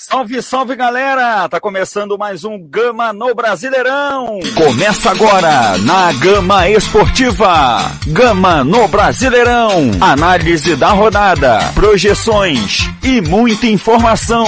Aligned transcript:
Salve, 0.00 0.40
salve 0.40 0.76
galera! 0.76 1.48
Tá 1.48 1.58
começando 1.58 2.16
mais 2.16 2.44
um 2.44 2.56
Gama 2.56 3.12
no 3.12 3.34
Brasileirão! 3.34 4.38
Começa 4.54 5.10
agora 5.10 5.76
na 5.78 6.12
Gama 6.12 6.70
Esportiva. 6.70 7.80
Gama 8.06 8.62
no 8.62 8.86
Brasileirão. 8.86 9.90
Análise 10.00 10.76
da 10.76 10.90
rodada, 10.90 11.58
projeções 11.74 12.82
e 13.02 13.20
muita 13.20 13.66
informação. 13.66 14.46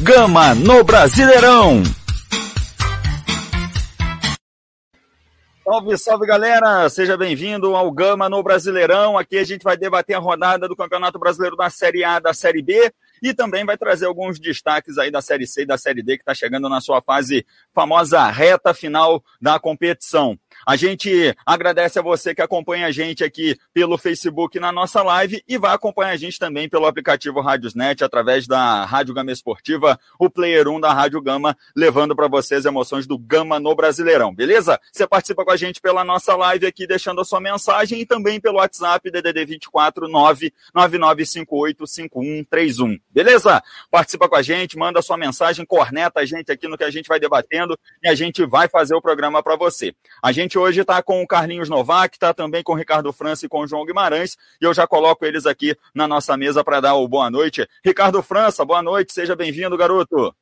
Gama 0.00 0.52
no 0.56 0.82
Brasileirão. 0.82 1.80
Salve, 5.62 5.96
salve 5.96 6.26
galera! 6.26 6.90
Seja 6.90 7.16
bem-vindo 7.16 7.76
ao 7.76 7.88
Gama 7.92 8.28
no 8.28 8.42
Brasileirão. 8.42 9.16
Aqui 9.16 9.38
a 9.38 9.44
gente 9.44 9.62
vai 9.62 9.76
debater 9.76 10.16
a 10.16 10.18
rodada 10.18 10.66
do 10.66 10.74
Campeonato 10.74 11.20
Brasileiro 11.20 11.54
da 11.54 11.70
Série 11.70 12.02
A 12.02 12.18
da 12.18 12.34
Série 12.34 12.62
B 12.62 12.92
e 13.22 13.34
também 13.34 13.64
vai 13.64 13.76
trazer 13.76 14.06
alguns 14.06 14.38
destaques 14.38 14.98
aí 14.98 15.10
da 15.10 15.20
Série 15.22 15.46
C 15.46 15.62
e 15.62 15.66
da 15.66 15.78
Série 15.78 16.02
D 16.02 16.16
que 16.16 16.22
está 16.22 16.34
chegando 16.34 16.68
na 16.68 16.80
sua 16.80 17.00
fase 17.00 17.46
famosa 17.74 18.28
reta 18.30 18.72
final 18.74 19.22
da 19.40 19.58
competição. 19.58 20.38
A 20.68 20.76
gente 20.76 21.34
agradece 21.46 21.98
a 21.98 22.02
você 22.02 22.34
que 22.34 22.42
acompanha 22.42 22.88
a 22.88 22.92
gente 22.92 23.24
aqui 23.24 23.56
pelo 23.72 23.96
Facebook 23.96 24.60
na 24.60 24.70
nossa 24.70 25.02
live 25.02 25.42
e 25.48 25.56
vai 25.56 25.74
acompanhar 25.74 26.10
a 26.10 26.16
gente 26.18 26.38
também 26.38 26.68
pelo 26.68 26.84
aplicativo 26.84 27.40
Rádiosnet 27.40 28.04
através 28.04 28.46
da 28.46 28.84
Rádio 28.84 29.14
Gama 29.14 29.32
Esportiva, 29.32 29.98
o 30.18 30.28
Player 30.28 30.68
1 30.68 30.78
da 30.78 30.92
Rádio 30.92 31.22
Gama, 31.22 31.56
levando 31.74 32.14
para 32.14 32.28
você 32.28 32.56
as 32.56 32.66
emoções 32.66 33.06
do 33.06 33.16
Gama 33.16 33.58
no 33.58 33.74
Brasileirão, 33.74 34.34
beleza? 34.34 34.78
Você 34.92 35.06
participa 35.06 35.42
com 35.42 35.52
a 35.52 35.56
gente 35.56 35.80
pela 35.80 36.04
nossa 36.04 36.36
live 36.36 36.66
aqui, 36.66 36.86
deixando 36.86 37.22
a 37.22 37.24
sua 37.24 37.40
mensagem 37.40 38.02
e 38.02 38.04
também 38.04 38.38
pelo 38.38 38.58
WhatsApp 38.58 39.10
DDD 39.10 39.46
24 39.46 40.06
999585131, 40.76 43.00
beleza? 43.08 43.62
Participa 43.90 44.28
com 44.28 44.36
a 44.36 44.42
gente, 44.42 44.76
manda 44.76 44.98
a 44.98 45.02
sua 45.02 45.16
mensagem, 45.16 45.64
corneta 45.64 46.20
a 46.20 46.26
gente 46.26 46.52
aqui 46.52 46.68
no 46.68 46.76
que 46.76 46.84
a 46.84 46.90
gente 46.90 47.08
vai 47.08 47.18
debatendo 47.18 47.74
e 48.02 48.08
a 48.08 48.14
gente 48.14 48.44
vai 48.44 48.68
fazer 48.68 48.94
o 48.94 49.00
programa 49.00 49.42
para 49.42 49.56
você. 49.56 49.94
A 50.22 50.30
gente 50.30 50.57
hoje 50.58 50.80
está 50.80 51.02
com 51.02 51.22
o 51.22 51.26
Carlinhos 51.26 51.68
Novak, 51.68 52.16
está 52.16 52.34
também 52.34 52.62
com 52.62 52.72
o 52.72 52.76
Ricardo 52.76 53.12
França 53.12 53.46
e 53.46 53.48
com 53.48 53.60
o 53.60 53.66
João 53.66 53.86
Guimarães, 53.86 54.36
e 54.60 54.64
eu 54.64 54.74
já 54.74 54.86
coloco 54.86 55.24
eles 55.24 55.46
aqui 55.46 55.76
na 55.94 56.06
nossa 56.06 56.36
mesa 56.36 56.62
para 56.62 56.80
dar 56.80 56.94
o 56.94 57.08
boa 57.08 57.30
noite. 57.30 57.66
Ricardo 57.84 58.22
França, 58.22 58.64
boa 58.64 58.82
noite, 58.82 59.12
seja 59.12 59.34
bem-vindo, 59.34 59.76
garoto. 59.76 60.34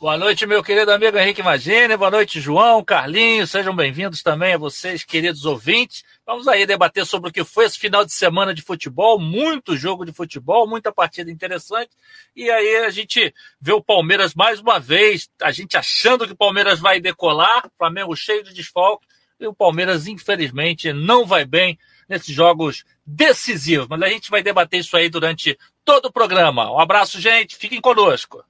Boa 0.00 0.18
noite, 0.18 0.44
meu 0.44 0.62
querido 0.62 0.90
amigo 0.90 1.16
Henrique 1.16 1.42
Magine. 1.42 1.96
Boa 1.96 2.10
noite, 2.10 2.40
João, 2.40 2.84
Carlinhos. 2.84 3.50
Sejam 3.50 3.74
bem-vindos 3.74 4.22
também 4.22 4.52
a 4.52 4.58
vocês, 4.58 5.04
queridos 5.04 5.44
ouvintes. 5.44 6.02
Vamos 6.26 6.48
aí 6.48 6.66
debater 6.66 7.06
sobre 7.06 7.30
o 7.30 7.32
que 7.32 7.44
foi 7.44 7.64
esse 7.64 7.78
final 7.78 8.04
de 8.04 8.12
semana 8.12 8.52
de 8.52 8.60
futebol. 8.60 9.20
Muito 9.20 9.76
jogo 9.76 10.04
de 10.04 10.12
futebol, 10.12 10.68
muita 10.68 10.92
partida 10.92 11.30
interessante. 11.30 11.90
E 12.34 12.50
aí 12.50 12.84
a 12.84 12.90
gente 12.90 13.32
vê 13.60 13.72
o 13.72 13.82
Palmeiras 13.82 14.34
mais 14.34 14.58
uma 14.58 14.80
vez, 14.80 15.28
a 15.40 15.52
gente 15.52 15.76
achando 15.76 16.26
que 16.26 16.32
o 16.32 16.36
Palmeiras 16.36 16.80
vai 16.80 17.00
decolar, 17.00 17.70
Flamengo 17.78 18.16
cheio 18.16 18.42
de 18.42 18.52
desfalque. 18.52 19.06
E 19.44 19.46
o 19.46 19.54
Palmeiras, 19.54 20.06
infelizmente, 20.06 20.92
não 20.92 21.26
vai 21.26 21.44
bem 21.44 21.78
nesses 22.08 22.34
jogos 22.34 22.84
decisivos. 23.04 23.86
Mas 23.88 24.02
a 24.02 24.08
gente 24.08 24.30
vai 24.30 24.42
debater 24.42 24.80
isso 24.80 24.96
aí 24.96 25.08
durante 25.08 25.58
todo 25.84 26.06
o 26.06 26.12
programa. 26.12 26.72
Um 26.72 26.80
abraço, 26.80 27.20
gente. 27.20 27.56
Fiquem 27.56 27.80
conosco. 27.80 28.42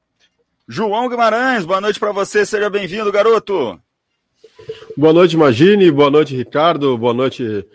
João 0.69 1.09
Guimarães, 1.09 1.65
boa 1.65 1.81
noite 1.81 1.99
para 1.99 2.13
você. 2.13 2.47
Seja 2.47 2.71
bem-vindo, 2.71 3.11
garoto. 3.11 3.79
Boa 4.97 5.13
noite, 5.13 5.37
Magine. 5.37 5.91
Boa 5.91 6.11
noite, 6.11 6.37
Ricardo. 6.37 6.97
Boa 6.97 7.13
noite, 7.13 7.67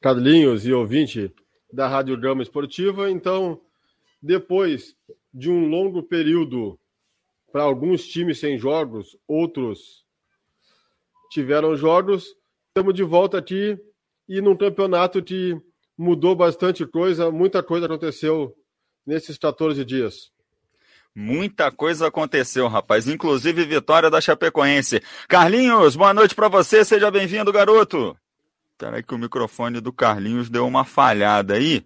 Carlinhos 0.00 0.64
e 0.64 0.72
ouvinte 0.72 1.32
da 1.72 1.88
Rádio 1.88 2.16
Gama 2.16 2.42
Esportiva. 2.42 3.10
Então, 3.10 3.60
depois 4.22 4.94
de 5.34 5.50
um 5.50 5.68
longo 5.68 6.02
período 6.02 6.78
para 7.52 7.64
alguns 7.64 8.06
times 8.06 8.38
sem 8.38 8.56
jogos, 8.56 9.16
outros 9.26 10.04
tiveram 11.30 11.76
jogos, 11.76 12.37
estamos 12.78 12.94
de 12.94 13.02
volta 13.02 13.36
aqui 13.36 13.76
e 14.28 14.40
num 14.40 14.56
campeonato 14.56 15.20
que 15.20 15.60
mudou 15.96 16.36
bastante 16.36 16.86
coisa, 16.86 17.28
muita 17.28 17.60
coisa 17.60 17.86
aconteceu 17.86 18.54
nesses 19.04 19.36
14 19.36 19.84
dias. 19.84 20.30
Muita 21.12 21.72
coisa 21.72 22.06
aconteceu, 22.06 22.68
rapaz, 22.68 23.08
inclusive 23.08 23.64
vitória 23.64 24.08
da 24.08 24.20
Chapecoense. 24.20 25.02
Carlinhos, 25.26 25.96
boa 25.96 26.14
noite 26.14 26.36
para 26.36 26.46
você, 26.46 26.84
seja 26.84 27.10
bem-vindo, 27.10 27.52
garoto. 27.52 28.16
Peraí 28.78 29.02
que 29.02 29.14
o 29.14 29.18
microfone 29.18 29.80
do 29.80 29.92
Carlinhos 29.92 30.48
deu 30.48 30.64
uma 30.64 30.84
falhada 30.84 31.54
aí. 31.54 31.84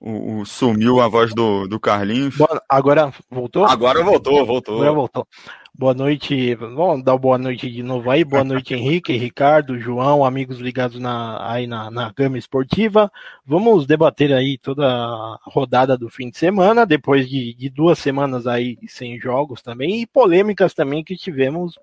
O, 0.00 0.40
o, 0.40 0.46
sumiu 0.46 0.98
a 0.98 1.06
voz 1.06 1.32
do, 1.32 1.68
do 1.68 1.78
Carlinhos. 1.78 2.34
Agora 2.68 3.14
voltou? 3.30 3.64
Agora 3.66 4.02
voltou, 4.02 4.44
voltou. 4.44 4.76
Agora 4.76 4.92
voltou. 4.92 5.28
Boa 5.72 5.94
noite, 5.94 6.54
vamos 6.56 7.02
dar 7.02 7.16
boa 7.16 7.38
noite 7.38 7.70
de 7.70 7.82
novo 7.82 8.10
aí. 8.10 8.22
Boa 8.24 8.44
noite, 8.44 8.74
Henrique, 8.74 9.16
Ricardo, 9.16 9.78
João, 9.78 10.24
amigos 10.24 10.58
ligados 10.58 11.00
na, 11.00 11.50
aí 11.50 11.66
na, 11.66 11.90
na 11.90 12.12
Gama 12.12 12.36
Esportiva. 12.36 13.10
Vamos 13.46 13.86
debater 13.86 14.32
aí 14.32 14.58
toda 14.58 14.86
a 14.86 15.38
rodada 15.44 15.96
do 15.96 16.10
fim 16.10 16.28
de 16.28 16.36
semana, 16.36 16.84
depois 16.84 17.28
de, 17.28 17.54
de 17.54 17.70
duas 17.70 17.98
semanas 17.98 18.46
aí 18.46 18.76
sem 18.88 19.18
jogos 19.18 19.62
também, 19.62 20.02
e 20.02 20.06
polêmicas 20.06 20.74
também 20.74 21.02
que 21.02 21.16
tivemos. 21.16 21.78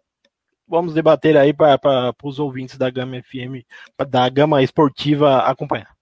Vamos 0.68 0.94
debater 0.94 1.36
aí 1.38 1.54
para 1.54 2.14
os 2.24 2.40
ouvintes 2.40 2.78
da 2.78 2.90
Gama 2.90 3.22
FM, 3.24 3.66
da 4.10 4.30
Gama 4.30 4.62
Esportiva 4.62 5.40
acompanhar. 5.40 5.97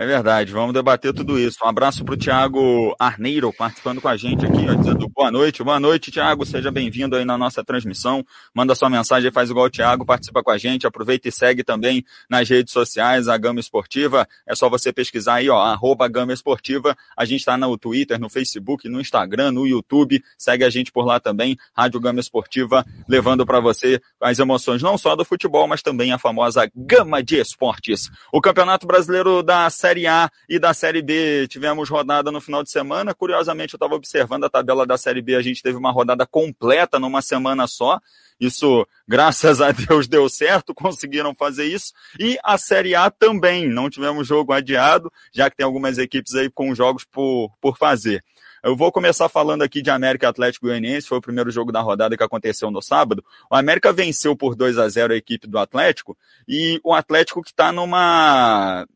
É 0.00 0.06
verdade, 0.06 0.52
vamos 0.52 0.72
debater 0.72 1.12
tudo 1.12 1.36
isso. 1.36 1.58
Um 1.64 1.66
abraço 1.66 2.04
para 2.04 2.14
o 2.14 2.16
Tiago 2.16 2.94
Arneiro 3.00 3.52
participando 3.52 4.00
com 4.00 4.06
a 4.06 4.16
gente 4.16 4.46
aqui, 4.46 4.64
ó, 4.70 4.74
dizendo 4.74 5.08
boa 5.08 5.28
noite. 5.28 5.60
Boa 5.64 5.80
noite, 5.80 6.12
Tiago, 6.12 6.46
seja 6.46 6.70
bem-vindo 6.70 7.16
aí 7.16 7.24
na 7.24 7.36
nossa 7.36 7.64
transmissão. 7.64 8.24
Manda 8.54 8.76
sua 8.76 8.88
mensagem, 8.88 9.32
faz 9.32 9.50
igual 9.50 9.66
o 9.66 9.68
Tiago, 9.68 10.06
participa 10.06 10.40
com 10.40 10.52
a 10.52 10.56
gente, 10.56 10.86
aproveita 10.86 11.26
e 11.26 11.32
segue 11.32 11.64
também 11.64 12.04
nas 12.30 12.48
redes 12.48 12.72
sociais 12.72 13.26
a 13.26 13.36
Gama 13.36 13.58
Esportiva. 13.58 14.24
É 14.46 14.54
só 14.54 14.70
você 14.70 14.92
pesquisar 14.92 15.34
aí, 15.34 15.50
ó, 15.50 15.58
arroba 15.58 16.06
Gama 16.06 16.32
Esportiva. 16.32 16.96
A 17.16 17.24
gente 17.24 17.40
está 17.40 17.58
no 17.58 17.76
Twitter, 17.76 18.20
no 18.20 18.28
Facebook, 18.28 18.88
no 18.88 19.00
Instagram, 19.00 19.50
no 19.50 19.66
YouTube. 19.66 20.22
Segue 20.38 20.62
a 20.62 20.70
gente 20.70 20.92
por 20.92 21.04
lá 21.04 21.18
também, 21.18 21.58
Rádio 21.76 21.98
Gama 21.98 22.20
Esportiva, 22.20 22.86
levando 23.08 23.44
para 23.44 23.58
você 23.58 24.00
as 24.20 24.38
emoções 24.38 24.80
não 24.80 24.96
só 24.96 25.16
do 25.16 25.24
futebol, 25.24 25.66
mas 25.66 25.82
também 25.82 26.12
a 26.12 26.18
famosa 26.18 26.70
Gama 26.72 27.20
de 27.20 27.40
Esportes. 27.40 28.08
O 28.32 28.40
Campeonato 28.40 28.86
Brasileiro 28.86 29.42
da 29.42 29.68
Série 29.68 29.87
A 30.06 30.30
e 30.48 30.58
da 30.58 30.74
Série 30.74 31.02
B 31.02 31.46
tivemos 31.48 31.88
rodada 31.88 32.30
no 32.30 32.40
final 32.40 32.62
de 32.62 32.70
semana. 32.70 33.14
Curiosamente, 33.14 33.74
eu 33.74 33.76
estava 33.78 33.94
observando 33.94 34.44
a 34.44 34.50
tabela 34.50 34.86
da 34.86 34.98
Série 34.98 35.22
B, 35.22 35.34
a 35.34 35.42
gente 35.42 35.62
teve 35.62 35.76
uma 35.76 35.90
rodada 35.90 36.26
completa 36.26 36.98
numa 36.98 37.22
semana 37.22 37.66
só. 37.66 38.00
Isso, 38.40 38.86
graças 39.06 39.60
a 39.60 39.72
Deus, 39.72 40.06
deu 40.06 40.28
certo, 40.28 40.72
conseguiram 40.74 41.34
fazer 41.34 41.66
isso. 41.66 41.92
E 42.18 42.38
a 42.44 42.56
Série 42.56 42.94
A 42.94 43.10
também, 43.10 43.68
não 43.68 43.90
tivemos 43.90 44.26
jogo 44.26 44.52
adiado, 44.52 45.12
já 45.32 45.50
que 45.50 45.56
tem 45.56 45.66
algumas 45.66 45.98
equipes 45.98 46.34
aí 46.34 46.48
com 46.50 46.74
jogos 46.74 47.04
por, 47.04 47.50
por 47.60 47.76
fazer. 47.76 48.22
Eu 48.62 48.76
vou 48.76 48.90
começar 48.90 49.28
falando 49.28 49.62
aqui 49.62 49.80
de 49.80 49.90
América 49.90 50.28
Atlético 50.28 50.66
Goianiense, 50.66 51.06
foi 51.06 51.18
o 51.18 51.22
primeiro 51.22 51.50
jogo 51.50 51.70
da 51.70 51.80
rodada 51.80 52.16
que 52.16 52.22
aconteceu 52.22 52.70
no 52.70 52.82
sábado. 52.82 53.24
O 53.50 53.54
América 53.54 53.92
venceu 53.92 54.36
por 54.36 54.56
2 54.56 54.78
a 54.78 54.88
0 54.88 55.12
a 55.12 55.16
equipe 55.16 55.46
do 55.46 55.58
Atlético 55.58 56.16
e 56.46 56.80
o 56.82 56.92
Atlético 56.92 57.42
que 57.42 57.50
está 57.50 57.70
numa 57.70 58.86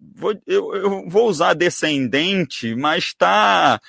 vou, 0.00 0.34
eu, 0.46 0.74
eu 0.74 1.08
vou 1.08 1.28
usar 1.28 1.54
descendente, 1.54 2.74
mas 2.74 3.04
está 3.04 3.80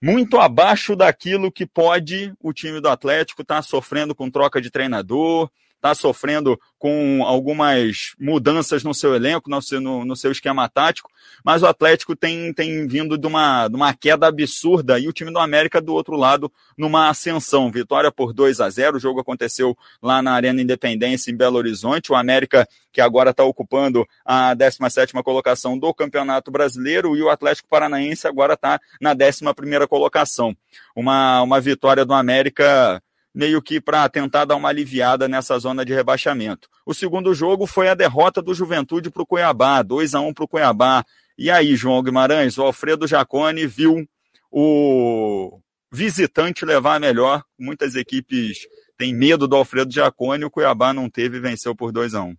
muito 0.00 0.38
abaixo 0.38 0.96
daquilo 0.96 1.52
que 1.52 1.64
pode 1.64 2.32
o 2.40 2.52
time 2.52 2.80
do 2.80 2.88
Atlético 2.88 3.42
estar 3.42 3.56
tá 3.56 3.62
sofrendo 3.62 4.14
com 4.14 4.30
troca 4.30 4.60
de 4.60 4.70
treinador, 4.70 5.50
está 5.82 5.96
sofrendo 5.96 6.58
com 6.78 7.24
algumas 7.24 8.14
mudanças 8.18 8.84
no 8.84 8.94
seu 8.94 9.16
elenco, 9.16 9.50
no 9.50 9.60
seu, 9.60 9.80
no, 9.80 10.04
no, 10.04 10.14
seu 10.14 10.30
esquema 10.30 10.68
tático, 10.68 11.10
mas 11.44 11.62
o 11.62 11.66
Atlético 11.66 12.14
tem, 12.14 12.52
tem 12.52 12.86
vindo 12.86 13.18
de 13.18 13.26
uma, 13.26 13.66
de 13.66 13.74
uma 13.74 13.92
queda 13.92 14.28
absurda 14.28 14.98
e 14.98 15.08
o 15.08 15.12
time 15.12 15.32
do 15.32 15.40
América 15.40 15.80
do 15.80 15.92
outro 15.92 16.14
lado 16.14 16.50
numa 16.78 17.08
ascensão. 17.08 17.70
Vitória 17.70 18.12
por 18.12 18.32
2 18.32 18.60
a 18.60 18.70
0 18.70 18.96
o 18.96 19.00
jogo 19.00 19.20
aconteceu 19.20 19.76
lá 20.00 20.22
na 20.22 20.32
Arena 20.32 20.62
Independência 20.62 21.32
em 21.32 21.36
Belo 21.36 21.58
Horizonte. 21.58 22.12
O 22.12 22.14
América, 22.14 22.66
que 22.92 23.00
agora 23.00 23.30
está 23.30 23.42
ocupando 23.42 24.06
a 24.24 24.54
17 24.54 25.12
colocação 25.24 25.76
do 25.76 25.92
Campeonato 25.92 26.50
Brasileiro, 26.50 27.16
e 27.16 27.22
o 27.22 27.28
Atlético 27.28 27.68
Paranaense 27.68 28.26
agora 28.28 28.54
está 28.54 28.80
na 29.00 29.12
11 29.12 29.86
colocação. 29.88 30.56
Uma, 30.94 31.42
uma 31.42 31.60
vitória 31.60 32.04
do 32.04 32.14
América 32.14 33.02
meio 33.34 33.62
que 33.62 33.80
para 33.80 34.08
tentar 34.08 34.44
dar 34.44 34.56
uma 34.56 34.68
aliviada 34.68 35.26
nessa 35.26 35.58
zona 35.58 35.84
de 35.84 35.94
rebaixamento. 35.94 36.68
O 36.84 36.92
segundo 36.92 37.34
jogo 37.34 37.66
foi 37.66 37.88
a 37.88 37.94
derrota 37.94 38.42
do 38.42 38.54
Juventude 38.54 39.10
para 39.10 39.22
o 39.22 39.26
Cuiabá, 39.26 39.82
2 39.82 40.14
a 40.14 40.20
1 40.20 40.34
para 40.34 40.44
o 40.44 40.48
Cuiabá. 40.48 41.04
E 41.38 41.50
aí, 41.50 41.74
João 41.74 42.02
Guimarães, 42.02 42.58
o 42.58 42.62
Alfredo 42.62 43.06
Jacone 43.06 43.66
viu 43.66 44.06
o 44.50 45.58
visitante 45.90 46.64
levar 46.64 46.96
a 46.96 47.00
melhor. 47.00 47.42
Muitas 47.58 47.94
equipes 47.94 48.66
têm 48.98 49.14
medo 49.14 49.48
do 49.48 49.56
Alfredo 49.56 49.92
Jacone, 49.92 50.44
o 50.44 50.50
Cuiabá 50.50 50.92
não 50.92 51.08
teve 51.08 51.38
e 51.38 51.40
venceu 51.40 51.74
por 51.74 51.90
2 51.90 52.14
a 52.14 52.22
1 52.22 52.36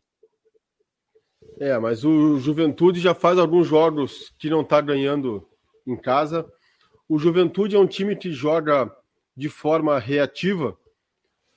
É, 1.60 1.78
mas 1.80 2.06
o 2.06 2.40
Juventude 2.40 3.00
já 3.00 3.16
faz 3.16 3.40
alguns 3.40 3.68
jogos 3.68 4.32
que 4.38 4.50
não 4.50 4.62
está 4.62 4.80
ganhando 4.80 5.48
em 5.88 5.96
casa. 5.96 6.46
O 7.10 7.18
Juventude 7.18 7.76
é 7.76 7.80
um 7.80 7.88
time 7.88 8.16
que 8.16 8.32
joga 8.32 8.92
de 9.36 9.50
forma 9.50 10.00
reativa, 10.00 10.78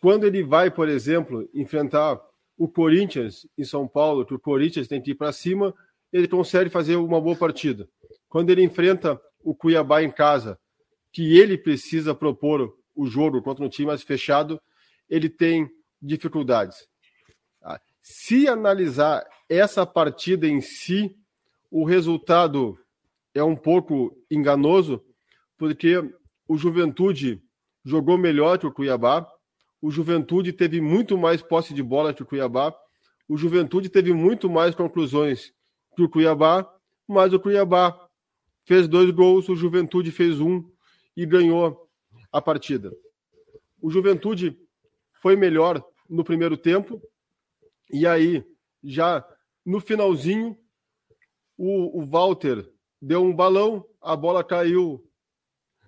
quando 0.07 0.25
ele 0.25 0.45
vai, 0.45 0.71
por 0.71 0.89
exemplo, 0.89 1.51
enfrentar 1.53 2.21
o 2.57 2.69
Corinthians 2.69 3.45
em 3.59 3.65
São 3.65 3.89
Paulo, 3.89 4.25
que 4.25 4.35
o 4.35 4.39
Corinthians 4.39 4.87
tem 4.87 5.03
que 5.03 5.11
ir 5.11 5.15
para 5.17 5.33
cima, 5.33 5.75
ele 6.13 6.29
consegue 6.29 6.71
fazer 6.71 6.95
uma 6.95 7.21
boa 7.21 7.35
partida. 7.35 7.89
Quando 8.29 8.51
ele 8.51 8.63
enfrenta 8.63 9.21
o 9.43 9.53
Cuiabá 9.53 10.05
em 10.05 10.11
casa, 10.13 10.61
que 11.13 11.37
ele 11.37 11.59
precisa 11.59 12.15
propor 12.15 12.73
o 12.95 13.09
jogo 13.09 13.43
contra 13.43 13.65
um 13.65 13.69
time 13.69 13.89
mais 13.89 14.05
fechado, 14.05 14.63
ele 15.11 15.29
tem 15.29 15.69
dificuldades. 16.01 16.87
Ah, 17.61 17.81
se 18.01 18.47
analisar 18.47 19.27
essa 19.49 19.85
partida 19.85 20.47
em 20.47 20.61
si, 20.61 21.17
o 21.69 21.85
resultado 21.85 22.79
é 23.35 23.43
um 23.43 23.57
pouco 23.57 24.17
enganoso, 24.31 25.05
porque 25.59 25.97
o 26.47 26.57
Juventude 26.57 27.43
jogou 27.85 28.17
melhor 28.17 28.57
que 28.57 28.69
o 28.69 28.73
Cuiabá, 28.73 29.29
o 29.87 29.91
Juventude 29.93 30.53
teve 30.53 30.81
muito 30.81 31.17
mais 31.17 31.41
posse 31.41 31.73
de 31.73 31.81
bola 31.81 32.13
que 32.13 32.21
o 32.21 32.27
Cuiabá, 32.27 32.77
o 33.29 33.37
Juventude 33.37 33.89
teve 33.89 34.13
muito 34.13 34.51
mais 34.51 34.75
conclusões 34.75 35.55
que 35.95 36.03
o 36.03 36.09
Cuiabá, 36.09 36.69
mas 37.07 37.33
o 37.33 37.39
Cuiabá 37.39 37.97
fez 38.65 38.89
dois 38.89 39.13
gols, 39.13 39.49
o 39.49 39.55
Juventude 39.55 40.11
fez 40.11 40.41
um 40.41 40.69
e 41.17 41.25
ganhou 41.25 41.89
a 42.33 42.43
partida. 42.43 42.93
O 43.81 43.89
Juventude 43.89 44.59
foi 45.23 45.37
melhor 45.37 45.81
no 46.11 46.25
primeiro 46.25 46.57
tempo, 46.57 47.01
e 47.89 48.09
aí, 48.09 48.45
já 48.83 49.25
no 49.65 49.79
finalzinho, 49.79 50.59
o, 51.57 52.03
o 52.03 52.05
Walter 52.05 52.69
deu 53.01 53.23
um 53.23 53.33
balão, 53.33 53.87
a 54.03 54.17
bola 54.17 54.43
caiu 54.43 55.09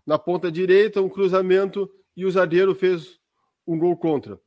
na 0.07 0.17
ponta 0.17 0.53
direita, 0.53 1.03
um 1.03 1.09
cruzamento, 1.09 1.91
e 2.17 2.25
o 2.25 2.31
zagueiro 2.31 2.77
fez 2.77 3.18
um 3.69 3.79
gol 3.79 3.95
contra. 3.95 4.41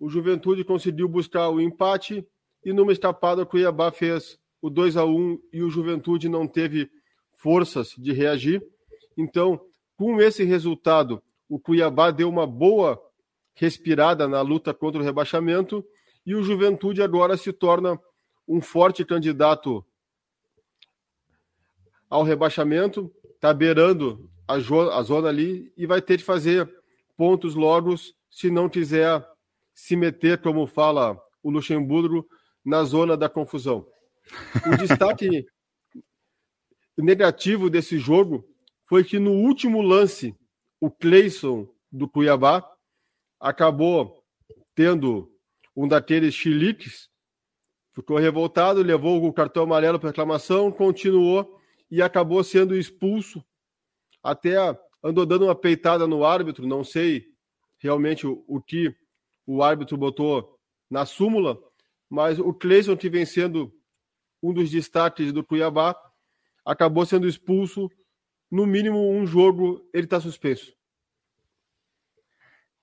O 0.00 0.08
Juventude 0.08 0.64
conseguiu 0.64 1.06
buscar 1.06 1.50
o 1.50 1.60
empate, 1.60 2.26
e 2.64 2.72
numa 2.72 2.90
escapada, 2.90 3.42
o 3.42 3.46
Cuiabá 3.46 3.92
fez 3.92 4.38
o 4.62 4.70
2 4.70 4.96
a 4.96 5.04
1 5.04 5.38
e 5.52 5.62
o 5.62 5.68
Juventude 5.68 6.28
não 6.28 6.48
teve 6.48 6.90
forças 7.36 7.94
de 7.98 8.12
reagir. 8.12 8.66
Então, 9.16 9.60
com 9.94 10.20
esse 10.20 10.42
resultado, 10.42 11.22
o 11.48 11.58
Cuiabá 11.58 12.10
deu 12.10 12.28
uma 12.28 12.46
boa 12.46 12.98
respirada 13.54 14.26
na 14.26 14.40
luta 14.40 14.72
contra 14.72 15.00
o 15.00 15.04
rebaixamento 15.04 15.84
e 16.24 16.34
o 16.34 16.42
Juventude 16.42 17.02
agora 17.02 17.36
se 17.36 17.52
torna 17.52 18.00
um 18.48 18.60
forte 18.60 19.04
candidato 19.04 19.84
ao 22.08 22.22
rebaixamento, 22.22 23.12
está 23.34 23.52
beirando 23.52 24.30
a, 24.46 24.58
zona 25.02 25.28
ali 25.28 25.72
e 25.76 25.86
vai 25.86 26.00
ter 26.00 26.16
de 26.16 26.24
fazer 26.24 26.72
pontos 27.16 27.54
logo 27.54 27.94
se 28.32 28.50
não 28.50 28.66
quiser 28.66 29.24
se 29.74 29.94
meter, 29.94 30.40
como 30.40 30.66
fala 30.66 31.20
o 31.42 31.50
Luxemburgo, 31.50 32.26
na 32.64 32.82
zona 32.82 33.14
da 33.14 33.28
confusão. 33.28 33.86
O 34.66 34.76
destaque 34.78 35.46
negativo 36.96 37.68
desse 37.68 37.98
jogo 37.98 38.48
foi 38.86 39.04
que 39.04 39.18
no 39.18 39.32
último 39.32 39.82
lance, 39.82 40.34
o 40.80 40.90
Cleison 40.90 41.68
do 41.90 42.08
Cuiabá 42.08 42.66
acabou 43.38 44.24
tendo 44.74 45.30
um 45.76 45.86
daqueles 45.86 46.34
chiliques, 46.34 47.10
ficou 47.92 48.16
revoltado, 48.16 48.82
levou 48.82 49.22
o 49.24 49.32
cartão 49.32 49.64
amarelo 49.64 50.00
para 50.00 50.08
reclamação, 50.08 50.72
continuou 50.72 51.60
e 51.90 52.00
acabou 52.00 52.42
sendo 52.42 52.74
expulso. 52.74 53.44
Até 54.22 54.56
andou 55.02 55.26
dando 55.26 55.44
uma 55.44 55.54
peitada 55.54 56.06
no 56.06 56.24
árbitro, 56.24 56.66
não 56.66 56.82
sei 56.82 57.31
realmente 57.82 58.26
o, 58.26 58.44
o 58.46 58.60
que 58.60 58.94
o 59.46 59.62
árbitro 59.62 59.96
botou 59.96 60.58
na 60.88 61.04
súmula, 61.04 61.58
mas 62.08 62.38
o 62.38 62.54
Cleison, 62.54 62.96
que 62.96 63.10
vem 63.10 63.26
sendo 63.26 63.72
um 64.42 64.52
dos 64.52 64.70
destaques 64.70 65.32
do 65.32 65.42
Cuiabá, 65.42 65.96
acabou 66.64 67.04
sendo 67.04 67.26
expulso. 67.26 67.90
No 68.50 68.66
mínimo 68.66 69.10
um 69.10 69.26
jogo 69.26 69.82
ele 69.92 70.04
está 70.04 70.20
suspenso. 70.20 70.72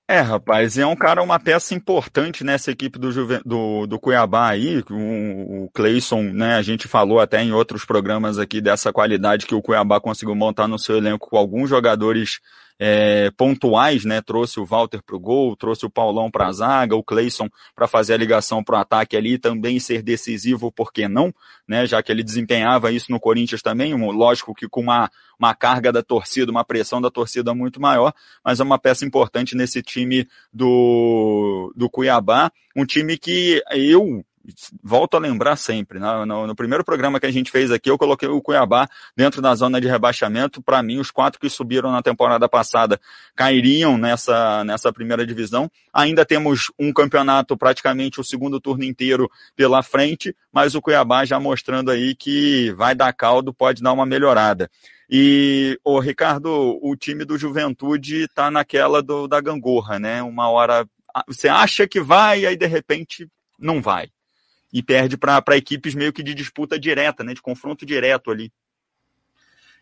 É, 0.08 0.22
rapaz, 0.22 0.76
é 0.76 0.88
um 0.88 0.96
cara, 0.96 1.22
uma 1.22 1.40
peça 1.40 1.76
importante 1.76 2.44
nessa 2.44 2.72
equipe 2.72 2.98
do, 2.98 3.12
Juve, 3.12 3.42
do, 3.46 3.86
do 3.86 4.00
Cuiabá 4.00 4.50
aí, 4.50 4.84
o, 4.90 5.66
o 5.66 5.70
Cleison, 5.72 6.24
né, 6.24 6.56
a 6.56 6.64
gente 6.64 6.88
falou 6.88 7.20
até 7.20 7.44
em 7.44 7.52
outros 7.52 7.86
programas 7.86 8.40
aqui 8.40 8.60
dessa 8.60 8.92
qualidade 8.92 9.46
que 9.46 9.54
o 9.54 9.62
Cuiabá 9.62 10.02
conseguiu 10.02 10.34
montar 10.34 10.68
no 10.68 10.80
seu 10.80 10.98
elenco 10.98 11.30
com 11.30 11.38
alguns 11.38 11.70
jogadores 11.70 12.40
é, 12.80 13.30
pontuais, 13.32 14.06
né? 14.06 14.22
Trouxe 14.22 14.60
o 14.60 14.66
Walter 14.66 15.02
para 15.06 15.16
o 15.16 15.20
gol, 15.20 15.56
trouxe 15.56 15.86
o 15.86 15.90
Paulão 15.90 16.32
para 16.32 16.48
a 16.48 16.52
zaga, 16.54 16.96
o 16.96 17.04
Cleison 17.04 17.50
para 17.76 17.88
fazer 17.88 18.14
a 18.14 18.18
ligação 18.18 18.64
para 18.64 18.78
o 18.78 18.80
ataque 18.80 19.18
ali 19.18 19.38
também 19.38 19.80
ser 19.80 20.02
decisivo, 20.02 20.72
por 20.72 20.94
que 20.94 21.08
não? 21.08 21.34
Né? 21.68 21.86
Já 21.86 22.02
que 22.02 22.12
ele 22.12 22.24
desempenhava 22.24 22.92
isso 22.92 23.12
no 23.12 23.20
Corinthians 23.20 23.62
também, 23.62 23.94
lógico 23.94 24.56
que 24.56 24.70
com 24.70 24.82
uma, 24.82 25.12
uma 25.38 25.54
carga 25.54 25.92
da 25.92 26.02
torcida, 26.02 26.50
uma 26.50 26.64
pressão 26.64 27.02
da 27.02 27.12
torcida 27.12 27.54
muito 27.54 27.82
maior, 27.82 28.14
mas 28.44 28.62
é 28.62 28.64
uma 28.64 28.80
peça 28.80 29.06
importante 29.06 29.56
nesse 29.56 29.82
time 29.82 30.26
do, 30.54 31.74
do 31.76 31.90
Cuiabá, 31.90 32.50
um 32.76 32.86
time 32.86 33.18
que 33.18 33.62
eu 33.72 34.24
volto 34.84 35.16
a 35.16 35.20
lembrar 35.20 35.56
sempre, 35.56 36.00
né? 36.00 36.26
no, 36.26 36.48
no, 36.48 36.56
primeiro 36.56 36.84
programa 36.84 37.20
que 37.20 37.26
a 37.26 37.32
gente 37.32 37.52
fez 37.52 37.72
aqui, 37.72 37.90
eu 37.90 37.98
coloquei 37.98 38.28
o 38.28 38.42
Cuiabá 38.42 38.88
dentro 39.16 39.42
da 39.42 39.54
zona 39.56 39.80
de 39.80 39.88
rebaixamento. 39.88 40.62
Para 40.62 40.82
mim, 40.84 41.00
os 41.00 41.12
quatro 41.12 41.40
que 41.40 41.50
subiram 41.50 41.92
na 41.92 42.02
temporada 42.02 42.48
passada 42.48 43.00
cairiam 43.36 43.98
nessa, 43.98 44.64
nessa 44.64 44.92
primeira 44.92 45.26
divisão. 45.26 45.70
Ainda 45.94 46.26
temos 46.26 46.72
um 46.78 46.94
campeonato, 46.94 47.58
praticamente 47.58 48.20
o 48.20 48.24
segundo 48.24 48.60
turno 48.60 48.84
inteiro 48.84 49.30
pela 49.56 49.82
frente, 49.82 50.36
mas 50.52 50.76
o 50.76 50.82
Cuiabá 50.82 51.26
já 51.26 51.40
mostrando 51.40 51.92
aí 51.92 52.16
que 52.16 52.72
vai 52.74 52.96
dar 52.96 53.14
caldo, 53.14 53.54
pode 53.54 53.82
dar 53.82 53.94
uma 53.94 54.06
melhorada. 54.06 54.70
E, 55.10 55.80
o 55.84 56.00
Ricardo, 56.00 56.78
o 56.82 56.96
time 56.96 57.26
do 57.26 57.38
Juventude 57.38 58.26
está 58.26 58.52
naquela 58.52 59.02
do, 59.02 59.28
da 59.28 59.42
gangorra, 59.42 59.98
né? 59.98 60.22
Uma 60.22 60.50
hora 60.50 60.88
você 61.28 61.48
acha 61.48 61.88
que 61.88 62.00
vai, 62.00 62.46
aí 62.46 62.56
de 62.56 62.68
repente 62.68 63.28
não 63.58 63.82
vai 63.82 64.10
e 64.72 64.84
perde 64.84 65.18
para 65.18 65.58
equipes 65.58 65.96
meio 65.96 66.14
que 66.14 66.24
de 66.24 66.34
disputa 66.34 66.80
direta, 66.80 67.24
né, 67.24 67.34
de 67.34 67.42
confronto 67.42 67.86
direto 67.86 68.32
ali. 68.32 68.52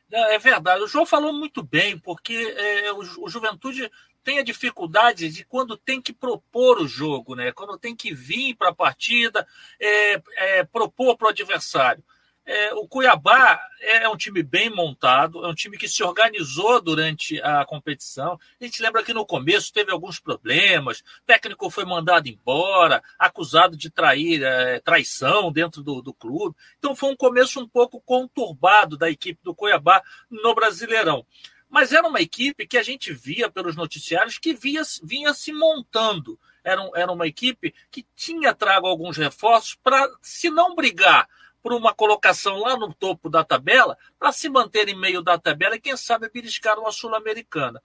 É 0.09 0.39
verdade. 0.39 0.81
O 0.81 0.87
João 0.87 1.05
falou 1.05 1.33
muito 1.33 1.61
bem, 1.61 1.97
porque 1.97 2.33
é, 2.33 2.93
o, 2.93 3.25
o 3.25 3.29
Juventude 3.29 3.91
tem 4.27 4.39
a 4.39 4.43
dificuldade 4.43 5.29
de 5.29 5.45
quando 5.45 5.77
tem 5.77 6.01
que 6.01 6.11
propor 6.11 6.81
o 6.81 6.87
jogo, 6.87 7.33
né? 7.33 7.53
quando 7.53 7.77
tem 7.77 7.95
que 7.95 8.13
vir 8.13 8.55
para 8.55 8.69
a 8.69 8.75
partida, 8.75 9.47
é, 9.79 10.21
é, 10.35 10.63
propor 10.65 11.15
para 11.17 11.27
o 11.27 11.29
adversário. 11.29 12.03
É, 12.49 12.73
o 12.75 12.87
Cuiabá 12.87 13.59
é 13.81 14.07
um 14.07 14.15
time 14.15 14.41
bem 14.41 14.69
montado, 14.69 15.43
é 15.43 15.49
um 15.49 15.53
time 15.53 15.77
que 15.77 15.89
se 15.89 16.01
organizou 16.01 16.81
durante 16.81 17.41
a 17.41 17.65
competição. 17.65 18.39
A 18.61 18.63
gente 18.63 18.81
lembra 18.81 19.03
que 19.03 19.13
no 19.13 19.25
começo 19.25 19.73
teve 19.73 19.91
alguns 19.91 20.17
problemas, 20.17 21.01
o 21.01 21.25
técnico 21.25 21.69
foi 21.69 21.83
mandado 21.83 22.29
embora, 22.29 23.03
acusado 23.19 23.75
de 23.75 23.89
trair, 23.89 24.43
é, 24.43 24.79
traição 24.79 25.51
dentro 25.51 25.83
do, 25.83 26.01
do 26.01 26.13
clube. 26.13 26.55
Então 26.79 26.95
foi 26.95 27.11
um 27.11 27.17
começo 27.17 27.59
um 27.59 27.67
pouco 27.67 27.99
conturbado 27.99 28.97
da 28.97 29.09
equipe 29.09 29.41
do 29.43 29.53
Cuiabá 29.53 30.01
no 30.31 30.55
Brasileirão. 30.55 31.25
Mas 31.69 31.91
era 31.91 32.07
uma 32.07 32.21
equipe 32.21 32.65
que 32.65 32.77
a 32.77 32.83
gente 32.83 33.11
via 33.11 33.51
pelos 33.51 33.75
noticiários 33.75 34.37
que 34.37 34.53
via, 34.53 34.83
vinha 35.03 35.33
se 35.33 35.51
montando. 35.51 36.39
Era, 36.63 36.89
era 36.95 37.11
uma 37.11 37.27
equipe 37.27 37.75
que 37.91 38.05
tinha 38.15 38.55
trago 38.55 38.87
alguns 38.87 39.17
reforços 39.17 39.75
para, 39.83 40.09
se 40.21 40.49
não 40.49 40.75
brigar 40.75 41.27
por 41.67 41.73
uma 41.73 41.93
colocação 41.93 42.59
lá 42.59 42.77
no 42.77 42.93
topo 42.93 43.29
da 43.29 43.43
tabela, 43.43 43.97
para 44.17 44.31
se 44.31 44.47
manter 44.47 44.87
em 44.87 44.97
meio 44.97 45.21
da 45.21 45.37
tabela 45.37 45.75
e, 45.75 45.81
quem 45.81 45.97
sabe, 45.97 46.29
beliscar 46.29 46.79
uma 46.79 46.93
Sul-Americana. 46.93 47.83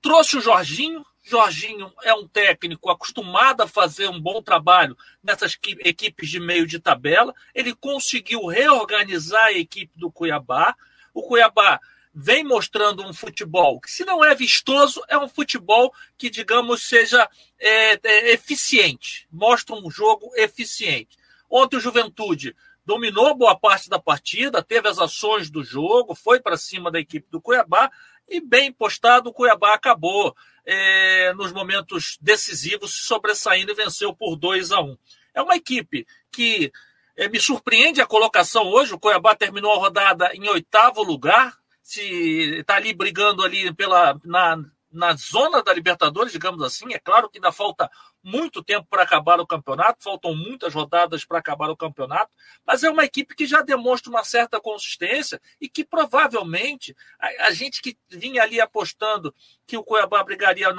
Trouxe 0.00 0.38
o 0.38 0.40
Jorginho. 0.40 1.04
Jorginho 1.22 1.92
é 2.02 2.14
um 2.14 2.26
técnico 2.26 2.88
acostumado 2.88 3.60
a 3.60 3.68
fazer 3.68 4.08
um 4.08 4.18
bom 4.18 4.40
trabalho 4.40 4.96
nessas 5.22 5.54
equipes 5.84 6.30
de 6.30 6.40
meio 6.40 6.66
de 6.66 6.80
tabela. 6.80 7.34
Ele 7.54 7.74
conseguiu 7.74 8.46
reorganizar 8.46 9.44
a 9.44 9.52
equipe 9.52 9.92
do 9.98 10.10
Cuiabá. 10.10 10.74
O 11.12 11.22
Cuiabá 11.22 11.78
vem 12.14 12.42
mostrando 12.42 13.06
um 13.06 13.12
futebol 13.12 13.82
que, 13.82 13.90
se 13.90 14.02
não 14.02 14.24
é 14.24 14.34
vistoso, 14.34 15.02
é 15.08 15.18
um 15.18 15.28
futebol 15.28 15.92
que, 16.16 16.30
digamos, 16.30 16.88
seja 16.88 17.28
é, 17.60 18.00
é, 18.02 18.32
eficiente. 18.32 19.28
Mostra 19.30 19.76
um 19.76 19.90
jogo 19.90 20.32
eficiente. 20.36 21.20
Ontem 21.54 21.76
o 21.76 21.80
Juventude 21.80 22.56
dominou 22.82 23.36
boa 23.36 23.54
parte 23.54 23.90
da 23.90 23.98
partida, 23.98 24.62
teve 24.62 24.88
as 24.88 24.98
ações 24.98 25.50
do 25.50 25.62
jogo, 25.62 26.14
foi 26.14 26.40
para 26.40 26.56
cima 26.56 26.90
da 26.90 26.98
equipe 26.98 27.28
do 27.30 27.42
Cuiabá 27.42 27.90
e 28.26 28.40
bem 28.40 28.72
postado 28.72 29.28
o 29.28 29.32
Cuiabá 29.34 29.74
acabou 29.74 30.34
é, 30.64 31.34
nos 31.34 31.52
momentos 31.52 32.16
decisivos 32.22 33.04
sobressaindo 33.04 33.70
e 33.70 33.74
venceu 33.74 34.14
por 34.14 34.34
2 34.34 34.72
a 34.72 34.80
1. 34.80 34.96
É 35.34 35.42
uma 35.42 35.54
equipe 35.54 36.06
que 36.32 36.72
é, 37.14 37.28
me 37.28 37.38
surpreende 37.38 38.00
a 38.00 38.06
colocação 38.06 38.64
hoje. 38.64 38.94
O 38.94 38.98
Cuiabá 38.98 39.34
terminou 39.34 39.72
a 39.72 39.78
rodada 39.78 40.30
em 40.34 40.48
oitavo 40.48 41.02
lugar, 41.02 41.54
se 41.82 42.60
está 42.60 42.76
ali 42.76 42.94
brigando 42.94 43.44
ali 43.44 43.74
pela 43.74 44.18
na, 44.24 44.56
na 44.92 45.14
zona 45.14 45.62
da 45.62 45.72
Libertadores, 45.72 46.32
digamos 46.32 46.62
assim. 46.62 46.92
É 46.92 46.98
claro 46.98 47.28
que 47.28 47.38
ainda 47.38 47.50
falta 47.50 47.90
muito 48.22 48.62
tempo 48.62 48.86
para 48.88 49.02
acabar 49.02 49.40
o 49.40 49.46
campeonato, 49.46 50.04
faltam 50.04 50.34
muitas 50.34 50.72
rodadas 50.72 51.24
para 51.24 51.38
acabar 51.38 51.70
o 51.70 51.76
campeonato, 51.76 52.30
mas 52.64 52.84
é 52.84 52.90
uma 52.90 53.04
equipe 53.04 53.34
que 53.34 53.46
já 53.46 53.62
demonstra 53.62 54.10
uma 54.10 54.22
certa 54.22 54.60
consistência 54.60 55.40
e 55.60 55.68
que 55.68 55.84
provavelmente 55.84 56.94
a, 57.18 57.46
a 57.46 57.50
gente 57.50 57.82
que 57.82 57.96
vinha 58.08 58.42
ali 58.42 58.60
apostando 58.60 59.34
que 59.66 59.76
o 59.76 59.82
Cuiabá 59.82 60.22
brigaria 60.22 60.72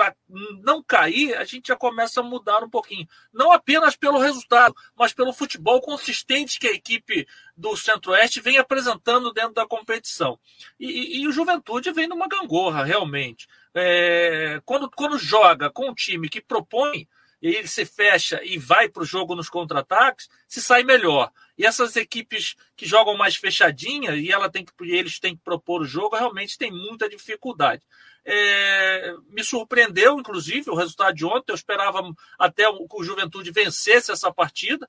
para 0.00 0.16
não 0.62 0.82
cair, 0.82 1.34
a 1.34 1.44
gente 1.44 1.68
já 1.68 1.76
começa 1.76 2.20
a 2.20 2.22
mudar 2.22 2.64
um 2.64 2.70
pouquinho. 2.70 3.06
Não 3.30 3.52
apenas 3.52 3.94
pelo 3.94 4.18
resultado, 4.18 4.74
mas 4.96 5.12
pelo 5.12 5.30
futebol 5.30 5.78
consistente 5.82 6.58
que 6.58 6.66
a 6.66 6.72
equipe 6.72 7.28
do 7.54 7.76
Centro-Oeste 7.76 8.40
vem 8.40 8.56
apresentando 8.56 9.30
dentro 9.30 9.52
da 9.52 9.66
competição. 9.66 10.38
E, 10.78 10.86
e, 10.86 11.20
e 11.20 11.28
o 11.28 11.32
Juventude 11.32 11.92
vem 11.92 12.08
numa 12.08 12.26
gangorra, 12.26 12.82
realmente. 12.82 13.46
É, 13.74 14.62
quando, 14.64 14.90
quando 14.90 15.18
joga 15.18 15.68
com 15.68 15.90
um 15.90 15.94
time 15.94 16.30
que 16.30 16.40
propõe, 16.40 17.06
ele 17.42 17.68
se 17.68 17.84
fecha 17.84 18.40
e 18.42 18.56
vai 18.56 18.88
para 18.88 19.02
o 19.02 19.06
jogo 19.06 19.34
nos 19.34 19.50
contra-ataques, 19.50 20.30
se 20.48 20.62
sai 20.62 20.82
melhor. 20.82 21.30
E 21.58 21.66
essas 21.66 21.94
equipes 21.96 22.54
que 22.74 22.86
jogam 22.86 23.18
mais 23.18 23.36
fechadinha 23.36 24.12
e 24.12 24.30
ela 24.30 24.48
tem 24.50 24.64
que, 24.64 24.72
eles 24.80 25.18
têm 25.18 25.36
que 25.36 25.42
propor 25.42 25.82
o 25.82 25.86
jogo, 25.86 26.16
realmente 26.16 26.56
tem 26.56 26.70
muita 26.70 27.06
dificuldade. 27.06 27.82
É, 28.24 29.14
me 29.28 29.42
surpreendeu, 29.42 30.18
inclusive, 30.18 30.70
o 30.70 30.74
resultado 30.74 31.14
de 31.14 31.24
ontem. 31.24 31.52
Eu 31.52 31.54
esperava 31.54 32.02
até 32.38 32.64
que 32.64 32.96
o 32.96 33.04
Juventude 33.04 33.50
vencesse 33.50 34.12
essa 34.12 34.32
partida, 34.32 34.88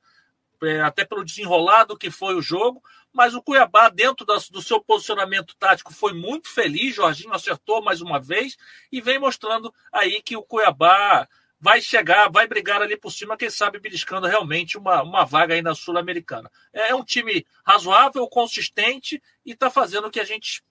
é, 0.64 0.82
até 0.82 1.04
pelo 1.06 1.24
desenrolado 1.24 1.98
que 1.98 2.12
foi 2.12 2.36
o 2.36 2.42
jogo. 2.42 2.84
Mas 3.14 3.34
o 3.34 3.42
Cuiabá, 3.42 3.90
dentro 3.90 4.26
do 4.26 4.62
seu 4.62 4.82
posicionamento 4.82 5.56
tático, 5.58 5.94
foi 5.94 6.14
muito 6.14 6.50
feliz. 6.50 6.96
Jorginho 6.96 7.34
acertou 7.34 7.82
mais 7.84 8.02
uma 8.02 8.20
vez 8.20 8.58
e 8.92 9.02
vem 9.02 9.20
mostrando 9.20 9.74
aí 9.92 10.22
que 10.22 10.38
o 10.38 10.44
Cuiabá 10.44 11.28
vai 11.62 11.80
chegar, 11.80 12.28
vai 12.32 12.48
brigar 12.48 12.82
ali 12.82 12.98
por 12.98 13.12
cima, 13.12 13.38
quem 13.38 13.50
sabe 13.50 13.80
beliscando 13.80 14.26
realmente 14.26 14.80
uma, 14.80 15.04
uma 15.04 15.24
vaga 15.24 15.54
aí 15.54 15.62
na 15.62 15.76
Sul-Americana. 15.76 16.50
É, 16.74 16.90
é 16.90 16.96
um 16.96 17.04
time 17.04 17.46
razoável, 17.64 18.28
consistente 18.28 19.22
e 19.46 19.52
está 19.52 19.70
fazendo 19.70 20.08
o 20.08 20.12
que 20.12 20.20
a 20.20 20.24
gente 20.26 20.64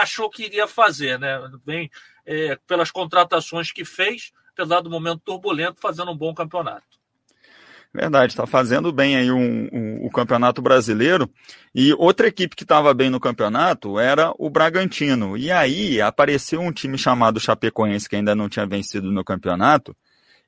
achou 0.00 0.30
que 0.30 0.44
iria 0.44 0.66
fazer, 0.66 1.18
né? 1.18 1.40
Vem 1.64 1.90
é, 2.26 2.56
pelas 2.66 2.90
contratações 2.90 3.72
que 3.72 3.84
fez, 3.84 4.32
apesar 4.52 4.80
do 4.80 4.90
momento 4.90 5.22
turbulento, 5.24 5.80
fazendo 5.80 6.10
um 6.10 6.16
bom 6.16 6.34
campeonato. 6.34 6.90
Verdade, 7.92 8.32
está 8.32 8.46
fazendo 8.46 8.92
bem 8.92 9.16
aí 9.16 9.32
um, 9.32 9.68
um, 9.72 10.06
o 10.06 10.10
Campeonato 10.10 10.62
Brasileiro. 10.62 11.28
E 11.74 11.92
outra 11.94 12.28
equipe 12.28 12.54
que 12.54 12.62
estava 12.62 12.94
bem 12.94 13.10
no 13.10 13.18
campeonato 13.18 13.98
era 13.98 14.32
o 14.38 14.48
Bragantino. 14.48 15.36
E 15.36 15.50
aí 15.50 16.00
apareceu 16.00 16.60
um 16.60 16.70
time 16.70 16.96
chamado 16.96 17.40
Chapecoense, 17.40 18.08
que 18.08 18.14
ainda 18.14 18.32
não 18.32 18.48
tinha 18.48 18.64
vencido 18.64 19.10
no 19.10 19.24
campeonato, 19.24 19.96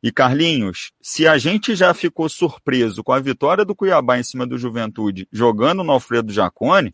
e 0.02 0.10
Carlinhos, 0.10 0.92
se 1.00 1.28
a 1.28 1.38
gente 1.38 1.76
já 1.76 1.94
ficou 1.94 2.28
surpreso 2.28 3.04
com 3.04 3.12
a 3.12 3.20
vitória 3.20 3.64
do 3.64 3.74
Cuiabá 3.74 4.18
em 4.18 4.24
cima 4.24 4.44
do 4.44 4.58
Juventude, 4.58 5.28
jogando 5.30 5.84
no 5.84 5.92
Alfredo 5.92 6.32
Jacone, 6.32 6.92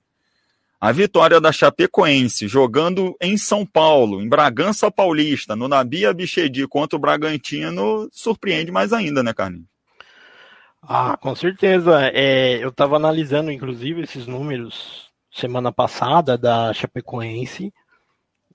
a 0.81 0.93
vitória 0.93 1.41
da 1.41 1.51
Chapecoense 1.51 2.47
jogando 2.47 3.17
em 3.21 3.37
São 3.37 3.67
Paulo, 3.67 4.21
em 4.21 4.29
Bragança 4.29 4.91
Paulista, 4.91 5.57
no 5.57 5.67
Nabi 5.67 6.07
Abichedi 6.07 6.67
contra 6.69 6.97
o 6.97 7.01
Bragantino, 7.01 8.09
surpreende 8.13 8.71
mais 8.71 8.93
ainda, 8.93 9.23
né, 9.23 9.33
Carlinhos? 9.33 9.67
Ah, 10.83 11.17
com 11.17 11.35
certeza. 11.35 12.11
É, 12.15 12.63
eu 12.63 12.69
estava 12.69 12.97
analisando, 12.97 13.51
inclusive, 13.51 14.03
esses 14.03 14.27
números 14.27 15.09
semana 15.31 15.73
passada 15.73 16.39
da 16.39 16.73
Chapecoense. 16.73 17.73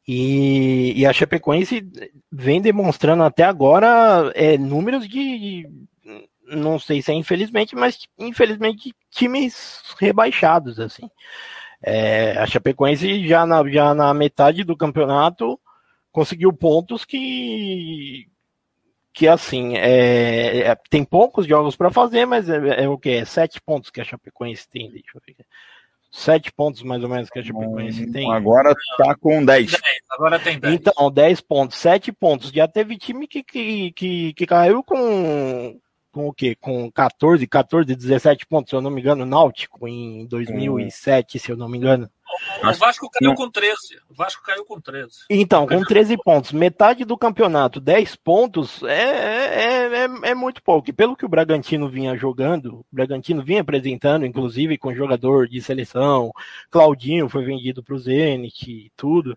E, 0.08 0.94
e, 0.98 1.06
a 1.06 1.14
Chapecoense 1.14 1.86
vem 2.32 2.62
demonstrando 2.62 3.24
até 3.24 3.44
agora 3.44 4.32
é, 4.36 4.58
números 4.58 5.08
de, 5.08 5.66
não 6.46 6.78
sei 6.78 7.02
se 7.02 7.12
é 7.12 7.16
infelizmente, 7.16 7.74
mas 7.74 8.00
infelizmente 8.20 8.94
times 9.10 9.82
rebaixados 9.98 10.78
assim. 10.80 11.10
É, 11.84 12.38
a 12.38 12.46
Chapecoense 12.46 13.28
já 13.28 13.46
na, 13.46 13.70
já 13.70 13.94
na 13.94 14.14
metade 14.14 14.64
do 14.64 14.78
campeonato 14.78 15.60
conseguiu 16.12 16.54
pontos 16.54 17.04
que 17.04 18.28
que 19.12 19.28
assim 19.28 19.76
é, 19.76 20.60
é 20.60 20.76
tem 20.90 21.04
poucos 21.04 21.46
jogos 21.46 21.76
para 21.76 21.92
fazer, 21.92 22.26
mas 22.26 22.50
é, 22.50 22.84
é, 22.84 22.90
o 22.90 22.98
que 22.98 23.10
é 23.10 23.26
sete 23.26 23.62
pontos 23.62 23.90
que 23.90 24.00
a 24.00 24.04
Chapecoense 24.04 24.68
tem. 24.70 24.90
Deixa 24.90 25.10
eu 25.14 25.22
ver 25.28 25.36
sete 26.14 26.52
pontos 26.52 26.84
mais 26.84 27.04
ou 27.04 27.10
menos 27.10 27.30
que 27.30 27.40
a 27.40 27.44
Chapecoense 27.44 28.12
tem. 28.12 28.32
Agora 28.32 28.74
tá 28.98 29.16
com 29.16 29.44
10. 29.44 29.76
Agora 30.12 30.40
tem 30.40 30.60
10. 30.60 30.76
Então, 30.76 31.12
10 31.12 31.42
pontos, 31.42 31.78
7 31.80 32.12
pontos. 32.12 32.52
Já 32.52 32.68
teve 32.68 32.98
time 32.98 33.28
que, 33.28 33.44
que, 33.44 33.92
que, 33.92 34.34
que 34.34 34.46
caiu 34.46 34.84
com, 34.84 35.80
com 36.14 36.28
o 36.28 36.34
quê? 36.34 36.56
Com 36.56 36.90
14, 36.92 37.46
14, 37.48 37.96
17 37.96 38.46
pontos, 38.46 38.70
se 38.70 38.76
eu 38.76 38.82
não 38.82 38.92
me 38.92 39.02
engano, 39.02 39.26
Náutico, 39.26 39.88
em 39.88 40.26
2007, 40.28 41.38
hum. 41.38 41.42
se 41.42 41.52
eu 41.52 41.58
não 41.58 41.68
me 41.68 41.78
engano. 41.78 42.10
O 42.64 42.74
Vasco 42.74 43.10
caiu 43.10 43.36
com 43.36 43.50
13. 43.50 43.76
O 44.10 44.14
Vasco 44.14 44.44
caiu 44.44 44.66
com 44.66 44.80
13. 44.80 45.26
Então, 45.30 45.68
com 45.68 45.84
13 45.84 46.18
pontos, 46.18 46.52
metade 46.52 47.06
do 47.06 47.18
campeonato, 47.18 47.80
10 47.80 48.16
pontos, 48.16 48.82
é, 48.84 48.88
é, 48.88 50.06
é, 50.06 50.30
é, 50.30 50.36
muito 50.36 50.62
pouco. 50.64 50.90
E 50.90 50.94
pelo 50.94 51.16
que 51.16 51.26
o 51.26 51.30
Bragantino 51.30 51.90
vinha 51.90 52.16
jogando, 52.16 52.80
o 52.80 52.86
Bragantino 52.92 53.44
vinha 53.44 53.62
apresentando, 53.62 54.26
inclusive 54.26 54.78
com 54.78 54.96
jogador 54.96 55.48
de 55.48 55.62
seleção, 55.62 56.32
Claudinho 56.72 57.30
foi 57.30 57.44
vendido 57.44 57.84
para 57.84 57.96
o 57.96 58.00
Zenit 58.00 58.72
e 58.72 58.92
tudo. 58.96 59.36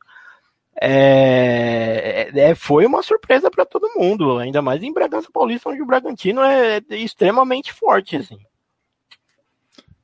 É, 0.81 2.31
é, 2.35 2.55
foi 2.55 2.85
uma 2.85 3.03
surpresa 3.03 3.51
para 3.51 3.65
todo 3.65 3.95
mundo, 3.97 4.39
ainda 4.39 4.61
mais 4.61 4.83
em 4.83 4.93
Bragança 4.93 5.29
Paulista, 5.33 5.71
onde 5.71 5.83
o 5.83 5.87
Bragantino 5.87 6.43
é 6.43 6.81
extremamente 6.91 7.73
forte. 7.73 8.17
Assim. 8.17 8.39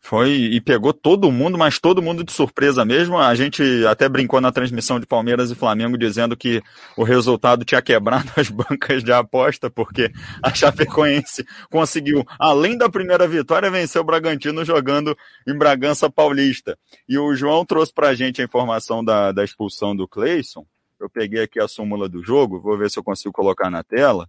Foi 0.05 0.31
e 0.31 0.61
pegou 0.61 0.93
todo 0.93 1.31
mundo, 1.31 1.57
mas 1.57 1.79
todo 1.79 2.03
mundo 2.03 2.25
de 2.25 2.33
surpresa 2.33 2.85
mesmo. 2.85 3.17
A 3.17 3.33
gente 3.37 3.63
até 3.87 4.09
brincou 4.09 4.41
na 4.41 4.51
transmissão 4.51 4.99
de 4.99 5.07
Palmeiras 5.07 5.49
e 5.49 5.55
Flamengo 5.55 5.97
dizendo 5.97 6.37
que 6.37 6.61
o 6.97 7.05
resultado 7.05 7.65
tinha 7.65 7.81
quebrado 7.81 8.29
as 8.37 8.51
bancas 8.51 9.05
de 9.05 9.13
aposta, 9.13 9.71
porque 9.71 10.11
a 10.43 10.53
Chapecoense 10.53 11.47
conseguiu, 11.71 12.27
além 12.37 12.77
da 12.77 12.91
primeira 12.91 13.29
vitória, 13.29 13.71
vencer 13.71 14.03
o 14.03 14.05
Bragantino 14.05 14.65
jogando 14.65 15.17
em 15.47 15.57
Bragança 15.57 16.11
Paulista. 16.11 16.77
E 17.09 17.17
o 17.17 17.33
João 17.37 17.65
trouxe 17.65 17.95
para 17.95 18.09
a 18.09 18.15
gente 18.15 18.43
a 18.43 18.45
informação 18.45 19.05
da, 19.05 19.31
da 19.31 19.45
expulsão 19.45 19.95
do 19.95 20.09
Cleison. 20.09 20.67
Eu 20.99 21.09
peguei 21.09 21.45
aqui 21.45 21.61
a 21.61 21.69
súmula 21.69 22.09
do 22.09 22.25
jogo, 22.25 22.61
vou 22.61 22.77
ver 22.77 22.91
se 22.91 22.99
eu 22.99 23.05
consigo 23.05 23.33
colocar 23.33 23.71
na 23.71 23.85
tela. 23.85 24.29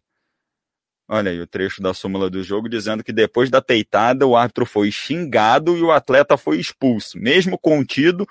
Olha 1.13 1.29
aí 1.29 1.39
o 1.39 1.45
trecho 1.45 1.79
da 1.79 1.93
súmula 1.93 2.27
do 2.27 2.41
jogo 2.41 2.67
dizendo 2.67 3.03
que 3.03 3.13
depois 3.13 3.47
da 3.47 3.61
peitada 3.61 4.25
o 4.25 4.35
árbitro 4.35 4.65
foi 4.65 4.91
xingado 4.91 5.77
e 5.77 5.83
o 5.83 5.91
atleta 5.91 6.35
foi 6.37 6.59
expulso. 6.59 7.19
Mesmo 7.19 7.55
contido, 7.55 8.27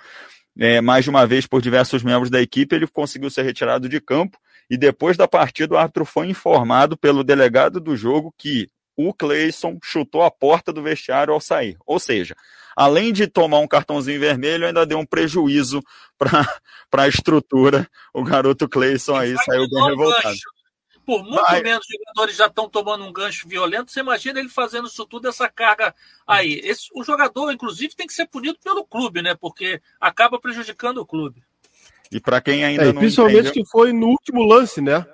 é, 0.59 0.81
mais 0.81 1.05
de 1.05 1.11
uma 1.11 1.25
vez 1.25 1.47
por 1.47 1.63
diversos 1.63 2.03
membros 2.03 2.29
da 2.29 2.43
equipe, 2.43 2.75
ele 2.75 2.89
conseguiu 2.89 3.31
ser 3.31 3.43
retirado 3.43 3.89
de 3.89 4.01
campo 4.01 4.37
e 4.69 4.77
depois 4.77 5.17
da 5.17 5.29
partida 5.29 5.77
o 5.77 5.79
árbitro 5.79 6.05
foi 6.05 6.27
informado 6.27 6.97
pelo 6.97 7.23
delegado 7.23 7.79
do 7.79 7.97
jogo 7.97 8.35
que 8.37 8.67
o 8.97 9.15
Cleison 9.15 9.79
chutou 9.81 10.25
a 10.25 10.31
porta 10.31 10.73
do 10.73 10.83
vestiário 10.83 11.33
ao 11.33 11.41
sair. 11.41 11.77
Ou 11.87 12.01
seja, 12.01 12.35
além 12.77 13.13
de 13.13 13.29
tomar 13.29 13.61
um 13.61 13.69
cartãozinho 13.69 14.19
vermelho, 14.19 14.67
ainda 14.67 14.85
deu 14.85 14.99
um 14.99 15.07
prejuízo 15.07 15.81
para 16.19 16.49
a 17.05 17.09
estrutura. 17.09 17.89
O 18.13 18.25
garoto 18.25 18.69
Cleison 18.69 19.15
aí 19.15 19.37
saiu 19.45 19.71
bem 19.71 19.85
revoltado. 19.85 20.35
Gancho 20.35 20.62
por 21.05 21.23
muito 21.23 21.43
Vai. 21.43 21.63
menos 21.63 21.87
jogadores 21.87 22.37
já 22.37 22.47
estão 22.47 22.69
tomando 22.69 23.05
um 23.05 23.13
gancho 23.13 23.49
violento. 23.49 23.91
Você 23.91 24.01
imagina 24.01 24.41
ele 24.41 24.49
fazendo 24.49 24.87
isso 24.87 25.05
tudo, 25.07 25.29
essa 25.29 25.49
carga 25.49 25.95
aí. 26.27 26.61
Esse, 26.65 26.89
o 26.95 27.03
jogador, 27.03 27.53
inclusive, 27.53 27.95
tem 27.95 28.07
que 28.07 28.13
ser 28.13 28.27
punido 28.27 28.59
pelo 28.63 28.85
clube, 28.85 29.23
né? 29.23 29.35
Porque 29.35 29.81
acaba 30.01 30.41
prejudicando 30.41 30.99
o 30.99 31.07
clube. 31.07 31.43
E 32.11 32.21
para 32.21 32.41
quem 32.41 32.65
ainda 32.65 32.85
é, 32.85 32.93
não 32.93 33.01
Principalmente 33.01 33.49
entendeu... 33.49 33.65
que 33.65 33.71
foi 33.71 33.93
no 33.93 34.09
último 34.09 34.45
lance, 34.45 34.81
né? 34.81 35.07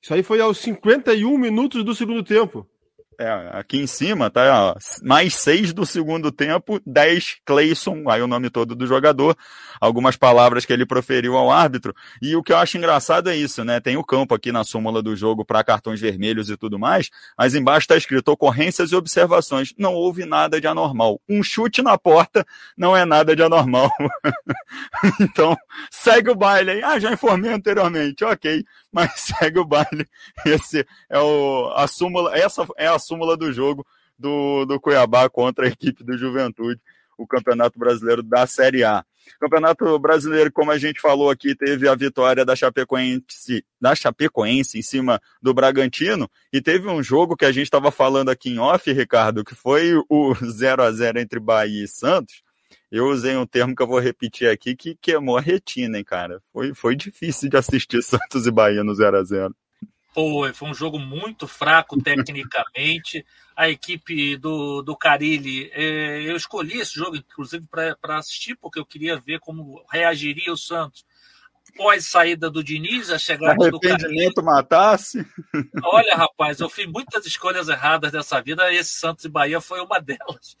Isso 0.00 0.14
aí 0.14 0.22
foi 0.22 0.40
aos 0.40 0.58
51 0.58 1.36
minutos 1.36 1.84
do 1.84 1.94
segundo 1.94 2.22
tempo. 2.22 2.66
É, 3.22 3.50
aqui 3.52 3.78
em 3.78 3.86
cima 3.86 4.28
tá 4.28 4.72
ó, 4.72 4.74
mais 5.00 5.36
seis 5.36 5.72
do 5.72 5.86
segundo 5.86 6.32
tempo, 6.32 6.80
10 6.84 7.36
Clayson, 7.46 8.02
aí 8.10 8.20
o 8.20 8.26
nome 8.26 8.50
todo 8.50 8.74
do 8.74 8.84
jogador, 8.84 9.36
algumas 9.80 10.16
palavras 10.16 10.64
que 10.64 10.72
ele 10.72 10.84
proferiu 10.84 11.36
ao 11.36 11.48
árbitro. 11.48 11.94
E 12.20 12.34
o 12.34 12.42
que 12.42 12.52
eu 12.52 12.56
acho 12.56 12.76
engraçado 12.76 13.30
é 13.30 13.36
isso, 13.36 13.64
né? 13.64 13.78
Tem 13.78 13.96
o 13.96 14.02
campo 14.02 14.34
aqui 14.34 14.50
na 14.50 14.64
súmula 14.64 15.00
do 15.00 15.14
jogo 15.14 15.44
para 15.44 15.62
cartões 15.62 16.00
vermelhos 16.00 16.50
e 16.50 16.56
tudo 16.56 16.80
mais, 16.80 17.10
mas 17.38 17.54
embaixo 17.54 17.84
está 17.84 17.96
escrito 17.96 18.26
ocorrências 18.32 18.90
e 18.90 18.96
observações. 18.96 19.72
Não 19.78 19.94
houve 19.94 20.24
nada 20.24 20.60
de 20.60 20.66
anormal. 20.66 21.20
Um 21.28 21.44
chute 21.44 21.80
na 21.80 21.96
porta 21.96 22.44
não 22.76 22.96
é 22.96 23.04
nada 23.04 23.36
de 23.36 23.42
anormal. 23.44 23.88
então, 25.20 25.56
segue 25.92 26.28
o 26.28 26.34
baile 26.34 26.72
aí. 26.72 26.82
Ah, 26.82 26.98
já 26.98 27.12
informei 27.12 27.52
anteriormente, 27.52 28.24
ok, 28.24 28.64
mas 28.90 29.12
segue 29.38 29.60
o 29.60 29.64
baile. 29.64 30.08
Esse 30.44 30.84
é 31.08 31.20
o, 31.20 31.72
a 31.76 31.86
súmula, 31.86 32.36
essa 32.36 32.66
é 32.76 32.88
a 32.88 32.98
súmula 32.98 33.11
súmula 33.12 33.36
do 33.36 33.52
jogo 33.52 33.86
do, 34.18 34.64
do 34.64 34.80
Cuiabá 34.80 35.28
contra 35.28 35.66
a 35.66 35.68
equipe 35.68 36.02
do 36.02 36.16
Juventude, 36.16 36.80
o 37.18 37.26
Campeonato 37.26 37.78
Brasileiro 37.78 38.22
da 38.22 38.46
Série 38.46 38.82
A. 38.84 39.04
Campeonato 39.38 39.98
Brasileiro, 39.98 40.50
como 40.50 40.72
a 40.72 40.78
gente 40.78 41.00
falou 41.00 41.30
aqui, 41.30 41.54
teve 41.54 41.86
a 41.86 41.94
vitória 41.94 42.44
da 42.44 42.56
Chapecoense, 42.56 43.64
da 43.80 43.94
Chapecoense 43.94 44.78
em 44.78 44.82
cima 44.82 45.20
do 45.40 45.54
Bragantino, 45.54 46.28
e 46.52 46.60
teve 46.60 46.88
um 46.88 47.02
jogo 47.02 47.36
que 47.36 47.44
a 47.44 47.52
gente 47.52 47.64
estava 47.64 47.92
falando 47.92 48.30
aqui 48.30 48.50
em 48.50 48.58
off, 48.58 48.90
Ricardo, 48.92 49.44
que 49.44 49.54
foi 49.54 49.94
o 50.08 50.34
0 50.34 50.82
a 50.82 50.90
0 50.90 51.20
entre 51.20 51.38
Bahia 51.38 51.84
e 51.84 51.88
Santos. 51.88 52.42
Eu 52.90 53.06
usei 53.06 53.36
um 53.36 53.46
termo 53.46 53.76
que 53.76 53.82
eu 53.82 53.86
vou 53.86 54.00
repetir 54.00 54.48
aqui, 54.48 54.74
que 54.74 54.96
queimou 55.00 55.36
a 55.36 55.40
retina, 55.40 55.98
hein, 55.98 56.04
cara. 56.04 56.42
Foi, 56.52 56.74
foi 56.74 56.96
difícil 56.96 57.48
de 57.48 57.56
assistir 57.56 58.02
Santos 58.02 58.46
e 58.46 58.50
Bahia 58.50 58.82
no 58.82 58.94
0 58.94 59.18
a 59.18 59.22
0 59.22 59.54
foi, 60.14 60.52
foi 60.52 60.68
um 60.68 60.74
jogo 60.74 60.98
muito 60.98 61.46
fraco 61.46 62.00
tecnicamente. 62.02 63.24
A 63.54 63.68
equipe 63.68 64.34
do, 64.38 64.80
do 64.80 64.96
Carilli, 64.96 65.70
é, 65.74 66.22
eu 66.22 66.34
escolhi 66.34 66.80
esse 66.80 66.94
jogo, 66.94 67.16
inclusive, 67.16 67.66
para 67.68 68.16
assistir, 68.16 68.56
porque 68.56 68.78
eu 68.78 68.86
queria 68.86 69.20
ver 69.20 69.40
como 69.40 69.84
reagiria 69.92 70.50
o 70.50 70.56
Santos 70.56 71.04
pós 71.76 72.06
saída 72.06 72.50
do 72.50 72.62
Diniz, 72.62 73.10
a 73.10 73.18
chegada 73.18 73.70
do 73.70 73.80
Carilli. 73.80 74.32
matasse. 74.42 75.26
Olha, 75.84 76.14
rapaz, 76.16 76.60
eu 76.60 76.68
fiz 76.68 76.86
muitas 76.86 77.26
escolhas 77.26 77.68
erradas 77.68 78.12
dessa 78.12 78.40
vida, 78.40 78.72
esse 78.72 78.92
Santos 78.92 79.24
e 79.24 79.28
Bahia 79.28 79.60
foi 79.60 79.80
uma 79.80 80.00
delas. 80.00 80.56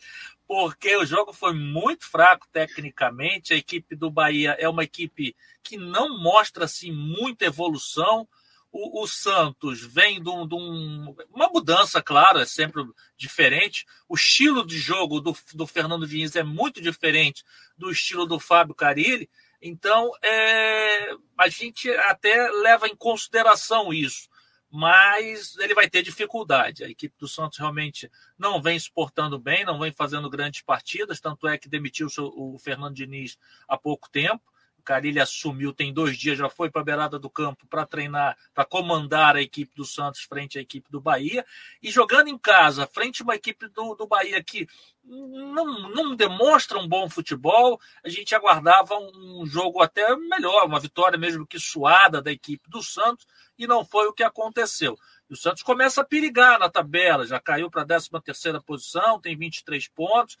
Porque 0.46 0.96
o 0.96 1.06
jogo 1.06 1.32
foi 1.32 1.54
muito 1.54 2.04
fraco 2.04 2.46
tecnicamente, 2.52 3.54
a 3.54 3.56
equipe 3.56 3.96
do 3.96 4.10
Bahia 4.10 4.56
é 4.58 4.68
uma 4.68 4.84
equipe 4.84 5.34
que 5.62 5.76
não 5.76 6.18
mostra 6.18 6.64
assim 6.64 6.92
muita 6.92 7.46
evolução 7.46 8.28
o, 8.72 9.02
o 9.02 9.06
Santos 9.06 9.82
vem 9.82 10.20
de, 10.22 10.30
um, 10.30 10.48
de 10.48 10.54
um, 10.54 11.14
uma 11.30 11.48
mudança, 11.48 12.02
claro, 12.02 12.38
é 12.38 12.46
sempre 12.46 12.82
diferente. 13.16 13.84
O 14.08 14.14
estilo 14.14 14.66
de 14.66 14.78
jogo 14.78 15.20
do, 15.20 15.36
do 15.52 15.66
Fernando 15.66 16.06
Diniz 16.06 16.34
é 16.34 16.42
muito 16.42 16.80
diferente 16.80 17.44
do 17.76 17.90
estilo 17.90 18.24
do 18.24 18.40
Fábio 18.40 18.74
Carilli. 18.74 19.28
Então, 19.60 20.10
é, 20.24 21.10
a 21.38 21.48
gente 21.48 21.90
até 21.90 22.50
leva 22.50 22.88
em 22.88 22.96
consideração 22.96 23.92
isso, 23.92 24.26
mas 24.70 25.54
ele 25.58 25.74
vai 25.74 25.88
ter 25.88 26.02
dificuldade. 26.02 26.82
A 26.82 26.88
equipe 26.88 27.14
do 27.18 27.28
Santos 27.28 27.58
realmente 27.58 28.10
não 28.38 28.60
vem 28.60 28.78
se 28.78 28.90
portando 28.90 29.38
bem, 29.38 29.66
não 29.66 29.78
vem 29.78 29.92
fazendo 29.92 30.30
grandes 30.30 30.62
partidas, 30.62 31.20
tanto 31.20 31.46
é 31.46 31.58
que 31.58 31.68
demitiu 31.68 32.08
o 32.18 32.58
Fernando 32.58 32.94
Diniz 32.94 33.36
há 33.68 33.76
pouco 33.76 34.10
tempo. 34.10 34.51
O 34.82 34.84
Carilli 34.84 35.20
assumiu 35.20 35.72
tem 35.72 35.94
dois 35.94 36.18
dias, 36.18 36.36
já 36.36 36.48
foi 36.48 36.68
para 36.68 36.80
a 36.80 36.84
beirada 36.84 37.16
do 37.16 37.30
campo 37.30 37.64
para 37.68 37.86
treinar, 37.86 38.36
para 38.52 38.64
comandar 38.64 39.36
a 39.36 39.40
equipe 39.40 39.76
do 39.76 39.84
Santos 39.84 40.22
frente 40.22 40.58
à 40.58 40.60
equipe 40.60 40.90
do 40.90 41.00
Bahia. 41.00 41.46
E 41.80 41.88
jogando 41.88 42.26
em 42.26 42.36
casa, 42.36 42.84
frente 42.84 43.22
a 43.22 43.24
uma 43.24 43.36
equipe 43.36 43.68
do, 43.68 43.94
do 43.94 44.08
Bahia 44.08 44.42
que 44.42 44.66
não, 45.04 45.88
não 45.90 46.16
demonstra 46.16 46.78
um 46.78 46.88
bom 46.88 47.08
futebol, 47.08 47.80
a 48.04 48.08
gente 48.08 48.34
aguardava 48.34 48.98
um 48.98 49.46
jogo 49.46 49.80
até 49.80 50.16
melhor, 50.16 50.66
uma 50.66 50.80
vitória 50.80 51.16
mesmo 51.16 51.46
que 51.46 51.60
suada 51.60 52.20
da 52.20 52.32
equipe 52.32 52.68
do 52.68 52.82
Santos, 52.82 53.24
e 53.56 53.68
não 53.68 53.84
foi 53.84 54.08
o 54.08 54.12
que 54.12 54.24
aconteceu. 54.24 54.98
O 55.30 55.36
Santos 55.36 55.62
começa 55.62 56.00
a 56.00 56.04
perigar 56.04 56.58
na 56.58 56.68
tabela, 56.68 57.24
já 57.24 57.40
caiu 57.40 57.70
para 57.70 57.82
a 57.82 57.86
13 57.86 58.10
terceira 58.22 58.60
posição, 58.60 59.20
tem 59.20 59.36
23 59.36 59.88
pontos, 59.88 60.36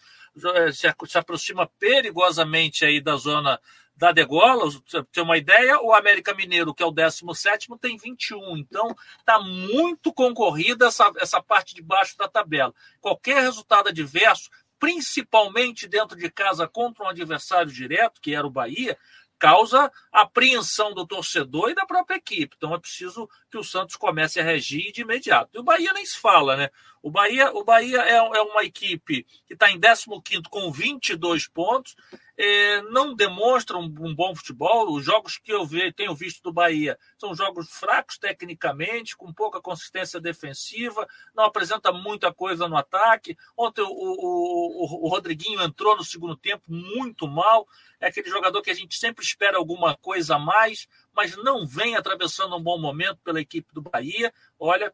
se, 0.72 0.86
se 1.06 1.18
aproxima 1.18 1.66
perigosamente 1.78 2.84
aí 2.84 3.00
da 3.00 3.16
zona 3.16 3.58
da 4.02 4.10
degola, 4.10 4.68
você 4.68 5.00
ter 5.12 5.20
uma 5.20 5.38
ideia, 5.38 5.80
o 5.80 5.94
América 5.94 6.34
Mineiro, 6.34 6.74
que 6.74 6.82
é 6.82 6.86
o 6.86 6.90
17, 6.90 7.68
tem 7.80 7.96
21. 7.96 8.56
Então, 8.56 8.96
está 9.16 9.38
muito 9.38 10.12
concorrida 10.12 10.86
essa, 10.86 11.12
essa 11.20 11.40
parte 11.40 11.72
de 11.72 11.80
baixo 11.80 12.18
da 12.18 12.26
tabela. 12.26 12.74
Qualquer 13.00 13.40
resultado 13.40 13.90
adverso, 13.90 14.50
principalmente 14.76 15.86
dentro 15.86 16.18
de 16.18 16.28
casa 16.28 16.66
contra 16.66 17.04
um 17.04 17.08
adversário 17.08 17.70
direto, 17.70 18.20
que 18.20 18.34
era 18.34 18.44
o 18.44 18.50
Bahia, 18.50 18.98
causa 19.38 19.88
apreensão 20.12 20.92
do 20.92 21.06
torcedor 21.06 21.70
e 21.70 21.74
da 21.74 21.86
própria 21.86 22.16
equipe. 22.16 22.56
Então 22.56 22.74
é 22.74 22.80
preciso 22.80 23.28
que 23.48 23.58
o 23.58 23.62
Santos 23.62 23.94
comece 23.94 24.40
a 24.40 24.42
regir 24.42 24.90
de 24.90 25.02
imediato. 25.02 25.50
E 25.54 25.60
o 25.60 25.64
Bahia 25.64 25.92
nem 25.92 26.04
se 26.04 26.18
fala, 26.18 26.56
né? 26.56 26.70
O 27.02 27.10
Bahia, 27.10 27.50
o 27.52 27.64
Bahia 27.64 28.00
é, 28.00 28.14
é 28.14 28.42
uma 28.42 28.62
equipe 28.62 29.24
que 29.46 29.54
está 29.54 29.68
em 29.70 29.80
15 29.80 30.42
com 30.48 30.70
22 30.70 31.48
pontos, 31.48 31.96
é, 32.38 32.80
não 32.82 33.14
demonstra 33.14 33.76
um, 33.76 33.92
um, 34.00 34.14
bom 34.14 34.34
futebol. 34.34 34.92
Os 34.92 35.04
jogos 35.04 35.36
que 35.36 35.52
eu 35.52 35.66
vi, 35.66 35.92
tenho 35.92 36.14
visto 36.14 36.42
do 36.42 36.52
Bahia 36.52 36.96
são 37.18 37.34
jogos 37.34 37.68
fracos 37.70 38.18
tecnicamente, 38.18 39.16
com 39.16 39.32
pouca 39.32 39.60
consistência 39.60 40.20
defensiva, 40.20 41.06
não 41.34 41.44
apresenta 41.44 41.92
muita 41.92 42.32
coisa 42.32 42.68
no 42.68 42.76
ataque. 42.76 43.36
Ontem 43.56 43.82
o, 43.82 43.88
o, 43.88 44.84
o, 44.84 45.06
o 45.06 45.08
Rodriguinho 45.08 45.60
entrou 45.60 45.96
no 45.96 46.04
segundo 46.04 46.36
tempo 46.36 46.62
muito 46.68 47.26
mal. 47.26 47.66
É 48.00 48.06
aquele 48.06 48.30
jogador 48.30 48.62
que 48.62 48.70
a 48.70 48.74
gente 48.74 48.96
sempre 48.96 49.24
espera 49.24 49.58
alguma 49.58 49.96
coisa 49.96 50.36
a 50.36 50.38
mais, 50.38 50.88
mas 51.14 51.36
não 51.36 51.66
vem 51.66 51.96
atravessando 51.96 52.56
um 52.56 52.62
bom 52.62 52.78
momento 52.78 53.18
pela 53.24 53.40
equipe 53.40 53.72
do 53.72 53.82
Bahia. 53.82 54.32
Olha, 54.58 54.92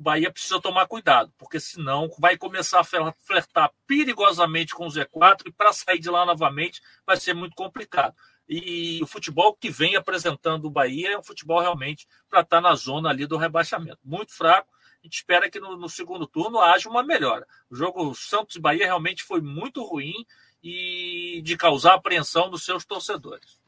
o 0.00 0.02
Bahia 0.02 0.32
precisa 0.32 0.58
tomar 0.58 0.86
cuidado, 0.86 1.30
porque 1.36 1.60
senão 1.60 2.08
vai 2.18 2.34
começar 2.34 2.80
a 2.80 3.12
flertar 3.22 3.70
perigosamente 3.86 4.74
com 4.74 4.86
o 4.86 4.88
Z4 4.88 5.42
e 5.44 5.52
para 5.52 5.74
sair 5.74 5.98
de 5.98 6.08
lá 6.08 6.24
novamente 6.24 6.80
vai 7.06 7.18
ser 7.18 7.34
muito 7.34 7.54
complicado. 7.54 8.14
E 8.48 8.98
o 9.02 9.06
futebol 9.06 9.54
que 9.54 9.68
vem 9.68 9.96
apresentando 9.96 10.64
o 10.64 10.70
Bahia 10.70 11.12
é 11.12 11.18
um 11.18 11.22
futebol 11.22 11.60
realmente 11.60 12.08
para 12.30 12.40
estar 12.40 12.62
tá 12.62 12.66
na 12.66 12.74
zona 12.74 13.10
ali 13.10 13.26
do 13.26 13.36
rebaixamento. 13.36 13.98
Muito 14.02 14.34
fraco. 14.34 14.72
A 15.02 15.06
gente 15.06 15.16
espera 15.16 15.50
que 15.50 15.60
no, 15.60 15.76
no 15.76 15.88
segundo 15.88 16.26
turno 16.26 16.60
haja 16.60 16.88
uma 16.88 17.02
melhora. 17.02 17.46
O 17.68 17.76
jogo 17.76 18.14
Santos 18.14 18.56
e 18.56 18.60
Bahia 18.60 18.86
realmente 18.86 19.22
foi 19.22 19.42
muito 19.42 19.84
ruim 19.84 20.14
e 20.62 21.42
de 21.44 21.58
causar 21.58 21.94
apreensão 21.94 22.48
dos 22.48 22.64
seus 22.64 22.86
torcedores. 22.86 23.59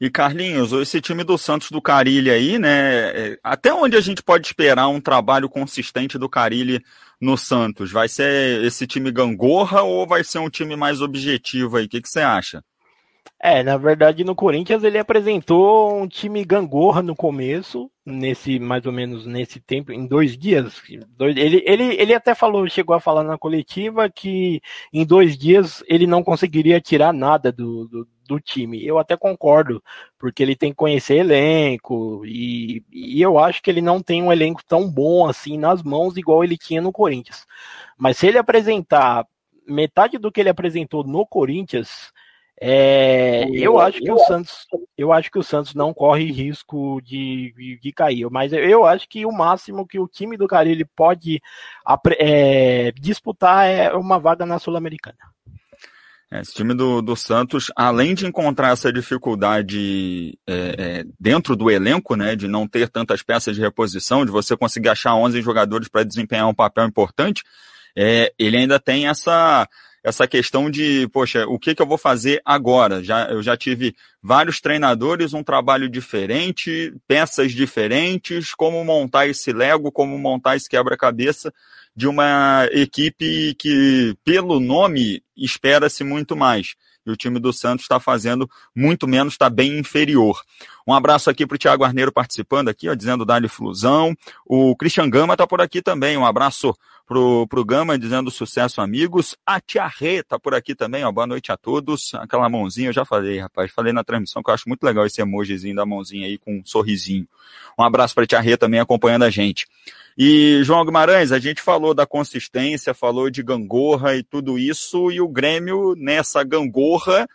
E 0.00 0.10
Carlinhos, 0.10 0.72
esse 0.72 1.00
time 1.00 1.24
do 1.24 1.36
Santos 1.36 1.70
do 1.70 1.80
Carilli 1.80 2.30
aí, 2.30 2.58
né? 2.58 3.10
É, 3.10 3.38
até 3.42 3.72
onde 3.72 3.96
a 3.96 4.00
gente 4.00 4.22
pode 4.22 4.46
esperar 4.46 4.88
um 4.88 5.00
trabalho 5.00 5.48
consistente 5.48 6.18
do 6.18 6.28
Carilli 6.28 6.82
no 7.20 7.36
Santos? 7.36 7.90
Vai 7.90 8.08
ser 8.08 8.64
esse 8.64 8.86
time 8.86 9.10
gangorra 9.10 9.82
ou 9.82 10.06
vai 10.06 10.22
ser 10.24 10.38
um 10.38 10.50
time 10.50 10.76
mais 10.76 11.00
objetivo 11.00 11.76
aí? 11.76 11.86
O 11.86 11.88
que, 11.88 12.00
você 12.04 12.20
acha? 12.20 12.62
É, 13.40 13.62
na 13.62 13.76
verdade, 13.76 14.24
no 14.24 14.34
Corinthians 14.34 14.82
ele 14.82 14.98
apresentou 14.98 15.94
um 15.94 16.08
time 16.08 16.42
gangorra 16.44 17.02
no 17.02 17.14
começo, 17.14 17.90
nesse 18.04 18.58
mais 18.58 18.86
ou 18.86 18.92
menos 18.92 19.26
nesse 19.26 19.60
tempo, 19.60 19.92
em 19.92 20.06
dois 20.06 20.38
dias. 20.38 20.80
Dois, 21.10 21.36
ele, 21.36 21.62
ele, 21.66 21.84
ele 22.00 22.14
até 22.14 22.34
falou, 22.34 22.66
chegou 22.68 22.96
a 22.96 23.00
falar 23.00 23.24
na 23.24 23.36
coletiva 23.36 24.08
que 24.08 24.60
em 24.92 25.04
dois 25.04 25.36
dias 25.36 25.82
ele 25.86 26.06
não 26.06 26.22
conseguiria 26.22 26.80
tirar 26.80 27.12
nada 27.12 27.52
do, 27.52 27.86
do, 27.88 28.08
do 28.26 28.40
time. 28.40 28.84
Eu 28.84 28.98
até 28.98 29.16
concordo, 29.16 29.82
porque 30.18 30.42
ele 30.42 30.56
tem 30.56 30.70
que 30.70 30.76
conhecer 30.76 31.16
elenco, 31.16 32.24
e, 32.26 32.84
e 32.92 33.22
eu 33.22 33.38
acho 33.38 33.62
que 33.62 33.70
ele 33.70 33.80
não 33.80 34.02
tem 34.02 34.22
um 34.22 34.32
elenco 34.32 34.62
tão 34.66 34.90
bom 34.90 35.26
assim 35.28 35.58
nas 35.58 35.82
mãos, 35.82 36.16
igual 36.16 36.42
ele 36.44 36.58
tinha 36.58 36.80
no 36.80 36.92
Corinthians. 36.92 37.46
Mas 37.96 38.18
se 38.18 38.26
ele 38.26 38.38
apresentar 38.38 39.26
metade 39.66 40.18
do 40.18 40.30
que 40.30 40.40
ele 40.40 40.48
apresentou 40.48 41.04
no 41.04 41.26
Corinthians 41.26 42.12
é, 42.58 43.46
eu 43.50 43.78
acho 43.78 44.00
que 44.00 44.10
o 44.10 44.18
Santos, 44.18 44.66
eu 44.96 45.12
acho 45.12 45.30
que 45.30 45.38
o 45.38 45.42
Santos 45.42 45.74
não 45.74 45.92
corre 45.92 46.32
risco 46.32 47.02
de, 47.02 47.52
de, 47.54 47.78
de 47.78 47.92
cair, 47.92 48.30
mas 48.30 48.50
eu 48.52 48.86
acho 48.86 49.06
que 49.08 49.26
o 49.26 49.32
máximo 49.32 49.86
que 49.86 49.98
o 49.98 50.08
time 50.08 50.38
do 50.38 50.48
Carilli 50.48 50.84
pode 50.84 51.42
é, 52.18 52.92
disputar 52.92 53.66
é 53.66 53.92
uma 53.92 54.18
vaga 54.18 54.46
na 54.46 54.58
Sul-Americana. 54.58 55.18
É, 56.30 56.40
esse 56.40 56.52
time 56.52 56.74
do, 56.74 57.00
do 57.00 57.14
Santos, 57.14 57.70
além 57.76 58.14
de 58.14 58.26
encontrar 58.26 58.70
essa 58.72 58.92
dificuldade 58.92 60.36
é, 60.46 60.54
é, 60.78 61.04
dentro 61.20 61.54
do 61.54 61.70
elenco, 61.70 62.16
né, 62.16 62.34
de 62.34 62.48
não 62.48 62.66
ter 62.66 62.88
tantas 62.88 63.22
peças 63.22 63.54
de 63.54 63.60
reposição, 63.60 64.24
de 64.24 64.32
você 64.32 64.56
conseguir 64.56 64.88
achar 64.88 65.14
11 65.14 65.40
jogadores 65.40 65.88
para 65.88 66.02
desempenhar 66.02 66.48
um 66.48 66.54
papel 66.54 66.84
importante, 66.84 67.44
é, 67.96 68.32
ele 68.38 68.56
ainda 68.56 68.78
tem 68.80 69.08
essa 69.08 69.68
essa 70.06 70.24
questão 70.28 70.70
de, 70.70 71.08
poxa, 71.08 71.46
o 71.48 71.58
que, 71.58 71.74
que 71.74 71.82
eu 71.82 71.86
vou 71.86 71.98
fazer 71.98 72.40
agora? 72.44 73.02
Já, 73.02 73.26
eu 73.26 73.42
já 73.42 73.56
tive 73.56 73.92
vários 74.22 74.60
treinadores, 74.60 75.34
um 75.34 75.42
trabalho 75.42 75.88
diferente, 75.88 76.94
peças 77.08 77.50
diferentes, 77.50 78.54
como 78.54 78.84
montar 78.84 79.26
esse 79.26 79.52
Lego, 79.52 79.90
como 79.90 80.16
montar 80.16 80.54
esse 80.54 80.68
quebra-cabeça 80.68 81.52
de 81.96 82.06
uma 82.06 82.68
equipe 82.72 83.54
que, 83.54 84.14
pelo 84.22 84.60
nome, 84.60 85.22
espera-se 85.36 86.04
muito 86.04 86.36
mais. 86.36 86.74
E 87.06 87.10
o 87.10 87.16
time 87.16 87.38
do 87.38 87.52
Santos 87.52 87.84
está 87.84 88.00
fazendo 88.00 88.50
muito 88.74 89.06
menos, 89.06 89.34
está 89.34 89.48
bem 89.48 89.78
inferior. 89.78 90.40
Um 90.86 90.92
abraço 90.92 91.30
aqui 91.30 91.46
para 91.46 91.54
o 91.54 91.58
Tiago 91.58 91.84
Arneiro 91.84 92.12
participando 92.12 92.68
aqui, 92.68 92.88
ó, 92.88 92.94
dizendo 92.94 93.24
Dali 93.24 93.48
Flusão. 93.48 94.14
O 94.44 94.76
Christian 94.76 95.08
Gama 95.08 95.34
está 95.34 95.46
por 95.46 95.60
aqui 95.60 95.80
também. 95.80 96.16
Um 96.16 96.26
abraço 96.26 96.76
pro, 97.06 97.46
pro 97.46 97.64
Gama, 97.64 97.98
dizendo 97.98 98.30
sucesso, 98.30 98.80
amigos. 98.80 99.36
A 99.46 99.60
Tia 99.60 99.86
Rê 99.86 100.22
tá 100.22 100.38
por 100.38 100.54
aqui 100.54 100.74
também, 100.74 101.04
ó. 101.04 101.12
Boa 101.12 101.26
noite 101.26 101.52
a 101.52 101.56
todos. 101.56 102.12
Aquela 102.14 102.48
mãozinha, 102.48 102.88
eu 102.88 102.92
já 102.92 103.04
falei, 103.04 103.38
rapaz. 103.38 103.70
Falei 103.70 103.92
na 103.92 104.02
transmissão 104.02 104.42
que 104.42 104.50
eu 104.50 104.54
acho 104.54 104.68
muito 104.68 104.82
legal 104.82 105.06
esse 105.06 105.20
emojizinho 105.20 105.76
da 105.76 105.86
mãozinha 105.86 106.26
aí 106.26 106.36
com 106.36 106.58
um 106.58 106.64
sorrisinho. 106.64 107.26
Um 107.78 107.84
abraço 107.84 108.14
para 108.14 108.24
a 108.24 108.26
Tia 108.26 108.40
Rê 108.40 108.56
também 108.56 108.80
acompanhando 108.80 109.22
a 109.22 109.30
gente. 109.30 109.66
E, 110.18 110.60
João 110.64 110.84
Guimarães, 110.84 111.30
a 111.30 111.38
gente 111.38 111.62
falou 111.62 111.94
da 111.94 112.06
consistência, 112.06 112.92
falou 112.92 113.30
de 113.30 113.42
gangorra 113.42 114.16
e 114.16 114.22
tudo 114.22 114.58
isso, 114.58 115.10
e 115.12 115.20
o 115.20 115.28
Grêmio, 115.28 115.94
nessa 115.94 116.42
gangorra, 116.42 117.28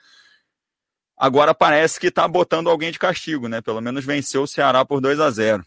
agora 1.15 1.53
parece 1.53 1.99
que 1.99 2.07
está 2.07 2.27
botando 2.27 2.69
alguém 2.69 2.91
de 2.91 2.97
castigo, 2.97 3.47
né? 3.47 3.61
Pelo 3.61 3.81
menos 3.81 4.03
venceu 4.03 4.43
o 4.43 4.47
Ceará 4.47 4.83
por 4.83 4.99
2 4.99 5.19
a 5.19 5.29
0 5.29 5.63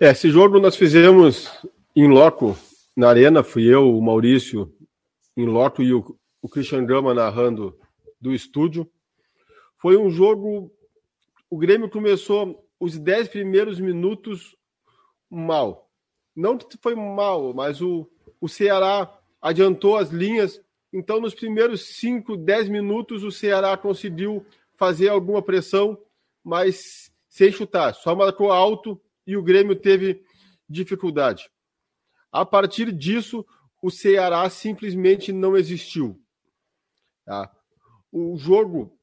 É, 0.00 0.10
esse 0.10 0.30
jogo 0.30 0.58
nós 0.58 0.76
fizemos 0.76 1.46
em 1.94 2.08
loco, 2.08 2.56
na 2.96 3.08
arena, 3.10 3.42
fui 3.42 3.64
eu, 3.64 3.94
o 3.94 4.00
Maurício, 4.00 4.74
em 5.36 5.44
loco 5.44 5.82
e 5.82 5.92
o, 5.92 6.18
o 6.40 6.48
Christian 6.48 6.86
Gama 6.86 7.12
narrando 7.12 7.78
do 8.20 8.32
estúdio. 8.32 8.90
Foi 9.76 9.96
um 9.98 10.10
jogo. 10.10 10.72
O 11.50 11.58
Grêmio 11.58 11.90
começou 11.90 12.66
os 12.80 12.98
10 12.98 13.28
primeiros 13.28 13.78
minutos 13.78 14.56
mal. 15.28 15.90
Não 16.34 16.56
que 16.56 16.78
foi 16.80 16.94
mal, 16.94 17.52
mas 17.52 17.82
o, 17.82 18.08
o 18.40 18.48
Ceará 18.48 19.16
adiantou 19.40 19.98
as 19.98 20.08
linhas 20.08 20.60
então, 20.92 21.20
nos 21.20 21.34
primeiros 21.34 21.96
5, 21.98 22.36
10 22.36 22.68
minutos, 22.68 23.22
o 23.22 23.30
Ceará 23.30 23.76
conseguiu 23.76 24.44
fazer 24.76 25.08
alguma 25.08 25.40
pressão, 25.40 25.96
mas 26.42 27.12
sem 27.28 27.52
chutar. 27.52 27.94
Só 27.94 28.14
marcou 28.14 28.50
alto 28.50 29.00
e 29.30 29.36
o 29.36 29.42
Grêmio 29.42 29.76
teve 29.76 30.24
dificuldade. 30.68 31.48
A 32.32 32.44
partir 32.44 32.90
disso, 32.90 33.46
o 33.80 33.90
Ceará 33.90 34.48
simplesmente 34.50 35.32
não 35.32 35.56
existiu. 35.56 36.20
Tá? 37.24 37.48
O 38.10 38.36
jogo 38.36 38.98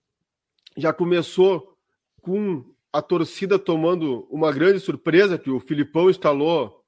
já 0.75 0.91
começou 0.91 1.77
com 2.21 2.75
a 2.91 3.01
torcida 3.01 3.57
tomando 3.57 4.27
uma 4.29 4.51
grande 4.51 4.81
surpresa, 4.81 5.37
que 5.37 5.49
o 5.49 5.61
Filipão 5.61 6.09
instalou 6.09 6.83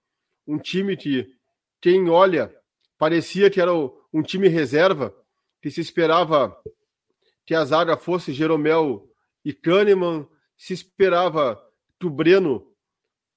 um 0.46 0.58
time 0.58 0.98
que 0.98 1.34
quem 1.80 2.10
olha 2.10 2.54
parecia 2.98 3.50
que 3.50 3.62
era 3.62 3.72
um 3.74 4.22
time 4.22 4.50
reserva 4.50 5.16
que 5.62 5.72
se 5.72 5.80
esperava 5.80 6.62
que 7.46 7.56
a 7.56 7.64
zaga 7.64 7.96
fosse 7.96 8.34
Jeromel 8.34 9.10
e 9.46 9.54
Kahneman, 9.54 10.28
se 10.58 10.74
esperava 10.74 11.58
que 12.00 12.06
o 12.06 12.10
Breno 12.10 12.69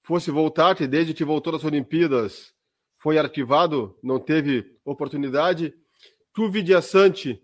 fosse 0.02 0.30
voltar, 0.30 0.74
que 0.74 0.86
desde 0.86 1.14
que 1.14 1.24
voltou 1.24 1.52
das 1.52 1.64
Olimpíadas 1.64 2.52
foi 2.98 3.18
arquivado, 3.18 3.96
não 4.02 4.18
teve 4.18 4.78
oportunidade, 4.84 5.74
que 6.34 6.40
o 6.40 6.50
Vidiaçante 6.50 7.42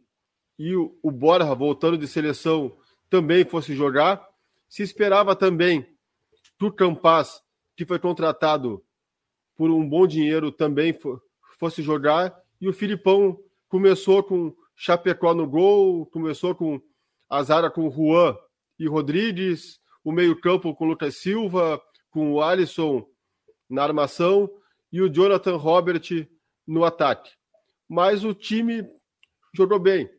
e 0.58 0.74
o, 0.74 1.10
Borja, 1.10 1.54
voltando 1.54 1.96
de 1.96 2.08
seleção, 2.08 2.76
também 3.08 3.44
fosse 3.44 3.74
jogar. 3.74 4.26
Se 4.68 4.82
esperava 4.82 5.36
também 5.36 5.82
que 6.58 6.64
o 6.64 6.72
Campas, 6.72 7.40
que 7.76 7.86
foi 7.86 7.98
contratado 7.98 8.82
por 9.56 9.70
um 9.70 9.88
bom 9.88 10.06
dinheiro, 10.06 10.50
também 10.50 10.96
fosse 11.58 11.82
jogar 11.82 12.36
e 12.60 12.68
o 12.68 12.72
Filipão 12.72 13.38
começou 13.68 14.22
com 14.22 14.54
Chapecó 14.74 15.34
no 15.34 15.46
gol, 15.46 16.06
começou 16.06 16.54
com 16.54 16.80
Azara 17.28 17.70
com 17.70 17.90
Juan 17.90 18.36
e 18.78 18.88
Rodrigues, 18.88 19.80
o 20.04 20.12
meio-campo 20.12 20.74
com 20.74 20.86
Lucas 20.86 21.16
Silva, 21.16 21.80
com 22.10 22.32
o 22.32 22.42
Alisson 22.42 23.06
na 23.68 23.82
armação 23.82 24.50
e 24.92 25.00
o 25.00 25.12
Jonathan 25.12 25.56
Robert 25.56 26.28
no 26.66 26.84
ataque. 26.84 27.30
Mas 27.88 28.24
o 28.24 28.34
time 28.34 28.88
jogou 29.54 29.78
bem. 29.78 30.10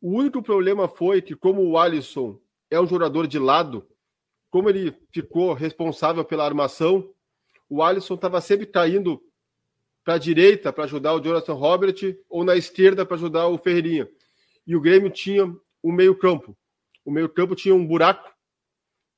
O 0.00 0.10
único 0.10 0.42
problema 0.42 0.88
foi 0.88 1.22
que, 1.22 1.34
como 1.34 1.62
o 1.62 1.78
Alisson 1.78 2.38
é 2.70 2.80
um 2.80 2.86
jogador 2.86 3.26
de 3.26 3.38
lado, 3.38 3.86
como 4.50 4.68
ele 4.68 4.94
ficou 5.10 5.52
responsável 5.52 6.24
pela 6.24 6.44
armação, 6.44 7.10
o 7.68 7.82
Alisson 7.82 8.14
estava 8.14 8.40
sempre 8.40 8.66
caindo 8.66 9.22
para 10.04 10.14
a 10.14 10.18
direita 10.18 10.72
para 10.72 10.84
ajudar 10.84 11.14
o 11.14 11.20
Jonathan 11.20 11.54
Robert 11.54 11.96
ou 12.28 12.44
na 12.44 12.54
esquerda 12.54 13.06
para 13.06 13.16
ajudar 13.16 13.48
o 13.48 13.58
Ferreirinha. 13.58 14.08
E 14.66 14.76
o 14.76 14.80
Grêmio 14.80 15.10
tinha 15.10 15.44
o 15.82 15.90
meio-campo. 15.90 16.56
O 17.04 17.10
meio-campo 17.10 17.54
tinha 17.54 17.74
um 17.74 17.86
buraco, 17.86 18.32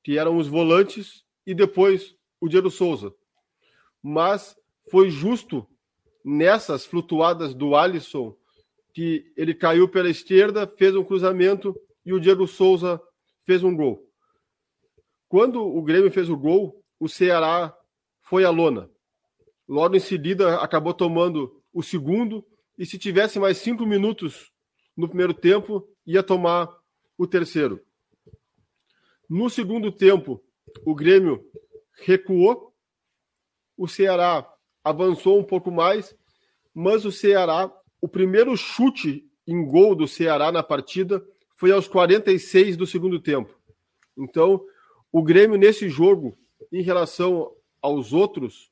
que 0.03 0.17
eram 0.17 0.37
os 0.37 0.47
volantes, 0.47 1.23
e 1.47 1.55
depois 1.55 2.13
o 2.41 2.49
Diego 2.49 2.69
Souza. 2.69 3.15
Mas 4.03 4.53
foi 4.91 5.09
justo 5.09 5.65
nessas 6.23 6.85
flutuadas 6.85 7.53
do 7.53 7.73
Alisson 7.73 8.35
que 8.93 9.31
ele 9.37 9.53
caiu 9.53 9.87
pela 9.87 10.09
esquerda, 10.09 10.67
fez 10.67 10.93
um 10.93 11.05
cruzamento 11.05 11.73
e 12.05 12.11
o 12.11 12.19
Diego 12.19 12.45
Souza 12.45 13.01
fez 13.45 13.63
um 13.63 13.73
gol. 13.73 14.05
Quando 15.29 15.61
o 15.61 15.81
Grêmio 15.81 16.11
fez 16.11 16.29
o 16.29 16.35
gol, 16.35 16.83
o 16.99 17.07
Ceará 17.07 17.73
foi 18.21 18.43
à 18.43 18.49
lona. 18.49 18.89
Logo 19.67 19.95
em 19.95 19.99
seguida, 19.99 20.57
acabou 20.57 20.93
tomando 20.93 21.61
o 21.73 21.81
segundo. 21.83 22.45
E 22.77 22.85
se 22.85 22.97
tivesse 22.97 23.39
mais 23.39 23.57
cinco 23.57 23.85
minutos 23.85 24.51
no 24.95 25.07
primeiro 25.07 25.33
tempo, 25.33 25.87
ia 26.05 26.23
tomar 26.23 26.69
o 27.17 27.27
terceiro. 27.27 27.81
No 29.29 29.49
segundo 29.49 29.91
tempo, 29.91 30.41
o 30.85 30.95
Grêmio 30.95 31.43
recuou. 32.01 32.73
O 33.77 33.87
Ceará 33.87 34.47
avançou 34.83 35.39
um 35.39 35.43
pouco 35.43 35.71
mais, 35.71 36.15
mas 36.73 37.05
o 37.05 37.11
Ceará, 37.11 37.71
o 38.01 38.07
primeiro 38.07 38.55
chute 38.55 39.25
em 39.45 39.65
gol 39.65 39.95
do 39.95 40.07
Ceará 40.07 40.51
na 40.51 40.63
partida 40.63 41.23
foi 41.55 41.71
aos 41.71 41.87
46 41.87 42.77
do 42.77 42.85
segundo 42.85 43.19
tempo. 43.19 43.53
Então, 44.17 44.63
o 45.11 45.23
Grêmio 45.23 45.57
nesse 45.57 45.89
jogo, 45.89 46.37
em 46.71 46.81
relação 46.81 47.51
aos 47.81 48.13
outros, 48.13 48.71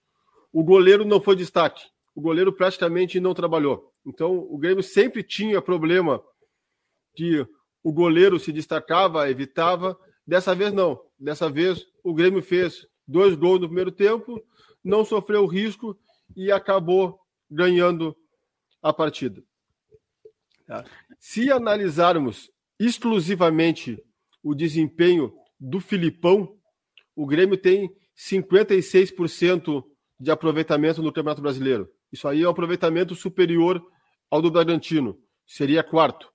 o 0.52 0.64
goleiro 0.64 1.06
não 1.06 1.22
foi 1.22 1.36
destaque. 1.36 1.84
O 2.16 2.22
goleiro 2.22 2.54
praticamente 2.54 3.20
não 3.20 3.34
trabalhou. 3.34 3.92
Então, 4.06 4.38
o 4.50 4.58
Grêmio 4.58 4.84
sempre 4.84 5.22
tinha 5.24 5.62
problema 5.62 6.24
que 7.16 7.46
o 7.84 7.92
goleiro 7.92 8.40
se 8.40 8.52
destacava, 8.52 9.30
evitava. 9.30 9.98
Dessa 10.26 10.56
vez, 10.56 10.74
não. 10.74 11.00
Dessa 11.18 11.50
vez, 11.50 11.86
o 12.04 12.14
Grêmio 12.14 12.42
fez 12.42 12.88
dois 13.08 13.36
gols 13.36 13.62
no 13.62 13.68
primeiro 13.68 13.92
tempo, 13.92 14.44
não 14.84 15.06
sofreu 15.06 15.46
risco 15.46 15.98
e 16.36 16.52
acabou 16.52 17.20
ganhando 17.50 18.16
a 18.82 18.94
partida. 18.94 19.44
Tá? 20.68 20.84
Se 21.20 21.52
analisarmos 21.52 22.52
exclusivamente 22.80 24.04
o 24.44 24.54
desempenho 24.54 25.34
do 25.60 25.80
Filipão, 25.80 26.58
o 27.16 27.26
Grêmio 27.26 27.58
tem 27.58 27.90
56% 28.18 29.84
de 30.20 30.32
aproveitamento 30.32 31.02
no 31.02 31.12
Campeonato 31.12 31.42
Brasileiro. 31.42 31.90
Isso 32.12 32.28
aí 32.28 32.44
é 32.44 32.48
um 32.48 32.52
aproveitamento 32.52 33.16
superior 33.16 33.82
ao 34.30 34.42
do 34.42 34.52
Bragantino. 34.52 35.18
Seria 35.46 35.84
quarto. 35.84 36.32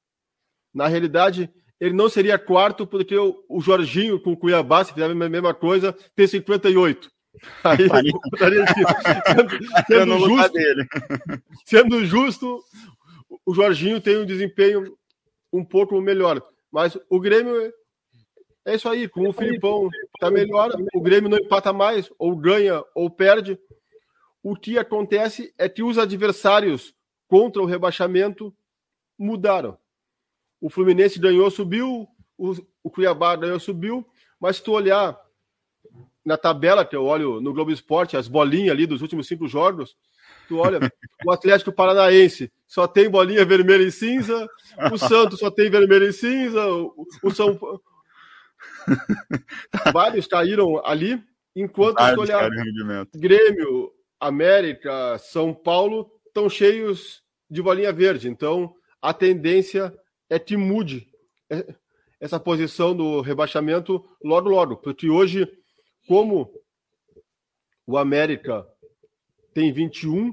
Na 0.73 0.87
realidade, 0.87 1.53
ele 1.81 1.95
não 1.95 2.09
seria 2.09 2.39
quarto 2.39 2.87
porque 2.87 3.17
o, 3.17 3.43
o 3.49 3.61
Jorginho 3.61 4.21
com 4.21 4.33
o 4.33 4.37
Cuiabá, 4.37 4.85
se 4.85 4.93
fizer 4.93 5.11
a 5.11 5.15
mesma 5.15 5.55
coisa, 5.55 5.97
tem 6.15 6.27
58. 6.27 7.11
Aí, 7.65 7.89
sendo, 8.39 9.51
sendo, 9.87 10.19
justo, 10.19 10.59
sendo 11.65 12.05
justo, 12.05 12.65
o 13.47 13.55
Jorginho 13.55 14.01
tem 14.01 14.19
um 14.19 14.27
desempenho 14.27 14.97
um 15.53 15.65
pouco 15.65 16.01
melhor. 16.01 16.43
Mas 16.71 16.99
o 17.09 17.19
Grêmio 17.19 17.73
é 18.65 18.75
isso 18.75 18.89
aí, 18.89 19.09
com 19.09 19.29
o 19.29 19.33
Filipão 19.33 19.89
tá 20.21 20.31
melhor, 20.31 20.71
o 20.95 21.01
Grêmio 21.01 21.31
não 21.31 21.39
empata 21.39 21.73
mais, 21.73 22.11
ou 22.19 22.37
ganha 22.37 22.85
ou 22.95 23.09
perde. 23.09 23.59
O 24.43 24.55
que 24.55 24.79
acontece 24.79 25.53
é 25.57 25.69
que 25.69 25.83
os 25.83 25.99
adversários 25.99 26.95
contra 27.27 27.63
o 27.63 27.67
rebaixamento 27.67 28.55
mudaram. 29.19 29.79
O 30.61 30.69
Fluminense 30.69 31.19
ganhou, 31.19 31.51
subiu, 31.51 32.07
o, 32.37 32.55
o 32.83 32.91
Cuiabá 32.91 33.35
ganhou, 33.37 33.59
subiu, 33.59 34.07
mas 34.39 34.57
se 34.57 34.63
tu 34.63 34.73
olhar 34.73 35.19
na 36.25 36.37
tabela 36.37 36.85
que 36.85 36.95
eu 36.95 37.05
olho 37.05 37.41
no 37.41 37.53
Globo 37.53 37.71
Esporte, 37.71 38.17
as 38.17 38.29
bolinhas 38.29 38.73
ali 38.73 38.87
dos 38.87 39.03
últimos 39.03 39.27
cinco 39.27 39.49
jogos, 39.49 39.97
tu 40.49 40.59
olha, 40.59 40.79
o 41.25 41.31
Atlético 41.33 41.73
Paranaense 41.73 42.53
só 42.67 42.87
tem 42.87 43.09
bolinha 43.09 43.45
vermelha 43.45 43.83
e 43.83 43.93
cinza, 43.93 44.47
o 44.93 44.99
Santos 44.99 45.39
só 45.39 45.51
tem 45.51 45.71
vermelho 45.71 46.07
e 46.07 46.13
cinza, 46.13 46.67
o, 46.67 47.07
o 47.23 47.31
São 47.31 47.59
Vários 49.93 50.27
caíram 50.27 50.85
ali, 50.85 51.23
enquanto 51.55 51.99
Vários 51.99 52.19
olhar 52.19 52.51
Grêmio, 53.15 53.93
América, 54.19 55.17
São 55.19 55.55
Paulo 55.55 56.11
estão 56.27 56.49
cheios 56.49 57.23
de 57.51 57.63
bolinha 57.63 57.93
verde. 57.93 58.29
Então, 58.29 58.75
a 59.01 59.13
tendência 59.13 59.93
é 60.31 60.39
que 60.39 60.57
mude 60.57 61.07
essa 62.21 62.39
posição 62.39 62.95
do 62.97 63.21
rebaixamento 63.21 64.03
logo, 64.23 64.49
logo. 64.49 64.77
Porque 64.77 65.11
hoje, 65.11 65.47
como 66.07 66.51
o 67.87 67.99
América 67.99 68.65
tem 69.53 69.73
21, 69.73 70.33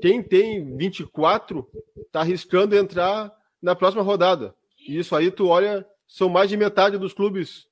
quem 0.00 0.22
tem 0.22 0.76
24 0.76 1.66
está 1.96 2.20
arriscando 2.20 2.76
entrar 2.76 3.32
na 3.62 3.76
próxima 3.76 4.02
rodada. 4.02 4.54
E 4.88 4.98
isso 4.98 5.14
aí, 5.14 5.30
tu 5.30 5.46
olha, 5.46 5.86
são 6.08 6.28
mais 6.28 6.50
de 6.50 6.56
metade 6.56 6.98
dos 6.98 7.12
clubes 7.12 7.68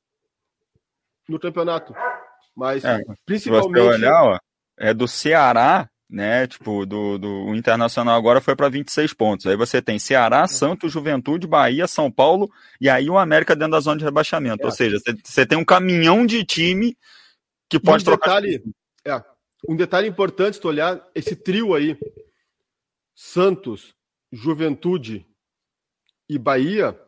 no 1.29 1.41
campeonato. 1.41 1.93
Mas, 2.55 2.85
é, 2.85 3.03
principalmente. 3.27 3.83
Se 3.83 3.89
você 3.89 4.05
olhar, 4.05 4.25
ó, 4.25 4.39
é 4.79 4.95
do 4.95 5.09
Ceará 5.09 5.91
né? 6.11 6.47
Tipo, 6.47 6.85
do, 6.85 7.17
do 7.17 7.55
Internacional 7.55 8.17
agora 8.17 8.41
foi 8.41 8.57
para 8.57 8.69
26 8.69 9.13
pontos. 9.15 9.47
Aí 9.47 9.57
você 9.57 9.81
tem 9.81 9.99
Ceará, 9.99 10.47
Santos, 10.49 10.93
Juventude, 10.93 11.47
Bahia, 11.47 11.87
São 11.87 12.11
Paulo 12.11 12.51
e 12.81 12.89
aí 12.89 13.09
o 13.09 13.17
América 13.17 13.55
dentro 13.55 13.73
da 13.73 13.81
zona 13.81 13.99
de 13.99 14.05
rebaixamento. 14.05 14.63
É. 14.63 14.67
Ou 14.67 14.73
seja, 14.73 14.99
você 15.25 15.47
tem 15.47 15.57
um 15.57 15.65
caminhão 15.65 16.27
de 16.27 16.45
time 16.45 16.97
que 17.69 17.79
pode 17.79 18.03
um 18.03 18.07
trocar. 18.07 18.41
Detalhe, 18.41 18.63
é, 19.07 19.25
um 19.69 19.77
detalhe 19.77 20.09
importante 20.09 20.55
se 20.55 20.61
tu 20.61 20.69
olhar 20.69 21.01
esse 21.15 21.37
trio 21.37 21.75
aí: 21.75 21.97
Santos, 23.15 23.95
Juventude 24.33 25.25
e 26.29 26.39
Bahia, 26.39 26.99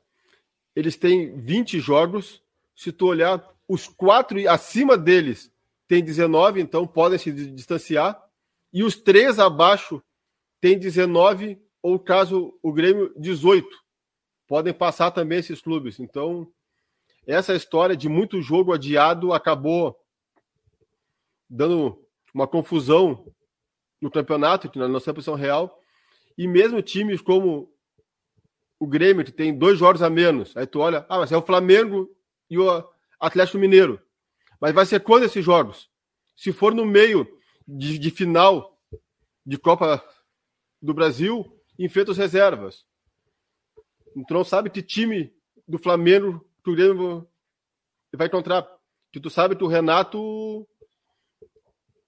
eles 0.77 0.97
têm 0.97 1.41
20 1.41 1.81
jogos. 1.81 2.41
Se 2.75 2.91
tu 2.91 3.07
olhar, 3.07 3.45
os 3.69 3.87
quatro 3.87 4.39
acima 4.49 4.97
deles 4.97 5.53
tem 5.89 6.03
19, 6.03 6.61
então 6.61 6.87
podem 6.87 7.19
se 7.19 7.31
distanciar. 7.33 8.21
E 8.73 8.83
os 8.83 8.97
três 8.97 9.39
abaixo 9.39 10.03
tem 10.61 10.79
19, 10.79 11.61
ou 11.83 11.99
caso 11.99 12.59
o 12.63 12.73
Grêmio, 12.73 13.13
18. 13.19 13.69
Podem 14.47 14.73
passar 14.73 15.11
também 15.11 15.39
esses 15.39 15.61
clubes. 15.61 15.99
Então, 15.99 16.51
essa 17.27 17.55
história 17.55 17.97
de 17.97 18.09
muito 18.09 18.41
jogo 18.41 18.73
adiado 18.73 19.33
acabou 19.33 19.97
dando 21.49 22.01
uma 22.33 22.49
confusão 22.49 23.27
no 24.01 24.11
campeonato, 24.11 24.71
na 24.79 24.89
nossa 24.89 25.13
posição 25.13 25.35
real. 25.35 25.81
E 26.37 26.49
mesmo 26.49 26.81
times 26.81 27.21
como 27.21 27.71
o 28.81 28.87
Grêmio, 28.87 29.25
que 29.25 29.31
tem 29.31 29.57
dois 29.57 29.79
jogos 29.79 30.03
a 30.03 30.11
menos, 30.11 30.57
aí 30.57 30.67
tu 30.67 30.81
olha, 30.81 31.07
ah, 31.09 31.19
mas 31.19 31.31
é 31.31 31.37
o 31.37 31.43
Flamengo 31.43 32.11
e 32.51 32.59
o 32.59 32.85
Atlético 33.21 33.59
Mineiro. 33.59 34.01
Mas 34.61 34.73
vai 34.73 34.87
ser 34.87 35.01
quando 35.01 35.25
esses 35.25 35.45
jogos? 35.45 35.89
Se 36.37 36.53
for 36.53 36.75
no 36.75 36.85
meio 36.85 37.27
de, 37.77 37.99
de 37.99 38.11
final 38.11 38.79
de 39.45 39.59
Copa 39.59 40.05
do 40.81 40.93
Brasil, 40.93 41.45
enfrenta 41.79 42.13
as 42.13 42.19
reservas. 42.19 42.85
Então 44.17 44.45
sabe 44.45 44.71
que 44.71 44.83
time 44.83 45.33
do 45.67 45.79
Flamengo 45.79 46.45
que 46.63 46.71
o 46.71 46.75
Grêmio 46.75 47.27
vai 48.15 48.27
encontrar. 48.27 48.69
Que 49.11 49.21
tu 49.21 49.31
sabe 49.31 49.57
que 49.57 49.65
o 49.65 49.69
Renato 49.69 50.67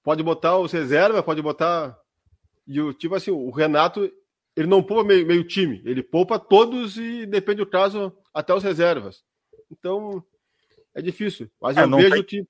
pode 0.03 0.23
botar 0.23 0.59
os 0.59 0.73
reservas, 0.73 1.25
pode 1.25 1.41
botar. 1.41 1.99
E 2.67 2.81
o 2.81 2.93
tipo 2.93 3.15
assim, 3.15 3.31
o 3.31 3.51
Renato, 3.51 4.11
ele 4.57 4.67
não 4.67 4.83
poupa 4.83 5.05
meio, 5.05 5.27
meio 5.27 5.45
time, 5.45 5.83
ele 5.85 6.03
poupa 6.03 6.39
todos 6.39 6.97
e 6.99 7.27
depende 7.27 7.59
do 7.59 7.67
caso 7.67 8.17
até 8.33 8.55
os 8.55 8.63
reservas. 8.63 9.25
Então, 9.71 10.25
é 10.95 11.03
difícil. 11.03 11.51
Mas 11.61 11.77
é, 11.77 11.85
eu 11.85 11.91
vejo 11.91 12.11
tem... 12.11 12.25
que 12.25 12.49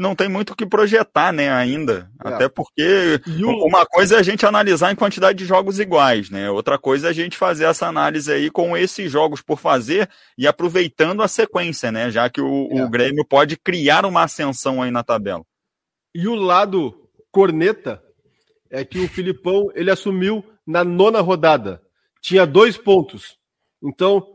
não 0.00 0.14
tem 0.14 0.28
muito 0.30 0.54
o 0.54 0.56
que 0.56 0.64
projetar, 0.64 1.30
né, 1.30 1.50
ainda. 1.52 2.10
É. 2.24 2.28
Até 2.28 2.48
porque 2.48 3.20
uma 3.36 3.84
coisa 3.84 4.16
é 4.16 4.18
a 4.18 4.22
gente 4.22 4.46
analisar 4.46 4.90
em 4.90 4.96
quantidade 4.96 5.36
de 5.36 5.44
jogos 5.44 5.78
iguais, 5.78 6.30
né? 6.30 6.50
Outra 6.50 6.78
coisa 6.78 7.08
é 7.08 7.10
a 7.10 7.12
gente 7.12 7.36
fazer 7.36 7.64
essa 7.64 7.86
análise 7.86 8.32
aí 8.32 8.50
com 8.50 8.74
esses 8.74 9.12
jogos 9.12 9.42
por 9.42 9.58
fazer 9.58 10.08
e 10.38 10.46
aproveitando 10.46 11.22
a 11.22 11.28
sequência, 11.28 11.92
né? 11.92 12.10
Já 12.10 12.30
que 12.30 12.40
o, 12.40 12.68
é. 12.72 12.82
o 12.82 12.88
Grêmio 12.88 13.26
pode 13.26 13.58
criar 13.58 14.06
uma 14.06 14.22
ascensão 14.22 14.82
aí 14.82 14.90
na 14.90 15.04
tabela. 15.04 15.44
E 16.14 16.26
o 16.26 16.34
lado 16.34 17.06
corneta 17.30 18.02
é 18.70 18.84
que 18.84 19.00
o 19.00 19.08
Filipão 19.08 19.70
ele 19.74 19.90
assumiu 19.90 20.42
na 20.66 20.82
nona 20.82 21.20
rodada. 21.20 21.82
Tinha 22.22 22.46
dois 22.46 22.78
pontos. 22.78 23.36
Então, 23.82 24.26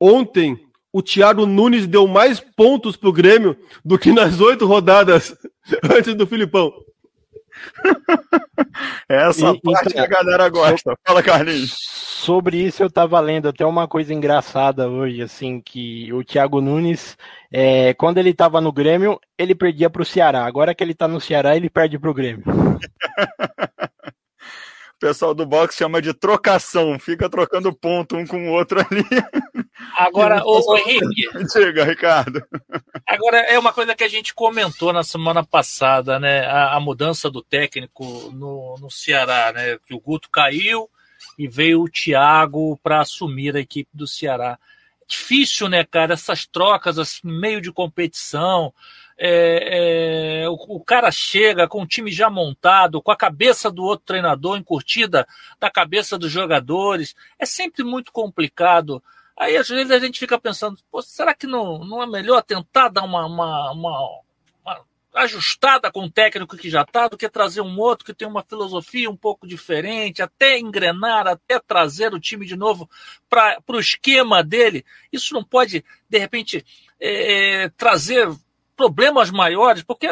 ontem 0.00 0.58
o 0.92 1.02
Thiago 1.02 1.46
Nunes 1.46 1.86
deu 1.86 2.06
mais 2.06 2.38
pontos 2.38 2.96
pro 2.96 3.12
Grêmio 3.12 3.56
do 3.84 3.98
que 3.98 4.12
nas 4.12 4.40
oito 4.40 4.66
rodadas 4.66 5.34
antes 5.90 6.14
do 6.14 6.26
Filipão. 6.26 6.72
Essa 9.08 9.50
e, 9.50 9.60
parte 9.60 9.88
então, 9.88 9.92
que 9.92 9.98
a 9.98 10.06
galera 10.06 10.48
gosta. 10.48 10.96
Fala, 11.06 11.22
Carlinhos. 11.22 11.74
Sobre 12.22 12.58
isso 12.58 12.82
eu 12.82 12.90
tava 12.90 13.18
lendo 13.20 13.48
até 13.48 13.64
uma 13.66 13.88
coisa 13.88 14.14
engraçada 14.14 14.88
hoje, 14.88 15.22
assim, 15.22 15.60
que 15.60 16.12
o 16.12 16.22
Thiago 16.22 16.60
Nunes, 16.60 17.16
é, 17.50 17.94
quando 17.94 18.18
ele 18.18 18.32
tava 18.32 18.60
no 18.60 18.72
Grêmio, 18.72 19.18
ele 19.36 19.54
perdia 19.54 19.90
pro 19.90 20.04
Ceará. 20.04 20.44
Agora 20.44 20.74
que 20.74 20.84
ele 20.84 20.94
tá 20.94 21.08
no 21.08 21.20
Ceará, 21.20 21.56
ele 21.56 21.68
perde 21.68 21.98
pro 21.98 22.14
Grêmio. 22.14 22.44
pessoal 25.02 25.34
do 25.34 25.44
boxe 25.44 25.78
chama 25.78 26.00
de 26.00 26.14
trocação, 26.14 26.96
fica 26.96 27.28
trocando 27.28 27.74
ponto 27.74 28.16
um 28.16 28.24
com 28.24 28.46
o 28.46 28.52
outro 28.52 28.78
ali. 28.78 29.04
Agora, 29.96 30.40
ô, 30.46 30.60
ô 30.64 30.78
Henrique. 30.78 31.28
Diga, 31.52 31.82
Ricardo. 31.82 32.40
Agora, 33.04 33.38
é 33.38 33.58
uma 33.58 33.72
coisa 33.72 33.96
que 33.96 34.04
a 34.04 34.08
gente 34.08 34.32
comentou 34.32 34.92
na 34.92 35.02
semana 35.02 35.44
passada, 35.44 36.20
né? 36.20 36.46
A, 36.46 36.76
a 36.76 36.80
mudança 36.80 37.28
do 37.28 37.42
técnico 37.42 38.30
no, 38.32 38.76
no 38.80 38.88
Ceará, 38.88 39.52
né? 39.52 39.76
Que 39.84 39.92
o 39.92 39.98
Guto 39.98 40.30
caiu 40.30 40.88
e 41.36 41.48
veio 41.48 41.82
o 41.82 41.90
Thiago 41.90 42.78
para 42.80 43.00
assumir 43.00 43.56
a 43.56 43.60
equipe 43.60 43.90
do 43.92 44.06
Ceará. 44.06 44.56
Difícil, 45.08 45.68
né, 45.68 45.84
cara? 45.84 46.14
Essas 46.14 46.46
trocas, 46.46 46.96
assim, 46.96 47.20
meio 47.24 47.60
de 47.60 47.72
competição 47.72 48.72
é, 49.18 50.42
é, 50.44 50.48
o, 50.48 50.54
o, 50.54 50.84
cara 50.84 51.10
chega 51.10 51.68
com 51.68 51.82
o 51.82 51.86
time 51.86 52.10
já 52.10 52.30
montado, 52.30 53.02
com 53.02 53.10
a 53.10 53.16
cabeça 53.16 53.70
do 53.70 53.82
outro 53.82 54.06
treinador 54.06 54.56
encurtida 54.56 55.26
da 55.60 55.70
cabeça 55.70 56.18
dos 56.18 56.30
jogadores. 56.30 57.14
É 57.38 57.46
sempre 57.46 57.84
muito 57.84 58.12
complicado. 58.12 59.02
Aí 59.36 59.56
às 59.56 59.68
vezes 59.68 59.90
a 59.90 59.98
gente 59.98 60.18
fica 60.18 60.38
pensando, 60.38 60.78
será 61.02 61.34
que 61.34 61.46
não, 61.46 61.78
não 61.84 62.02
é 62.02 62.06
melhor 62.06 62.42
tentar 62.42 62.88
dar 62.88 63.02
uma, 63.02 63.26
uma, 63.26 63.72
uma, 63.72 64.20
uma 64.62 64.84
ajustada 65.14 65.90
com 65.90 66.04
o 66.04 66.10
técnico 66.10 66.56
que 66.56 66.70
já 66.70 66.82
está 66.82 67.08
do 67.08 67.16
que 67.16 67.28
trazer 67.28 67.60
um 67.60 67.78
outro 67.78 68.04
que 68.04 68.14
tem 68.14 68.26
uma 68.26 68.42
filosofia 68.42 69.10
um 69.10 69.16
pouco 69.16 69.46
diferente, 69.46 70.22
até 70.22 70.58
engrenar, 70.58 71.26
até 71.26 71.58
trazer 71.58 72.14
o 72.14 72.20
time 72.20 72.46
de 72.46 72.56
novo 72.56 72.88
para 73.28 73.58
o 73.68 73.78
esquema 73.78 74.42
dele. 74.42 74.84
Isso 75.12 75.34
não 75.34 75.44
pode, 75.44 75.84
de 76.08 76.18
repente, 76.18 76.64
é, 77.00 77.68
trazer 77.70 78.28
problemas 78.76 79.30
maiores, 79.30 79.82
porque 79.82 80.08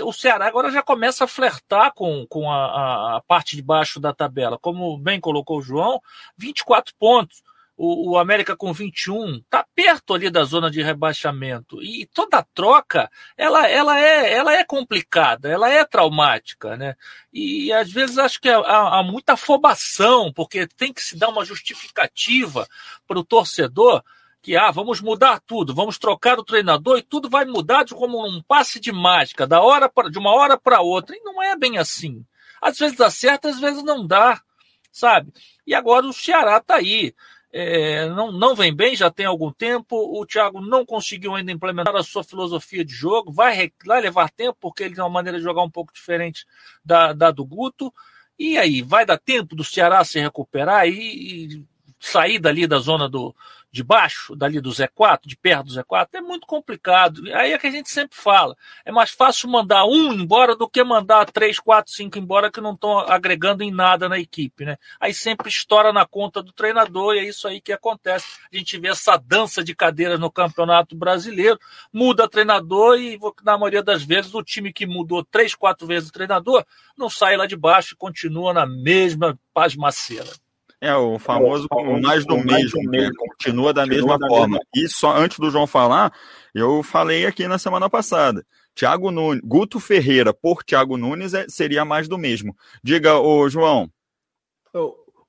o 0.00 0.12
Ceará 0.12 0.46
agora 0.46 0.70
já 0.70 0.82
começa 0.82 1.24
a 1.24 1.28
flertar 1.28 1.92
com, 1.94 2.26
com 2.28 2.50
a, 2.50 3.16
a, 3.16 3.20
parte 3.22 3.56
de 3.56 3.62
baixo 3.62 3.98
da 3.98 4.12
tabela. 4.12 4.58
Como 4.58 4.98
bem 4.98 5.20
colocou 5.20 5.58
o 5.58 5.62
João, 5.62 6.00
24 6.36 6.94
pontos. 6.98 7.42
O, 7.74 8.10
o 8.10 8.18
América 8.18 8.54
com 8.54 8.70
21 8.72 9.36
está 9.36 9.64
perto 9.74 10.12
ali 10.12 10.30
da 10.30 10.44
zona 10.44 10.70
de 10.70 10.82
rebaixamento. 10.82 11.82
E 11.82 12.06
toda 12.06 12.46
troca, 12.54 13.10
ela, 13.36 13.66
ela, 13.66 13.98
é, 13.98 14.32
ela 14.32 14.54
é 14.54 14.62
complicada, 14.62 15.48
ela 15.48 15.70
é 15.70 15.82
traumática, 15.84 16.76
né? 16.76 16.94
E, 17.32 17.66
e 17.66 17.72
às 17.72 17.90
vezes 17.90 18.18
acho 18.18 18.40
que 18.40 18.48
há, 18.48 18.98
há 18.98 19.02
muita 19.02 19.32
afobação, 19.32 20.30
porque 20.32 20.66
tem 20.66 20.92
que 20.92 21.02
se 21.02 21.16
dar 21.16 21.30
uma 21.30 21.44
justificativa 21.46 22.68
para 23.06 23.18
o 23.18 23.24
torcedor 23.24 24.04
que 24.42 24.56
ah, 24.56 24.72
vamos 24.72 25.00
mudar 25.00 25.40
tudo, 25.46 25.72
vamos 25.72 25.96
trocar 25.96 26.38
o 26.38 26.44
treinador 26.44 26.98
e 26.98 27.02
tudo 27.02 27.30
vai 27.30 27.44
mudar 27.44 27.84
de 27.84 27.94
como 27.94 28.26
um 28.26 28.42
passe 28.42 28.80
de 28.80 28.90
mágica, 28.90 29.46
da 29.46 29.62
hora 29.62 29.88
pra, 29.88 30.10
de 30.10 30.18
uma 30.18 30.34
hora 30.34 30.58
para 30.58 30.80
outra. 30.80 31.16
E 31.16 31.20
não 31.20 31.40
é 31.40 31.56
bem 31.56 31.78
assim. 31.78 32.26
Às 32.60 32.76
vezes 32.76 32.96
dá 32.96 33.08
certo, 33.08 33.46
às 33.46 33.60
vezes 33.60 33.84
não 33.84 34.04
dá, 34.04 34.42
sabe? 34.90 35.32
E 35.64 35.74
agora 35.74 36.04
o 36.06 36.12
Ceará 36.12 36.56
está 36.56 36.76
aí. 36.76 37.14
É, 37.54 38.08
não, 38.08 38.32
não 38.32 38.54
vem 38.54 38.74
bem, 38.74 38.96
já 38.96 39.10
tem 39.10 39.26
algum 39.26 39.52
tempo. 39.52 39.96
O 39.96 40.26
Thiago 40.26 40.60
não 40.60 40.84
conseguiu 40.84 41.34
ainda 41.34 41.52
implementar 41.52 41.94
a 41.94 42.02
sua 42.02 42.24
filosofia 42.24 42.84
de 42.84 42.92
jogo. 42.92 43.30
Vai, 43.30 43.70
vai 43.84 44.00
levar 44.00 44.30
tempo, 44.30 44.56
porque 44.60 44.82
ele 44.82 44.94
tem 44.94 45.04
uma 45.04 45.10
maneira 45.10 45.38
de 45.38 45.44
jogar 45.44 45.62
um 45.62 45.70
pouco 45.70 45.92
diferente 45.92 46.46
da, 46.84 47.12
da 47.12 47.30
do 47.30 47.44
Guto. 47.44 47.92
E 48.38 48.58
aí, 48.58 48.82
vai 48.82 49.06
dar 49.06 49.18
tempo 49.18 49.54
do 49.54 49.62
Ceará 49.62 50.02
se 50.02 50.18
recuperar 50.18 50.88
e, 50.88 50.92
e 50.92 51.66
sair 52.00 52.38
dali 52.38 52.66
da 52.66 52.78
zona 52.78 53.08
do, 53.08 53.34
de 53.72 53.82
baixo, 53.82 54.36
dali 54.36 54.60
do 54.60 54.70
Z4, 54.70 55.20
de 55.24 55.34
perto 55.34 55.68
do 55.68 55.72
Z4, 55.72 56.08
é 56.12 56.20
muito 56.20 56.46
complicado. 56.46 57.22
Aí 57.32 57.52
é 57.52 57.58
que 57.58 57.66
a 57.66 57.70
gente 57.70 57.88
sempre 57.88 58.16
fala. 58.16 58.54
É 58.84 58.92
mais 58.92 59.10
fácil 59.10 59.48
mandar 59.48 59.86
um 59.86 60.12
embora 60.12 60.54
do 60.54 60.68
que 60.68 60.84
mandar 60.84 61.30
três, 61.30 61.58
quatro, 61.58 61.90
cinco 61.90 62.18
embora 62.18 62.50
que 62.50 62.60
não 62.60 62.74
estão 62.74 62.98
agregando 62.98 63.62
em 63.62 63.70
nada 63.70 64.10
na 64.10 64.18
equipe, 64.18 64.66
né? 64.66 64.76
Aí 65.00 65.14
sempre 65.14 65.48
estoura 65.48 65.90
na 65.90 66.04
conta 66.04 66.42
do 66.42 66.52
treinador 66.52 67.14
e 67.14 67.20
é 67.20 67.24
isso 67.24 67.48
aí 67.48 67.62
que 67.62 67.72
acontece. 67.72 68.26
A 68.52 68.56
gente 68.56 68.78
vê 68.78 68.88
essa 68.88 69.16
dança 69.16 69.64
de 69.64 69.74
cadeiras 69.74 70.20
no 70.20 70.30
Campeonato 70.30 70.94
Brasileiro, 70.94 71.58
muda 71.90 72.28
treinador 72.28 72.98
e 72.98 73.18
na 73.42 73.56
maioria 73.56 73.82
das 73.82 74.02
vezes 74.02 74.34
o 74.34 74.42
time 74.42 74.70
que 74.70 74.86
mudou 74.86 75.24
três, 75.24 75.54
quatro 75.54 75.86
vezes 75.86 76.10
o 76.10 76.12
treinador 76.12 76.62
não 76.96 77.08
sai 77.08 77.38
lá 77.38 77.46
de 77.46 77.56
baixo 77.56 77.94
e 77.94 77.96
continua 77.96 78.52
na 78.52 78.66
mesma 78.66 79.38
pasmaceira. 79.54 80.41
É, 80.82 80.96
o 80.96 81.16
famoso 81.16 81.68
é, 81.70 82.00
mais 82.00 82.26
do 82.26 82.36
mesmo, 82.36 82.82
né? 82.90 83.08
continua 83.16 83.72
da 83.72 83.82
continua 83.82 83.86
mesma 83.86 84.18
da 84.18 84.26
forma. 84.26 84.58
Mesma. 84.58 84.66
E 84.74 84.88
só 84.88 85.16
antes 85.16 85.38
do 85.38 85.48
João 85.48 85.64
falar, 85.64 86.12
eu 86.52 86.82
falei 86.82 87.24
aqui 87.24 87.46
na 87.46 87.56
semana 87.56 87.88
passada. 87.88 88.44
Thiago 88.74 89.12
Nunes, 89.12 89.40
Guto 89.44 89.78
Ferreira 89.78 90.34
por 90.34 90.64
Thiago 90.64 90.96
Nunes 90.96 91.34
é, 91.34 91.46
seria 91.48 91.84
mais 91.84 92.08
do 92.08 92.18
mesmo. 92.18 92.56
Diga, 92.82 93.16
ô 93.16 93.48
João. 93.48 93.88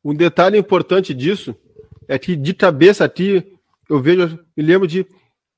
Um 0.04 0.16
detalhe 0.16 0.58
importante 0.58 1.14
disso 1.14 1.56
é 2.08 2.18
que 2.18 2.36
de 2.36 2.56
cabeça 2.56 3.06
aqui, 3.06 3.56
eu 3.88 4.02
vejo, 4.02 4.40
me 4.58 4.64
lembro 4.64 4.88
de 4.88 5.06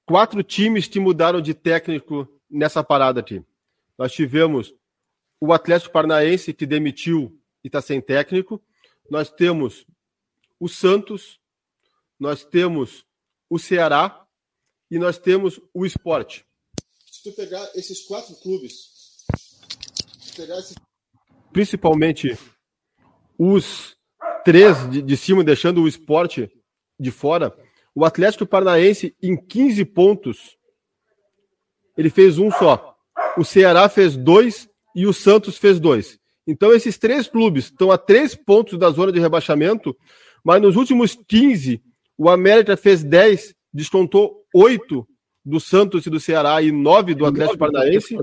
quatro 0.06 0.44
times 0.44 0.88
que 0.88 1.00
mudaram 1.00 1.40
de 1.40 1.54
técnico 1.54 2.28
nessa 2.52 2.84
parada 2.84 3.22
aqui. 3.22 3.42
Nós 3.98 4.12
tivemos 4.12 4.76
o 5.40 5.54
Atlético 5.54 5.94
Paranaense, 5.94 6.54
que 6.54 6.66
demitiu 6.66 7.40
e 7.64 7.68
está 7.68 7.82
sem 7.82 8.02
técnico. 8.02 8.62
Nós 9.10 9.30
temos 9.30 9.86
o 10.60 10.68
Santos, 10.68 11.40
nós 12.20 12.44
temos 12.44 13.06
o 13.50 13.60
Ceará 13.60 14.26
e 14.90 14.98
nós 14.98 15.18
temos 15.18 15.60
o 15.74 15.86
Esporte. 15.86 16.46
Se 17.12 17.24
tu 17.24 17.32
pegar 17.34 17.64
esses 17.76 18.02
quatro 18.02 18.36
clubes, 18.36 19.26
pegar 20.36 20.60
esses... 20.60 20.76
principalmente 21.52 22.38
os 23.38 23.96
três 24.44 24.90
de, 24.90 25.02
de 25.02 25.18
cima, 25.18 25.44
deixando 25.44 25.82
o 25.82 25.88
Esporte 25.88 26.50
de 27.00 27.12
fora, 27.12 27.56
o 27.94 28.04
Atlético 28.04 28.46
Paranaense, 28.46 29.16
em 29.22 29.36
15 29.38 29.86
pontos, 29.86 30.58
ele 31.98 32.10
fez 32.10 32.38
um 32.38 32.52
só. 32.52 32.98
O 33.38 33.44
Ceará 33.44 33.88
fez 33.88 34.16
dois 34.16 34.70
e 34.96 35.06
o 35.06 35.14
Santos 35.14 35.58
fez 35.58 35.80
dois. 35.80 36.20
Então, 36.48 36.74
esses 36.74 36.98
três 36.98 37.28
clubes 37.28 37.66
estão 37.66 37.92
a 37.92 37.98
três 37.98 38.36
pontos 38.36 38.78
da 38.78 38.90
zona 38.92 39.12
de 39.12 39.20
rebaixamento, 39.20 39.96
mas 40.44 40.62
nos 40.62 40.76
últimos 40.76 41.18
15, 41.28 41.82
o 42.18 42.30
América 42.30 42.78
fez 42.78 43.04
10, 43.04 43.56
descontou 43.74 44.46
8 44.54 45.08
do 45.44 45.60
Santos 45.60 46.06
e 46.06 46.10
do 46.10 46.20
Ceará 46.20 46.62
e 46.62 46.72
9 46.72 47.16
do 47.16 47.26
Atlético 47.26 47.58
Paranaense. 47.58 48.18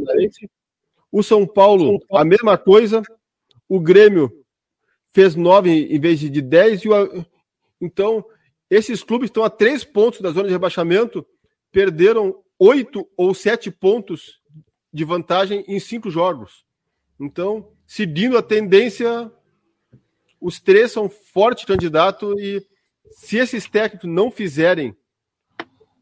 O 1.11 1.23
São 1.23 1.47
Paulo, 1.47 2.01
a 2.11 2.25
mesma 2.25 2.57
coisa. 2.57 3.03
O 3.69 3.79
Grêmio 3.79 4.31
fez 5.13 5.37
9 5.37 5.71
em 5.71 6.01
vez 6.01 6.21
de 6.21 6.41
10. 6.41 6.83
Então, 7.81 8.25
esses 8.71 9.03
clubes 9.03 9.29
estão 9.29 9.45
a 9.45 9.51
3 9.51 9.85
pontos 9.85 10.21
da 10.21 10.31
zona 10.31 10.47
de 10.47 10.53
rebaixamento, 10.53 11.27
perderam 11.71 12.43
8 12.59 13.07
ou 13.17 13.35
7 13.35 13.71
pontos 13.71 14.41
de 14.93 15.05
vantagem 15.05 15.65
em 15.69 15.79
5 15.79 16.11
jogos. 16.11 16.65
Então, 17.23 17.71
seguindo 17.87 18.37
a 18.37 18.43
tendência, 18.43 19.31
os 20.41 20.61
três 20.61 20.91
são 20.91 21.09
forte 21.09 21.65
candidato 21.65 22.37
e 22.41 22.61
se 23.13 23.37
esses 23.37 23.69
técnicos 23.69 24.11
não 24.11 24.29
fizerem 24.29 24.97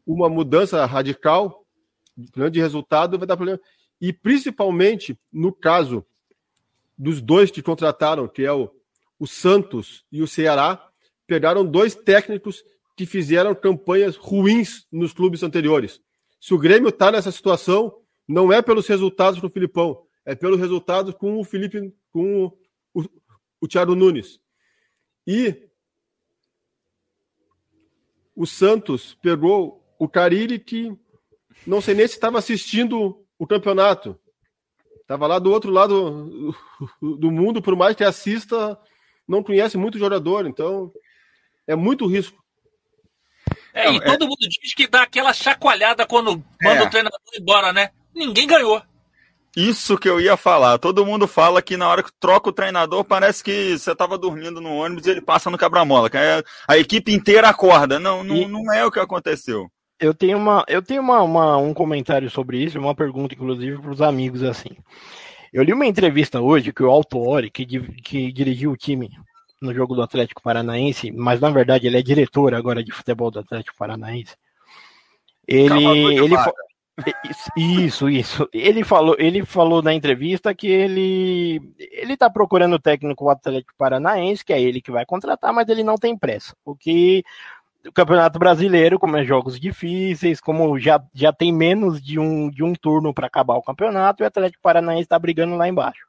uma 0.03 0.27
mudança 0.27 0.83
radical 0.83 1.63
de 2.17 2.59
resultado, 2.59 3.19
vai 3.19 3.27
dar 3.27 3.37
problema. 3.37 3.61
E 4.01 4.11
principalmente 4.11 5.15
no 5.31 5.53
caso 5.53 6.03
dos 6.97 7.21
dois 7.21 7.51
que 7.51 7.61
contrataram, 7.61 8.27
que 8.27 8.43
é 8.43 8.51
o, 8.51 8.71
o 9.19 9.27
Santos 9.27 10.03
e 10.11 10.23
o 10.23 10.27
Ceará, 10.27 10.89
pegaram 11.27 11.63
dois 11.63 11.93
técnicos 11.93 12.63
que 12.97 13.05
fizeram 13.05 13.53
campanhas 13.53 14.15
ruins 14.15 14.87
nos 14.91 15.13
clubes 15.13 15.43
anteriores. 15.43 16.01
Se 16.39 16.55
o 16.55 16.57
Grêmio 16.57 16.89
está 16.89 17.11
nessa 17.11 17.31
situação, 17.31 17.95
não 18.27 18.51
é 18.51 18.59
pelos 18.59 18.87
resultados 18.87 19.39
com 19.39 19.45
o 19.45 19.51
Filipão, 19.51 20.03
é 20.25 20.35
pelo 20.35 20.55
resultado 20.55 21.13
com 21.13 21.39
o 21.39 21.43
Felipe, 21.43 21.93
com 22.11 22.45
o, 22.45 22.57
o, 22.93 23.05
o 23.61 23.67
Thiago 23.67 23.95
Nunes. 23.95 24.39
E 25.25 25.69
o 28.35 28.45
Santos 28.45 29.13
pegou 29.21 29.83
o 29.99 30.07
Cariri 30.07 30.59
que 30.59 30.97
não 31.65 31.81
sei 31.81 31.93
nem 31.93 32.07
se 32.07 32.15
estava 32.15 32.39
assistindo 32.39 33.23
o 33.37 33.45
campeonato. 33.45 34.19
Estava 35.01 35.27
lá 35.27 35.39
do 35.39 35.51
outro 35.51 35.71
lado 35.71 36.55
do 37.01 37.31
mundo, 37.31 37.61
por 37.61 37.75
mais 37.75 37.95
que 37.95 38.03
assista, 38.03 38.79
não 39.27 39.43
conhece 39.43 39.77
muito 39.77 39.99
jogador, 39.99 40.47
então 40.47 40.91
é 41.67 41.75
muito 41.75 42.07
risco. 42.07 42.41
É, 43.73 43.91
e 43.91 43.97
é... 43.97 43.99
todo 44.01 44.27
mundo 44.27 44.37
diz 44.39 44.73
que 44.73 44.87
dá 44.87 45.03
aquela 45.03 45.33
chacoalhada 45.33 46.05
quando 46.05 46.43
manda 46.61 46.81
é. 46.81 46.83
o 46.83 46.89
treinador 46.89 47.19
embora, 47.35 47.73
né? 47.73 47.91
Ninguém 48.13 48.47
ganhou. 48.47 48.81
Isso 49.55 49.97
que 49.97 50.07
eu 50.07 50.21
ia 50.21 50.37
falar. 50.37 50.77
Todo 50.77 51.05
mundo 51.05 51.27
fala 51.27 51.61
que 51.61 51.75
na 51.75 51.87
hora 51.89 52.03
que 52.03 52.11
troca 52.19 52.49
o 52.49 52.53
treinador, 52.53 53.03
parece 53.03 53.43
que 53.43 53.77
você 53.77 53.91
estava 53.91 54.17
dormindo 54.17 54.61
no 54.61 54.73
ônibus 54.75 55.05
e 55.05 55.09
ele 55.09 55.21
passa 55.21 55.49
no 55.49 55.57
quebra-mola. 55.57 56.09
A 56.67 56.77
equipe 56.77 57.13
inteira 57.13 57.49
acorda. 57.49 57.99
Não, 57.99 58.23
não, 58.23 58.35
e... 58.35 58.47
não 58.47 58.73
é 58.73 58.85
o 58.85 58.91
que 58.91 58.99
aconteceu. 58.99 59.69
Eu 59.99 60.13
tenho, 60.13 60.37
uma, 60.37 60.63
eu 60.67 60.81
tenho 60.81 61.01
uma, 61.01 61.21
uma 61.21 61.57
um 61.57 61.73
comentário 61.73 62.29
sobre 62.29 62.63
isso, 62.63 62.79
uma 62.79 62.95
pergunta, 62.95 63.35
inclusive, 63.35 63.77
para 63.77 63.91
os 63.91 64.01
amigos 64.01 64.41
assim. 64.41 64.75
Eu 65.53 65.63
li 65.63 65.73
uma 65.73 65.85
entrevista 65.85 66.39
hoje 66.39 66.71
que 66.73 66.81
o 66.81 66.89
Altuori, 66.89 67.51
que, 67.51 67.65
que 67.65 68.31
dirigiu 68.31 68.71
o 68.71 68.77
time 68.77 69.11
no 69.61 69.73
jogo 69.73 69.93
do 69.93 70.01
Atlético 70.01 70.41
Paranaense, 70.41 71.11
mas 71.11 71.39
na 71.39 71.51
verdade 71.51 71.85
ele 71.85 71.97
é 71.97 72.01
diretor 72.01 72.55
agora 72.55 72.83
de 72.83 72.91
futebol 72.91 73.29
do 73.29 73.39
Atlético 73.39 73.77
Paranaense. 73.77 74.35
Ele, 75.47 75.85
ele, 75.85 76.35
isso, 77.55 78.09
isso. 78.09 78.49
Ele 78.53 78.83
falou, 78.83 79.15
ele 79.19 79.45
falou 79.45 79.81
na 79.81 79.93
entrevista 79.93 80.53
que 80.53 80.67
ele 80.67 81.61
ele 81.77 82.13
está 82.13 82.29
procurando 82.29 82.73
o 82.73 82.79
técnico 82.79 83.29
Atlético 83.29 83.73
Paranaense, 83.77 84.43
que 84.43 84.53
é 84.53 84.61
ele 84.61 84.81
que 84.81 84.91
vai 84.91 85.05
contratar, 85.05 85.53
mas 85.53 85.67
ele 85.69 85.83
não 85.83 85.95
tem 85.95 86.17
pressa. 86.17 86.55
Porque 86.63 87.23
o 87.87 87.91
Campeonato 87.91 88.37
Brasileiro, 88.37 88.99
como 88.99 89.17
é 89.17 89.23
jogos 89.23 89.59
difíceis, 89.59 90.39
como 90.39 90.77
já, 90.79 91.01
já 91.13 91.33
tem 91.33 91.51
menos 91.51 92.01
de 92.01 92.19
um, 92.19 92.49
de 92.49 92.63
um 92.63 92.73
turno 92.73 93.13
para 93.13 93.27
acabar 93.27 93.55
o 93.55 93.63
campeonato, 93.63 94.21
e 94.21 94.23
o 94.23 94.27
Atlético 94.27 94.61
Paranaense 94.61 95.03
está 95.03 95.17
brigando 95.17 95.55
lá 95.55 95.67
embaixo. 95.67 96.05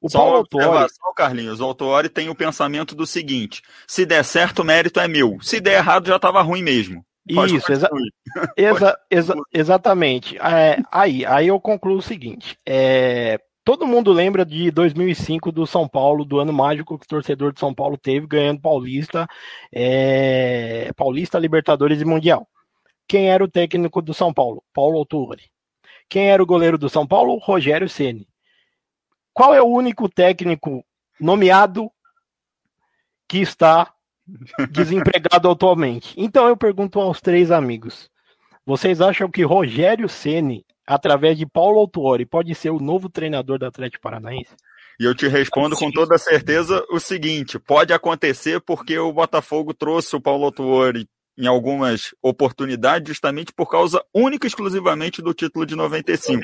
O 0.00 0.10
Só 0.10 0.18
Paulo 0.18 0.36
Autori... 0.36 0.90
Carlinhos, 1.16 1.60
o 1.60 1.64
Autori 1.64 2.08
tem 2.08 2.28
o 2.28 2.34
pensamento 2.34 2.94
do 2.94 3.06
seguinte: 3.06 3.62
se 3.86 4.04
der 4.04 4.22
certo, 4.22 4.60
o 4.60 4.64
mérito 4.64 5.00
é 5.00 5.08
meu. 5.08 5.38
Se 5.40 5.60
der 5.60 5.78
errado, 5.78 6.08
já 6.08 6.16
estava 6.16 6.42
ruim 6.42 6.62
mesmo. 6.62 7.04
Pode 7.32 7.56
Isso, 7.56 7.72
exa 7.72 7.88
exa 8.56 8.98
exa 9.10 9.34
exatamente. 9.52 10.36
É, 10.36 10.82
aí, 10.92 11.24
aí 11.24 11.48
eu 11.48 11.58
concluo 11.58 11.96
o 11.96 12.02
seguinte: 12.02 12.58
é, 12.66 13.40
todo 13.64 13.86
mundo 13.86 14.12
lembra 14.12 14.44
de 14.44 14.70
2005 14.70 15.50
do 15.50 15.66
São 15.66 15.88
Paulo, 15.88 16.24
do 16.24 16.38
ano 16.38 16.52
mágico 16.52 16.98
que 16.98 17.06
o 17.06 17.08
torcedor 17.08 17.52
de 17.52 17.60
São 17.60 17.72
Paulo 17.74 17.96
teve, 17.96 18.26
ganhando 18.26 18.60
Paulista, 18.60 19.26
é, 19.72 20.90
Paulista, 20.94 21.38
Libertadores 21.38 22.00
e 22.00 22.04
Mundial. 22.04 22.46
Quem 23.08 23.30
era 23.30 23.42
o 23.42 23.50
técnico 23.50 24.02
do 24.02 24.12
São 24.12 24.32
Paulo? 24.32 24.62
Paulo 24.72 24.98
Autuori. 24.98 25.50
Quem 26.08 26.30
era 26.30 26.42
o 26.42 26.46
goleiro 26.46 26.76
do 26.76 26.90
São 26.90 27.06
Paulo? 27.06 27.38
Rogério 27.38 27.88
Ceni. 27.88 28.28
Qual 29.32 29.54
é 29.54 29.62
o 29.62 29.66
único 29.66 30.08
técnico 30.08 30.84
nomeado 31.18 31.90
que 33.26 33.38
está 33.38 33.93
desempregado 34.70 35.50
atualmente. 35.50 36.14
Então 36.16 36.48
eu 36.48 36.56
pergunto 36.56 37.00
aos 37.00 37.20
três 37.20 37.50
amigos: 37.50 38.10
vocês 38.64 39.00
acham 39.00 39.30
que 39.30 39.42
Rogério 39.42 40.08
Ceni, 40.08 40.64
através 40.86 41.36
de 41.36 41.46
Paulo 41.46 41.78
Autuori, 41.78 42.24
pode 42.24 42.54
ser 42.54 42.70
o 42.70 42.80
novo 42.80 43.08
treinador 43.08 43.58
do 43.58 43.66
Atlético 43.66 44.02
Paranaense? 44.02 44.54
E 44.98 45.04
eu 45.04 45.14
te 45.14 45.26
respondo 45.26 45.76
com 45.76 45.90
toda 45.90 46.16
certeza 46.18 46.84
o 46.90 46.98
seguinte: 46.98 47.58
pode 47.58 47.92
acontecer 47.92 48.60
porque 48.60 48.98
o 48.98 49.12
Botafogo 49.12 49.74
trouxe 49.74 50.16
o 50.16 50.20
Paulo 50.20 50.44
Autuori 50.44 51.08
em 51.36 51.46
algumas 51.46 52.14
oportunidades 52.22 53.08
justamente 53.08 53.52
por 53.52 53.68
causa 53.68 54.02
única 54.14 54.46
e 54.46 54.48
exclusivamente 54.48 55.20
do 55.20 55.34
título 55.34 55.66
de 55.66 55.74
95. 55.74 56.40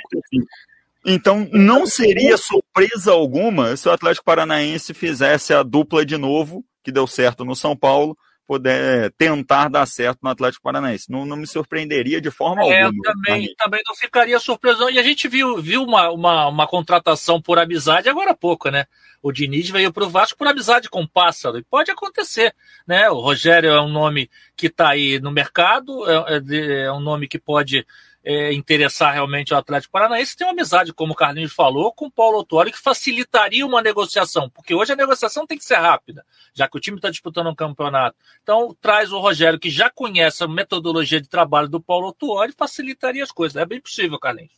Então, 1.06 1.48
não 1.52 1.86
seria 1.86 2.36
surpresa 2.36 3.12
alguma 3.12 3.76
se 3.76 3.88
o 3.88 3.92
Atlético 3.92 4.24
Paranaense 4.24 4.92
fizesse 4.92 5.54
a 5.54 5.62
dupla 5.62 6.04
de 6.04 6.18
novo 6.18 6.64
que 6.82 6.92
deu 6.92 7.06
certo 7.06 7.44
no 7.44 7.54
São 7.54 7.76
Paulo, 7.76 8.16
poder 8.50 9.12
tentar 9.16 9.68
dar 9.68 9.86
certo 9.86 10.18
no 10.22 10.28
Atlético 10.28 10.64
Paranaense. 10.64 11.08
Não, 11.08 11.24
não 11.24 11.36
me 11.36 11.46
surpreenderia 11.46 12.20
de 12.20 12.32
forma 12.32 12.64
é, 12.64 12.82
alguma. 12.82 13.04
Também, 13.04 13.54
também 13.56 13.80
não 13.86 13.94
ficaria 13.94 14.40
surpreso. 14.40 14.90
E 14.90 14.98
a 14.98 15.04
gente 15.04 15.28
viu, 15.28 15.62
viu 15.62 15.84
uma, 15.84 16.10
uma, 16.10 16.48
uma 16.48 16.66
contratação 16.66 17.40
por 17.40 17.60
amizade 17.60 18.08
agora 18.08 18.32
há 18.32 18.36
pouco, 18.36 18.68
né? 18.68 18.86
O 19.22 19.30
Diniz 19.30 19.70
veio 19.70 19.92
para 19.92 20.02
o 20.02 20.10
Vasco 20.10 20.36
por 20.36 20.48
amizade 20.48 20.90
com 20.90 21.02
o 21.02 21.08
Pássaro. 21.08 21.58
E 21.58 21.62
pode 21.62 21.92
acontecer, 21.92 22.52
né? 22.84 23.08
O 23.08 23.20
Rogério 23.20 23.70
é 23.70 23.80
um 23.80 23.88
nome 23.88 24.28
que 24.56 24.66
está 24.66 24.88
aí 24.88 25.20
no 25.20 25.30
mercado, 25.30 26.10
é, 26.10 26.42
é, 26.50 26.80
é 26.86 26.92
um 26.92 27.00
nome 27.00 27.28
que 27.28 27.38
pode 27.38 27.86
é, 28.22 28.52
interessar 28.52 29.14
realmente 29.14 29.54
o 29.54 29.56
Atlético 29.56 29.92
Paranaense, 29.92 30.36
tem 30.36 30.46
uma 30.46 30.52
amizade, 30.52 30.92
como 30.92 31.12
o 31.12 31.16
Carlinhos 31.16 31.52
falou, 31.52 31.92
com 31.92 32.06
o 32.06 32.10
Paulo 32.10 32.38
Autuori, 32.38 32.70
que 32.70 32.78
facilitaria 32.78 33.64
uma 33.64 33.80
negociação, 33.80 34.50
porque 34.50 34.74
hoje 34.74 34.92
a 34.92 34.96
negociação 34.96 35.46
tem 35.46 35.56
que 35.56 35.64
ser 35.64 35.76
rápida, 35.76 36.24
já 36.52 36.68
que 36.68 36.76
o 36.76 36.80
time 36.80 36.98
está 36.98 37.10
disputando 37.10 37.48
um 37.48 37.54
campeonato. 37.54 38.16
Então, 38.42 38.76
traz 38.80 39.10
o 39.12 39.18
Rogério, 39.18 39.58
que 39.58 39.70
já 39.70 39.88
conhece 39.88 40.44
a 40.44 40.48
metodologia 40.48 41.20
de 41.20 41.28
trabalho 41.28 41.68
do 41.68 41.80
Paulo 41.80 42.06
Autuori, 42.06 42.52
facilitaria 42.52 43.24
as 43.24 43.32
coisas. 43.32 43.56
É 43.56 43.64
bem 43.64 43.80
possível, 43.80 44.18
Carlinhos. 44.18 44.52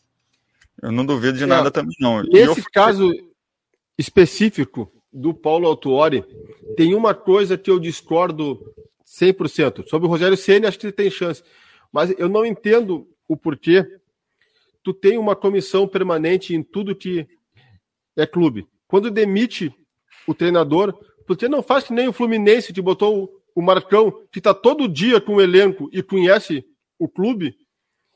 Eu 0.82 0.91
não 0.91 1.07
duvido 1.07 1.39
de 1.39 1.47
nada 1.47 1.70
também, 1.70 1.95
não. 2.01 2.22
Nesse 2.22 2.61
eu... 2.61 2.66
caso 2.72 3.12
específico 3.97 4.91
do 5.12 5.32
Paulo 5.34 5.68
Autuori, 5.68 6.24
tem 6.76 6.95
uma 6.95 7.14
coisa 7.14 7.57
que 7.57 7.70
eu 7.70 7.78
discordo 7.78 8.74
100%. 9.07 9.86
Sobre 9.89 10.09
o 10.09 10.11
Rogério 10.11 10.36
Ceni 10.36 10.66
acho 10.66 10.78
que 10.78 10.86
ele 10.86 10.93
tem 10.93 11.11
chance. 11.11 11.45
Mas 11.93 12.14
eu 12.18 12.28
não 12.28 12.47
entendo 12.47 13.07
o 13.33 13.37
porquê, 13.37 13.87
tu 14.83 14.93
tem 14.93 15.16
uma 15.16 15.35
comissão 15.35 15.89
permanente 15.89 16.55
em 16.55 16.62
tudo 16.62 16.95
que 16.95 17.26
é 18.16 18.26
clube. 18.26 18.66
Quando 18.87 19.11
demite 19.11 19.74
o 20.26 20.35
treinador, 20.35 20.93
porque 21.26 21.49
não 21.49 21.62
faz 21.62 21.85
que 21.85 21.93
nem 21.93 22.09
o 22.09 22.12
Fluminense 22.12 22.72
que 22.72 22.83
botou 22.83 23.33
o 23.55 23.62
Marcão, 23.62 24.11
que 24.30 24.39
está 24.39 24.53
todo 24.53 24.89
dia 24.89 25.20
com 25.20 25.37
o 25.37 25.41
elenco 25.41 25.89
e 25.93 26.03
conhece 26.03 26.64
o 26.99 27.09
clube, 27.09 27.57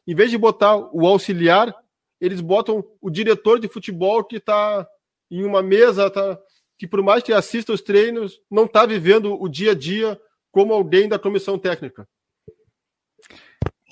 em 0.06 0.14
vez 0.14 0.30
de 0.30 0.38
botar 0.38 0.76
o 0.76 1.06
auxiliar, 1.06 1.74
eles 2.20 2.40
botam 2.40 2.84
o 3.00 3.10
diretor 3.10 3.58
de 3.58 3.68
futebol 3.68 4.22
que 4.24 4.36
está 4.36 4.86
em 5.30 5.44
uma 5.44 5.62
mesa, 5.62 6.10
tá, 6.10 6.38
que 6.78 6.86
por 6.86 7.02
mais 7.02 7.22
que 7.22 7.32
assista 7.32 7.72
os 7.72 7.82
treinos, 7.82 8.40
não 8.50 8.64
está 8.64 8.86
vivendo 8.86 9.40
o 9.40 9.48
dia 9.48 9.72
a 9.72 9.74
dia 9.74 10.20
como 10.52 10.72
alguém 10.72 11.08
da 11.08 11.18
comissão 11.18 11.58
técnica. 11.58 12.08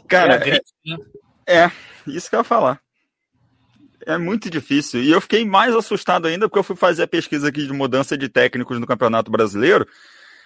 Cara, 0.09 0.35
é, 0.35 0.51
né? 0.51 0.97
é, 1.47 1.71
isso 2.07 2.29
que 2.29 2.37
eu 2.37 2.41
ia 2.41 2.45
falar. 2.45 2.81
É 4.07 4.19
muito 4.19 4.51
difícil. 4.51 5.03
E 5.03 5.11
eu 5.11 5.21
fiquei 5.21 5.45
mais 5.45 5.75
assustado 5.75 6.27
ainda 6.27 6.49
porque 6.49 6.59
eu 6.59 6.65
fui 6.65 6.77
fazer 6.77 7.05
a 7.05 7.09
pesquisa 7.09 7.49
aqui 7.49 7.67
de 7.67 7.73
mudança 7.73 8.19
de 8.19 8.29
técnicos 8.29 8.79
no 8.79 8.87
Campeonato 8.87 9.31
Brasileiro 9.31 9.87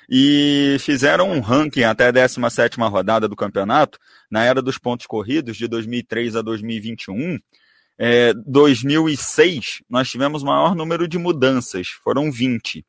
e 0.09 0.77
fizeram 0.81 1.31
um 1.31 1.41
ranking 1.41 1.83
até 1.83 2.07
a 2.07 2.11
17 2.11 2.81
rodada 2.81 3.29
do 3.29 3.37
campeonato, 3.37 3.99
na 4.31 4.43
era 4.43 4.63
dos 4.63 4.79
pontos 4.79 5.07
corridos, 5.07 5.57
de 5.57 5.69
2003 5.69 6.37
a 6.37 6.43
2021. 6.43 7.39
É, 7.99 8.33
2006, 8.47 9.83
nós 9.91 10.09
tivemos 10.09 10.43
o 10.43 10.47
maior 10.47 10.75
número 10.75 11.07
de 11.07 11.19
mudanças, 11.19 11.89
foram 11.89 12.31
20. 12.31 12.87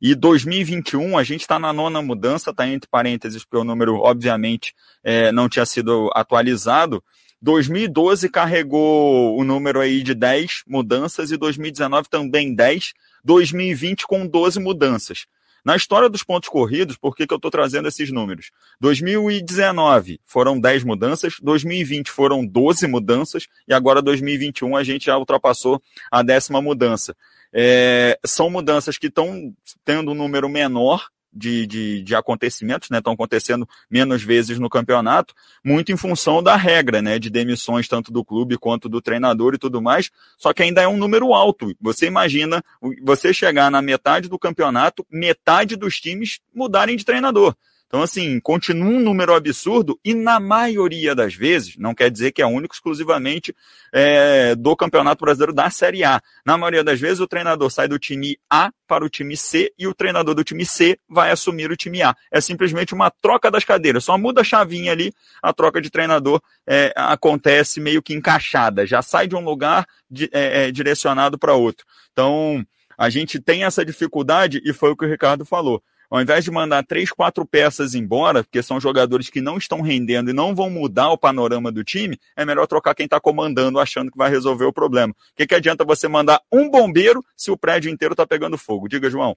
E 0.00 0.14
2021, 0.14 1.16
a 1.16 1.24
gente 1.24 1.40
está 1.40 1.58
na 1.58 1.72
nona 1.72 2.02
mudança, 2.02 2.50
está 2.50 2.68
entre 2.68 2.88
parênteses, 2.88 3.44
porque 3.44 3.56
o 3.56 3.64
número, 3.64 3.96
obviamente, 3.96 4.74
é, 5.02 5.32
não 5.32 5.48
tinha 5.48 5.64
sido 5.64 6.10
atualizado. 6.14 7.02
2012 7.40 8.28
carregou 8.28 9.38
o 9.38 9.44
número 9.44 9.80
aí 9.80 10.02
de 10.02 10.14
10 10.14 10.64
mudanças 10.66 11.30
e 11.30 11.36
2019 11.36 12.08
também 12.08 12.54
10, 12.54 12.92
2020 13.24 14.06
com 14.06 14.26
12 14.26 14.60
mudanças. 14.60 15.26
Na 15.66 15.74
história 15.74 16.08
dos 16.08 16.22
pontos 16.22 16.48
corridos, 16.48 16.96
por 16.96 17.16
que, 17.16 17.26
que 17.26 17.34
eu 17.34 17.38
estou 17.38 17.50
trazendo 17.50 17.88
esses 17.88 18.12
números? 18.12 18.52
2019 18.80 20.20
foram 20.24 20.60
10 20.60 20.84
mudanças, 20.84 21.40
2020 21.42 22.08
foram 22.08 22.46
12 22.46 22.86
mudanças 22.86 23.48
e 23.66 23.74
agora 23.74 24.00
2021 24.00 24.76
a 24.76 24.84
gente 24.84 25.06
já 25.06 25.18
ultrapassou 25.18 25.82
a 26.08 26.22
décima 26.22 26.62
mudança. 26.62 27.16
É, 27.52 28.18
são 28.24 28.50
mudanças 28.50 28.98
que 28.98 29.06
estão 29.06 29.54
tendo 29.84 30.10
um 30.10 30.14
número 30.14 30.48
menor 30.48 31.08
de, 31.36 31.66
de, 31.66 32.02
de 32.02 32.14
acontecimentos, 32.14 32.88
né? 32.88 32.98
Estão 32.98 33.12
acontecendo 33.12 33.68
menos 33.90 34.22
vezes 34.22 34.58
no 34.58 34.70
campeonato, 34.70 35.34
muito 35.62 35.92
em 35.92 35.96
função 35.96 36.42
da 36.42 36.56
regra, 36.56 37.02
né? 37.02 37.18
De 37.18 37.28
demissões 37.28 37.86
tanto 37.86 38.10
do 38.10 38.24
clube 38.24 38.56
quanto 38.56 38.88
do 38.88 39.02
treinador 39.02 39.54
e 39.54 39.58
tudo 39.58 39.82
mais. 39.82 40.10
Só 40.38 40.52
que 40.52 40.62
ainda 40.62 40.80
é 40.80 40.88
um 40.88 40.96
número 40.96 41.34
alto. 41.34 41.74
Você 41.80 42.06
imagina 42.06 42.64
você 43.02 43.34
chegar 43.34 43.70
na 43.70 43.82
metade 43.82 44.28
do 44.28 44.38
campeonato, 44.38 45.06
metade 45.10 45.76
dos 45.76 46.00
times 46.00 46.40
mudarem 46.54 46.96
de 46.96 47.04
treinador. 47.04 47.54
Então, 47.86 48.02
assim, 48.02 48.40
continua 48.40 48.88
um 48.88 49.00
número 49.00 49.32
absurdo 49.32 49.98
e 50.04 50.12
na 50.12 50.40
maioria 50.40 51.14
das 51.14 51.34
vezes, 51.34 51.76
não 51.76 51.94
quer 51.94 52.10
dizer 52.10 52.32
que 52.32 52.42
é 52.42 52.46
único 52.46 52.74
exclusivamente 52.74 53.54
é, 53.92 54.56
do 54.56 54.74
Campeonato 54.74 55.24
Brasileiro 55.24 55.52
da 55.52 55.70
Série 55.70 56.02
A. 56.02 56.20
Na 56.44 56.58
maioria 56.58 56.82
das 56.82 56.98
vezes, 56.98 57.20
o 57.20 57.28
treinador 57.28 57.70
sai 57.70 57.86
do 57.86 57.98
time 57.98 58.36
A 58.50 58.72
para 58.88 59.04
o 59.04 59.08
time 59.08 59.36
C 59.36 59.72
e 59.78 59.86
o 59.86 59.94
treinador 59.94 60.34
do 60.34 60.42
time 60.42 60.66
C 60.66 60.98
vai 61.08 61.30
assumir 61.30 61.70
o 61.70 61.76
time 61.76 62.02
A. 62.02 62.14
É 62.30 62.40
simplesmente 62.40 62.92
uma 62.92 63.08
troca 63.08 63.50
das 63.52 63.64
cadeiras, 63.64 64.02
só 64.02 64.18
muda 64.18 64.40
a 64.40 64.44
chavinha 64.44 64.90
ali, 64.90 65.12
a 65.40 65.52
troca 65.52 65.80
de 65.80 65.88
treinador 65.88 66.40
é, 66.66 66.92
acontece 66.96 67.80
meio 67.80 68.02
que 68.02 68.14
encaixada, 68.14 68.84
já 68.84 69.00
sai 69.00 69.28
de 69.28 69.36
um 69.36 69.44
lugar 69.44 69.86
de, 70.10 70.28
é, 70.32 70.66
é 70.66 70.72
direcionado 70.72 71.38
para 71.38 71.54
outro. 71.54 71.86
Então, 72.12 72.66
a 72.98 73.08
gente 73.10 73.38
tem 73.38 73.62
essa 73.62 73.84
dificuldade 73.84 74.60
e 74.64 74.72
foi 74.72 74.90
o 74.90 74.96
que 74.96 75.04
o 75.04 75.08
Ricardo 75.08 75.44
falou. 75.44 75.82
Ao 76.10 76.20
invés 76.20 76.44
de 76.44 76.50
mandar 76.50 76.84
três, 76.84 77.10
quatro 77.10 77.44
peças 77.44 77.94
embora, 77.94 78.44
porque 78.44 78.62
são 78.62 78.80
jogadores 78.80 79.28
que 79.28 79.40
não 79.40 79.58
estão 79.58 79.80
rendendo 79.80 80.30
e 80.30 80.32
não 80.32 80.54
vão 80.54 80.70
mudar 80.70 81.10
o 81.10 81.18
panorama 81.18 81.72
do 81.72 81.82
time, 81.82 82.18
é 82.36 82.44
melhor 82.44 82.66
trocar 82.66 82.94
quem 82.94 83.04
está 83.04 83.20
comandando, 83.20 83.78
achando 83.78 84.10
que 84.10 84.18
vai 84.18 84.30
resolver 84.30 84.64
o 84.64 84.72
problema. 84.72 85.12
O 85.12 85.36
que, 85.36 85.46
que 85.46 85.54
adianta 85.54 85.84
você 85.84 86.08
mandar 86.08 86.40
um 86.52 86.70
bombeiro 86.70 87.24
se 87.36 87.50
o 87.50 87.56
prédio 87.56 87.90
inteiro 87.90 88.12
está 88.12 88.26
pegando 88.26 88.56
fogo? 88.56 88.88
Diga, 88.88 89.10
João. 89.10 89.36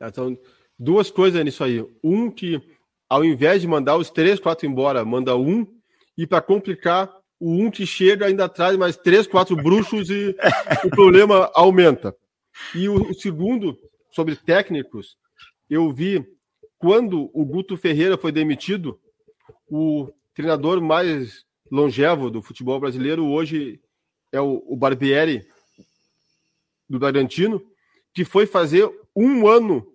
Então, 0.00 0.36
duas 0.78 1.10
coisas 1.10 1.44
nisso 1.44 1.62
aí. 1.62 1.84
Um 2.02 2.30
que, 2.30 2.60
ao 3.08 3.24
invés 3.24 3.60
de 3.60 3.68
mandar 3.68 3.96
os 3.96 4.10
três, 4.10 4.40
quatro 4.40 4.66
embora, 4.66 5.04
manda 5.04 5.36
um, 5.36 5.66
e 6.16 6.26
para 6.26 6.40
complicar, 6.40 7.10
o 7.38 7.52
um 7.52 7.70
que 7.70 7.86
chega 7.86 8.26
ainda 8.26 8.48
traz 8.48 8.76
mais 8.76 8.96
três, 8.96 9.26
quatro 9.26 9.56
bruxos 9.56 10.10
e 10.10 10.36
o 10.84 10.90
problema 10.90 11.50
aumenta. 11.54 12.14
E 12.74 12.88
o, 12.88 13.10
o 13.10 13.14
segundo, 13.14 13.78
sobre 14.10 14.36
técnicos, 14.36 15.16
eu 15.70 15.90
vi 15.92 16.26
quando 16.76 17.30
o 17.32 17.44
Guto 17.44 17.76
Ferreira 17.76 18.18
foi 18.18 18.32
demitido, 18.32 19.00
o 19.68 20.12
treinador 20.34 20.80
mais 20.82 21.46
longevo 21.70 22.30
do 22.30 22.42
futebol 22.42 22.80
brasileiro 22.80 23.24
hoje 23.26 23.80
é 24.32 24.40
o, 24.40 24.76
Barbieri 24.76 25.46
do 26.88 26.98
Bragantino, 26.98 27.62
que 28.12 28.24
foi 28.24 28.46
fazer 28.46 28.90
um 29.14 29.46
ano 29.46 29.86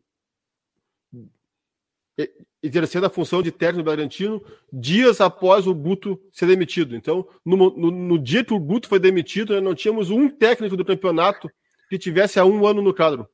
exercendo 2.64 3.06
a 3.06 3.10
função 3.10 3.44
de 3.44 3.52
técnico 3.52 3.84
do 3.84 3.92
Bragantino 3.92 4.42
dias 4.72 5.20
após 5.20 5.68
o 5.68 5.76
Guto 5.76 6.20
ser 6.32 6.48
demitido. 6.48 6.96
Então, 6.96 7.28
no, 7.46 7.58
no, 7.58 7.92
no 7.92 8.18
dia 8.18 8.44
que 8.44 8.54
o 8.54 8.60
Guto 8.60 8.88
foi 8.88 9.00
demitido, 9.00 9.54
nós 9.54 9.64
não 9.64 9.76
tínhamos 9.76 10.10
um 10.10 10.30
técnico 10.30 10.78
do 10.78 10.86
campeonato 10.86 11.50
que 11.90 12.00
tivesse 12.00 12.40
há 12.40 12.46
um 12.46 12.66
ano 12.66 12.82
no 12.82 12.94
quadro. 12.94 13.28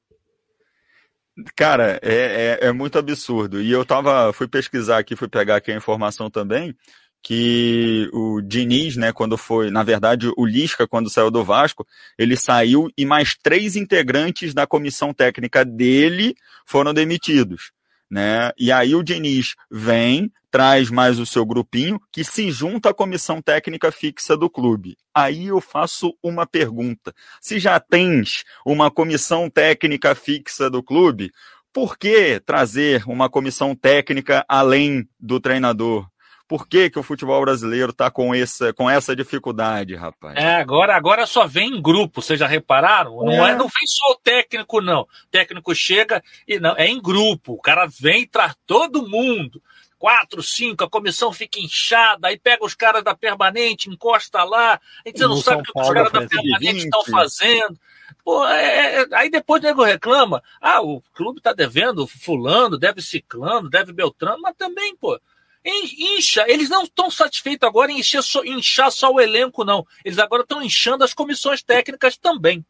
Cara, 1.56 2.00
é, 2.02 2.60
é, 2.62 2.68
é, 2.68 2.72
muito 2.72 3.00
absurdo. 3.00 3.62
E 3.62 3.72
eu 3.72 3.86
tava, 3.86 4.32
fui 4.34 4.48
pesquisar 4.48 4.98
aqui, 5.00 5.16
fui 5.16 5.28
pegar 5.28 5.58
aqui 5.58 5.72
a 5.72 5.76
informação 5.76 6.30
também, 6.30 6.76
que 7.24 8.10
o 8.14 8.42
Diniz, 8.42 8.98
né, 8.98 9.14
quando 9.14 9.38
foi, 9.38 9.70
na 9.72 9.84
verdade, 9.84 10.32
o 10.36 10.46
Lisca, 10.46 10.88
quando 10.88 11.10
saiu 11.10 11.32
do 11.32 11.44
Vasco, 11.44 11.88
ele 12.18 12.36
saiu 12.36 12.90
e 12.98 13.06
mais 13.06 13.36
três 13.36 13.76
integrantes 13.76 14.54
da 14.54 14.68
comissão 14.68 15.14
técnica 15.14 15.64
dele 15.64 16.36
foram 16.66 16.94
demitidos 16.94 17.72
né? 18.12 18.52
E 18.60 18.72
aí 18.74 18.94
o 18.94 19.02
Diniz 19.02 19.56
vem, 19.72 20.30
traz 20.52 20.92
mais 20.92 21.18
o 21.18 21.26
seu 21.26 21.46
grupinho, 21.46 22.00
que 22.12 22.24
se 22.24 22.52
junta 22.52 22.90
à 22.90 22.94
comissão 22.94 23.42
técnica 23.42 23.92
fixa 23.92 24.36
do 24.36 24.50
clube. 24.50 24.98
Aí 25.16 25.48
eu 25.48 25.62
faço 25.62 26.14
uma 26.22 26.46
pergunta. 26.46 27.14
Se 27.40 27.58
já 27.58 27.80
tens 27.80 28.44
uma 28.66 28.92
comissão 28.92 29.50
técnica 29.50 30.14
fixa 30.14 30.70
do 30.70 30.84
clube, 30.84 31.32
por 31.74 31.98
que 31.98 32.42
trazer 32.46 33.04
uma 33.08 33.30
comissão 33.30 33.74
técnica 33.74 34.46
além 34.48 35.08
do 35.18 35.40
treinador? 35.40 36.06
Por 36.52 36.68
que, 36.68 36.90
que 36.90 37.00
o 37.00 37.04
futebol 37.04 37.40
brasileiro 37.40 37.92
está 37.92 38.12
com 38.12 38.36
essa, 38.36 38.74
com 38.74 38.90
essa 38.90 39.16
dificuldade, 39.16 39.96
rapaz? 39.96 40.36
É, 40.36 40.56
agora, 40.56 40.94
agora 40.94 41.26
só 41.26 41.48
vem 41.48 41.78
em 41.78 41.82
grupo, 41.82 42.22
vocês 42.22 42.38
já 42.38 42.46
repararam? 42.46 43.22
É. 43.22 43.38
Não, 43.38 43.48
é, 43.48 43.56
não 43.56 43.70
vem 43.70 43.88
só 43.88 44.12
o 44.12 44.18
técnico, 44.18 44.82
não. 44.82 45.04
O 45.04 45.08
técnico 45.32 45.74
chega 45.74 46.22
e 46.46 46.60
não, 46.60 46.76
é 46.76 46.88
em 46.88 47.02
grupo. 47.02 47.54
O 47.54 47.62
cara 47.62 47.88
vem 47.88 48.24
e 48.24 48.28
traz 48.28 48.54
todo 48.68 49.08
mundo. 49.08 49.64
Quatro, 50.02 50.42
cinco, 50.42 50.84
a 50.84 50.90
comissão 50.90 51.32
fica 51.32 51.60
inchada, 51.60 52.28
aí 52.28 52.36
pega 52.36 52.66
os 52.66 52.74
caras 52.74 53.04
da 53.04 53.14
permanente, 53.14 53.88
encosta 53.88 54.44
lá, 54.44 54.82
a 55.06 55.08
gente 55.08 55.22
não 55.22 55.38
sabe 55.38 55.62
o 55.62 55.64
que 55.64 55.80
os 55.80 55.90
caras 55.90 56.12
da 56.12 56.28
permanente 56.28 56.86
estão 56.86 57.06
fazendo. 57.06 57.80
Pô, 58.26 58.44
é, 58.48 59.02
é, 59.02 59.08
aí 59.14 59.30
depois 59.30 59.62
o 59.62 59.64
nego 59.68 59.84
reclama, 59.84 60.42
ah, 60.60 60.82
o 60.82 61.04
clube 61.14 61.40
tá 61.40 61.54
devendo 61.54 62.08
fulano, 62.08 62.80
deve 62.80 63.00
ciclano, 63.00 63.70
deve 63.70 63.94
beltrano, 63.94 64.42
mas 64.42 64.56
também, 64.58 64.96
pô, 64.96 65.22
Incha, 65.64 66.46
eles 66.48 66.68
não 66.68 66.82
estão 66.82 67.12
satisfeitos 67.12 67.70
agora 67.70 67.92
em 67.92 68.00
inchar 68.00 68.24
só, 68.24 68.44
inchar 68.44 68.92
só 68.92 69.12
o 69.12 69.22
elenco, 69.22 69.64
não. 69.64 69.86
Eles 70.04 70.18
agora 70.18 70.42
estão 70.42 70.64
inchando 70.64 71.04
as 71.04 71.14
comissões 71.14 71.62
técnicas 71.62 72.18
também. 72.18 72.66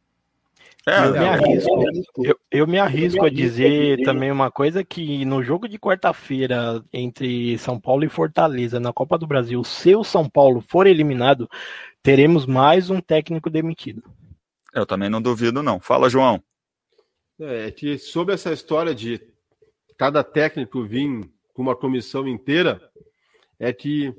É, 0.88 1.06
eu, 1.06 1.12
me 1.12 1.20
arrisco, 1.20 1.84
eu, 2.18 2.40
eu, 2.52 2.68
me 2.68 2.80
arrisco 2.80 3.24
a 3.24 3.30
dizer 3.30 4.04
também 4.04 4.32
uma 4.32 4.50
coisa 4.50 4.84
que 4.84 5.24
no 5.26 5.44
jogo 5.44 5.68
de 5.68 5.78
quarta-feira 5.78 6.84
entre 6.92 7.56
São 7.60 7.80
Paulo 7.80 8.04
e 8.04 8.10
Fortaleza 8.10 8.80
na 8.80 8.92
Copa 8.92 9.16
do 9.16 9.28
Brasil, 9.28 9.64
se 9.64 9.96
o 9.96 10.04
São 10.04 10.28
Paulo 10.28 10.60
for 10.60 10.88
eliminado, 10.88 11.48
teremos 12.02 12.48
mais 12.48 12.90
um 12.90 13.00
técnico 13.00 13.48
demitido. 13.48 14.02
Eu 14.74 14.86
também 14.86 15.08
não 15.08 15.22
duvido, 15.22 15.62
não. 15.62 15.80
Fala, 15.80 16.10
João. 16.10 16.42
É, 17.40 17.68
é 17.68 17.72
que 17.72 18.00
sobre 18.00 18.34
essa 18.34 18.52
história 18.52 18.96
de 18.96 19.22
cada 19.96 20.24
técnico 20.24 20.84
vir 20.84 21.30
com 21.54 21.62
uma 21.62 21.76
comissão 21.76 22.28
inteira, 22.28 22.82
é 23.60 23.72
que 23.72 24.12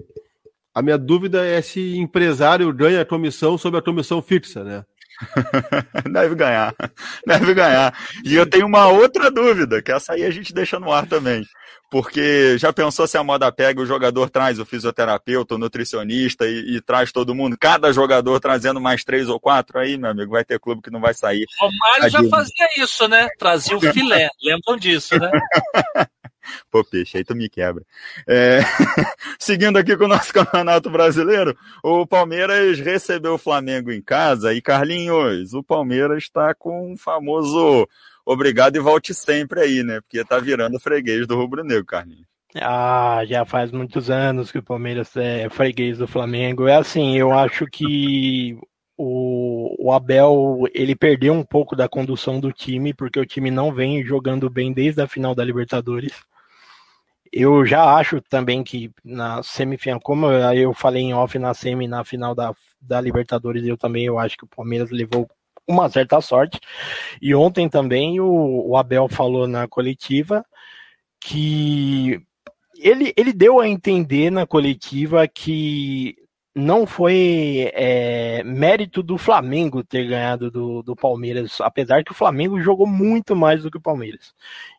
a 0.72 0.80
minha 0.80 0.96
dúvida 0.96 1.44
é 1.44 1.60
se 1.60 1.96
empresário 1.96 2.72
ganha 2.72 3.00
a 3.00 3.06
comissão 3.06 3.58
sobre 3.58 3.80
a 3.80 3.82
comissão 3.82 4.22
fixa, 4.22 4.62
né? 4.62 4.86
deve 6.10 6.34
ganhar, 6.34 6.74
deve 7.26 7.54
ganhar. 7.54 7.96
E 8.24 8.34
eu 8.34 8.48
tenho 8.48 8.66
uma 8.66 8.88
outra 8.88 9.30
dúvida, 9.30 9.82
que 9.82 9.92
essa 9.92 10.14
aí 10.14 10.24
a 10.24 10.30
gente 10.30 10.52
deixa 10.52 10.78
no 10.78 10.92
ar 10.92 11.06
também. 11.06 11.44
Porque 11.90 12.56
já 12.56 12.72
pensou 12.72 13.06
se 13.06 13.18
a 13.18 13.22
moda 13.22 13.52
pega, 13.52 13.80
o 13.80 13.86
jogador 13.86 14.30
traz 14.30 14.58
o 14.58 14.64
fisioterapeuta, 14.64 15.54
o 15.54 15.58
nutricionista 15.58 16.46
e, 16.46 16.76
e, 16.76 16.80
traz 16.80 17.12
todo 17.12 17.34
mundo, 17.34 17.54
cada 17.60 17.92
jogador 17.92 18.40
trazendo 18.40 18.80
mais 18.80 19.04
três 19.04 19.28
ou 19.28 19.38
quatro, 19.38 19.78
aí, 19.78 19.98
meu 19.98 20.10
amigo, 20.10 20.32
vai 20.32 20.42
ter 20.42 20.58
clube 20.58 20.80
que 20.80 20.90
não 20.90 21.02
vai 21.02 21.12
sair. 21.12 21.44
O 21.60 21.68
Mário 21.78 22.08
já 22.08 22.24
fazia 22.30 22.66
isso, 22.78 23.06
né? 23.08 23.28
Trazia 23.38 23.76
o 23.76 23.80
filé, 23.92 24.30
lembram 24.42 24.78
disso, 24.78 25.18
né? 25.18 25.30
Pô, 26.70 26.84
peixe, 26.84 27.18
aí 27.18 27.24
tu 27.24 27.34
me 27.34 27.48
quebra. 27.48 27.84
É... 28.26 28.60
Seguindo 29.38 29.76
aqui 29.78 29.96
com 29.96 30.04
o 30.04 30.08
nosso 30.08 30.32
campeonato 30.34 30.90
brasileiro, 30.90 31.56
o 31.82 32.06
Palmeiras 32.06 32.78
recebeu 32.78 33.34
o 33.34 33.38
Flamengo 33.38 33.90
em 33.90 34.02
casa 34.02 34.52
e 34.52 34.60
Carlinhos, 34.60 35.54
o 35.54 35.62
Palmeiras 35.62 36.24
está 36.24 36.54
com 36.54 36.92
o 36.92 36.96
famoso 36.96 37.88
obrigado 38.24 38.76
e 38.76 38.80
volte 38.80 39.14
sempre 39.14 39.60
aí, 39.60 39.82
né? 39.82 40.00
Porque 40.00 40.24
tá 40.24 40.38
virando 40.38 40.78
freguês 40.78 41.26
do 41.26 41.36
Rubro 41.36 41.64
Negro, 41.64 41.84
Carlinhos. 41.84 42.32
Ah, 42.60 43.22
já 43.26 43.46
faz 43.46 43.72
muitos 43.72 44.10
anos 44.10 44.52
que 44.52 44.58
o 44.58 44.62
Palmeiras 44.62 45.16
é 45.16 45.48
freguês 45.48 45.98
do 45.98 46.06
Flamengo. 46.06 46.66
É 46.66 46.76
assim, 46.76 47.16
eu 47.16 47.32
acho 47.32 47.66
que 47.66 48.58
o, 48.96 49.74
o, 49.78 49.92
Abel 49.92 50.64
ele 50.74 50.94
perdeu 50.94 51.32
um 51.32 51.42
pouco 51.42 51.74
da 51.74 51.88
condução 51.88 52.38
do 52.38 52.52
time, 52.52 52.92
porque 52.92 53.18
o 53.18 53.26
time 53.26 53.50
não 53.50 53.72
vem 53.72 54.04
jogando 54.04 54.50
bem 54.50 54.72
desde 54.72 55.00
a 55.00 55.08
final 55.08 55.34
da 55.34 55.44
Libertadores. 55.44 56.12
Eu 57.32 57.64
já 57.64 57.96
acho 57.96 58.20
também 58.20 58.62
que 58.62 58.90
na 59.02 59.42
semifinal, 59.42 60.00
como 60.00 60.26
eu 60.26 60.74
falei 60.74 61.02
em 61.02 61.14
off 61.14 61.38
na 61.38 61.54
semi, 61.54 61.88
na 61.88 62.04
final 62.04 62.34
da, 62.34 62.54
da 62.80 63.00
Libertadores, 63.00 63.64
eu 63.66 63.76
também 63.76 64.04
eu 64.04 64.18
acho 64.18 64.36
que 64.36 64.44
o 64.44 64.48
Palmeiras 64.48 64.90
levou 64.90 65.28
uma 65.66 65.88
certa 65.88 66.20
sorte. 66.20 66.60
E 67.20 67.34
ontem 67.34 67.68
também 67.68 68.20
o, 68.20 68.68
o 68.68 68.76
Abel 68.76 69.08
falou 69.08 69.46
na 69.48 69.66
coletiva 69.66 70.44
que 71.20 72.20
ele, 72.76 73.12
ele 73.16 73.32
deu 73.32 73.60
a 73.60 73.68
entender 73.68 74.30
na 74.30 74.46
coletiva 74.46 75.26
que 75.28 76.16
não 76.54 76.86
foi 76.86 77.70
é, 77.74 78.42
mérito 78.44 79.02
do 79.02 79.16
Flamengo 79.16 79.82
ter 79.82 80.06
ganhado 80.06 80.50
do, 80.50 80.82
do 80.82 80.94
Palmeiras, 80.94 81.60
apesar 81.60 82.04
que 82.04 82.12
o 82.12 82.14
Flamengo 82.14 82.60
jogou 82.60 82.86
muito 82.86 83.34
mais 83.34 83.62
do 83.62 83.70
que 83.70 83.78
o 83.78 83.82
Palmeiras. 83.82 84.34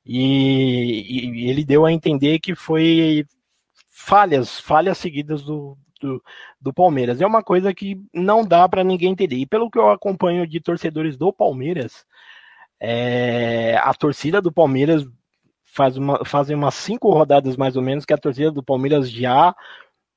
E, 0.05 1.45
e 1.45 1.49
ele 1.49 1.65
deu 1.65 1.85
a 1.85 1.91
entender 1.91 2.39
que 2.39 2.55
foi 2.55 3.25
falhas, 3.89 4.59
falhas 4.59 4.97
seguidas 4.99 5.41
do, 5.43 5.77
do, 5.99 6.23
do 6.61 6.73
Palmeiras. 6.73 7.21
É 7.21 7.25
uma 7.25 7.41
coisa 7.43 7.73
que 7.73 7.99
não 8.13 8.45
dá 8.45 8.67
para 8.69 8.83
ninguém 8.83 9.11
entender. 9.11 9.37
E 9.37 9.45
pelo 9.45 9.69
que 9.71 9.79
eu 9.79 9.89
acompanho 9.89 10.45
de 10.45 10.59
torcedores 10.59 11.17
do 11.17 11.33
Palmeiras, 11.33 12.05
é, 12.79 13.77
a 13.77 13.93
torcida 13.93 14.41
do 14.41 14.51
Palmeiras 14.51 15.07
faz 15.63 15.97
uma, 15.97 16.23
fazem 16.23 16.55
umas 16.55 16.75
cinco 16.75 17.09
rodadas 17.09 17.57
mais 17.57 17.75
ou 17.75 17.81
menos 17.81 18.05
que 18.05 18.13
a 18.13 18.17
torcida 18.17 18.51
do 18.51 18.61
Palmeiras 18.61 19.09
já 19.09 19.55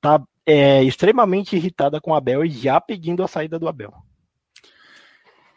tá 0.01 0.23
é, 0.47 0.83
extremamente 0.85 1.57
irritada 1.57 2.01
com 2.01 2.13
o 2.13 2.15
Abel 2.15 2.45
e 2.45 2.51
já 2.51 2.81
pedindo 2.81 3.23
a 3.23 3.29
saída 3.29 3.59
do 3.59 3.69
Abel. 3.69 3.93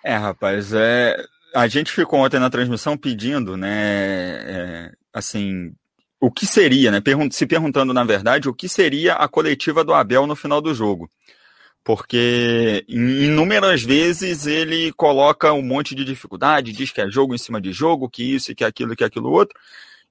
É, 0.03 0.15
rapaz, 0.15 0.73
é, 0.73 1.15
a 1.53 1.67
gente 1.67 1.91
ficou 1.91 2.19
ontem 2.19 2.39
na 2.39 2.49
transmissão 2.49 2.97
pedindo, 2.97 3.55
né, 3.55 3.69
é, 3.71 4.91
assim, 5.13 5.73
o 6.19 6.31
que 6.31 6.45
seria, 6.45 6.89
né, 6.91 7.01
se 7.31 7.45
perguntando 7.45 7.93
na 7.93 8.03
verdade, 8.03 8.49
o 8.49 8.53
que 8.53 8.67
seria 8.67 9.13
a 9.13 9.27
coletiva 9.27 9.83
do 9.83 9.93
Abel 9.93 10.25
no 10.25 10.35
final 10.35 10.61
do 10.61 10.73
jogo. 10.73 11.09
Porque 11.83 12.85
inúmeras 12.87 13.81
vezes 13.81 14.45
ele 14.45 14.91
coloca 14.93 15.53
um 15.53 15.61
monte 15.61 15.95
de 15.95 16.03
dificuldade, 16.03 16.73
diz 16.73 16.91
que 16.91 17.01
é 17.01 17.09
jogo 17.09 17.33
em 17.33 17.37
cima 17.37 17.59
de 17.59 17.71
jogo, 17.71 18.09
que 18.09 18.23
isso, 18.23 18.53
que 18.53 18.63
aquilo, 18.63 18.95
que 18.95 19.03
aquilo 19.03 19.31
outro. 19.31 19.57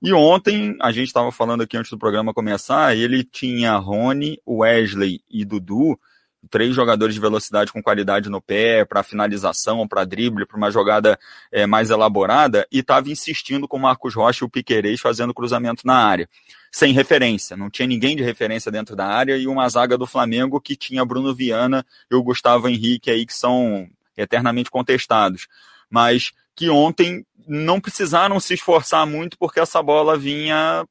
E 0.00 0.12
ontem, 0.12 0.76
a 0.80 0.92
gente 0.92 1.08
estava 1.08 1.32
falando 1.32 1.62
aqui 1.62 1.76
antes 1.76 1.90
do 1.90 1.98
programa 1.98 2.32
começar, 2.32 2.96
ele 2.96 3.24
tinha 3.24 3.76
Rony, 3.76 4.40
Wesley 4.46 5.20
e 5.28 5.44
Dudu, 5.44 5.98
três 6.48 6.72
jogadores 6.72 7.16
de 7.16 7.20
velocidade 7.20 7.72
com 7.72 7.82
qualidade 7.82 8.28
no 8.28 8.40
pé, 8.40 8.84
para 8.84 9.02
finalização, 9.02 9.88
para 9.88 10.04
drible, 10.04 10.46
para 10.46 10.56
uma 10.56 10.70
jogada 10.70 11.18
é, 11.50 11.66
mais 11.66 11.90
elaborada, 11.90 12.64
e 12.70 12.78
estava 12.78 13.10
insistindo 13.10 13.66
com 13.66 13.76
o 13.76 13.80
Marcos 13.80 14.14
Rocha 14.14 14.44
e 14.44 14.46
o 14.46 14.48
Piquerez 14.48 15.00
fazendo 15.00 15.34
cruzamento 15.34 15.84
na 15.84 15.96
área, 15.96 16.28
sem 16.70 16.92
referência. 16.92 17.56
Não 17.56 17.68
tinha 17.68 17.88
ninguém 17.88 18.14
de 18.14 18.22
referência 18.22 18.70
dentro 18.70 18.94
da 18.94 19.06
área, 19.06 19.36
e 19.36 19.48
uma 19.48 19.68
zaga 19.68 19.98
do 19.98 20.06
Flamengo 20.06 20.60
que 20.60 20.76
tinha 20.76 21.04
Bruno 21.04 21.34
Viana 21.34 21.84
e 22.08 22.14
o 22.14 22.22
Gustavo 22.22 22.68
Henrique 22.68 23.10
aí, 23.10 23.26
que 23.26 23.34
são 23.34 23.88
eternamente 24.16 24.70
contestados. 24.70 25.48
Mas 25.90 26.32
que 26.54 26.68
ontem 26.68 27.24
não 27.48 27.80
precisaram 27.80 28.38
se 28.38 28.54
esforçar 28.54 29.06
muito 29.06 29.38
porque 29.38 29.58
essa 29.58 29.82
bola 29.82 30.16
vinha 30.16 30.84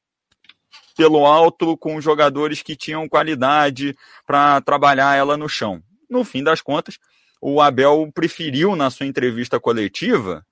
pelo 0.97 1.25
alto 1.25 1.77
com 1.77 2.01
jogadores 2.01 2.63
que 2.63 2.75
tinham 2.75 3.07
qualidade 3.07 3.95
para 4.25 4.59
trabalhar 4.61 5.15
ela 5.15 5.37
no 5.37 5.47
chão. 5.47 5.81
No 6.09 6.23
fim 6.23 6.43
das 6.43 6.59
contas, 6.59 6.97
o 7.39 7.61
Abel 7.61 8.09
preferiu, 8.13 8.75
na 8.75 8.89
sua 8.89 9.05
entrevista 9.05 9.59
coletiva, 9.59 10.43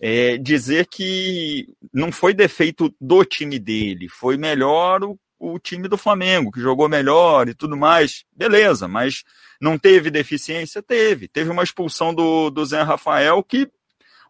é, 0.00 0.36
dizer 0.36 0.86
que 0.86 1.66
não 1.92 2.12
foi 2.12 2.34
defeito 2.34 2.94
do 3.00 3.24
time 3.24 3.58
dele, 3.58 4.08
foi 4.08 4.36
melhor 4.36 5.02
o, 5.02 5.18
o, 5.38 5.58
time 5.58 5.88
do 5.88 5.96
Flamengo, 5.96 6.50
que 6.50 6.60
jogou 6.60 6.88
melhor 6.88 7.48
e 7.48 7.54
tudo 7.54 7.76
mais. 7.76 8.24
Beleza, 8.36 8.86
mas 8.86 9.22
não 9.58 9.78
teve 9.78 10.10
deficiência? 10.10 10.82
Teve. 10.82 11.28
Teve 11.28 11.50
uma 11.50 11.62
expulsão 11.62 12.12
do, 12.12 12.50
do 12.50 12.66
Zé 12.66 12.82
Rafael 12.82 13.42
que 13.42 13.70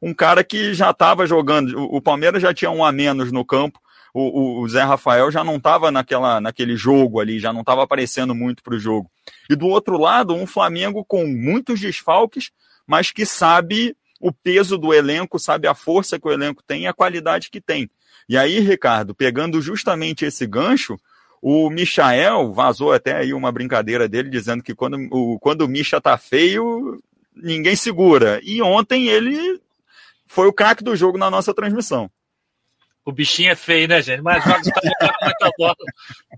um 0.04 0.12
cara 0.12 0.44
que 0.44 0.74
já 0.74 0.90
estava 0.90 1.26
jogando. 1.26 1.78
O, 1.78 1.96
o, 1.96 2.02
Palmeiras 2.02 2.42
já 2.42 2.52
tinha 2.52 2.70
um 2.70 2.84
a 2.84 2.92
menos 2.92 3.32
no 3.32 3.42
campo. 3.42 3.80
O, 4.12 4.20
o, 4.20 4.60
o 4.60 4.68
Zé 4.68 4.82
Rafael 4.82 5.30
já 5.30 5.42
não 5.42 5.56
estava 5.56 5.90
naquela, 5.90 6.42
naquele 6.42 6.76
jogo 6.76 7.20
ali, 7.20 7.40
já 7.40 7.54
não 7.54 7.60
estava 7.60 7.82
aparecendo 7.82 8.34
muito 8.34 8.62
para 8.62 8.74
o 8.74 8.78
jogo. 8.78 9.10
E 9.48 9.56
do 9.56 9.66
outro 9.66 9.96
lado, 9.96 10.34
um 10.34 10.46
Flamengo 10.46 11.02
com 11.06 11.26
muitos 11.26 11.80
desfalques, 11.80 12.50
mas 12.86 13.10
que 13.10 13.24
sabe 13.24 13.96
o 14.20 14.30
peso 14.30 14.76
do 14.76 14.92
elenco, 14.92 15.38
sabe 15.38 15.66
a 15.66 15.74
força 15.74 16.20
que 16.20 16.28
o 16.28 16.32
elenco 16.32 16.62
tem 16.62 16.82
e 16.82 16.86
a 16.86 16.92
qualidade 16.92 17.50
que 17.50 17.60
tem. 17.60 17.88
E 18.28 18.36
aí, 18.36 18.60
Ricardo, 18.60 19.14
pegando 19.14 19.60
justamente 19.60 20.26
esse 20.26 20.46
gancho, 20.46 20.96
o 21.40 21.70
Michael 21.70 22.52
vazou 22.52 22.92
até 22.92 23.16
aí 23.16 23.32
uma 23.32 23.50
brincadeira 23.50 24.06
dele 24.06 24.28
dizendo 24.28 24.62
que 24.62 24.74
quando 24.74 24.98
o, 25.10 25.38
quando 25.38 25.62
o 25.62 25.68
Micha 25.68 25.98
tá 26.00 26.16
feio, 26.18 27.02
ninguém 27.34 27.74
segura. 27.74 28.38
E 28.42 28.62
ontem 28.62 29.08
ele 29.08 29.60
foi 30.34 30.48
o 30.48 30.52
craque 30.52 30.82
do 30.82 30.96
jogo 30.96 31.16
na 31.16 31.30
nossa 31.30 31.54
transmissão. 31.54 32.10
O 33.04 33.12
bichinho 33.12 33.52
é 33.52 33.54
feio, 33.54 33.86
né, 33.86 34.02
gente? 34.02 34.22
Mas 34.22 34.38
está 34.38 34.58
jogando 34.58 35.12
muita 35.22 35.50
bola. 35.56 35.76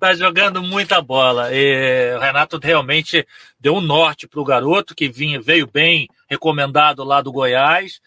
Tá 0.01 0.15
jogando 0.15 0.63
muita 0.63 1.01
bola. 1.01 1.49
E 1.55 2.15
o 2.15 2.19
Renato 2.19 2.59
realmente 2.61 3.27
deu 3.59 3.77
um 3.77 3.81
norte 3.81 4.27
para 4.27 4.41
o 4.41 4.45
garoto, 4.45 4.95
que 4.95 5.09
vinha, 5.09 5.41
veio 5.41 5.67
bem 5.67 6.09
recomendado 6.29 7.05
lá 7.05 7.23
do 7.23 7.33
Goiás. 7.33 8.01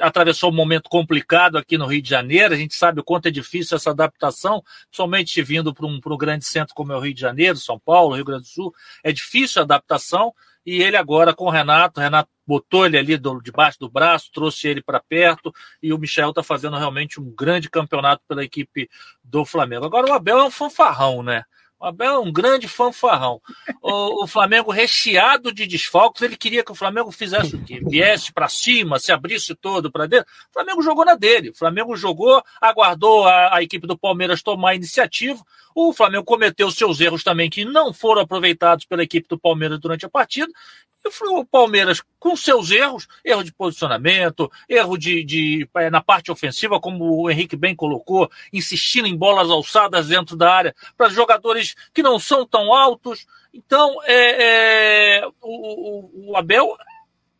Atravessou 0.00 0.50
um 0.50 0.54
momento 0.54 0.88
complicado 0.88 1.58
aqui 1.58 1.76
no 1.76 1.86
Rio 1.86 2.00
de 2.00 2.08
Janeiro. 2.08 2.54
A 2.54 2.56
gente 2.56 2.74
sabe 2.74 3.00
o 3.00 3.04
quanto 3.04 3.26
é 3.26 3.30
difícil 3.30 3.76
essa 3.76 3.90
adaptação, 3.90 4.62
somente 4.90 5.42
vindo 5.42 5.74
para 5.74 5.84
um, 5.84 6.00
um 6.02 6.16
grande 6.16 6.46
centro 6.46 6.74
como 6.74 6.92
é 6.92 6.96
o 6.96 7.00
Rio 7.00 7.14
de 7.14 7.20
Janeiro, 7.20 7.58
São 7.58 7.78
Paulo, 7.78 8.14
Rio 8.14 8.24
Grande 8.24 8.44
do 8.44 8.48
Sul. 8.48 8.72
É 9.02 9.12
difícil 9.12 9.60
a 9.60 9.64
adaptação. 9.64 10.32
E 10.64 10.82
ele 10.82 10.96
agora 10.96 11.34
com 11.34 11.44
o 11.44 11.50
Renato, 11.50 12.00
Renato 12.00 12.30
botou 12.46 12.86
ele 12.86 12.98
ali 12.98 13.18
debaixo 13.42 13.78
do 13.78 13.88
braço, 13.88 14.30
trouxe 14.32 14.68
ele 14.68 14.82
para 14.82 15.00
perto, 15.00 15.52
e 15.82 15.92
o 15.92 15.98
Michel 15.98 16.30
está 16.30 16.42
fazendo 16.42 16.76
realmente 16.76 17.20
um 17.20 17.30
grande 17.30 17.70
campeonato 17.70 18.22
pela 18.28 18.44
equipe 18.44 18.88
do 19.22 19.44
Flamengo. 19.44 19.84
Agora 19.84 20.06
o 20.06 20.12
Abel 20.12 20.38
é 20.38 20.44
um 20.44 20.50
fanfarrão, 20.50 21.22
né? 21.22 21.44
O 21.84 21.86
Abel 21.86 22.14
é 22.14 22.18
um 22.18 22.32
grande 22.32 22.66
fanfarrão. 22.66 23.42
O, 23.82 24.24
o, 24.24 24.26
Flamengo 24.26 24.70
recheado 24.70 25.52
de 25.52 25.66
desfalques, 25.66 26.22
ele 26.22 26.36
queria 26.36 26.64
que 26.64 26.72
o 26.72 26.74
Flamengo 26.74 27.10
fizesse 27.10 27.56
o 27.56 27.62
quê? 27.62 27.80
Viesse 27.84 28.32
para 28.32 28.48
cima, 28.48 28.98
se 28.98 29.12
abrisse 29.12 29.54
todo 29.54 29.92
para 29.92 30.06
dentro. 30.06 30.26
O 30.48 30.52
Flamengo 30.54 30.80
jogou 30.80 31.04
na 31.04 31.14
dele. 31.14 31.50
O 31.50 31.54
Flamengo 31.54 31.94
jogou, 31.94 32.42
aguardou 32.58 33.26
a, 33.26 33.56
a 33.56 33.62
equipe 33.62 33.86
do 33.86 33.98
Palmeiras 33.98 34.42
tomar 34.42 34.70
a 34.70 34.74
iniciativa. 34.76 35.44
O 35.74 35.92
Flamengo 35.92 36.24
cometeu 36.24 36.70
seus 36.70 37.00
erros 37.00 37.22
também 37.22 37.50
que 37.50 37.66
não 37.66 37.92
foram 37.92 38.22
aproveitados 38.22 38.86
pela 38.86 39.02
equipe 39.02 39.28
do 39.28 39.38
Palmeiras 39.38 39.78
durante 39.78 40.06
a 40.06 40.08
partida 40.08 40.50
o 41.22 41.44
Palmeiras, 41.44 42.02
com 42.18 42.36
seus 42.36 42.70
erros, 42.70 43.06
erro 43.24 43.44
de 43.44 43.52
posicionamento, 43.52 44.50
erro 44.68 44.96
de, 44.96 45.22
de, 45.24 45.68
é, 45.74 45.90
na 45.90 46.00
parte 46.00 46.30
ofensiva, 46.30 46.80
como 46.80 47.22
o 47.22 47.30
Henrique 47.30 47.56
bem 47.56 47.74
colocou, 47.74 48.30
insistindo 48.52 49.06
em 49.06 49.16
bolas 49.16 49.50
alçadas 49.50 50.08
dentro 50.08 50.36
da 50.36 50.52
área 50.52 50.74
para 50.96 51.08
jogadores 51.10 51.74
que 51.92 52.02
não 52.02 52.18
são 52.18 52.46
tão 52.46 52.72
altos. 52.72 53.26
Então, 53.52 53.98
é, 54.04 55.18
é 55.18 55.28
o, 55.40 56.30
o, 56.30 56.36
Abel 56.36 56.76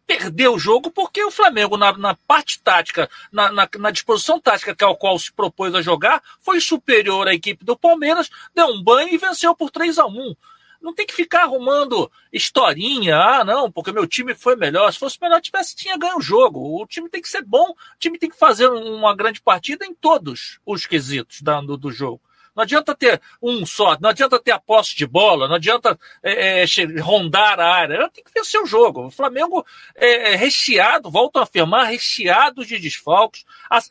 perdeu 0.06 0.54
o 0.54 0.58
jogo 0.58 0.90
porque 0.90 1.24
o 1.24 1.30
Flamengo, 1.30 1.76
na, 1.76 1.96
na 1.96 2.14
parte 2.14 2.60
tática, 2.62 3.08
na, 3.32 3.50
na, 3.50 3.68
na, 3.78 3.90
disposição 3.90 4.38
tática 4.38 4.74
que 4.74 4.84
é 4.84 4.86
o 4.86 4.96
qual 4.96 5.18
se 5.18 5.32
propôs 5.32 5.74
a 5.74 5.80
jogar, 5.80 6.22
foi 6.40 6.60
superior 6.60 7.26
à 7.26 7.34
equipe 7.34 7.64
do 7.64 7.76
Palmeiras, 7.76 8.30
deu 8.54 8.66
um 8.66 8.82
banho 8.82 9.08
e 9.12 9.18
venceu 9.18 9.54
por 9.56 9.70
3 9.70 9.98
a 9.98 10.06
1 10.06 10.34
não 10.84 10.94
tem 10.94 11.06
que 11.06 11.14
ficar 11.14 11.44
arrumando 11.44 12.12
historinha, 12.30 13.16
ah, 13.16 13.42
não, 13.42 13.72
porque 13.72 13.90
meu 13.90 14.06
time 14.06 14.34
foi 14.34 14.54
melhor. 14.54 14.92
Se 14.92 14.98
fosse 14.98 15.18
melhor, 15.20 15.40
tivesse, 15.40 15.74
tinha 15.74 15.96
ganho 15.96 16.18
o 16.18 16.22
jogo. 16.22 16.60
O 16.80 16.86
time 16.86 17.08
tem 17.08 17.22
que 17.22 17.28
ser 17.28 17.42
bom, 17.42 17.70
o 17.70 17.98
time 17.98 18.18
tem 18.18 18.28
que 18.28 18.38
fazer 18.38 18.68
uma 18.68 19.16
grande 19.16 19.40
partida 19.40 19.86
em 19.86 19.94
todos 19.94 20.60
os 20.66 20.84
quesitos 20.84 21.40
do, 21.40 21.76
do 21.78 21.90
jogo. 21.90 22.20
Não 22.54 22.62
adianta 22.62 22.94
ter 22.94 23.20
um 23.42 23.66
só, 23.66 23.96
não 24.00 24.10
adianta 24.10 24.38
ter 24.38 24.52
a 24.52 24.58
posse 24.58 24.96
de 24.96 25.06
bola, 25.06 25.48
não 25.48 25.56
adianta 25.56 25.98
é, 26.22 26.62
é, 26.62 26.66
rondar 27.00 27.58
a 27.58 27.74
área. 27.74 28.08
Tem 28.10 28.22
que 28.22 28.30
vencer 28.32 28.60
o 28.60 28.66
jogo. 28.66 29.06
O 29.06 29.10
Flamengo 29.10 29.64
é, 29.94 30.32
é 30.32 30.36
recheado, 30.36 31.10
volto 31.10 31.38
a 31.38 31.42
afirmar, 31.42 31.84
recheado 31.84 32.64
de 32.64 32.78
desfalques. 32.78 33.44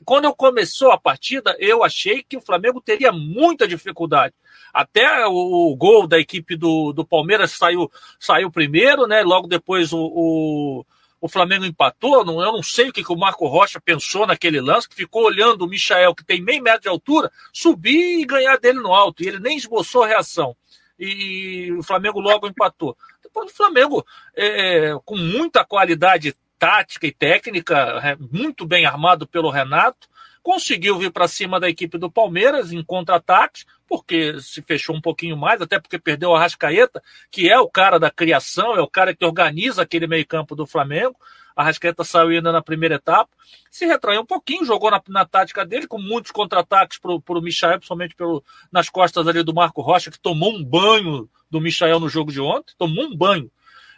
Quando 0.05 0.25
eu 0.25 0.33
começou 0.33 0.91
a 0.91 0.97
partida, 0.97 1.55
eu 1.59 1.83
achei 1.83 2.23
que 2.23 2.37
o 2.37 2.41
Flamengo 2.41 2.79
teria 2.79 3.11
muita 3.11 3.67
dificuldade. 3.67 4.33
Até 4.73 5.27
o, 5.27 5.71
o 5.71 5.75
gol 5.75 6.07
da 6.07 6.17
equipe 6.17 6.55
do, 6.55 6.93
do 6.93 7.05
Palmeiras 7.05 7.51
saiu, 7.51 7.91
saiu 8.19 8.49
primeiro, 8.49 9.05
né? 9.05 9.21
Logo 9.21 9.47
depois 9.47 9.91
o 9.93 10.85
o 11.23 11.29
Flamengo 11.29 11.63
empatou, 11.63 12.25
não, 12.25 12.43
eu 12.43 12.51
não 12.51 12.61
sei 12.61 12.89
o 12.89 12.91
que, 12.91 13.01
que 13.01 13.13
o 13.13 13.15
Marco 13.15 13.47
Rocha 13.47 13.79
pensou 13.79 14.27
naquele 14.27 14.59
lance, 14.59 14.89
que 14.89 14.95
ficou 14.95 15.23
olhando 15.23 15.61
o 15.61 15.67
Michael, 15.69 16.13
que 16.13 16.25
tem 16.25 16.41
meio 16.41 16.61
metro 16.61 16.81
de 16.81 16.89
altura, 16.89 17.31
subir 17.53 18.19
e 18.19 18.25
ganhar 18.25 18.57
dele 18.57 18.81
no 18.81 18.93
alto, 18.93 19.23
e 19.23 19.29
ele 19.29 19.39
nem 19.39 19.55
esboçou 19.55 20.03
reação. 20.03 20.53
E, 20.99 21.71
o 21.79 21.81
Flamengo 21.81 22.19
logo 22.19 22.45
empatou. 22.45 22.97
Depois 23.23 23.49
o 23.49 23.55
Flamengo, 23.55 24.05
é, 24.35 24.95
com 25.05 25.15
muita 25.15 25.63
qualidade 25.63 26.35
tática 26.59 27.07
e 27.07 27.11
técnica, 27.13 28.01
é, 28.03 28.17
muito 28.17 28.65
bem 28.67 28.85
armado 28.85 29.25
pelo 29.25 29.49
Renato, 29.49 30.09
conseguiu 30.43 30.99
vir 30.99 31.11
para 31.11 31.27
cima 31.27 31.59
da 31.59 31.69
equipe 31.69 31.97
do 31.97 32.11
Palmeiras 32.11 32.73
em 32.73 32.83
contra-ataques, 32.83 33.65
porque 33.87 34.39
se 34.41 34.61
fechou 34.61 34.95
um 34.95 35.01
pouquinho 35.01 35.37
mais, 35.37 35.61
até 35.61 35.79
porque 35.79 35.97
perdeu 35.97 36.31
o 36.31 36.35
Arrascaeta, 36.35 37.01
que 37.31 37.49
é 37.49 37.57
o 37.57 37.69
cara 37.69 37.97
da 37.97 38.11
criação, 38.11 38.75
é 38.75 38.81
o 38.81 38.87
cara 38.87 39.15
que 39.15 39.25
organiza 39.25 39.81
aquele 39.81 40.05
meio-campo 40.05 40.55
do 40.55 40.67
Flamengo. 40.67 41.15
A 41.55 41.61
Arrascaeta 41.61 42.03
saiu 42.03 42.29
ainda 42.29 42.51
na 42.51 42.61
primeira 42.61 42.95
etapa, 42.95 43.29
se 43.71 43.85
retraiu 43.85 44.21
um 44.21 44.25
pouquinho, 44.25 44.65
jogou 44.65 44.91
na, 44.91 45.01
na 45.07 45.25
tática 45.25 45.65
dele, 45.65 45.87
com 45.87 45.99
muitos 45.99 46.31
contra-ataques 46.31 46.99
para 46.99 47.11
o 47.11 47.41
Michael, 47.41 47.77
principalmente 47.77 48.15
pelo, 48.15 48.43
nas 48.71 48.89
costas 48.89 49.27
ali 49.27 49.43
do 49.43 49.53
Marco 49.53 49.81
Rocha, 49.81 50.11
que 50.11 50.19
tomou 50.19 50.51
um 50.51 50.63
banho 50.63 51.29
do 51.49 51.61
Michael 51.61 51.99
no 51.99 52.09
jogo 52.09 52.31
de 52.31 52.41
ontem, 52.41 52.73
tomou 52.77 53.05
um 53.05 53.15
banho. 53.15 53.49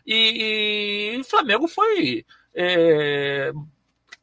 E, 0.05 1.13
e 1.15 1.19
o 1.19 1.23
Flamengo 1.23 1.67
foi 1.67 2.25
é, 2.53 3.51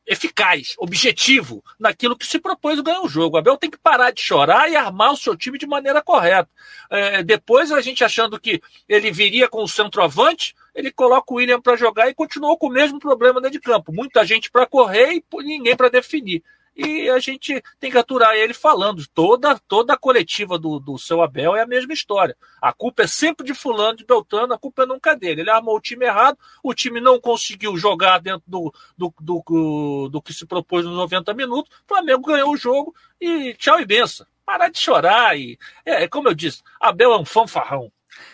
eficaz, 0.07 0.75
objetivo 0.79 1.63
naquilo 1.79 2.17
que 2.17 2.27
se 2.27 2.39
propôs 2.39 2.81
ganhar 2.81 3.01
o 3.01 3.09
jogo. 3.09 3.37
O 3.37 3.39
Abel 3.39 3.57
tem 3.57 3.71
que 3.71 3.79
parar 3.79 4.11
de 4.11 4.21
chorar 4.21 4.69
e 4.71 4.77
armar 4.77 5.13
o 5.13 5.17
seu 5.17 5.37
time 5.37 5.59
de 5.59 5.67
maneira 5.67 6.03
correta. 6.03 6.49
É, 6.91 7.23
depois 7.23 7.71
a 7.71 7.81
gente 7.81 8.05
achando 8.05 8.39
que 8.39 8.61
ele 8.89 9.11
viria 9.11 9.49
com 9.49 9.63
o 9.63 9.69
centroavante, 9.69 10.55
ele 10.75 10.91
coloca 10.91 11.33
o 11.33 11.37
William 11.37 11.61
para 11.61 11.77
jogar 11.77 12.09
e 12.09 12.15
continuou 12.15 12.57
com 12.59 12.67
o 12.67 12.73
mesmo 12.73 12.99
problema 12.99 13.41
dentro 13.41 13.59
de 13.59 13.65
campo. 13.65 13.93
Muita 13.93 14.25
gente 14.25 14.51
para 14.51 14.67
correr 14.67 15.13
e 15.13 15.25
ninguém 15.43 15.77
para 15.77 15.89
definir 15.89 16.43
e 16.75 17.09
a 17.11 17.19
gente 17.19 17.63
tem 17.79 17.91
que 17.91 17.99
aturar 17.99 18.35
ele 18.35 18.55
falando. 18.55 19.05
Toda, 19.15 19.59
toda 19.69 19.93
a 19.93 19.99
coletiva 19.99 20.59
do, 20.59 20.79
do 20.79 20.99
seu 20.99 21.23
Abel 21.23 21.55
é 21.55 21.63
a 21.63 21.67
mesma 21.67 21.93
história. 21.93 22.37
A 22.61 22.73
culpa 22.73 23.03
é 23.03 23.07
sempre 23.07 23.47
de 23.47 23.55
Fulano, 23.55 23.99
de 23.99 24.05
Beltrano, 24.05 24.55
a 24.55 24.59
culpa 24.59 24.85
é 24.85 24.87
nunca 24.87 25.15
dele. 25.15 25.43
Ele 25.43 25.51
armou 25.51 25.77
o 25.77 25.81
time 25.81 26.07
errado, 26.07 26.39
o 26.63 26.73
time 26.73 27.01
não 27.01 27.21
conseguiu 27.21 27.77
jogar 27.77 28.21
dentro 28.21 28.43
do, 28.47 28.73
do, 28.97 29.13
do, 29.21 30.09
do, 30.11 30.23
que 30.23 30.33
se 30.33 30.47
propôs 30.47 30.85
nos 30.85 30.97
90 30.97 31.35
minutos. 31.35 31.75
O 31.85 31.89
Flamengo 31.89 32.23
ganhou 32.23 32.53
o 32.53 32.57
jogo 32.57 32.95
e 33.21 33.55
tchau 33.55 33.81
e 33.81 33.87
benção. 33.87 34.27
Parar 34.45 34.69
de 34.69 34.79
chorar. 34.79 35.39
E, 35.39 35.59
é, 35.85 36.09
como 36.09 36.29
eu 36.29 36.35
disse, 36.35 36.63
Abel 36.81 37.13
é 37.13 37.19
um 37.19 37.25
fanfarrão. 37.25 37.93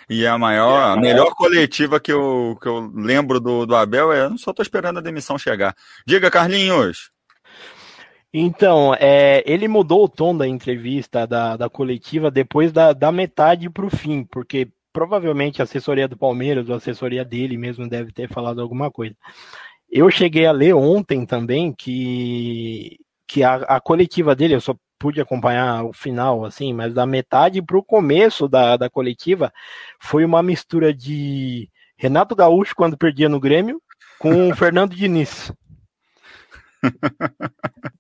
E 0.09 0.27
a 0.27 0.37
maior, 0.37 0.91
a 0.91 0.97
melhor 0.97 1.35
coletiva 1.35 2.01
que 2.01 2.13
eu, 2.13 2.59
que 2.61 2.67
eu 2.67 2.91
lembro 2.95 3.39
do, 3.39 3.65
do 3.65 3.77
Abel 3.77 4.13
é: 4.13 4.23
eu 4.23 4.31
não 4.31 4.39
só 4.39 4.51
estou 4.51 4.63
esperando 4.63 4.99
a 4.99 5.03
demissão 5.03 5.39
chegar. 5.39 5.77
Diga, 6.05 6.31
Carlinhos. 6.31 7.13
Então, 8.33 8.95
é, 8.95 9.43
ele 9.47 9.67
mudou 9.67 10.05
o 10.05 10.09
tom 10.09 10.37
da 10.37 10.47
entrevista, 10.47 11.27
da, 11.27 11.57
da 11.57 11.69
coletiva, 11.71 12.31
depois 12.31 12.73
da, 12.73 12.93
da 12.93 13.11
metade 13.11 13.71
para 13.71 13.87
o 13.87 13.91
fim, 13.91 14.23
porque 14.25 14.69
provavelmente 14.93 15.61
a 15.61 15.65
assessoria 15.65 16.07
do 16.07 16.17
Palmeiras, 16.17 16.69
ou 16.69 16.75
a 16.75 16.79
assessoria 16.79 17.25
dele 17.25 17.57
mesmo, 17.57 17.89
deve 17.89 18.13
ter 18.13 18.29
falado 18.29 18.61
alguma 18.61 18.91
coisa. 18.91 19.15
Eu 19.91 20.11
cheguei 20.11 20.47
a 20.47 20.53
ler 20.53 20.75
ontem 20.75 21.25
também 21.25 21.73
que, 21.73 22.99
que 23.27 23.43
a, 23.43 23.55
a 23.57 23.81
coletiva 23.81 24.35
dele, 24.37 24.55
eu 24.55 24.61
só 24.61 24.75
pude 24.99 25.21
acompanhar 25.21 25.85
o 25.85 25.93
final, 25.93 26.45
assim, 26.45 26.73
mas 26.75 26.93
da 26.93 27.07
metade 27.07 27.63
para 27.63 27.79
o 27.79 27.85
começo 27.85 28.49
da, 28.49 28.77
da 28.77 28.91
coletiva 28.91 29.53
foi 30.01 30.25
uma 30.25 30.43
mistura 30.43 30.93
de 30.93 31.71
Renato 31.97 32.35
Gaúcho 32.35 32.75
quando 32.77 32.99
perdia 32.99 33.29
no 33.29 33.41
Grêmio 33.41 33.81
com 34.19 34.51
o 34.51 34.55
Fernando 34.57 34.95
Diniz. 34.95 35.53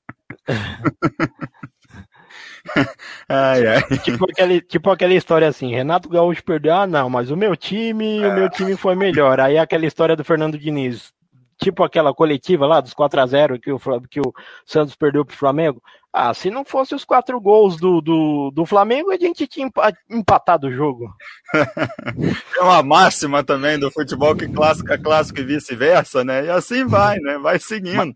ai, 3.28 3.66
ai. 3.66 3.82
Tipo, 3.98 4.24
aquele, 4.30 4.60
tipo 4.60 4.90
aquela 4.90 5.14
história 5.14 5.48
assim, 5.48 5.74
Renato 5.74 6.08
Gaúcho 6.08 6.44
perdeu, 6.44 6.74
ah 6.74 6.86
não, 6.86 7.10
mas 7.10 7.30
o 7.30 7.36
meu 7.36 7.56
time, 7.56 8.24
o 8.24 8.34
meu 8.34 8.48
time 8.50 8.76
foi 8.76 8.94
melhor. 8.94 9.40
Aí 9.40 9.58
aquela 9.58 9.86
história 9.86 10.16
do 10.16 10.24
Fernando 10.24 10.58
Diniz, 10.58 11.12
tipo 11.60 11.82
aquela 11.82 12.14
coletiva 12.14 12.66
lá 12.66 12.80
dos 12.80 12.94
4 12.94 13.20
a 13.20 13.26
0 13.26 13.60
que 13.60 13.72
o, 13.72 13.80
que 14.08 14.20
o 14.20 14.32
Santos 14.64 14.94
perdeu 14.94 15.24
pro 15.24 15.36
Flamengo. 15.36 15.82
Ah, 16.12 16.32
se 16.32 16.50
não 16.50 16.64
fosse 16.64 16.94
os 16.94 17.04
quatro 17.04 17.38
gols 17.38 17.76
do, 17.76 18.00
do, 18.00 18.50
do 18.50 18.64
Flamengo, 18.64 19.10
a 19.10 19.18
gente 19.18 19.46
tinha 19.46 19.70
empatado 20.10 20.68
o 20.68 20.72
jogo. 20.72 21.12
é 22.58 22.62
uma 22.62 22.82
máxima 22.82 23.44
também 23.44 23.78
do 23.78 23.90
futebol 23.90 24.34
que 24.34 24.48
clássico 24.48 24.92
é 24.92 24.98
clássico 24.98 25.40
e 25.40 25.44
vice-versa, 25.44 26.24
né? 26.24 26.46
E 26.46 26.50
assim 26.50 26.86
vai, 26.86 27.18
né? 27.18 27.38
Vai 27.38 27.58
seguindo. 27.58 28.14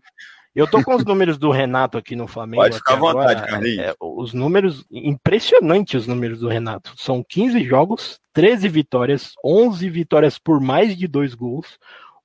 Eu 0.55 0.69
tô 0.69 0.83
com 0.83 0.95
os 0.95 1.03
números 1.03 1.37
do 1.37 1.49
Renato 1.49 1.97
aqui 1.97 2.15
no 2.15 2.27
Flamengo. 2.27 2.61
Pode 2.61 2.77
ficar 2.77 2.93
à 2.93 2.97
vontade, 2.97 3.47
Carlinhos. 3.47 3.79
É, 3.79 3.95
os 3.99 4.33
números, 4.33 4.85
impressionantes 4.91 6.01
os 6.01 6.07
números 6.07 6.39
do 6.39 6.47
Renato. 6.47 6.93
São 6.95 7.23
15 7.27 7.63
jogos, 7.63 8.19
13 8.33 8.69
vitórias, 8.69 9.33
11 9.43 9.89
vitórias 9.89 10.37
por 10.37 10.61
mais 10.61 10.95
de 10.95 11.07
dois 11.07 11.33
gols, 11.33 11.79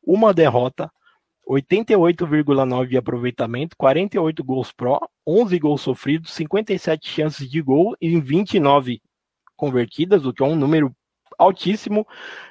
uma 0.07 0.35
derrota, 0.35 0.91
88,9 1.49 2.87
de 2.87 2.99
aproveitamento, 2.99 3.76
48 3.79 4.45
gols 4.45 4.72
pró, 4.72 5.01
11 5.26 5.59
gols 5.59 5.81
sofridos, 5.81 6.33
57 6.33 7.09
chances 7.09 7.51
de 7.51 7.62
gol 7.62 7.97
em 8.01 8.20
29 8.20 9.01
convertidas, 9.57 10.26
o 10.26 10.35
que 10.35 10.43
é 10.43 10.47
um 10.47 10.55
número 10.55 10.95
altíssimo, 11.39 12.07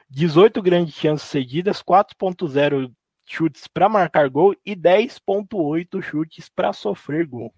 18 0.09 0.59
grandes 0.61 0.95
chances 0.95 1.28
cedidas, 1.28 1.84
4.0 1.84 2.91
chutes 3.28 3.67
para 3.67 3.89
marcar 3.89 4.30
gol 4.30 4.55
e 4.65 4.75
10,8 4.75 6.01
chutes 6.01 6.49
para 6.49 6.71
sofrer 6.73 7.28
gol. 7.28 7.53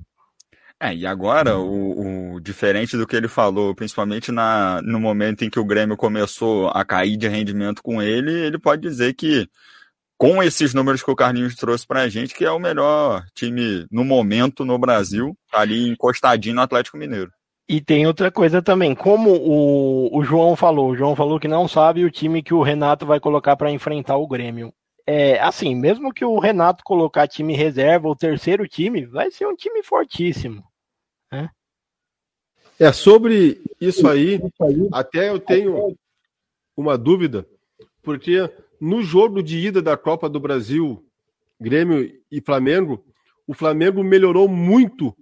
É, 0.82 0.96
e 0.96 1.06
agora, 1.06 1.58
o, 1.58 2.36
o, 2.36 2.40
diferente 2.40 2.96
do 2.96 3.06
que 3.06 3.16
ele 3.16 3.28
falou, 3.28 3.76
principalmente 3.76 4.32
na, 4.32 4.82
no 4.82 4.98
momento 4.98 5.44
em 5.44 5.50
que 5.50 5.60
o 5.60 5.66
Grêmio 5.66 5.98
começou 5.98 6.70
a 6.70 6.86
cair 6.86 7.18
de 7.18 7.28
rendimento 7.28 7.84
com 7.84 8.02
ele, 8.02 8.32
ele 8.32 8.58
pode 8.58 8.82
dizer 8.82 9.14
que, 9.14 9.46
com 10.18 10.42
esses 10.42 10.74
números 10.74 11.04
que 11.04 11.12
o 11.12 11.16
Carlinhos 11.16 11.56
trouxe 11.56 11.86
para 11.86 12.04
a 12.04 12.10
gente, 12.10 12.34
que 12.34 12.46
é 12.46 12.52
o 12.52 12.60
melhor 12.60 13.26
time 13.36 13.86
no 13.92 14.06
momento 14.06 14.64
no 14.64 14.80
Brasil, 14.80 15.38
ali 15.52 15.90
encostadinho 15.90 16.56
no 16.56 16.62
Atlético 16.62 16.98
Mineiro. 16.98 17.30
E 17.68 17.82
tem 17.82 18.08
outra 18.08 18.32
coisa 18.32 18.62
também, 18.62 18.96
como 18.96 19.32
o, 19.32 20.18
o 20.18 20.24
João 20.24 20.56
falou, 20.56 20.92
o 20.92 20.96
João 20.96 21.14
falou 21.14 21.42
que 21.42 21.48
não 21.48 21.68
sabe 21.68 22.06
o 22.06 22.10
time 22.10 22.42
que 22.42 22.54
o 22.54 22.64
Renato 22.64 23.06
vai 23.06 23.20
colocar 23.20 23.58
para 23.58 23.70
enfrentar 23.70 24.16
o 24.16 24.28
Grêmio 24.28 24.74
é, 25.12 25.40
assim, 25.40 25.74
mesmo 25.74 26.14
que 26.14 26.24
o 26.24 26.38
Renato 26.38 26.84
colocar 26.84 27.28
time 27.28 27.56
reserva, 27.56 28.08
o 28.08 28.16
terceiro 28.16 28.68
time, 28.68 29.08
vai 29.08 29.32
ser 29.32 29.48
um 29.48 29.56
time 29.56 29.82
fortíssimo. 29.82 30.64
Né? 31.32 31.50
É, 32.80 32.92
sobre 32.92 33.60
isso 33.82 34.08
aí, 34.08 34.40
até 34.94 35.30
eu 35.30 35.40
tenho 35.40 35.98
uma 36.78 36.96
dúvida, 36.96 37.44
porque 38.04 38.48
no 38.80 39.02
jogo 39.02 39.42
de 39.42 39.58
ida 39.58 39.82
da 39.82 39.98
Copa 39.98 40.30
do 40.30 40.40
Brasil, 40.40 41.04
Grêmio 41.60 42.16
e 42.32 42.40
Flamengo, 42.40 43.04
o 43.48 43.54
Flamengo 43.56 44.04
melhorou 44.04 44.48
muito 44.48 45.18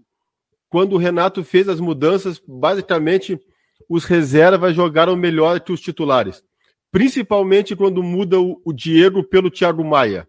quando 0.67 0.95
o 0.95 0.97
Renato 0.97 1.45
fez 1.45 1.69
as 1.69 1.79
mudanças, 1.79 2.41
basicamente 2.45 3.39
os 3.87 4.03
reservas 4.03 4.75
jogaram 4.75 5.15
melhor 5.15 5.61
que 5.61 5.71
os 5.71 5.79
titulares 5.79 6.43
principalmente 6.91 7.75
quando 7.75 8.01
muda 8.01 8.39
o, 8.39 8.61
o 8.63 8.73
Diego 8.73 9.23
pelo 9.23 9.51
Thiago 9.51 9.83
Maia. 9.83 10.27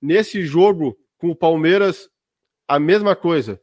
Nesse 0.00 0.42
jogo 0.42 0.96
com 1.18 1.30
o 1.30 1.36
Palmeiras, 1.36 2.08
a 2.68 2.78
mesma 2.78 3.16
coisa. 3.16 3.60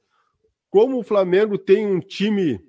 Como 0.70 1.00
o 1.00 1.04
Flamengo 1.04 1.58
tem 1.58 1.86
um 1.86 2.00
time 2.00 2.60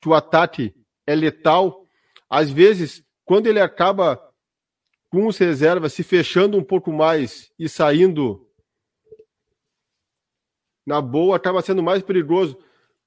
que 0.00 0.08
o 0.08 0.14
ataque 0.14 0.74
é 1.06 1.14
letal, 1.14 1.86
às 2.28 2.50
vezes, 2.50 3.04
quando 3.24 3.46
ele 3.46 3.60
acaba 3.60 4.20
com 5.08 5.26
os 5.26 5.36
reservas 5.36 5.92
se 5.92 6.02
fechando 6.02 6.56
um 6.56 6.64
pouco 6.64 6.92
mais 6.92 7.52
e 7.58 7.68
saindo 7.68 8.48
na 10.86 11.00
boa, 11.00 11.36
acaba 11.36 11.62
sendo 11.62 11.82
mais 11.82 12.02
perigoso. 12.02 12.58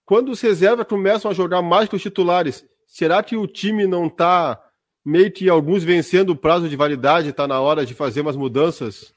Quando 0.06 0.30
os 0.30 0.40
reservas 0.40 0.88
começam 0.88 1.30
a 1.30 1.34
jogar 1.34 1.62
mais 1.62 1.90
que 1.90 1.96
os 1.96 2.02
titulares, 2.02 2.66
será 2.86 3.24
que 3.24 3.36
o 3.36 3.48
time 3.48 3.88
não 3.88 4.06
está 4.08 4.62
meio 5.06 5.32
que 5.32 5.48
alguns 5.48 5.84
vencendo 5.84 6.32
o 6.32 6.36
prazo 6.36 6.68
de 6.68 6.76
validade, 6.76 7.30
está 7.30 7.48
na 7.48 7.60
hora 7.60 7.86
de 7.86 7.94
fazer 7.94 8.22
umas 8.22 8.36
mudanças? 8.36 9.14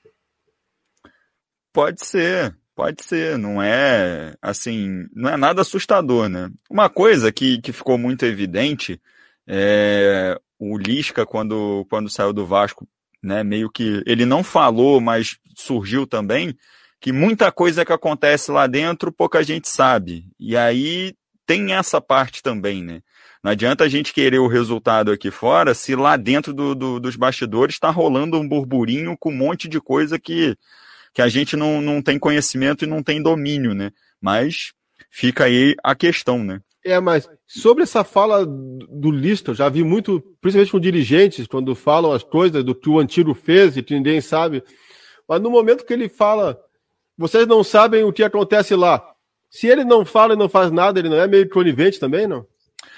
Pode 1.73 2.05
ser, 2.05 2.55
Pode 2.79 3.03
ser, 3.03 3.37
não 3.37 3.61
é 3.61 4.37
assim, 4.41 5.09
não 5.13 5.29
é 5.29 5.37
nada 5.37 5.63
assustador, 5.63 6.29
né? 6.29 6.49
Uma 6.71 6.89
coisa 6.89 7.33
que, 7.33 7.61
que 7.61 7.73
ficou 7.73 7.99
muito 7.99 8.25
evidente 8.25 9.01
é 9.49 10.41
o 10.61 10.79
Lisca, 10.79 11.27
quando, 11.27 11.85
quando 11.91 12.09
saiu 12.09 12.33
do 12.33 12.47
Vasco, 12.47 12.87
né, 13.21 13.43
meio 13.43 13.69
que 13.69 14.01
ele 14.07 14.25
não 14.25 14.45
falou, 14.45 15.01
mas 15.01 15.39
surgiu 15.57 16.07
também, 16.07 16.57
que 17.01 17.11
muita 17.11 17.51
coisa 17.51 17.85
que 17.85 17.93
acontece 17.93 18.53
lá 18.53 18.69
dentro 18.69 19.11
pouca 19.11 19.43
gente 19.43 19.69
sabe. 19.69 20.31
E 20.39 20.57
aí 20.57 21.17
tem 21.45 21.73
essa 21.73 22.01
parte 22.01 22.45
também, 22.45 22.85
né? 22.85 23.01
Não 23.43 23.53
adianta 23.53 23.85
a 23.85 23.89
gente 23.89 24.13
querer 24.13 24.39
o 24.39 24.49
resultado 24.49 25.11
aqui 25.11 25.31
fora 25.31 25.75
se 25.75 25.95
lá 25.95 26.17
dentro 26.17 26.53
do, 26.53 26.75
do, 26.75 27.01
dos 27.01 27.17
bastidores 27.17 27.77
está 27.77 27.91
rolando 27.91 28.39
um 28.39 28.49
burburinho 28.49 29.17
com 29.19 29.31
um 29.31 29.37
monte 29.37 29.69
de 29.69 29.81
coisa 29.81 30.19
que 30.19 30.57
que 31.15 31.23
a 31.23 31.29
gente 31.29 31.57
não, 31.57 31.81
não 31.81 32.01
tem 32.01 32.19
conhecimento 32.19 32.85
e 32.85 32.89
não 32.89 33.03
tem 33.03 33.21
domínio, 33.21 33.75
né? 33.75 33.91
Mas 34.21 34.73
fica 35.11 35.45
aí 35.45 35.75
a 35.83 35.95
questão, 35.95 36.45
né? 36.45 36.61
É, 36.85 37.01
mas 37.01 37.29
sobre 37.47 37.83
essa 37.83 38.05
fala 38.05 38.47
do 38.47 39.11
Listo, 39.11 39.53
já 39.53 39.69
vi 39.69 39.83
muito, 39.83 40.21
principalmente 40.41 40.71
com 40.71 40.81
dirigentes, 40.81 41.47
quando 41.47 41.75
falam 41.75 42.13
as 42.13 42.23
coisas 42.23 42.63
do 42.63 42.75
que 42.75 42.89
o 42.89 42.99
Antiro 42.99 43.35
fez 43.35 43.77
e 43.77 43.83
que 43.83 43.95
ninguém 43.95 44.21
sabe. 44.21 44.63
Mas 45.29 45.41
no 45.41 45.51
momento 45.51 45.85
que 45.85 45.93
ele 45.93 46.09
fala, 46.09 46.59
vocês 47.17 47.47
não 47.47 47.65
sabem 47.65 48.05
o 48.05 48.13
que 48.13 48.23
acontece 48.23 48.75
lá. 48.75 49.05
Se 49.51 49.67
ele 49.67 49.85
não 49.85 50.05
fala 50.05 50.35
e 50.35 50.37
não 50.37 50.49
faz 50.49 50.71
nada, 50.71 51.01
ele 51.01 51.09
não 51.09 51.19
é 51.19 51.27
meio 51.27 51.49
conivente 51.49 51.99
também, 51.99 52.27
não? 52.27 52.47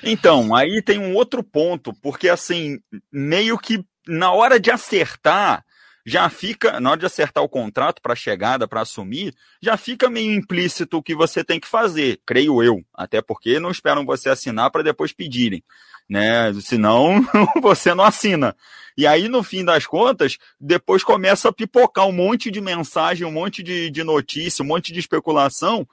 Então, 0.03 0.55
aí 0.55 0.82
tem 0.82 0.98
um 0.98 1.14
outro 1.14 1.42
ponto, 1.42 1.92
porque 2.03 2.28
assim, 2.28 2.78
meio 3.12 3.59
que 3.59 3.84
na 4.07 4.32
hora 4.32 4.59
de 4.59 4.70
acertar, 4.70 5.64
já 6.05 6.28
fica, 6.28 6.80
na 6.80 6.90
hora 6.90 7.01
de 7.01 7.07
acertar 7.07 7.44
o 7.44 7.48
contrato 7.48 8.01
para 8.01 8.14
chegada, 8.14 8.66
para 8.66 8.80
assumir, 8.80 9.34
já 9.62 9.76
fica 9.76 10.09
meio 10.09 10.32
implícito 10.32 10.96
o 10.96 11.03
que 11.03 11.14
você 11.14 11.44
tem 11.44 11.61
que 11.61 11.68
fazer, 11.68 12.20
creio 12.26 12.62
eu. 12.62 12.82
Até 12.94 13.20
porque 13.20 13.61
não 13.61 13.70
esperam 13.70 14.05
você 14.05 14.28
assinar 14.30 14.70
para 14.70 14.82
depois 14.82 15.12
pedirem, 15.12 15.62
né? 16.09 16.53
Senão 16.62 17.20
você 17.62 17.94
não 17.94 18.05
assina. 18.05 18.57
E 18.96 19.07
aí, 19.07 19.28
no 19.28 19.42
fim 19.42 19.64
das 19.64 19.86
contas, 19.86 20.36
depois 20.61 21.05
começa 21.05 21.48
a 21.48 21.53
pipocar 21.53 22.07
um 22.07 22.12
monte 22.12 22.51
de 22.51 22.61
mensagem, 22.61 23.26
um 23.26 23.32
monte 23.32 23.62
de, 23.62 23.90
de 23.90 24.03
notícia, 24.03 24.64
um 24.64 24.68
monte 24.68 24.92
de 24.92 24.98
especulação, 24.98 25.86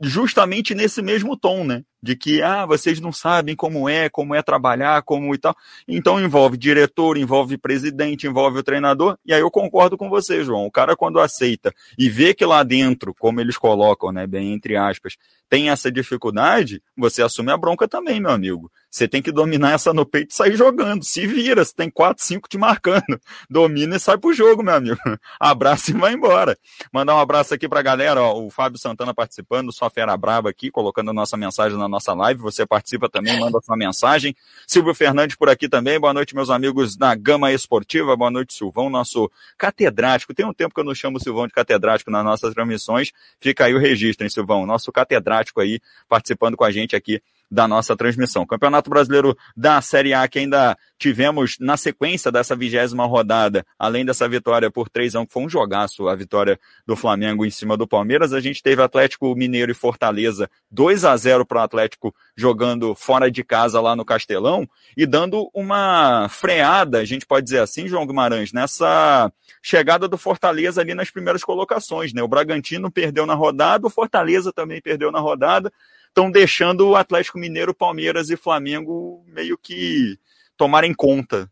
justamente 0.00 0.74
nesse 0.74 1.00
mesmo 1.00 1.36
tom, 1.36 1.64
né? 1.64 1.82
De 2.04 2.14
que 2.14 2.42
ah, 2.42 2.66
vocês 2.66 3.00
não 3.00 3.10
sabem 3.10 3.56
como 3.56 3.88
é, 3.88 4.10
como 4.10 4.34
é 4.34 4.42
trabalhar, 4.42 5.00
como 5.02 5.34
e 5.34 5.38
tal. 5.38 5.56
Então 5.88 6.20
envolve 6.20 6.58
diretor, 6.58 7.16
envolve 7.16 7.56
presidente, 7.56 8.26
envolve 8.26 8.58
o 8.58 8.62
treinador. 8.62 9.16
E 9.24 9.32
aí 9.32 9.40
eu 9.40 9.50
concordo 9.50 9.96
com 9.96 10.10
você, 10.10 10.44
João. 10.44 10.66
O 10.66 10.70
cara 10.70 10.94
quando 10.94 11.18
aceita 11.18 11.74
e 11.98 12.10
vê 12.10 12.34
que 12.34 12.44
lá 12.44 12.62
dentro, 12.62 13.14
como 13.14 13.40
eles 13.40 13.56
colocam, 13.56 14.12
né, 14.12 14.26
bem 14.26 14.52
entre 14.52 14.76
aspas, 14.76 15.16
tem 15.48 15.70
essa 15.70 15.90
dificuldade, 15.90 16.82
você 16.94 17.22
assume 17.22 17.50
a 17.52 17.56
bronca 17.56 17.88
também, 17.88 18.20
meu 18.20 18.32
amigo. 18.32 18.70
Você 18.90 19.08
tem 19.08 19.20
que 19.20 19.32
dominar 19.32 19.72
essa 19.72 19.92
no 19.92 20.06
peito 20.06 20.30
e 20.30 20.34
sair 20.34 20.56
jogando. 20.56 21.04
Se 21.04 21.26
vira, 21.26 21.64
você 21.64 21.74
tem 21.74 21.90
quatro, 21.90 22.24
cinco 22.24 22.48
te 22.48 22.56
marcando. 22.56 23.20
Domina 23.50 23.96
e 23.96 24.00
sai 24.00 24.16
pro 24.18 24.32
jogo, 24.32 24.62
meu 24.62 24.74
amigo. 24.74 24.98
Abraço 25.40 25.90
e 25.90 25.94
vai 25.94 26.12
embora. 26.12 26.56
Mandar 26.92 27.16
um 27.16 27.18
abraço 27.18 27.54
aqui 27.54 27.68
pra 27.68 27.82
galera, 27.82 28.22
ó, 28.22 28.40
o 28.40 28.50
Fábio 28.50 28.78
Santana 28.78 29.12
participando, 29.12 29.72
só 29.72 29.90
fera 29.90 30.16
braba 30.16 30.48
aqui, 30.48 30.70
colocando 30.70 31.10
a 31.10 31.14
nossa 31.14 31.36
mensagem 31.36 31.76
na 31.76 31.88
nossa 31.94 32.12
live. 32.12 32.40
Você 32.40 32.66
participa 32.66 33.08
também, 33.08 33.38
manda 33.38 33.60
sua 33.62 33.76
mensagem. 33.76 34.34
Silvio 34.66 34.94
Fernandes 34.94 35.36
por 35.36 35.48
aqui 35.48 35.68
também. 35.68 35.98
Boa 35.98 36.12
noite, 36.12 36.34
meus 36.34 36.50
amigos 36.50 36.96
da 36.96 37.14
Gama 37.14 37.52
Esportiva. 37.52 38.16
Boa 38.16 38.30
noite, 38.30 38.54
Silvão, 38.54 38.90
nosso 38.90 39.30
catedrático. 39.56 40.34
Tem 40.34 40.44
um 40.44 40.52
tempo 40.52 40.74
que 40.74 40.80
eu 40.80 40.84
não 40.84 40.94
chamo 40.94 41.16
o 41.16 41.20
Silvão 41.20 41.46
de 41.46 41.52
catedrático 41.52 42.10
nas 42.10 42.24
nossas 42.24 42.52
transmissões. 42.52 43.12
Fica 43.40 43.64
aí 43.66 43.74
o 43.74 43.78
registro, 43.78 44.24
hein, 44.24 44.30
Silvão? 44.30 44.66
Nosso 44.66 44.90
catedrático 44.90 45.60
aí 45.60 45.80
participando 46.08 46.56
com 46.56 46.64
a 46.64 46.70
gente 46.70 46.96
aqui 46.96 47.22
da 47.50 47.68
nossa 47.68 47.96
transmissão. 47.96 48.46
Campeonato 48.46 48.90
Brasileiro 48.90 49.36
da 49.56 49.80
Série 49.80 50.12
A 50.12 50.26
que 50.26 50.38
ainda 50.38 50.76
tivemos 50.98 51.56
na 51.60 51.76
sequência 51.76 52.32
dessa 52.32 52.56
vigésima 52.56 53.06
rodada, 53.06 53.64
além 53.78 54.04
dessa 54.04 54.28
vitória 54.28 54.70
por 54.70 54.88
3 54.88 55.14
a 55.14 55.20
1, 55.20 55.26
que 55.26 55.32
foi 55.32 55.42
um 55.42 55.48
jogaço, 55.48 56.08
a 56.08 56.14
vitória 56.14 56.58
do 56.86 56.96
Flamengo 56.96 57.44
em 57.44 57.50
cima 57.50 57.76
do 57.76 57.86
Palmeiras, 57.86 58.32
a 58.32 58.40
gente 58.40 58.62
teve 58.62 58.82
Atlético 58.82 59.34
Mineiro 59.34 59.70
e 59.70 59.74
Fortaleza 59.74 60.48
2 60.70 61.04
a 61.04 61.16
0 61.16 61.44
para 61.44 61.60
o 61.60 61.64
Atlético 61.64 62.14
jogando 62.36 62.94
fora 62.94 63.30
de 63.30 63.44
casa 63.44 63.80
lá 63.80 63.94
no 63.94 64.04
Castelão 64.04 64.68
e 64.96 65.06
dando 65.06 65.50
uma 65.54 66.28
freada, 66.28 66.98
a 66.98 67.04
gente 67.04 67.26
pode 67.26 67.44
dizer 67.44 67.60
assim, 67.60 67.86
João 67.86 68.06
Guimarães, 68.06 68.52
nessa 68.52 69.30
chegada 69.62 70.08
do 70.08 70.18
Fortaleza 70.18 70.80
ali 70.80 70.94
nas 70.94 71.10
primeiras 71.10 71.42
colocações, 71.42 72.12
né? 72.12 72.22
O 72.22 72.28
Bragantino 72.28 72.90
perdeu 72.90 73.26
na 73.26 73.34
rodada, 73.34 73.86
o 73.86 73.90
Fortaleza 73.90 74.52
também 74.52 74.80
perdeu 74.80 75.10
na 75.10 75.20
rodada, 75.20 75.72
estão 76.14 76.30
deixando 76.30 76.88
o 76.88 76.94
Atlético 76.94 77.40
Mineiro, 77.40 77.74
Palmeiras 77.74 78.30
e 78.30 78.36
Flamengo 78.36 79.24
meio 79.26 79.58
que 79.58 80.16
tomarem 80.56 80.94
conta. 80.94 81.50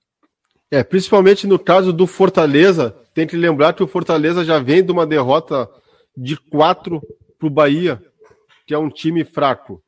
É, 0.71 0.85
principalmente 0.85 1.49
no 1.49 1.59
caso 1.59 1.93
do 1.93 2.07
Fortaleza, 2.07 2.97
tem 3.13 3.27
que 3.27 3.37
lembrar 3.37 3.73
que 3.73 3.83
o 3.83 3.89
Fortaleza 3.89 4.45
já 4.45 4.61
vem 4.61 4.85
de 4.85 4.93
uma 4.93 5.05
derrota 5.05 5.69
de 6.17 6.37
quatro 6.37 7.03
para 7.39 7.47
o 7.49 7.51
Bahia, 7.51 8.01
que 8.65 8.73
é 8.73 8.79
um 8.79 8.89
time 8.89 9.25
fraco. 9.25 9.83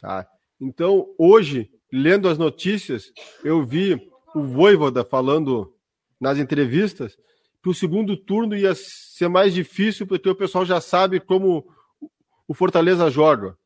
Tá? 0.00 0.24
Então, 0.60 1.08
hoje, 1.18 1.68
lendo 1.92 2.28
as 2.28 2.38
notícias, 2.38 3.12
eu 3.42 3.64
vi 3.64 4.08
o 4.34 4.42
Voivoda 4.42 5.04
falando 5.04 5.74
nas 6.20 6.38
entrevistas 6.38 7.18
que 7.60 7.68
o 7.68 7.74
segundo 7.74 8.16
turno 8.16 8.56
ia 8.56 8.72
ser 8.74 9.28
mais 9.28 9.52
difícil 9.52 10.06
porque 10.06 10.28
o 10.30 10.34
pessoal 10.34 10.64
já 10.64 10.80
sabe 10.80 11.18
como 11.18 11.66
o 12.46 12.54
Fortaleza 12.54 13.10
joga 13.10 13.56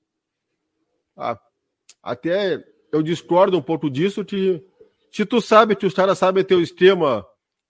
até 2.02 2.62
eu 2.92 3.02
discordo 3.02 3.58
um 3.58 3.62
pouco 3.62 3.90
disso, 3.90 4.24
que 4.24 4.62
se 5.10 5.24
tu 5.24 5.40
sabe 5.40 5.76
que 5.76 5.86
os 5.86 5.94
caras 5.94 6.18
sabem 6.18 6.44
teu 6.44 6.60
esquema 6.60 7.26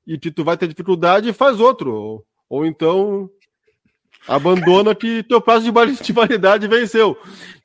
e 0.06 0.18
que 0.18 0.30
tu 0.30 0.44
vai 0.44 0.56
ter 0.56 0.68
dificuldade, 0.68 1.32
faz 1.32 1.60
outro. 1.60 1.92
Ou, 1.94 2.26
ou 2.48 2.66
então 2.66 3.30
abandona 4.26 4.94
que 4.94 5.22
teu 5.22 5.40
prazo 5.40 5.70
de 6.02 6.12
validade 6.12 6.68
venceu. 6.68 7.16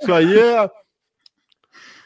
Isso 0.01 0.13
aí 0.13 0.37
é 0.37 0.69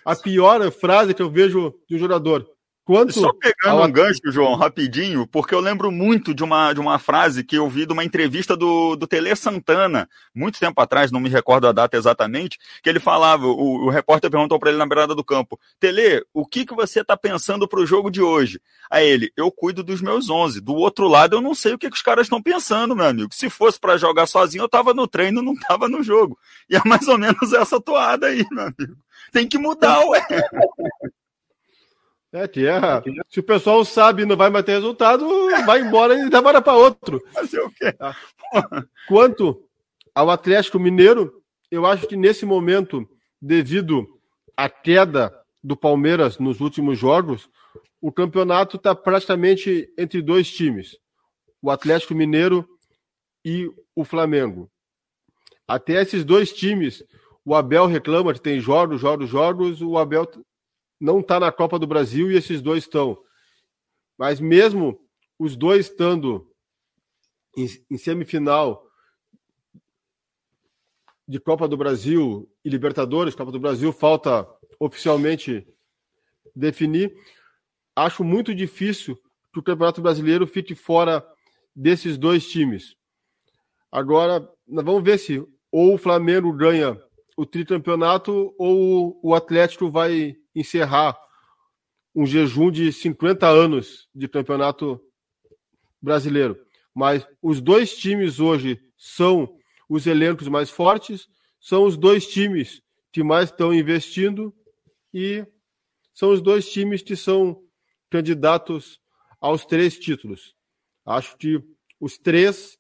a, 0.05 0.15
pior 0.15 0.71
frase 0.71 1.13
que 1.13 1.21
eu 1.21 1.29
vejo 1.29 1.73
de 1.87 1.95
um 1.95 1.99
jogador. 1.99 2.47
Quanto 2.89 3.13
Só 3.13 3.31
pegando 3.33 3.83
ao... 3.83 3.87
um 3.87 3.91
gancho, 3.91 4.19
João, 4.31 4.55
rapidinho, 4.55 5.27
porque 5.27 5.53
eu 5.53 5.59
lembro 5.59 5.91
muito 5.91 6.33
de 6.33 6.43
uma, 6.43 6.73
de 6.73 6.79
uma 6.79 6.97
frase 6.97 7.43
que 7.43 7.55
eu 7.55 7.69
vi 7.69 7.85
de 7.85 7.93
uma 7.93 8.03
entrevista 8.03 8.57
do, 8.57 8.95
do 8.95 9.05
Tele 9.05 9.35
Santana, 9.35 10.09
muito 10.33 10.59
tempo 10.59 10.81
atrás, 10.81 11.11
não 11.11 11.19
me 11.19 11.29
recordo 11.29 11.67
a 11.67 11.71
data 11.71 11.95
exatamente, 11.95 12.57
que 12.81 12.89
ele 12.89 12.99
falava, 12.99 13.45
o, 13.45 13.85
o 13.85 13.89
repórter 13.91 14.31
perguntou 14.31 14.57
para 14.57 14.71
ele 14.71 14.79
na 14.79 14.87
beirada 14.87 15.13
do 15.13 15.23
campo, 15.23 15.59
Tele, 15.79 16.25
o 16.33 16.43
que, 16.43 16.65
que 16.65 16.73
você 16.73 17.01
está 17.01 17.15
pensando 17.15 17.67
para 17.67 17.79
o 17.79 17.85
jogo 17.85 18.09
de 18.09 18.23
hoje? 18.23 18.59
Aí 18.89 19.07
ele, 19.07 19.31
eu 19.37 19.51
cuido 19.51 19.83
dos 19.83 20.01
meus 20.01 20.27
11. 20.27 20.59
Do 20.59 20.73
outro 20.73 21.07
lado, 21.07 21.35
eu 21.35 21.41
não 21.41 21.53
sei 21.53 21.73
o 21.73 21.77
que, 21.77 21.91
que 21.91 21.95
os 21.95 22.01
caras 22.01 22.25
estão 22.25 22.41
pensando, 22.41 22.95
meu 22.95 23.05
amigo. 23.05 23.29
Se 23.35 23.51
fosse 23.51 23.79
para 23.79 23.97
jogar 23.97 24.25
sozinho, 24.25 24.63
eu 24.63 24.65
estava 24.65 24.95
no 24.95 25.07
treino, 25.07 25.43
não 25.43 25.53
estava 25.53 25.87
no 25.87 26.01
jogo. 26.01 26.39
E 26.67 26.75
é 26.75 26.81
mais 26.83 27.07
ou 27.07 27.19
menos 27.19 27.53
essa 27.53 27.79
toada 27.79 28.25
aí, 28.25 28.43
meu 28.49 28.63
amigo. 28.63 28.97
Tem 29.31 29.47
que 29.47 29.59
mudar, 29.59 30.03
ué. 30.07 30.25
É, 32.31 32.47
tia. 32.47 32.79
Se 33.27 33.39
o 33.39 33.43
pessoal 33.43 33.83
sabe 33.83 34.21
e 34.21 34.25
não 34.25 34.37
vai 34.37 34.49
mais 34.49 34.63
ter 34.63 34.73
resultado, 34.73 35.27
vai 35.65 35.81
embora 35.81 36.13
e 36.13 36.29
demora 36.29 36.61
para 36.61 36.77
outro. 36.77 37.21
Fazer 37.33 37.59
o 37.59 37.71
quê? 37.71 37.91
Tá. 37.91 38.15
Quanto 39.07 39.63
ao 40.13 40.29
Atlético 40.29 40.79
Mineiro, 40.79 41.41
eu 41.71 41.85
acho 41.85 42.07
que 42.07 42.15
nesse 42.15 42.45
momento, 42.45 43.07
devido 43.41 44.07
à 44.55 44.69
queda 44.69 45.33
do 45.63 45.75
Palmeiras 45.75 46.37
nos 46.37 46.59
últimos 46.59 46.99
jogos, 46.99 47.49
o 47.99 48.11
campeonato 48.11 48.77
está 48.77 48.93
praticamente 48.93 49.91
entre 49.97 50.21
dois 50.21 50.51
times: 50.51 50.97
o 51.61 51.71
Atlético 51.71 52.13
Mineiro 52.13 52.67
e 53.43 53.69
o 53.95 54.05
Flamengo. 54.05 54.69
Até 55.67 56.01
esses 56.01 56.23
dois 56.23 56.53
times, 56.53 57.03
o 57.43 57.55
Abel 57.55 57.87
reclama 57.87 58.33
que 58.33 58.41
tem 58.41 58.59
jogos, 58.59 59.01
jogos, 59.01 59.29
jogos. 59.29 59.81
O 59.81 59.97
Abel 59.97 60.27
não 60.99 61.19
está 61.19 61.39
na 61.39 61.51
Copa 61.51 61.79
do 61.79 61.87
Brasil 61.87 62.31
e 62.31 62.35
esses 62.35 62.61
dois 62.61 62.83
estão. 62.83 63.17
Mas 64.17 64.39
mesmo 64.39 64.99
os 65.37 65.55
dois 65.55 65.85
estando 65.85 66.51
em, 67.55 67.67
em 67.89 67.97
semifinal 67.97 68.85
de 71.27 71.39
Copa 71.39 71.67
do 71.67 71.77
Brasil 71.77 72.51
e 72.65 72.69
Libertadores, 72.69 73.35
Copa 73.35 73.51
do 73.51 73.59
Brasil, 73.59 73.93
falta 73.93 74.47
oficialmente 74.79 75.67
definir. 76.55 77.15
Acho 77.95 78.23
muito 78.23 78.53
difícil 78.53 79.15
que 79.53 79.59
o 79.59 79.63
Campeonato 79.63 80.01
Brasileiro 80.01 80.47
fique 80.47 80.75
fora 80.75 81.25
desses 81.75 82.17
dois 82.17 82.47
times. 82.49 82.95
Agora, 83.91 84.47
vamos 84.67 85.03
ver 85.03 85.17
se 85.17 85.39
ou 85.71 85.93
o 85.93 85.97
Flamengo 85.97 86.51
ganha 86.51 86.99
o 87.37 87.45
tricampeonato 87.45 88.53
ou 88.57 89.19
o 89.23 89.33
Atlético 89.33 89.89
vai 89.89 90.35
encerrar 90.55 91.17
um 92.15 92.25
jejum 92.25 92.71
de 92.71 92.91
50 92.91 93.47
anos 93.47 94.07
de 94.13 94.27
campeonato 94.27 94.99
brasileiro. 96.01 96.59
Mas 96.93 97.27
os 97.41 97.61
dois 97.61 97.95
times 97.95 98.39
hoje 98.39 98.79
são 98.97 99.57
os 99.87 100.05
elencos 100.05 100.47
mais 100.47 100.69
fortes, 100.69 101.27
são 101.59 101.83
os 101.83 101.97
dois 101.97 102.27
times 102.27 102.81
que 103.11 103.23
mais 103.23 103.49
estão 103.49 103.73
investindo 103.73 104.53
e 105.13 105.45
são 106.13 106.31
os 106.31 106.41
dois 106.41 106.69
times 106.69 107.01
que 107.01 107.15
são 107.15 107.63
candidatos 108.09 108.99
aos 109.39 109.65
três 109.65 109.97
títulos. 109.97 110.55
Acho 111.05 111.37
que 111.37 111.63
os 111.99 112.17
três 112.17 112.77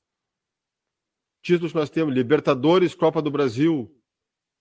títulos 1.41 1.71
que 1.71 1.77
nós 1.77 1.89
temos, 1.89 2.13
Libertadores, 2.13 2.93
Copa 2.93 3.21
do 3.21 3.31
Brasil 3.31 3.89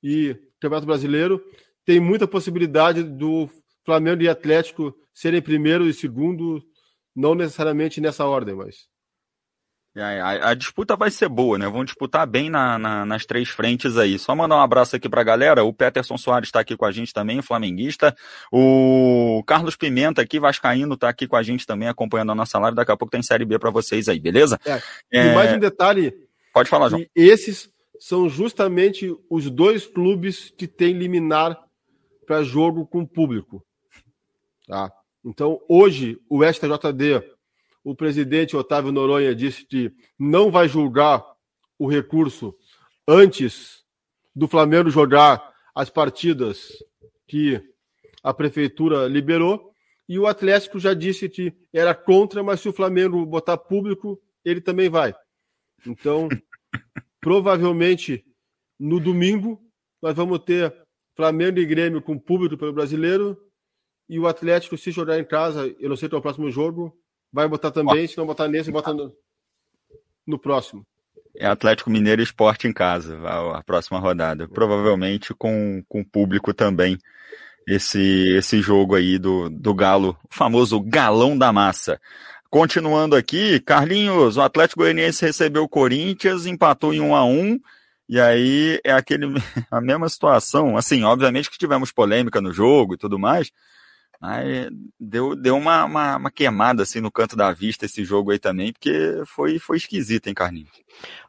e 0.02 0.34
Campeonato 0.60 0.86
Brasileiro, 0.86 1.44
tem 1.88 1.98
muita 1.98 2.28
possibilidade 2.28 3.02
do 3.02 3.48
Flamengo 3.82 4.22
e 4.22 4.28
Atlético 4.28 4.94
serem 5.14 5.40
primeiro 5.40 5.88
e 5.88 5.94
segundo, 5.94 6.62
não 7.16 7.34
necessariamente 7.34 7.98
nessa 7.98 8.26
ordem, 8.26 8.54
mas 8.54 8.86
a, 9.96 10.50
a, 10.50 10.54
disputa 10.54 10.94
vai 10.96 11.10
ser 11.10 11.30
boa, 11.30 11.56
né? 11.56 11.66
Vão 11.66 11.86
disputar 11.86 12.26
bem 12.26 12.50
na, 12.50 12.78
na, 12.78 13.06
nas 13.06 13.24
três 13.24 13.48
frentes 13.48 13.96
aí. 13.96 14.18
Só 14.18 14.36
mandar 14.36 14.56
um 14.56 14.60
abraço 14.60 14.96
aqui 14.96 15.08
pra 15.08 15.24
galera. 15.24 15.64
O 15.64 15.72
Peterson 15.72 16.18
Soares 16.18 16.48
está 16.48 16.60
aqui 16.60 16.76
com 16.76 16.84
a 16.84 16.92
gente 16.92 17.10
também, 17.10 17.40
flamenguista. 17.40 18.14
O 18.52 19.42
Carlos 19.46 19.74
Pimenta 19.74 20.20
aqui, 20.20 20.38
Vascaíno, 20.38 20.92
está 20.92 21.08
aqui 21.08 21.26
com 21.26 21.36
a 21.36 21.42
gente 21.42 21.66
também, 21.66 21.88
acompanhando 21.88 22.32
a 22.32 22.34
nossa 22.34 22.58
live. 22.58 22.76
Daqui 22.76 22.92
a 22.92 22.98
pouco 22.98 23.10
tem 23.10 23.22
Série 23.22 23.46
B 23.46 23.58
para 23.58 23.70
vocês 23.70 24.10
aí, 24.10 24.20
beleza? 24.20 24.60
É. 24.66 24.82
É... 25.10 25.28
E 25.28 25.34
mais 25.34 25.54
um 25.54 25.58
detalhe. 25.58 26.12
Pode 26.52 26.68
falar, 26.68 26.90
João. 26.90 27.02
Esses 27.16 27.70
são 27.98 28.28
justamente 28.28 29.10
os 29.30 29.50
dois 29.50 29.86
clubes 29.86 30.52
que 30.56 30.68
têm 30.68 30.92
liminar 30.92 31.66
para 32.28 32.44
jogo 32.44 32.86
com 32.86 33.06
público. 33.06 33.64
Tá? 34.66 34.92
Então, 35.24 35.58
hoje, 35.66 36.20
o 36.28 36.44
STJD 36.44 37.24
o 37.82 37.94
presidente 37.94 38.54
Otávio 38.54 38.92
Noronha 38.92 39.34
disse 39.34 39.64
que 39.64 39.90
não 40.18 40.50
vai 40.50 40.68
julgar 40.68 41.24
o 41.78 41.88
recurso 41.88 42.54
antes 43.06 43.82
do 44.36 44.46
Flamengo 44.46 44.90
jogar 44.90 45.54
as 45.74 45.88
partidas 45.88 46.68
que 47.26 47.58
a 48.22 48.34
prefeitura 48.34 49.08
liberou. 49.08 49.72
E 50.06 50.18
o 50.18 50.26
Atlético 50.26 50.78
já 50.78 50.92
disse 50.92 51.30
que 51.30 51.54
era 51.72 51.94
contra, 51.94 52.42
mas 52.42 52.60
se 52.60 52.68
o 52.68 52.74
Flamengo 52.74 53.24
botar 53.24 53.56
público, 53.56 54.20
ele 54.44 54.60
também 54.60 54.90
vai. 54.90 55.14
Então, 55.86 56.28
provavelmente 57.22 58.22
no 58.78 59.00
domingo, 59.00 59.58
nós 60.02 60.14
vamos 60.14 60.40
ter 60.40 60.74
Flamengo 61.18 61.58
e 61.58 61.66
Grêmio 61.66 62.00
com 62.00 62.18
público 62.18 62.56
pelo 62.56 62.72
brasileiro. 62.72 63.36
E 64.08 64.18
o 64.18 64.26
Atlético, 64.26 64.78
se 64.78 64.90
jogar 64.90 65.18
em 65.18 65.24
casa, 65.24 65.74
eu 65.78 65.88
não 65.88 65.96
sei 65.96 66.08
qual 66.08 66.18
é 66.18 66.20
o 66.20 66.22
próximo 66.22 66.50
jogo, 66.50 66.96
Vai 67.32 67.46
botar 67.46 67.70
também, 67.70 68.06
se 68.06 68.16
não 68.16 68.26
botar 68.26 68.48
nesse, 68.48 68.72
bota 68.72 68.92
no, 68.92 69.12
no 70.26 70.38
próximo. 70.38 70.86
É 71.36 71.46
Atlético 71.46 71.90
Mineiro 71.90 72.22
Esporte 72.22 72.66
em 72.66 72.72
casa, 72.72 73.18
a, 73.18 73.58
a 73.58 73.62
próxima 73.62 73.98
rodada. 73.98 74.48
Provavelmente 74.48 75.34
com, 75.34 75.82
com 75.88 76.02
público 76.02 76.54
também. 76.54 76.98
Esse, 77.66 78.34
esse 78.34 78.62
jogo 78.62 78.94
aí 78.94 79.18
do, 79.18 79.50
do 79.50 79.74
Galo, 79.74 80.16
o 80.24 80.34
famoso 80.34 80.80
galão 80.80 81.36
da 81.36 81.52
massa. 81.52 82.00
Continuando 82.48 83.14
aqui, 83.14 83.60
Carlinhos, 83.60 84.38
o 84.38 84.40
Atlético 84.40 84.80
Goianiense 84.80 85.26
recebeu 85.26 85.64
o 85.64 85.68
Corinthians, 85.68 86.46
empatou 86.46 86.94
em 86.94 87.00
1 87.00 87.14
a 87.14 87.26
1 87.26 87.60
e 88.08 88.20
aí 88.20 88.80
é 88.84 88.92
aquele, 88.92 89.26
a 89.70 89.80
mesma 89.80 90.08
situação. 90.08 90.76
Assim, 90.76 91.02
obviamente 91.04 91.50
que 91.50 91.58
tivemos 91.58 91.92
polêmica 91.92 92.40
no 92.40 92.52
jogo 92.52 92.94
e 92.94 92.98
tudo 92.98 93.18
mais, 93.18 93.52
Aí 94.20 94.68
deu, 94.98 95.36
deu 95.36 95.56
uma, 95.56 95.84
uma, 95.84 96.16
uma, 96.16 96.30
queimada 96.30 96.82
assim 96.82 97.00
no 97.00 97.10
canto 97.10 97.36
da 97.36 97.52
vista 97.52 97.84
esse 97.84 98.04
jogo 98.04 98.32
aí 98.32 98.38
também, 98.38 98.72
porque 98.72 99.22
foi, 99.24 99.60
foi 99.60 99.76
esquisito, 99.76 100.26
hein, 100.26 100.34
Carlinhos? 100.34 100.70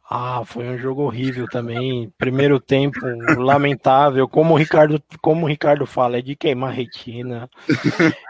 Ah, 0.09 0.41
foi 0.43 0.67
um 0.67 0.77
jogo 0.77 1.03
horrível 1.03 1.47
também. 1.47 2.11
Primeiro 2.17 2.59
tempo 2.59 2.99
lamentável, 3.37 4.27
como 4.27 4.55
o 4.55 4.57
Ricardo, 4.57 4.99
como 5.21 5.45
o 5.45 5.49
Ricardo 5.49 5.85
fala, 5.85 6.17
é 6.17 6.21
de 6.21 6.35
queimar 6.35 6.73
retina. 6.73 7.47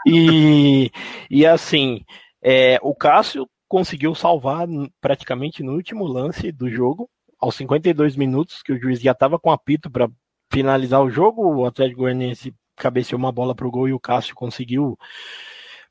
E, 0.06 0.90
e 1.30 1.46
assim, 1.46 2.04
é, 2.42 2.78
o 2.82 2.94
Cássio 2.94 3.48
conseguiu 3.66 4.14
salvar 4.14 4.68
praticamente 5.00 5.62
no 5.62 5.72
último 5.72 6.06
lance 6.06 6.52
do 6.52 6.68
jogo, 6.68 7.08
aos 7.40 7.54
52 7.56 8.16
minutos, 8.16 8.62
que 8.62 8.72
o 8.72 8.80
juiz 8.80 9.00
já 9.00 9.12
estava 9.12 9.38
com 9.38 9.50
apito 9.50 9.90
para 9.90 10.10
finalizar 10.52 11.02
o 11.02 11.10
jogo, 11.10 11.42
o 11.42 11.66
Atlético 11.66 12.00
Goianiense 12.00 12.54
cabeceou 12.76 13.18
uma 13.18 13.32
bola 13.32 13.54
para 13.54 13.66
o 13.66 13.70
gol 13.70 13.88
e 13.88 13.92
o 13.92 14.00
Cássio 14.00 14.34
conseguiu 14.34 14.98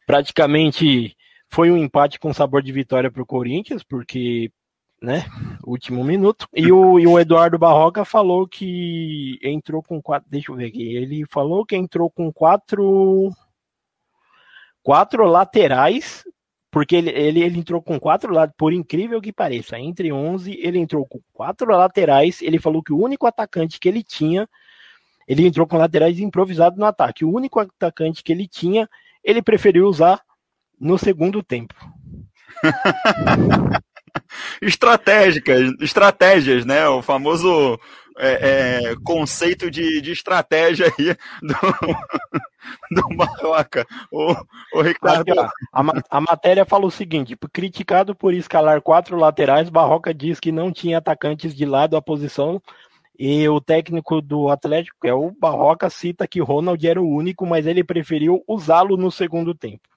praticamente 0.06 1.16
foi 1.50 1.72
um 1.72 1.78
empate 1.78 2.20
com 2.20 2.34
sabor 2.34 2.62
de 2.62 2.72
vitória 2.72 3.12
para 3.12 3.22
o 3.22 3.26
Corinthians, 3.26 3.84
porque, 3.84 4.52
né, 5.02 5.26
último 5.66 6.04
minuto. 6.04 6.47
E 6.56 6.72
o, 6.72 7.00
e 7.00 7.08
o 7.08 7.20
Eduardo 7.20 7.58
Barroca 7.58 8.06
falou 8.06 8.47
que 8.47 9.39
entrou 9.43 9.82
com 9.82 10.02
quatro, 10.02 10.30
deixa 10.30 10.52
eu 10.52 10.56
ver 10.56 10.66
aqui, 10.66 10.95
ele 10.95 11.26
falou 11.28 11.66
que 11.66 11.76
entrou 11.76 12.10
com 12.10 12.32
quatro, 12.32 13.30
quatro 14.84 15.26
laterais, 15.26 16.24
porque 16.72 16.95
ele, 16.95 17.09
ele, 17.09 17.41
ele 17.41 17.59
entrou 17.59 17.82
com 17.82 17.99
quatro 17.99 18.32
laterais, 18.32 18.55
por 18.57 18.74
incrível 18.74 19.20
que 19.22 19.34
pareça, 19.34 19.80
entre 19.80 20.11
11, 20.11 20.57
ele 20.61 20.80
entrou 20.80 21.05
com 21.05 21.20
quatro 21.34 21.70
laterais, 21.72 22.41
ele 22.41 22.59
falou 22.59 22.84
que 22.84 22.93
o 22.93 22.99
único 22.99 23.26
atacante 23.26 23.80
que 23.80 23.89
ele 23.89 24.03
tinha 24.03 24.47
ele 25.30 25.45
entrou 25.45 25.67
com 25.67 25.78
laterais 25.78 26.20
improvisados 26.20 26.80
no 26.80 26.86
ataque. 26.86 27.24
O 27.24 27.32
único 27.32 27.59
atacante 27.59 28.24
que 28.24 28.32
ele 28.32 28.47
tinha, 28.47 28.89
ele 29.24 29.43
preferiu 29.43 29.86
usar 29.86 30.20
no 30.82 30.97
segundo 30.97 31.43
tempo. 31.43 31.76
Estratégicas, 34.59 35.72
estratégias, 35.80 36.65
né? 36.65 36.88
O 36.88 37.03
famoso 37.03 37.80
é, 38.20 38.89
é, 38.91 38.95
conceito 39.03 39.72
de, 39.72 40.01
de 40.01 40.11
estratégia 40.11 40.88
aí 40.88 41.15
do, 41.41 41.55
do 42.91 43.15
Barroca. 43.15 43.88
O, 44.11 44.36
o 44.74 44.82
Ricardo. 44.82 45.39
A, 45.72 45.84
a, 46.09 46.22
matéria 46.22 46.65
fala 46.65 46.86
o 46.86 46.91
seguinte: 46.91 47.38
criticado 47.53 48.13
por 48.13 48.34
escalar 48.34 48.82
quatro 48.82 49.17
laterais, 49.17 49.70
Barroca 49.70 50.13
diz 50.13 50.39
que 50.39 50.51
não 50.51 50.72
tinha 50.72 50.97
atacantes 50.97 51.55
de 51.55 51.65
lado 51.65 51.95
à 51.95 52.01
posição 52.01 52.61
e 53.17 53.47
o 53.49 53.59
técnico 53.59 54.22
do 54.22 54.49
Atlético, 54.49 54.97
que 55.01 55.07
é 55.07 55.13
o 55.13 55.32
Barroca, 55.32 55.89
cita 55.89 56.28
que 56.28 56.41
Ronald 56.41 56.86
era 56.88 57.01
o 57.01 57.09
único, 57.09 57.45
mas 57.45 57.65
ele 57.65 57.84
preferiu 57.84 58.43
usá-lo 58.47 58.95
no 58.95 59.11
segundo 59.11 59.53
tempo. 59.53 59.89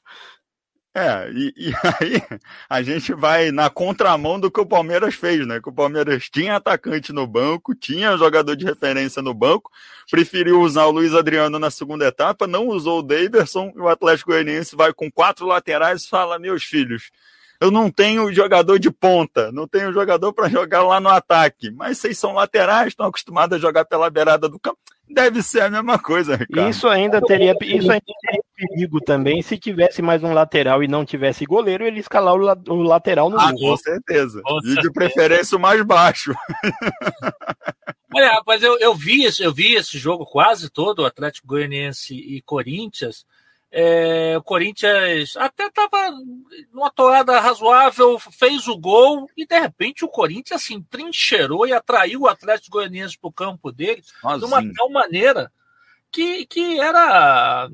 É, 0.94 1.30
e, 1.32 1.54
e, 1.56 1.72
aí 1.98 2.22
a 2.68 2.82
gente 2.82 3.14
vai 3.14 3.50
na 3.50 3.70
contramão 3.70 4.38
do 4.38 4.50
que 4.50 4.60
o 4.60 4.66
Palmeiras 4.66 5.14
fez, 5.14 5.46
né? 5.46 5.58
Que 5.60 5.70
o 5.70 5.72
Palmeiras 5.72 6.28
tinha 6.28 6.56
atacante 6.56 7.12
no 7.12 7.26
banco, 7.26 7.74
tinha 7.74 8.16
jogador 8.18 8.54
de 8.54 8.66
referência 8.66 9.22
no 9.22 9.32
banco, 9.32 9.70
preferiu 10.10 10.60
usar 10.60 10.84
o 10.84 10.90
Luiz 10.90 11.14
Adriano 11.14 11.58
na 11.58 11.70
segunda 11.70 12.06
etapa, 12.06 12.46
não 12.46 12.68
usou 12.68 12.98
o 12.98 13.02
Daverson, 13.02 13.72
e 13.74 13.80
o 13.80 13.88
Atlético 13.88 14.32
Goianiense 14.32 14.76
vai 14.76 14.92
com 14.92 15.10
quatro 15.10 15.46
laterais 15.46 16.04
e 16.04 16.08
fala: 16.08 16.38
meus 16.38 16.62
filhos, 16.62 17.10
eu 17.58 17.70
não 17.70 17.90
tenho 17.90 18.30
jogador 18.32 18.78
de 18.78 18.90
ponta, 18.90 19.50
não 19.50 19.66
tenho 19.66 19.92
jogador 19.94 20.32
para 20.34 20.48
jogar 20.50 20.82
lá 20.82 21.00
no 21.00 21.08
ataque, 21.08 21.70
mas 21.70 21.96
vocês 21.96 22.18
são 22.18 22.34
laterais, 22.34 22.88
estão 22.88 23.06
acostumados 23.06 23.56
a 23.56 23.60
jogar 23.60 23.86
pela 23.86 24.10
beirada 24.10 24.46
do 24.46 24.58
campo. 24.58 24.78
Deve 25.12 25.42
ser 25.42 25.62
a 25.62 25.70
mesma 25.70 25.98
coisa, 25.98 26.36
Ricardo. 26.36 26.70
Isso 26.70 26.88
ainda 26.88 27.20
teria, 27.20 27.54
isso 27.62 27.90
ainda 27.90 28.04
teria 28.20 28.42
perigo 28.54 29.00
também 29.00 29.42
se 29.42 29.58
tivesse 29.58 30.00
mais 30.00 30.22
um 30.22 30.32
lateral 30.32 30.82
e 30.82 30.88
não 30.88 31.04
tivesse 31.04 31.44
goleiro, 31.44 31.84
ele 31.84 32.00
escalar 32.00 32.34
o, 32.34 32.72
o 32.72 32.82
lateral 32.82 33.28
no 33.28 33.38
ah, 33.38 33.52
gol. 33.52 33.70
Com 33.70 33.76
certeza. 33.76 34.40
Com 34.42 34.58
e 34.58 34.62
certeza. 34.62 34.80
de 34.80 34.92
preferência 34.92 35.58
o 35.58 35.60
mais 35.60 35.82
baixo. 35.82 36.32
Olha, 38.14 38.30
rapaz, 38.32 38.62
eu, 38.62 38.78
eu 38.78 38.94
vi 38.94 39.24
isso, 39.24 39.42
eu 39.42 39.52
vi 39.52 39.74
esse 39.74 39.98
jogo 39.98 40.26
quase 40.26 40.68
todo, 40.68 41.04
Atlético 41.04 41.46
Goianiense 41.46 42.14
e 42.14 42.42
Corinthians. 42.42 43.24
É, 43.74 44.36
o 44.36 44.42
Corinthians 44.42 45.34
até 45.38 45.66
estava 45.66 46.10
numa 46.70 46.90
toada 46.90 47.40
razoável, 47.40 48.18
fez 48.18 48.68
o 48.68 48.76
gol 48.76 49.26
e 49.34 49.46
de 49.46 49.58
repente 49.58 50.04
o 50.04 50.08
Corinthians 50.08 50.60
assim 50.60 50.82
trincheirou 50.82 51.66
e 51.66 51.72
atraiu 51.72 52.20
o 52.20 52.28
Atlético 52.28 52.72
Goianiense 52.72 53.18
para 53.18 53.28
o 53.28 53.32
campo 53.32 53.72
dele 53.72 54.02
Sozinho. 54.20 54.40
de 54.40 54.44
uma 54.44 54.74
tal 54.74 54.90
maneira 54.90 55.50
que, 56.10 56.44
que 56.44 56.78
era 56.78 57.66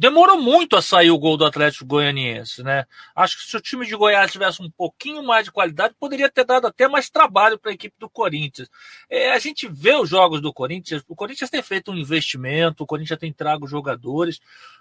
demorou 0.00 0.40
muito 0.40 0.76
a 0.76 0.82
sair 0.82 1.10
o 1.10 1.18
gol 1.18 1.36
do 1.36 1.44
Atlético 1.44 1.84
Goianiense, 1.84 2.62
né? 2.62 2.86
Acho 3.14 3.36
que 3.36 3.44
se 3.44 3.56
o 3.56 3.60
time 3.60 3.86
de 3.86 3.94
Goiás 3.94 4.32
tivesse 4.32 4.62
um 4.62 4.70
pouquinho 4.70 5.22
mais 5.22 5.44
de 5.44 5.52
qualidade, 5.52 5.94
poderia 6.00 6.30
ter 6.30 6.44
dado 6.44 6.66
até 6.66 6.88
mais 6.88 7.10
trabalho 7.10 7.58
para 7.58 7.70
a 7.70 7.74
equipe 7.74 7.94
do 7.98 8.08
Corinthians. 8.08 8.68
É, 9.10 9.32
a 9.32 9.38
gente 9.38 9.68
vê 9.68 9.94
os 9.94 10.08
jogos 10.08 10.40
do 10.40 10.54
Corinthians, 10.54 11.02
o 11.06 11.14
Corinthians 11.14 11.50
tem 11.50 11.62
feito 11.62 11.90
um 11.90 11.96
investimento, 11.96 12.82
o 12.82 12.86
Corinthians 12.86 13.18
tem 13.18 13.30
trago 13.30 13.66
jogadores, 13.66 14.40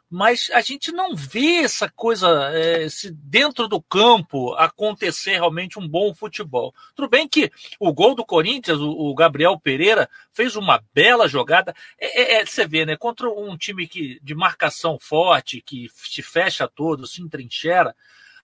mas 0.10 0.50
a 0.54 0.62
gente 0.62 0.92
não 0.92 1.16
vê 1.16 1.58
essa 1.58 1.88
coisa 1.88 2.28
é, 2.52 2.90
se 2.90 3.12
dentro 3.12 3.68
do 3.68 3.80
campo 3.80 4.54
acontecer 4.56 5.34
realmente 5.34 5.78
um 5.78 5.88
bom 5.88 6.16
futebol. 6.16 6.74
Tudo 6.96 7.08
bem 7.08 7.28
que 7.28 7.52
o 7.80 7.94
gol 7.94 8.16
do 8.16 8.26
Corinthians, 8.26 8.80
o, 8.80 9.14
Gabriel 9.14 9.60
Pereira, 9.60 10.10
fez 10.34 10.56
uma 10.56 10.84
bela 10.94 11.28
jogada. 11.28 11.76
É, 12.00 12.38
é, 12.38 12.42
é 12.42 12.46
você 12.46 12.66
vê, 12.66 12.86
né? 12.86 12.98
Contra 12.98 13.30
um 13.30 13.56
time 13.56 13.88
que, 13.88 14.20
de 14.24 14.34
marcação 14.34 14.98
forte, 15.00 15.62
que 15.62 15.88
se 15.94 16.24
fecha 16.24 16.68
todo, 16.68 17.06
se 17.06 17.22
entrincheira. 17.22 17.96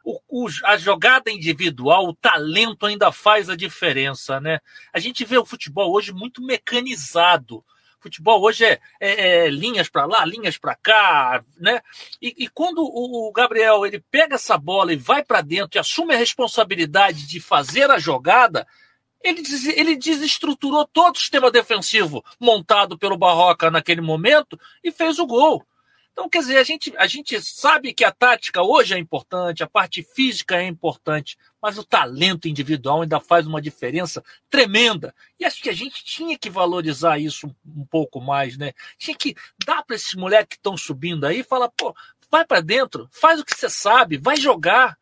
o, 0.03 0.20
o, 0.30 0.47
a 0.66 0.78
jogada 0.78 1.32
individual, 1.32 2.05
o 2.07 2.13
talento 2.13 2.86
ainda 2.86 3.11
faz 3.11 3.49
a 3.49 3.55
diferença, 3.55 4.39
né? 4.39 4.59
A 4.93 4.99
gente 4.99 5.26
vê 5.26 5.38
o 5.39 5.45
futebol 5.45 5.91
hoje 5.91 6.13
muito 6.13 6.43
mecanizado. 6.43 7.66
Futebol 8.06 8.39
hoje 8.43 8.64
é, 8.64 8.80
é, 8.99 9.45
é 9.45 9.49
linhas 9.49 9.89
para 9.89 10.06
lá, 10.06 10.24
linhas 10.24 10.60
para 10.60 10.76
cá, 10.76 11.43
né? 11.58 11.82
E, 12.22 12.36
e 12.38 12.47
quando 12.47 12.84
o, 12.84 13.28
o, 13.28 13.32
Gabriel 13.32 13.84
ele 13.84 13.99
pega 14.12 14.36
essa 14.36 14.60
bola 14.60 14.93
e 14.93 14.95
vai 14.95 15.24
para 15.24 15.41
dentro 15.41 15.76
e 15.76 15.80
assume 15.80 16.14
a 16.14 16.18
responsabilidade 16.18 17.26
de 17.26 17.39
fazer 17.39 17.89
a 17.89 17.97
jogada, 17.97 18.68
ele, 19.24 19.41
des, 19.41 19.66
ele 19.66 19.95
desestruturou 19.95 20.86
todo 20.86 21.16
o 21.16 21.20
sistema 21.20 21.49
defensivo 21.49 22.24
montado 22.39 22.95
pelo 22.95 23.18
Barroca 23.18 23.72
naquele 23.72 24.01
momento 24.01 24.56
e 24.84 24.91
fez 24.91 25.18
o 25.18 25.26
gol. 25.26 25.66
Então, 26.12 26.30
quer 26.30 26.41
dizer, 26.41 26.58
a 26.58 26.64
gente, 26.64 26.93
a 26.97 27.08
gente 27.08 27.41
sabe 27.41 27.91
que 27.91 28.06
a 28.06 28.12
tática 28.12 28.62
hoje 28.62 28.93
é 28.93 28.99
importante, 28.99 29.64
a 29.64 29.68
parte 29.68 30.03
física 30.03 30.58
é 30.58 30.68
importante, 30.68 31.39
mas 31.66 31.80
o 31.80 31.84
talento 31.84 32.47
individual 32.47 33.01
ainda 33.01 33.20
faz 33.20 33.47
uma 33.47 33.59
diferença 33.59 34.24
tremenda. 34.51 35.16
E 35.39 35.45
acho 35.45 35.63
que 35.63 35.70
a 35.72 35.74
gente 35.74 36.05
tinha 36.05 36.38
que 36.38 36.47
valorizar 36.47 37.18
isso 37.18 37.47
um, 37.66 37.84
pouco 37.84 38.22
mais, 38.22 38.55
né? 38.55 38.72
Tinha 38.99 39.18
que 39.18 39.34
dar 39.66 39.82
para 39.82 39.95
esses 39.95 40.13
moleques 40.13 40.49
que 40.49 40.55
estão 40.57 40.78
subindo 40.78 41.26
aí 41.26 41.39
e 41.39 41.43
falar, 41.43 41.70
pô, 41.70 41.91
vai 42.30 42.45
para 42.45 42.61
dentro, 42.61 43.09
faz 43.11 43.39
o 43.39 43.43
que 43.43 43.57
você 43.57 43.68
sabe, 43.68 44.16
vai 44.16 44.38
jogar. 44.38 44.95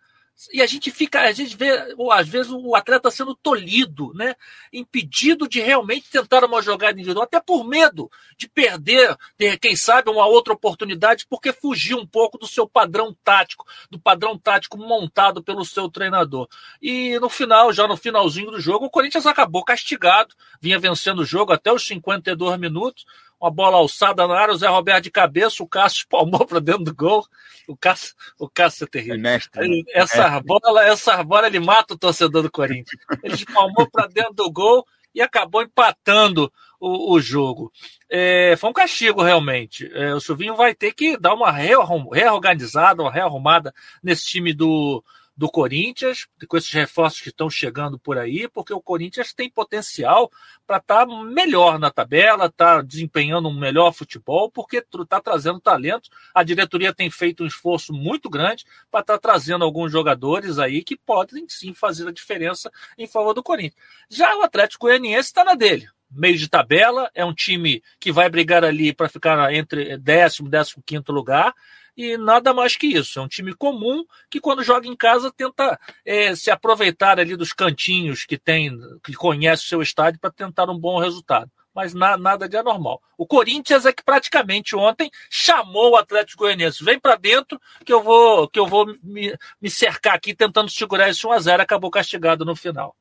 E 0.51 0.61
a 0.61 0.65
gente 0.65 0.91
fica, 0.91 1.21
a 1.21 1.31
gente 1.31 1.55
vê, 1.55 1.95
às 2.11 2.27
vezes, 2.27 2.51
o 2.51 2.75
atleta 2.75 3.11
sendo 3.11 3.35
tolhido, 3.35 4.11
né? 4.13 4.35
impedido 4.71 5.47
de 5.47 5.61
realmente 5.61 6.09
tentar 6.09 6.43
uma 6.43 6.61
jogada 6.61 6.93
individual, 6.93 7.23
até 7.23 7.39
por 7.39 7.63
medo 7.63 8.09
de 8.37 8.47
perder, 8.47 9.15
de, 9.37 9.57
quem 9.57 9.75
sabe, 9.75 10.09
uma 10.09 10.25
outra 10.25 10.53
oportunidade, 10.53 11.25
porque 11.29 11.53
fugiu 11.53 11.97
um 11.97 12.07
pouco 12.07 12.37
do 12.37 12.47
seu 12.47 12.67
padrão 12.67 13.15
tático, 13.23 13.65
do 13.89 13.99
padrão 13.99 14.37
tático 14.37 14.77
montado 14.77 15.43
pelo 15.43 15.63
seu 15.63 15.89
treinador. 15.89 16.47
E 16.81 17.19
no 17.19 17.29
final, 17.29 17.71
já 17.71 17.87
no 17.87 17.95
finalzinho 17.95 18.51
do 18.51 18.59
jogo, 18.59 18.85
o 18.85 18.89
Corinthians 18.89 19.25
acabou 19.25 19.63
castigado, 19.63 20.35
vinha 20.59 20.79
vencendo 20.79 21.19
o 21.19 21.25
jogo 21.25 21.53
até 21.53 21.71
os 21.71 21.85
52 21.85 22.59
minutos, 22.59 23.05
uma 23.43 23.51
bola 23.51 23.75
alçada 23.75 24.25
na 24.25 24.39
área, 24.39 24.53
o 24.53 24.57
Zé 24.57 24.67
Roberto 24.67 25.03
de 25.03 25.11
cabeça, 25.11 25.61
o 25.61 25.67
Cássio 25.67 25.99
espalmou 25.99 26.45
para 26.47 26.61
dentro 26.61 26.85
do 26.85 26.95
gol. 26.95 27.25
O 27.67 27.75
Cássio, 27.75 28.15
o 28.39 28.49
Cássio 28.49 28.85
é 28.85 28.87
terrível. 28.87 29.15
É 29.15 29.17
mestre, 29.17 29.83
essa 29.93 30.23
é. 30.23 30.41
bola, 30.41 30.85
essa 30.85 31.21
bola 31.23 31.47
ele 31.47 31.59
mata 31.59 31.93
o 31.93 31.97
torcedor 31.97 32.41
do 32.41 32.51
Corinthians. 32.51 33.01
Ele 33.21 33.35
espalmou 33.35 33.89
para 33.91 34.07
dentro 34.07 34.33
do 34.33 34.49
gol 34.49 34.87
e 35.13 35.21
acabou 35.21 35.61
empatando 35.61 36.51
o, 36.79 37.13
o 37.13 37.19
jogo. 37.19 37.69
É, 38.09 38.55
foi 38.57 38.69
um 38.69 38.73
castigo, 38.73 39.21
realmente. 39.21 39.91
É, 39.93 40.13
o 40.13 40.21
Silvinho 40.21 40.55
vai 40.55 40.73
ter 40.73 40.93
que 40.93 41.17
dar 41.17 41.33
uma 41.33 41.51
reorganizada, 41.51 43.01
uma 43.01 43.11
rearrumada 43.11 43.73
nesse 44.01 44.25
time 44.25 44.53
do, 44.53 45.03
do 45.35 45.49
Corinthians, 45.49 46.27
com 46.47 46.57
esses 46.57 46.71
reforços 46.71 47.21
que 47.21 47.29
estão 47.29 47.49
chegando 47.49 47.97
por 47.97 48.17
aí, 48.17 48.47
porque 48.47 48.73
o 48.73 48.81
Corinthians 48.81 49.33
tem 49.33 49.49
potencial 49.49 50.31
para 50.65 50.77
estar 50.77 51.07
tá 51.07 51.23
melhor 51.23 51.79
na 51.79 51.89
tabela, 51.89 52.45
está 52.45 52.81
desempenhando 52.81 53.49
um 53.49 53.59
melhor 53.59 53.91
futebol, 53.91 54.51
porque 54.51 54.77
está 54.77 55.19
trazendo 55.19 55.59
talento. 55.59 56.09
A 56.33 56.43
diretoria 56.43 56.93
tem 56.93 57.09
feito 57.09 57.43
um 57.43 57.47
esforço 57.47 57.91
muito 57.91 58.29
grande 58.29 58.63
para 58.91 59.01
estar 59.01 59.17
tá 59.17 59.19
trazendo 59.19 59.65
alguns 59.65 59.91
jogadores 59.91 60.59
aí 60.59 60.83
que 60.83 60.95
podem 60.95 61.45
sim 61.49 61.73
fazer 61.73 62.07
a 62.07 62.11
diferença 62.11 62.71
em 62.97 63.07
favor 63.07 63.33
do 63.33 63.41
Corinthians. 63.41 63.81
Já 64.09 64.37
o 64.37 64.43
Atlético 64.43 64.85
Goianiense 64.85 65.29
está 65.29 65.43
na 65.43 65.55
dele 65.55 65.89
meio 66.15 66.37
de 66.37 66.47
tabela, 66.47 67.09
é 67.15 67.25
um 67.25 67.33
time 67.33 67.81
que 67.99 68.11
vai 68.11 68.29
brigar 68.29 68.63
ali 68.63 68.93
para 68.93 69.09
ficar 69.09 69.51
entre 69.51 69.97
décimo, 69.97 70.47
décimo 70.47 70.83
quinto 70.85 71.11
lugar, 71.11 71.53
e 71.95 72.17
nada 72.17 72.53
mais 72.53 72.75
que 72.75 72.87
isso. 72.87 73.19
É 73.19 73.21
um 73.21 73.27
time 73.27 73.53
comum 73.53 74.03
que, 74.29 74.39
quando 74.39 74.63
joga 74.63 74.87
em 74.87 74.95
casa, 74.95 75.31
tenta 75.31 75.79
é, 76.05 76.35
se 76.35 76.49
aproveitar 76.49 77.19
ali 77.19 77.35
dos 77.35 77.53
cantinhos 77.53 78.25
que 78.25 78.37
tem, 78.37 78.71
que 79.03 79.13
conhece 79.13 79.65
o 79.65 79.67
seu 79.67 79.81
estádio 79.81 80.19
para 80.19 80.31
tentar 80.31 80.69
um 80.69 80.77
bom 80.77 80.99
resultado. 80.99 81.49
Mas 81.73 81.93
na, 81.93 82.17
nada 82.17 82.47
de 82.47 82.55
anormal. 82.55 83.01
O 83.17 83.25
Corinthians 83.25 83.85
é 83.85 83.91
que 83.91 84.03
praticamente 84.03 84.75
ontem 84.75 85.09
chamou 85.29 85.91
o 85.91 85.95
Atlético 85.95 86.43
Goianiense. 86.43 86.83
Vem 86.83 86.99
para 86.99 87.15
dentro 87.15 87.59
que 87.83 87.91
eu 87.91 88.03
vou 88.03 88.47
que 88.47 88.59
eu 88.59 88.67
vou 88.67 88.85
me, 89.01 89.35
me 89.59 89.69
cercar 89.71 90.13
aqui 90.13 90.35
tentando 90.35 90.69
segurar 90.69 91.09
esse 91.09 91.25
1 91.25 91.31
a 91.31 91.39
0 91.39 91.63
Acabou 91.63 91.89
castigado 91.89 92.45
no 92.45 92.55
final 92.55 92.95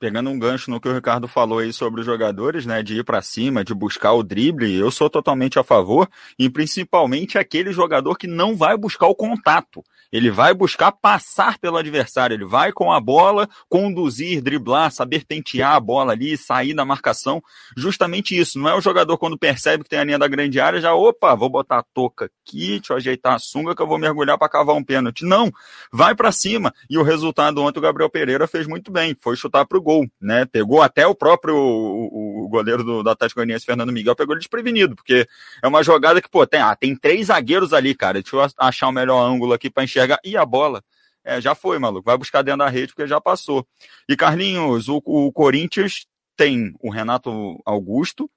pegando 0.00 0.30
um 0.30 0.38
gancho 0.38 0.70
no 0.70 0.80
que 0.80 0.88
o 0.88 0.94
Ricardo 0.94 1.28
falou 1.28 1.58
aí 1.58 1.74
sobre 1.74 2.00
os 2.00 2.06
jogadores, 2.06 2.64
né, 2.64 2.82
de 2.82 2.96
ir 2.96 3.04
para 3.04 3.20
cima, 3.20 3.62
de 3.62 3.74
buscar 3.74 4.12
o 4.14 4.22
drible, 4.22 4.74
eu 4.74 4.90
sou 4.90 5.10
totalmente 5.10 5.58
a 5.58 5.62
favor, 5.62 6.08
e 6.38 6.48
principalmente 6.48 7.36
aquele 7.36 7.70
jogador 7.70 8.16
que 8.16 8.26
não 8.26 8.56
vai 8.56 8.78
buscar 8.78 9.06
o 9.06 9.14
contato. 9.14 9.84
Ele 10.12 10.30
vai 10.30 10.52
buscar 10.52 10.92
passar 10.92 11.58
pelo 11.58 11.76
adversário, 11.76 12.34
ele 12.34 12.44
vai 12.44 12.72
com 12.72 12.92
a 12.92 13.00
bola 13.00 13.48
conduzir, 13.68 14.42
driblar, 14.42 14.90
saber 14.90 15.24
tentear 15.24 15.74
a 15.74 15.80
bola 15.80 16.12
ali, 16.12 16.36
sair 16.36 16.74
da 16.74 16.84
marcação. 16.84 17.42
Justamente 17.76 18.38
isso. 18.38 18.58
Não 18.58 18.68
é 18.68 18.74
o 18.74 18.80
jogador 18.80 19.16
quando 19.18 19.38
percebe 19.38 19.84
que 19.84 19.90
tem 19.90 19.98
a 19.98 20.04
linha 20.04 20.18
da 20.18 20.28
grande 20.28 20.60
área, 20.60 20.80
já, 20.80 20.94
opa, 20.94 21.34
vou 21.34 21.48
botar 21.48 21.78
a 21.78 21.84
touca 21.94 22.30
aqui, 22.46 22.78
deixa 22.78 22.92
eu 22.92 22.96
ajeitar 22.96 23.34
a 23.34 23.38
sunga 23.38 23.74
que 23.74 23.82
eu 23.82 23.86
vou 23.86 23.98
mergulhar 23.98 24.36
para 24.36 24.48
cavar 24.48 24.74
um 24.74 24.84
pênalti. 24.84 25.24
Não, 25.24 25.50
vai 25.92 26.14
para 26.14 26.32
cima. 26.32 26.74
E 26.88 26.98
o 26.98 27.02
resultado 27.02 27.62
ontem 27.62 27.78
o 27.78 27.82
Gabriel 27.82 28.10
Pereira 28.10 28.46
fez 28.46 28.66
muito 28.66 28.90
bem, 28.90 29.16
foi 29.20 29.36
chutar 29.36 29.64
pro 29.64 29.80
gol, 29.80 30.06
né? 30.20 30.44
Pegou 30.44 30.82
até 30.82 31.06
o 31.06 31.14
próprio 31.14 31.54
o, 31.56 32.44
o 32.44 32.48
goleiro 32.48 32.82
do, 32.82 33.08
Atlético 33.08 33.38
Goianiense, 33.38 33.64
Fernando 33.64 33.92
Miguel, 33.92 34.16
pegou 34.16 34.34
ele 34.34 34.40
desprevenido, 34.40 34.94
porque 34.94 35.26
é 35.62 35.68
uma 35.68 35.82
jogada 35.82 36.20
que, 36.20 36.28
pô, 36.28 36.46
tem, 36.46 36.60
ah, 36.60 36.74
tem 36.74 36.96
três 36.96 37.28
zagueiros 37.28 37.72
ali, 37.72 37.94
cara. 37.94 38.20
Deixa 38.20 38.36
eu 38.36 38.46
achar 38.58 38.88
o 38.88 38.92
melhor 38.92 39.20
ângulo 39.22 39.52
aqui 39.52 39.70
para 39.70 39.84
enxergar 39.84 39.99
enxergar. 40.00 40.18
E 40.24 40.36
a 40.36 40.44
bola? 40.44 40.82
É, 41.24 41.40
já 41.40 41.54
foi, 41.54 41.78
maluco. 41.78 42.04
Vai 42.04 42.16
buscar 42.16 42.42
dentro 42.42 42.60
da 42.60 42.68
rede 42.68 42.88
porque 42.88 43.06
já 43.06 43.20
passou. 43.20 43.66
E 44.08 44.16
Carlinhos, 44.16 44.88
o, 44.88 45.02
o 45.04 45.32
Corinthians 45.32 46.06
tem 46.36 46.72
o 46.80 46.90
Renato 46.90 47.60
Augusto, 47.66 48.30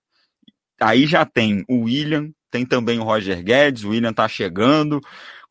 aí 0.82 1.08
já 1.08 1.26
tem 1.26 1.64
o 1.70 1.84
William, 1.84 2.32
tem 2.52 2.66
também 2.66 3.00
o 3.00 3.04
Roger 3.04 3.42
Guedes, 3.42 3.84
o 3.84 3.90
William 3.90 4.14
tá 4.14 4.28
chegando. 4.28 5.00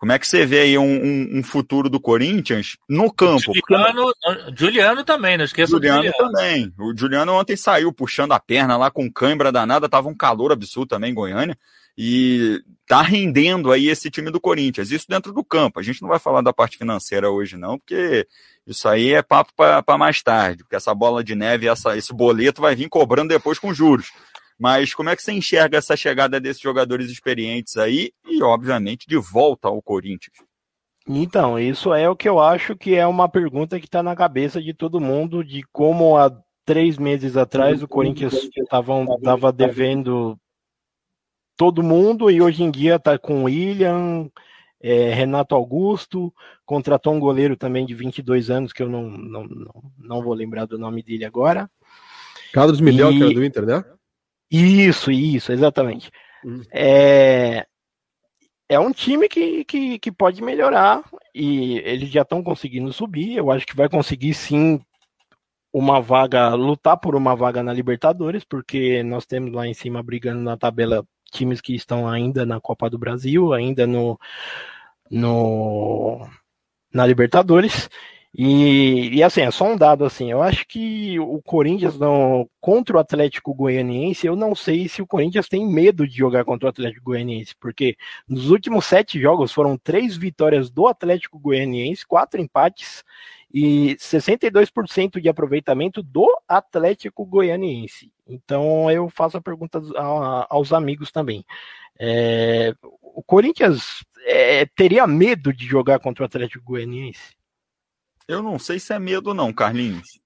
Como 0.03 0.11
é 0.11 0.19
que 0.19 0.27
você 0.27 0.45
vê 0.45 0.63
aí 0.63 0.77
um, 0.77 0.83
um, 0.83 1.39
um 1.39 1.43
futuro 1.45 1.89
do 1.89 2.01
Corinthians 2.01 2.77
no 2.89 3.09
campo? 3.09 3.53
Juliano, 3.55 4.13
Juliano 4.53 5.05
também, 5.05 5.37
não 5.37 5.45
esqueça 5.45 5.71
Juliano, 5.71 6.03
Juliano 6.03 6.19
também. 6.19 6.75
O 6.77 6.93
Juliano 6.93 7.33
ontem 7.35 7.57
saiu 7.57 7.93
puxando 7.93 8.33
a 8.33 8.41
perna 8.41 8.77
lá 8.77 8.91
com 8.91 9.09
cãibra 9.09 9.53
danada, 9.53 9.89
tava 9.89 10.09
um 10.09 10.15
calor 10.17 10.51
absurdo 10.51 10.89
também 10.89 11.13
em 11.13 11.15
Goiânia 11.15 11.57
e 11.97 12.61
tá 12.85 13.01
rendendo 13.01 13.71
aí 13.71 13.89
esse 13.89 14.11
time 14.11 14.29
do 14.33 14.41
Corinthians. 14.41 14.91
Isso 14.91 15.07
dentro 15.09 15.33
do 15.33 15.45
campo. 15.45 15.79
A 15.79 15.85
gente 15.85 16.03
não 16.03 16.09
vai 16.09 16.19
falar 16.19 16.43
da 16.43 16.53
parte 16.53 16.79
financeira 16.79 17.31
hoje, 17.31 17.57
não, 17.57 17.79
porque 17.79 18.27
isso 18.67 18.89
aí 18.89 19.13
é 19.13 19.23
papo 19.23 19.53
para 19.55 19.97
mais 19.97 20.21
tarde, 20.21 20.65
porque 20.65 20.75
essa 20.75 20.93
bola 20.93 21.23
de 21.23 21.37
neve, 21.37 21.69
essa, 21.69 21.97
esse 21.97 22.13
boleto 22.13 22.61
vai 22.61 22.75
vir 22.75 22.89
cobrando 22.89 23.29
depois 23.29 23.57
com 23.57 23.73
juros. 23.73 24.11
Mas 24.59 24.95
como 24.95 25.11
é 25.11 25.17
que 25.17 25.23
você 25.23 25.33
enxerga 25.33 25.79
essa 25.79 25.97
chegada 25.97 26.41
desses 26.41 26.63
jogadores 26.63 27.11
experientes 27.11 27.77
aí 27.77 28.13
e, 28.27 28.43
obviamente, 28.43 29.07
de 29.07 29.17
volta 29.17 29.69
ao 29.69 29.83
Corinthians? 29.83 30.37
Então, 31.09 31.59
isso 31.59 31.93
é 31.93 32.09
o 32.09 32.15
que 32.15 32.29
eu 32.29 32.39
acho 32.39 32.77
que 32.77 32.95
é 32.95 33.07
uma 33.07 33.29
pergunta 33.29 33.81
que 33.81 33.87
está 33.87 34.03
na 34.03 34.15
cabeça 34.15 34.63
de 34.63 34.73
todo 34.73 35.01
mundo, 35.01 35.43
de 35.43 35.63
como 35.73 36.17
há 36.17 36.31
três 36.65 36.97
meses 36.97 37.37
atrás 37.37 37.83
o 37.83 37.89
Corinthians 37.89 38.35
estava 38.35 39.53
devendo 39.53 40.39
todo 41.57 41.83
mundo 41.83 42.31
e 42.31 42.41
hoje 42.41 42.63
em 42.63 42.71
dia 42.71 42.97
está 42.97 43.19
com 43.19 43.45
William, 43.45 44.31
é, 44.81 45.13
Renato 45.13 45.55
Augusto, 45.55 46.33
contratou 46.65 47.15
um 47.15 47.21
goleiro 47.21 47.57
também 47.57 47.85
de 47.85 47.95
22 47.95 48.51
anos, 48.51 48.73
que 48.73 48.83
eu 48.83 48.89
não, 48.89 49.11
não, 49.11 49.45
não, 49.45 49.93
não 49.99 50.23
vou 50.23 50.35
lembrar 50.35 50.67
do 50.67 50.79
nome 50.79 51.03
dele 51.03 51.25
agora. 51.25 51.71
Carlos 52.53 52.81
Miguel, 52.81 53.13
e... 53.13 53.17
que 53.17 53.23
era 53.23 53.35
do 53.35 53.45
Inter, 53.45 53.67
né? 53.67 53.85
Isso, 54.53 55.11
isso, 55.11 55.51
exatamente. 55.51 56.11
Hum. 56.45 56.61
É, 56.71 57.67
é 58.69 58.79
um 58.79 58.93
time 58.93 59.27
que, 59.29 59.65
que, 59.65 59.99
que 59.99 60.13
pode 60.13 60.43
melhorar 60.43 61.03
e 61.35 61.79
eles 61.79 62.11
já 62.11 62.21
estão 62.21 62.43
conseguindo 62.43 62.93
subir. 62.93 63.37
Eu 63.37 63.51
acho 63.51 63.67
que 63.67 63.75
vai 63.75 63.89
conseguir 63.89 64.35
sim 64.35 64.79
uma 65.73 66.03
vaga, 66.03 66.51
lutar 66.55 66.99
por 66.99 67.17
uma 67.17 67.35
vaga 67.35 67.63
na 67.63 67.73
Libertadores, 67.73 68.45
porque 68.45 69.03
nós 69.03 69.25
temos 69.25 69.53
lá 69.53 69.67
em 69.67 69.73
cima 69.73 70.03
brigando 70.03 70.43
na 70.43 70.57
tabela 70.57 71.03
times 71.33 71.63
que 71.63 71.75
estão 71.75 72.07
ainda 72.07 72.45
na 72.45 72.61
Copa 72.61 72.91
do 72.91 72.99
Brasil, 72.99 73.55
ainda 73.55 73.87
no, 73.87 74.21
no 75.11 76.29
na 76.93 77.07
Libertadores. 77.07 77.89
E, 78.35 79.11
e, 79.17 79.23
assim, 79.23 79.43
é 79.43 79.51
só 79.51 79.67
um 79.71 79.77
dado 79.77 80.07
assim, 80.07 80.31
eu 80.31 80.43
acho 80.43 80.67
que 80.67 81.21
o 81.21 81.43
Corinthians 81.43 81.99
não, 81.99 82.49
contra 82.61 82.97
o 82.97 82.99
Atlético 82.99 83.53
Goianiense, 83.53 84.27
eu 84.27 84.35
não 84.35 84.55
sei 84.55 84.89
se 84.89 85.03
o 85.03 85.07
Corinthians 85.07 85.49
tem 85.49 85.67
medo 85.67 86.09
de 86.09 86.17
jogar 86.17 86.43
contra 86.43 86.67
o 86.67 86.71
Atlético 86.71 87.05
Goianiense, 87.05 87.55
porque 87.61 87.95
nos 88.27 88.49
últimos 88.49 88.87
sete 88.87 89.21
jogos 89.21 89.53
foram 89.53 89.77
três 89.77 90.17
vitórias 90.17 90.71
do 90.71 90.87
Atlético 90.87 91.39
Goianiense, 91.39 92.07
quatro 92.07 92.41
empates 92.41 93.05
e 93.53 93.97
62% 93.97 95.21
de 95.21 95.29
aproveitamento 95.29 96.03
do 96.03 96.27
Atlético 96.49 97.27
Goianiense. 97.27 98.11
Então 98.27 98.91
eu 98.91 99.11
faço 99.11 99.37
a 99.37 99.43
pergunta 99.43 99.79
aos 100.49 100.73
amigos 100.73 101.13
também. 101.13 101.45
É, 102.01 102.75
o 103.03 103.23
Corinthians 103.23 104.03
é, 104.25 104.65
teria 104.65 105.07
medo 105.07 105.53
de 105.53 105.67
jogar 105.67 105.99
contra 105.99 106.25
o 106.25 106.27
Atlético 106.27 106.65
Goianiense? 106.65 107.42
Eu 108.33 108.43
não 108.43 108.59
sei 108.59 108.79
se 108.79 108.93
é 108.93 108.99
medo, 108.99 109.35
não, 109.35 109.53
Carlinhos. 109.53 110.21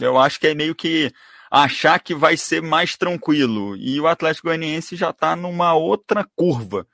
Eu 0.00 0.18
acho 0.18 0.38
que 0.38 0.46
é 0.46 0.54
meio 0.54 0.74
que 0.74 1.12
achar 1.50 1.98
que 1.98 2.14
vai 2.14 2.36
ser 2.36 2.62
mais 2.62 2.96
tranquilo. 2.96 3.76
E 3.76 4.00
o 4.00 4.06
Atlético 4.06 4.48
Goianiense 4.48 4.96
já 4.96 5.10
está 5.10 5.34
numa 5.34 5.74
outra 5.74 6.26
curva. 6.36 6.86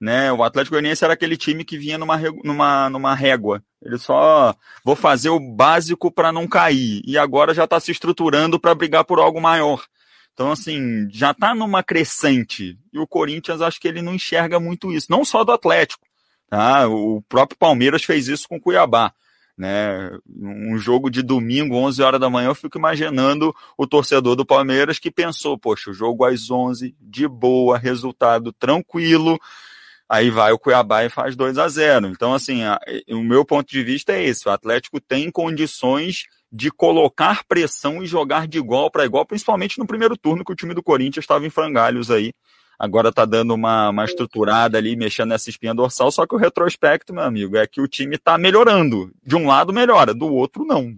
Né? 0.00 0.32
O 0.32 0.42
Atlético 0.42 0.74
Goianiense 0.74 1.04
era 1.04 1.14
aquele 1.14 1.36
time 1.36 1.64
que 1.64 1.78
vinha 1.78 1.98
numa, 1.98 2.18
numa, 2.44 2.90
numa 2.90 3.14
régua. 3.14 3.62
Ele 3.80 3.98
só 3.98 4.54
vou 4.84 4.94
fazer 4.94 5.30
o 5.30 5.40
básico 5.40 6.10
para 6.10 6.32
não 6.32 6.46
cair. 6.46 7.02
E 7.04 7.18
agora 7.18 7.54
já 7.54 7.64
está 7.64 7.80
se 7.80 7.90
estruturando 7.90 8.58
para 8.58 8.74
brigar 8.74 9.04
por 9.04 9.18
algo 9.18 9.40
maior. 9.40 9.84
Então, 10.32 10.50
assim, 10.50 11.08
já 11.10 11.32
está 11.32 11.54
numa 11.54 11.82
crescente. 11.82 12.78
E 12.92 12.98
o 12.98 13.06
Corinthians, 13.06 13.60
acho 13.60 13.80
que 13.80 13.88
ele 13.88 14.02
não 14.02 14.14
enxerga 14.14 14.58
muito 14.58 14.92
isso. 14.92 15.06
Não 15.10 15.24
só 15.24 15.44
do 15.44 15.52
Atlético. 15.52 16.06
Tá? 16.48 16.86
O 16.88 17.22
próprio 17.28 17.58
Palmeiras 17.58 18.04
fez 18.04 18.28
isso 18.28 18.48
com 18.48 18.56
o 18.56 18.60
Cuiabá. 18.60 19.12
Né? 19.56 20.10
Um 20.28 20.78
jogo 20.78 21.10
de 21.10 21.22
domingo, 21.22 21.76
11 21.76 22.02
horas 22.02 22.20
da 22.20 22.30
manhã, 22.30 22.48
eu 22.48 22.54
fico 22.54 22.78
imaginando 22.78 23.54
o 23.76 23.86
torcedor 23.86 24.34
do 24.34 24.46
Palmeiras 24.46 24.98
que 24.98 25.10
pensou, 25.10 25.58
poxa, 25.58 25.90
o 25.90 25.94
jogo 25.94 26.24
às 26.24 26.50
11, 26.50 26.94
de 27.00 27.28
boa, 27.28 27.78
resultado 27.78 28.52
tranquilo, 28.52 29.38
aí 30.08 30.30
vai 30.30 30.52
o 30.52 30.58
Cuiabá 30.58 31.04
e 31.04 31.10
faz 31.10 31.36
2 31.36 31.58
a 31.58 31.68
0 31.68 32.08
Então, 32.08 32.34
assim, 32.34 32.62
a, 32.62 32.78
o 33.10 33.22
meu 33.22 33.44
ponto 33.44 33.70
de 33.70 33.82
vista 33.82 34.12
é 34.12 34.24
esse, 34.24 34.48
o 34.48 34.52
Atlético 34.52 35.00
tem 35.00 35.30
condições 35.30 36.24
de 36.52 36.70
colocar 36.70 37.44
pressão 37.44 38.02
e 38.02 38.06
jogar 38.06 38.46
de 38.46 38.58
igual 38.58 38.90
para 38.90 39.06
igual, 39.06 39.24
principalmente 39.24 39.78
no 39.78 39.86
primeiro 39.86 40.16
turno 40.18 40.44
que 40.44 40.52
o 40.52 40.56
time 40.56 40.74
do 40.74 40.82
Corinthians 40.82 41.22
estava 41.22 41.46
em 41.46 41.50
frangalhos 41.50 42.10
aí, 42.10 42.34
agora 42.82 43.10
está 43.10 43.24
dando 43.24 43.54
uma, 43.54 43.90
uma 43.90 44.04
estruturada 44.04 44.76
ali, 44.76 44.96
mexendo 44.96 45.28
nessa 45.28 45.48
espinha 45.48 45.72
dorsal, 45.72 46.10
só 46.10 46.26
que 46.26 46.34
o 46.34 46.38
retrospecto, 46.38 47.14
meu 47.14 47.22
amigo, 47.22 47.56
é 47.56 47.64
que 47.64 47.80
o 47.80 47.86
time 47.86 48.16
está 48.16 48.36
melhorando. 48.36 49.12
De 49.24 49.36
um 49.36 49.46
lado 49.46 49.72
melhora, 49.72 50.12
do 50.12 50.26
outro 50.26 50.64
não. 50.64 50.92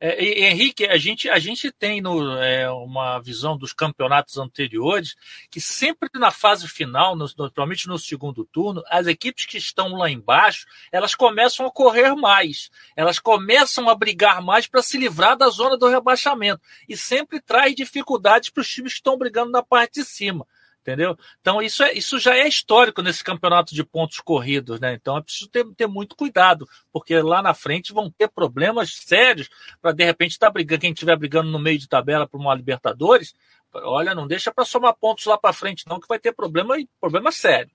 É, 0.00 0.48
Henrique, 0.48 0.84
a 0.86 0.96
gente, 0.96 1.30
a 1.30 1.38
gente 1.38 1.70
tem 1.70 2.00
no, 2.00 2.36
é, 2.38 2.68
uma 2.68 3.20
visão 3.20 3.56
dos 3.56 3.72
campeonatos 3.72 4.38
anteriores 4.38 5.14
que 5.48 5.60
sempre 5.60 6.10
na 6.14 6.32
fase 6.32 6.66
final, 6.66 7.14
no, 7.14 7.26
naturalmente 7.38 7.86
no 7.86 7.96
segundo 7.96 8.44
turno, 8.44 8.82
as 8.90 9.06
equipes 9.06 9.46
que 9.46 9.56
estão 9.56 9.96
lá 9.96 10.10
embaixo, 10.10 10.66
elas 10.90 11.14
começam 11.14 11.64
a 11.64 11.70
correr 11.70 12.12
mais, 12.16 12.70
elas 12.96 13.20
começam 13.20 13.88
a 13.88 13.94
brigar 13.94 14.42
mais 14.42 14.66
para 14.66 14.82
se 14.82 14.98
livrar 14.98 15.36
da 15.36 15.48
zona 15.48 15.78
do 15.78 15.88
rebaixamento 15.88 16.60
e 16.88 16.96
sempre 16.96 17.40
traz 17.40 17.72
dificuldades 17.72 18.50
para 18.50 18.62
os 18.62 18.68
times 18.68 18.94
que 18.94 18.98
estão 18.98 19.16
brigando 19.16 19.52
na 19.52 19.62
parte 19.62 20.00
de 20.00 20.04
cima 20.04 20.44
entendeu? 20.84 21.16
Então 21.40 21.62
isso, 21.62 21.82
é, 21.82 21.94
isso 21.94 22.18
já 22.18 22.36
é 22.36 22.46
histórico 22.46 23.00
nesse 23.00 23.24
campeonato 23.24 23.74
de 23.74 23.82
pontos 23.82 24.20
corridos, 24.20 24.78
né? 24.78 24.92
Então 24.92 25.16
é 25.16 25.22
preciso 25.22 25.48
ter, 25.48 25.64
ter 25.74 25.86
muito 25.86 26.14
cuidado, 26.14 26.68
porque 26.92 27.18
lá 27.20 27.40
na 27.40 27.54
frente 27.54 27.92
vão 27.92 28.10
ter 28.10 28.28
problemas 28.28 28.94
sérios 28.94 29.48
para 29.80 29.92
de 29.92 30.04
repente 30.04 30.32
estar 30.32 30.48
tá 30.48 30.52
brigando, 30.52 30.82
quem 30.82 30.92
estiver 30.92 31.16
brigando 31.16 31.50
no 31.50 31.58
meio 31.58 31.78
de 31.78 31.88
tabela 31.88 32.28
por 32.28 32.38
uma 32.38 32.54
Libertadores, 32.54 33.34
olha, 33.72 34.14
não 34.14 34.26
deixa 34.26 34.52
para 34.52 34.64
somar 34.64 34.94
pontos 34.94 35.24
lá 35.24 35.38
para 35.38 35.54
frente 35.54 35.84
não, 35.88 35.98
que 35.98 36.06
vai 36.06 36.18
ter 36.18 36.32
problema 36.32 36.78
e 36.78 36.86
problema 37.00 37.32
sério. 37.32 37.70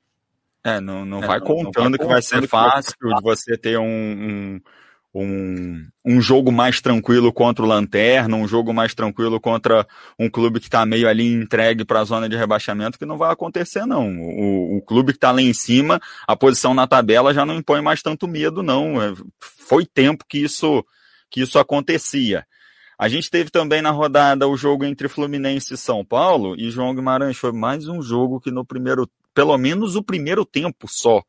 É, 0.64 0.80
não, 0.80 1.04
não, 1.04 1.24
é, 1.24 1.28
vai, 1.28 1.40
não 1.40 1.48
contando 1.48 1.98
vai 1.98 2.00
que 2.00 2.06
vai 2.06 2.22
ser 2.22 2.48
fácil 2.48 2.94
de 3.00 3.22
você 3.22 3.58
ter 3.58 3.80
um, 3.80 3.86
um 3.86 4.62
um, 5.14 5.88
um 6.06 6.22
jogo 6.22 6.52
mais 6.52 6.82
tranquilo 6.82 7.34
contra 7.34 7.66
o 7.66 7.68
Lanterna, 7.68 8.36
um 8.36 8.48
jogo 8.48 8.74
mais 8.74 8.94
tranquilo 8.94 9.40
contra 9.40 9.88
um 10.20 10.30
clube 10.30 10.60
que 10.60 10.68
está 10.68 10.86
meio 10.86 11.08
ali 11.08 11.26
entregue 11.34 11.84
para 11.84 12.02
a 12.02 12.04
zona 12.04 12.30
de 12.30 12.36
rebaixamento, 12.36 13.00
que 13.00 13.06
não 13.06 13.18
vai 13.18 13.32
acontecer, 13.32 13.86
não. 13.86 14.10
O, 14.20 14.78
o 14.78 14.82
clube 14.82 15.12
que 15.12 15.18
está 15.18 15.32
lá 15.32 15.42
em 15.42 15.54
cima, 15.54 16.00
a 16.28 16.36
posição 16.36 16.74
na 16.74 16.86
tabela 16.86 17.34
já 17.34 17.46
não 17.46 17.56
impõe 17.56 17.82
mais 17.82 18.02
tanto 18.02 18.28
medo, 18.28 18.62
não. 18.62 19.02
É, 19.02 19.14
foi 19.40 19.86
tempo 19.86 20.26
que 20.28 20.38
isso, 20.40 20.86
que 21.30 21.42
isso 21.42 21.58
acontecia. 21.58 22.46
A 22.98 23.08
gente 23.08 23.32
teve 23.32 23.50
também 23.50 23.82
na 23.82 23.92
rodada 23.92 24.48
o 24.48 24.58
jogo 24.58 24.84
entre 24.84 25.08
Fluminense 25.08 25.74
e 25.74 25.78
São 25.78 26.04
Paulo, 26.04 26.56
e 26.60 26.70
João 26.70 26.94
Guimarães 26.94 27.38
foi 27.38 27.54
mais 27.54 27.88
um 27.88 28.02
jogo 28.02 28.42
que 28.42 28.52
no 28.52 28.66
primeiro, 28.66 29.10
pelo 29.34 29.58
menos 29.58 29.96
o 29.96 30.04
primeiro 30.04 30.46
tempo 30.46 30.86
só, 30.86 31.24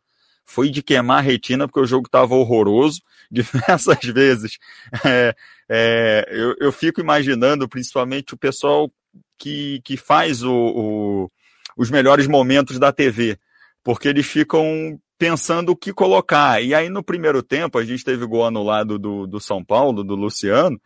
foi 0.50 0.68
de 0.68 0.82
queimar 0.82 1.18
a 1.18 1.20
retina, 1.20 1.68
porque 1.68 1.78
o 1.78 1.86
jogo 1.86 2.06
estava 2.06 2.34
horroroso 2.34 3.00
diversas 3.30 4.02
vezes. 4.02 4.58
É, 5.04 5.34
é, 5.68 6.28
eu, 6.28 6.56
eu, 6.58 6.72
fico 6.72 7.00
imaginando, 7.00 7.68
principalmente, 7.68 8.34
o 8.34 8.36
pessoal 8.36 8.90
que, 9.38 9.80
que 9.84 9.96
faz 9.96 10.42
o, 10.42 10.52
o, 10.52 11.30
os 11.76 11.88
melhores 11.88 12.26
momentos 12.26 12.80
da 12.80 12.92
TV, 12.92 13.38
porque 13.84 14.08
eles 14.08 14.26
ficam 14.26 15.00
pensando 15.16 15.70
o 15.70 15.76
que 15.76 15.92
colocar. 15.92 16.60
E 16.60 16.74
aí, 16.74 16.88
no 16.88 17.04
primeiro 17.04 17.44
tempo, 17.44 17.78
a 17.78 17.84
gente 17.84 18.04
teve 18.04 18.26
gol 18.26 18.44
anulado 18.44 18.98
do, 18.98 19.28
do 19.28 19.38
São 19.38 19.64
Paulo, 19.64 20.02
do 20.02 20.16
Luciano, 20.16 20.80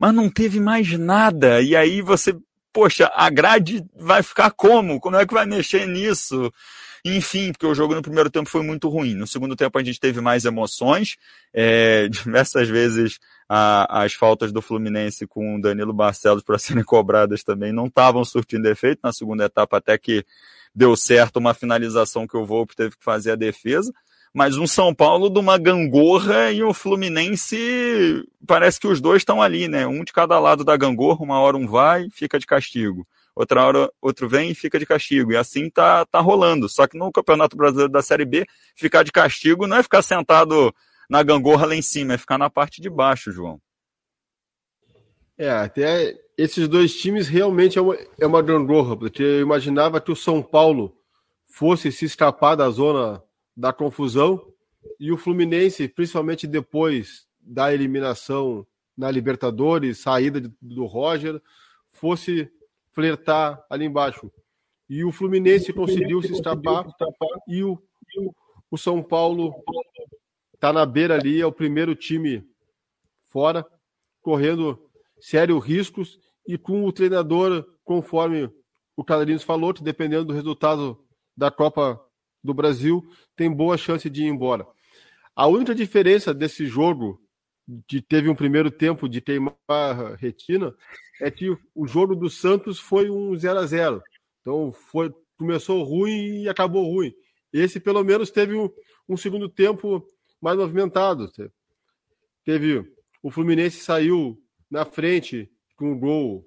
mas 0.00 0.14
não 0.14 0.30
teve 0.30 0.60
mais 0.60 0.90
nada. 0.98 1.60
E 1.60 1.76
aí 1.76 2.00
você, 2.00 2.34
poxa, 2.72 3.12
a 3.14 3.28
grade 3.28 3.84
vai 3.94 4.22
ficar 4.22 4.50
como? 4.50 4.98
Como 4.98 5.16
é 5.16 5.26
que 5.26 5.34
vai 5.34 5.44
mexer 5.44 5.86
nisso? 5.86 6.50
Enfim, 7.16 7.52
porque 7.52 7.66
o 7.66 7.74
jogo 7.74 7.94
no 7.94 8.02
primeiro 8.02 8.28
tempo 8.28 8.48
foi 8.48 8.62
muito 8.62 8.88
ruim. 8.88 9.14
No 9.14 9.26
segundo 9.26 9.56
tempo 9.56 9.78
a 9.78 9.82
gente 9.82 10.00
teve 10.00 10.20
mais 10.20 10.44
emoções. 10.44 11.16
É, 11.52 12.08
diversas 12.10 12.68
vezes 12.68 13.18
a, 13.48 14.04
as 14.04 14.12
faltas 14.12 14.52
do 14.52 14.60
Fluminense 14.60 15.26
com 15.26 15.56
o 15.56 15.60
Danilo 15.60 15.92
Barcelos 15.92 16.42
para 16.42 16.58
serem 16.58 16.84
cobradas 16.84 17.42
também 17.42 17.72
não 17.72 17.86
estavam 17.86 18.24
surtindo 18.24 18.68
efeito. 18.68 19.00
Na 19.02 19.12
segunda 19.12 19.44
etapa 19.44 19.78
até 19.78 19.96
que 19.96 20.24
deu 20.74 20.96
certo 20.96 21.36
uma 21.38 21.54
finalização 21.54 22.26
que 22.26 22.36
o 22.36 22.44
Volpe 22.44 22.76
teve 22.76 22.96
que 22.96 23.04
fazer 23.04 23.32
a 23.32 23.36
defesa. 23.36 23.92
Mas 24.34 24.58
um 24.58 24.66
São 24.66 24.94
Paulo 24.94 25.30
de 25.30 25.38
uma 25.38 25.56
gangorra 25.56 26.52
e 26.52 26.62
o 26.62 26.74
Fluminense 26.74 28.24
parece 28.46 28.78
que 28.78 28.86
os 28.86 29.00
dois 29.00 29.22
estão 29.22 29.40
ali, 29.40 29.68
né? 29.68 29.86
Um 29.86 30.04
de 30.04 30.12
cada 30.12 30.38
lado 30.38 30.62
da 30.64 30.76
gangorra, 30.76 31.24
uma 31.24 31.40
hora 31.40 31.56
um 31.56 31.66
vai, 31.66 32.08
fica 32.10 32.38
de 32.38 32.46
castigo 32.46 33.06
outra 33.38 33.64
hora 33.64 33.92
outro 34.02 34.28
vem 34.28 34.50
e 34.50 34.54
fica 34.54 34.78
de 34.78 34.84
castigo. 34.84 35.32
E 35.32 35.36
assim 35.36 35.70
tá, 35.70 36.04
tá 36.04 36.18
rolando. 36.18 36.68
Só 36.68 36.88
que 36.88 36.98
no 36.98 37.12
Campeonato 37.12 37.56
Brasileiro 37.56 37.92
da 37.92 38.02
Série 38.02 38.24
B, 38.24 38.44
ficar 38.74 39.04
de 39.04 39.12
castigo 39.12 39.66
não 39.66 39.76
é 39.76 39.82
ficar 39.82 40.02
sentado 40.02 40.74
na 41.08 41.22
gangorra 41.22 41.66
lá 41.66 41.74
em 41.74 41.82
cima, 41.82 42.14
é 42.14 42.18
ficar 42.18 42.36
na 42.36 42.50
parte 42.50 42.82
de 42.82 42.90
baixo, 42.90 43.30
João. 43.30 43.60
É, 45.38 45.48
até 45.48 46.18
esses 46.36 46.66
dois 46.66 46.96
times 46.96 47.28
realmente 47.28 47.78
é 47.78 47.80
uma, 47.80 47.96
é 48.18 48.26
uma 48.26 48.42
gangorra, 48.42 48.96
porque 48.96 49.22
eu 49.22 49.40
imaginava 49.40 50.00
que 50.00 50.10
o 50.10 50.16
São 50.16 50.42
Paulo 50.42 50.98
fosse 51.46 51.92
se 51.92 52.04
escapar 52.04 52.56
da 52.56 52.68
zona 52.68 53.22
da 53.56 53.72
confusão 53.72 54.52
e 54.98 55.12
o 55.12 55.16
Fluminense, 55.16 55.86
principalmente 55.86 56.46
depois 56.46 57.26
da 57.40 57.72
eliminação 57.72 58.66
na 58.96 59.10
Libertadores, 59.12 59.98
saída 59.98 60.42
do 60.60 60.86
Roger, 60.86 61.40
fosse 61.92 62.50
flertar 62.98 63.64
ali 63.70 63.84
embaixo. 63.84 64.28
E 64.90 65.04
o 65.04 65.12
Fluminense 65.12 65.72
conseguiu 65.72 66.20
se 66.20 66.32
escapar 66.32 66.84
e 67.46 67.62
o, 67.62 67.80
o 68.68 68.76
São 68.76 69.00
Paulo 69.00 69.54
está 70.52 70.72
na 70.72 70.84
beira 70.84 71.14
ali, 71.14 71.40
é 71.40 71.46
o 71.46 71.52
primeiro 71.52 71.94
time 71.94 72.44
fora, 73.26 73.64
correndo 74.20 74.76
sérios 75.20 75.64
riscos 75.64 76.18
e 76.44 76.58
com 76.58 76.84
o 76.84 76.92
treinador, 76.92 77.64
conforme 77.84 78.50
o 78.96 79.04
Carlinhos 79.04 79.44
falou, 79.44 79.72
que 79.72 79.84
dependendo 79.84 80.24
do 80.24 80.34
resultado 80.34 80.98
da 81.36 81.52
Copa 81.52 82.04
do 82.42 82.52
Brasil, 82.52 83.08
tem 83.36 83.48
boa 83.48 83.78
chance 83.78 84.10
de 84.10 84.24
ir 84.24 84.26
embora. 84.26 84.66
A 85.36 85.46
única 85.46 85.72
diferença 85.72 86.34
desse 86.34 86.66
jogo, 86.66 87.20
que 87.86 88.00
teve 88.00 88.28
um 88.28 88.34
primeiro 88.34 88.70
tempo 88.70 89.08
de 89.08 89.20
teimar 89.20 89.54
retina, 90.18 90.74
é 91.20 91.30
que 91.30 91.50
o 91.74 91.86
jogo 91.86 92.14
do 92.14 92.30
Santos 92.30 92.78
foi 92.78 93.10
um 93.10 93.34
0 93.36 93.58
a 93.58 93.66
0 93.66 94.02
Então 94.40 94.72
foi, 94.72 95.12
começou 95.36 95.82
ruim 95.82 96.42
e 96.42 96.48
acabou 96.48 96.90
ruim. 96.90 97.12
Esse, 97.52 97.78
pelo 97.80 98.02
menos, 98.04 98.30
teve 98.30 98.54
um, 98.54 98.70
um 99.08 99.16
segundo 99.16 99.48
tempo 99.48 100.06
mais 100.40 100.56
movimentado. 100.56 101.30
Teve 102.44 102.84
o 103.22 103.30
Fluminense 103.30 103.80
saiu 103.80 104.40
na 104.70 104.84
frente 104.84 105.50
com 105.76 105.92
o 105.92 105.98
gol 105.98 106.46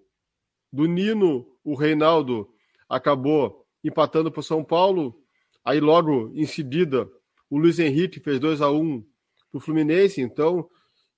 do 0.71 0.85
Nino, 0.85 1.45
o 1.63 1.75
Reinaldo 1.75 2.49
acabou 2.87 3.65
empatando 3.83 4.31
para 4.31 4.39
o 4.39 4.43
São 4.43 4.63
Paulo. 4.63 5.21
Aí 5.63 5.79
logo 5.79 6.31
em 6.33 6.45
seguida 6.45 7.09
o 7.49 7.57
Luiz 7.57 7.77
Henrique 7.77 8.19
fez 8.19 8.39
2 8.39 8.61
a 8.61 8.71
1 8.71 9.01
para 9.51 9.57
o 9.57 9.59
Fluminense. 9.59 10.21
Então, 10.21 10.69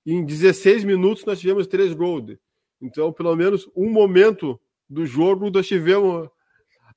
em 0.06 0.24
16 0.24 0.84
minutos 0.84 1.24
nós 1.24 1.40
tivemos 1.40 1.66
três 1.66 1.92
gols. 1.94 2.36
Então, 2.80 3.12
pelo 3.12 3.34
menos 3.34 3.68
um 3.74 3.90
momento 3.90 4.60
do 4.88 5.06
jogo 5.06 5.50
nós 5.50 5.66
tivemos 5.66 6.28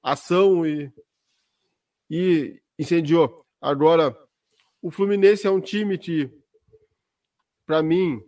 ação 0.03 0.65
e, 0.65 0.91
e 2.09 2.61
incendiou. 2.77 3.45
Agora, 3.61 4.15
o 4.81 4.91
Fluminense 4.91 5.47
é 5.47 5.51
um 5.51 5.59
time 5.61 5.97
que, 5.97 6.29
para 7.65 7.81
mim, 7.81 8.21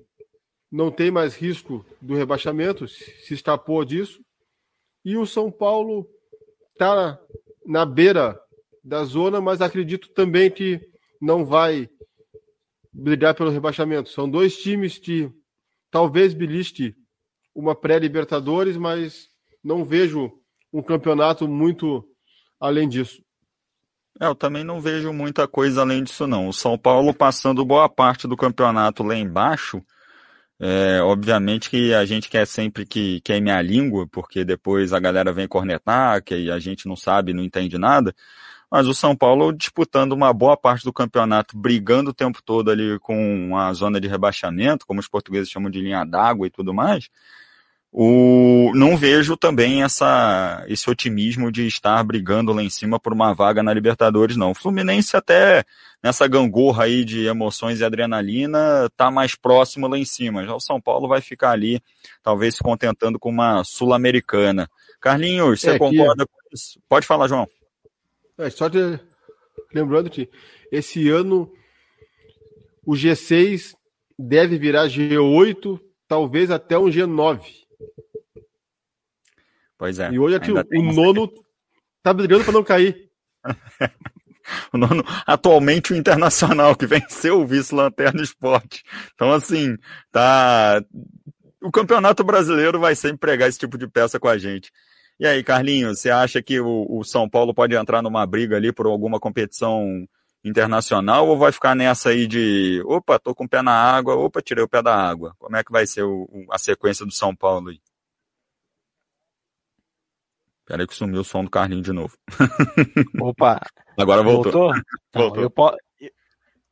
não 0.72 0.92
tem 0.92 1.12
mais 1.12 1.36
risco 1.36 1.86
do 2.02 2.16
rebaixamento, 2.16 2.88
se 2.88 3.34
escapou 3.34 3.84
disso. 3.84 4.24
E 5.04 5.18
o 5.18 5.26
São 5.26 5.52
Paulo 5.52 6.10
está 6.74 7.20
na 7.66 7.86
beira 7.86 8.40
da 8.84 9.04
zona, 9.04 9.40
mas 9.42 9.62
acredito 9.62 10.10
também 10.10 10.50
que 10.50 10.80
não 11.22 11.46
vai 11.46 11.90
brigar 12.92 13.36
pelo 13.36 13.50
rebaixamento. 13.50 14.10
São 14.10 14.30
dois 14.30 14.58
times 14.58 14.98
que 14.98 15.32
talvez 15.92 16.34
biliste 16.34 16.96
uma 17.54 17.76
pré-Libertadores, 17.76 18.78
mas 18.78 19.28
não 19.64 19.84
vejo 19.84 20.32
um 20.72 20.82
campeonato 20.82 21.48
muito 21.48 22.06
além 22.60 22.88
disso. 22.88 23.22
É, 24.20 24.26
eu 24.26 24.36
também 24.36 24.64
não 24.64 24.82
vejo 24.82 25.14
muita 25.14 25.48
coisa 25.48 25.82
além 25.82 26.04
disso, 26.04 26.28
não. 26.28 26.48
O 26.48 26.54
São 26.54 26.78
Paulo 26.78 27.14
passando 27.14 27.66
boa 27.66 27.88
parte 27.88 28.28
do 28.28 28.36
campeonato 28.36 29.04
lá 29.04 29.16
embaixo. 29.16 29.84
É, 30.62 31.02
obviamente 31.02 31.70
que 31.70 31.94
a 31.94 32.06
gente 32.06 32.30
quer 32.30 32.46
sempre 32.46 32.86
que 32.86 33.22
queime 33.22 33.50
a 33.50 33.62
língua, 33.62 34.06
porque 34.12 34.44
depois 34.44 34.92
a 34.92 35.00
galera 35.00 35.32
vem 35.32 35.48
cornetar, 35.48 36.22
que 36.22 36.52
a 36.52 36.60
gente 36.60 36.86
não 36.86 36.98
sabe, 36.98 37.34
não 37.34 37.44
entende 37.44 37.78
nada. 37.78 38.14
Mas 38.72 38.88
o 38.88 38.94
São 38.94 39.16
Paulo 39.16 39.52
disputando 39.52 40.12
uma 40.12 40.32
boa 40.32 40.56
parte 40.56 40.84
do 40.84 40.94
campeonato, 40.94 41.58
brigando 41.58 42.12
o 42.12 42.14
tempo 42.14 42.42
todo 42.44 42.70
ali 42.70 43.00
com 43.00 43.58
a 43.58 43.74
zona 43.74 44.00
de 44.00 44.08
rebaixamento, 44.08 44.86
como 44.86 45.00
os 45.00 45.08
portugueses 45.08 45.50
chamam 45.50 45.72
de 45.72 45.82
linha 45.82 46.06
d'água 46.06 46.48
e 46.48 46.52
tudo 46.52 46.74
mais. 46.74 47.10
O, 47.92 48.72
não 48.76 48.96
vejo 48.96 49.36
também 49.36 49.82
essa, 49.82 50.64
esse 50.68 50.88
otimismo 50.88 51.52
de 51.52 51.66
estar 51.66 52.04
brigando 52.04 52.54
lá 52.54 52.62
em 52.62 52.70
cima 52.70 53.00
por 53.00 53.12
uma 53.12 53.34
vaga 53.34 53.64
na 53.64 53.74
Libertadores, 53.74 54.38
não. 54.38 54.52
O 54.52 54.56
Fluminense 54.56 55.18
até 55.18 55.64
nessa 56.02 56.28
gangorra 56.28 56.84
aí 56.84 57.04
de 57.04 57.26
emoções 57.26 57.80
e 57.80 57.84
adrenalina 57.84 58.86
está 58.86 59.10
mais 59.10 59.36
próximo 59.36 59.88
lá 59.88 59.98
em 59.98 60.06
cima. 60.06 60.46
Já 60.46 60.54
o 60.54 60.62
São 60.62 60.80
Paulo 60.80 61.08
vai 61.08 61.20
ficar 61.20 61.50
ali, 61.50 61.82
talvez 62.22 62.56
se 62.56 62.64
contentando 62.64 63.18
com 63.18 63.30
uma 63.30 63.64
sul-americana. 63.64 64.70
Carlinhos, 65.02 65.62
você 65.62 65.72
é, 65.72 65.80
concorda 65.80 66.28
que... 66.28 66.32
com 66.32 66.40
isso? 66.54 66.80
Pode 66.88 67.08
falar, 67.08 67.28
João. 67.28 67.48
É, 68.40 68.50
só 68.50 68.70
de... 68.70 69.00
lembrando 69.74 70.10
que 70.10 70.30
esse 70.72 71.10
ano 71.10 71.52
o 72.86 72.94
G6 72.94 73.76
deve 74.18 74.58
virar 74.58 74.88
G8, 74.88 75.80
talvez 76.08 76.50
até 76.50 76.78
um 76.78 76.86
G9. 76.86 77.42
Pois 79.78 80.00
é. 80.00 80.12
E 80.12 80.20
hoje 80.20 80.36
aqui, 80.36 80.52
o, 80.52 80.58
o 80.58 80.94
nono 80.94 81.32
tá 82.02 82.14
brigando 82.14 82.44
para 82.44 82.54
não 82.54 82.64
cair. 82.64 83.10
o 84.74 84.78
nono, 84.78 85.04
atualmente 85.26 85.94
o 85.94 85.96
Internacional, 85.96 86.76
que 86.76 86.88
venceu 86.88 87.42
o 87.42 87.46
vice-lanterna 87.46 88.22
esporte. 88.22 88.84
Então, 89.14 89.32
assim, 89.32 89.78
tá. 90.12 90.82
O 91.62 91.72
campeonato 91.72 92.24
brasileiro 92.24 92.80
vai 92.80 92.96
sempre 92.96 93.20
pregar 93.20 93.50
esse 93.50 93.60
tipo 93.60 93.78
de 93.78 93.88
peça 93.88 94.20
com 94.20 94.30
a 94.30 94.38
gente. 94.38 94.72
E 95.20 95.28
aí, 95.28 95.44
Carlinhos, 95.44 96.00
você 96.00 96.10
acha 96.10 96.42
que 96.42 96.62
o, 96.62 96.86
o 96.90 97.04
São 97.04 97.30
Paulo 97.30 97.54
pode 97.54 97.76
entrar 97.76 98.02
numa 98.02 98.26
briga 98.26 98.56
ali 98.56 98.72
por 98.72 98.86
alguma 98.86 99.20
competição 99.20 100.08
internacional 100.44 101.28
ou 101.28 101.38
vai 101.38 101.52
ficar 101.52 101.76
nessa 101.76 102.10
aí 102.10 102.26
de 102.26 102.82
opa, 102.86 103.20
tô 103.20 103.36
com 103.36 103.44
o 103.44 103.50
pé 103.50 103.62
na 103.62 103.74
água, 103.74 104.16
opa, 104.16 104.42
tirei 104.42 104.64
o 104.64 104.70
pé 104.70 104.82
da 104.82 104.96
água? 104.96 105.36
Como 105.38 105.58
é 105.58 105.64
que 105.64 105.74
vai 105.74 105.86
ser 105.86 106.04
o, 106.04 106.46
a 106.50 106.58
sequência 106.58 107.06
do 107.06 107.12
São 107.12 107.36
Paulo 107.36 107.70
aí? 107.70 107.82
Peraí 110.66 110.88
que 110.88 110.96
sumiu 110.96 111.22
o 111.22 111.26
som 111.26 111.44
do 111.44 111.50
Carlinho 111.50 111.82
de 111.82 111.92
novo. 111.92 112.16
Opa. 113.20 113.60
Agora 113.98 114.22
voltou. 114.22 114.52
Voltou? 114.52 114.82
Então, 115.10 115.22
voltou. 115.22 115.44
Eu, 115.44 115.50
po 115.50 115.76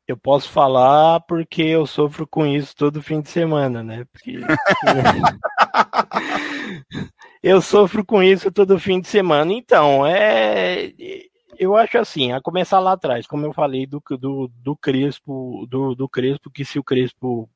eu 0.06 0.16
posso 0.16 0.48
falar 0.48 1.20
porque 1.22 1.62
eu 1.62 1.84
sofro 1.84 2.26
com 2.26 2.46
isso 2.46 2.74
todo 2.74 3.02
fim 3.02 3.20
de 3.20 3.28
semana, 3.28 3.82
né? 3.82 4.06
Porque... 4.10 4.38
eu 7.42 7.60
sofro 7.60 8.04
com 8.04 8.22
isso 8.22 8.50
todo 8.50 8.78
fim 8.78 9.00
de 9.00 9.08
semana. 9.08 9.52
Então, 9.52 10.06
é. 10.06 10.92
Eu 11.58 11.76
acho 11.76 11.98
assim, 11.98 12.32
a 12.32 12.40
começar 12.40 12.78
lá 12.78 12.92
atrás, 12.92 13.26
como 13.26 13.44
eu 13.44 13.52
falei 13.52 13.84
do, 13.84 14.00
do, 14.10 14.48
do 14.62 14.76
Crespo, 14.76 15.66
do, 15.68 15.92
do 15.94 16.08
Crespo, 16.08 16.50
que 16.50 16.64
se 16.64 16.78
o 16.78 16.84
Crespo 16.84 17.50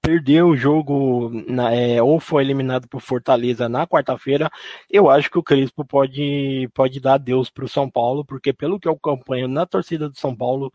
perdeu 0.00 0.48
o 0.48 0.56
jogo 0.56 1.30
na, 1.48 1.74
é, 1.74 2.00
ou 2.00 2.20
foi 2.20 2.44
eliminado 2.44 2.88
por 2.88 3.00
Fortaleza 3.00 3.68
na 3.68 3.86
quarta-feira, 3.86 4.48
eu 4.88 5.10
acho 5.10 5.30
que 5.30 5.38
o 5.38 5.42
Crespo 5.42 5.84
pode, 5.84 6.68
pode 6.72 7.00
dar 7.00 7.14
adeus 7.14 7.50
para 7.50 7.64
o 7.64 7.68
São 7.68 7.90
Paulo, 7.90 8.24
porque 8.24 8.52
pelo 8.52 8.78
que 8.78 8.88
eu 8.88 8.92
acompanho 8.92 9.48
na 9.48 9.66
torcida 9.66 10.08
do 10.08 10.16
São 10.16 10.34
Paulo, 10.34 10.72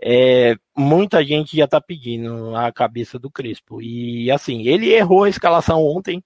é, 0.00 0.56
muita 0.76 1.24
gente 1.24 1.56
já 1.56 1.64
está 1.64 1.80
pedindo 1.80 2.54
a 2.54 2.70
cabeça 2.70 3.18
do 3.18 3.30
Crespo. 3.30 3.80
E 3.80 4.30
assim, 4.30 4.62
ele 4.68 4.92
errou 4.92 5.24
a 5.24 5.28
escalação 5.28 5.82
ontem. 5.82 6.22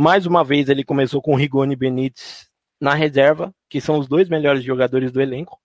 Mais 0.00 0.24
uma 0.24 0.42
vez 0.42 0.70
ele 0.70 0.82
começou 0.82 1.20
com 1.20 1.34
Rigoni 1.34 1.76
Benítez 1.76 2.48
na 2.80 2.94
reserva, 2.94 3.54
que 3.68 3.82
são 3.82 3.98
os 3.98 4.08
dois 4.08 4.30
melhores 4.30 4.64
jogadores 4.64 5.12
do 5.12 5.20
elenco. 5.20 5.60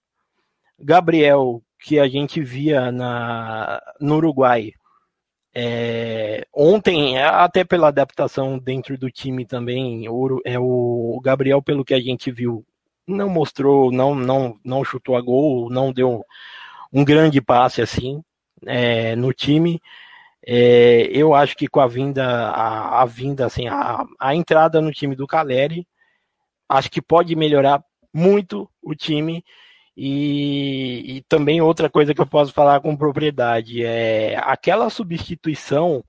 Gabriel, 0.78 1.64
que 1.80 1.98
a 1.98 2.06
gente 2.10 2.42
via 2.44 2.92
na, 2.92 3.82
no 3.98 4.18
Uruguai, 4.18 4.74
é, 5.56 6.46
ontem, 6.54 7.18
até 7.18 7.64
pela 7.64 7.88
adaptação 7.88 8.60
dentro 8.60 8.98
do 8.98 9.10
time 9.10 9.46
também, 9.46 10.10
o, 10.10 10.42
é, 10.44 10.60
o 10.60 11.18
Gabriel, 11.24 11.62
pelo 11.62 11.86
que 11.86 11.94
a 11.94 12.02
gente 12.02 12.30
viu, 12.30 12.66
não 13.08 13.30
mostrou, 13.30 13.90
não, 13.90 14.14
não, 14.14 14.60
não 14.66 14.84
chutou 14.84 15.16
a 15.16 15.22
gol, 15.22 15.70
não 15.70 15.94
deu 15.94 16.26
um 16.92 17.06
grande 17.06 17.40
passe 17.40 17.82
assim 17.82 18.22
é, 18.68 19.16
no 19.16 19.32
time. 19.32 19.80
É, 20.48 21.08
eu 21.12 21.34
acho 21.34 21.56
que 21.56 21.68
com 21.68 21.80
a 21.80 21.88
vinda, 21.88 22.24
a, 22.50 23.02
a 23.02 23.06
vinda, 23.06 23.46
assim, 23.48 23.68
a, 23.68 24.06
a, 24.20 24.36
entrada 24.36 24.80
no 24.80 24.92
time 24.92 25.16
do 25.16 25.26
Caleri, 25.26 25.88
acho 26.70 26.92
que 26.92 27.02
pode 27.02 27.36
melhorar 27.36 27.84
muito 28.14 28.70
o 28.82 28.94
time. 28.96 29.44
E, 29.98 31.18
e, 31.18 31.22
também 31.24 31.62
outra 31.62 31.90
coisa 31.90 32.14
que 32.14 32.22
eu 32.22 32.28
posso 32.28 32.54
falar 32.54 32.82
com 32.82 32.98
propriedade 32.98 33.84
é 33.84 34.38
aquela 34.44 34.90
substituição 34.90 36.04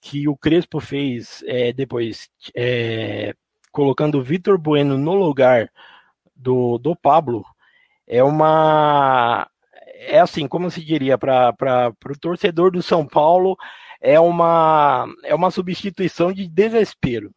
que 0.00 0.28
o 0.28 0.36
Crespo 0.36 0.80
fez 0.80 1.42
é, 1.46 1.72
depois, 1.72 2.28
é, 2.54 3.34
colocando 3.70 4.18
o 4.18 4.22
Vitor 4.22 4.58
Bueno 4.58 4.98
no 4.98 5.14
lugar 5.14 5.70
do, 6.36 6.76
do 6.78 6.96
Pablo, 6.96 7.44
é 8.06 8.22
uma. 8.22 9.48
É 10.04 10.18
assim, 10.18 10.48
como 10.48 10.70
se 10.70 10.84
diria, 10.84 11.16
para 11.16 11.54
o 12.04 12.18
torcedor 12.18 12.72
do 12.72 12.82
São 12.82 13.06
Paulo, 13.06 13.56
é 14.00 14.18
uma, 14.18 15.06
é 15.22 15.34
uma 15.34 15.50
substituição 15.50 16.32
de 16.32 16.48
desespero. 16.48 17.32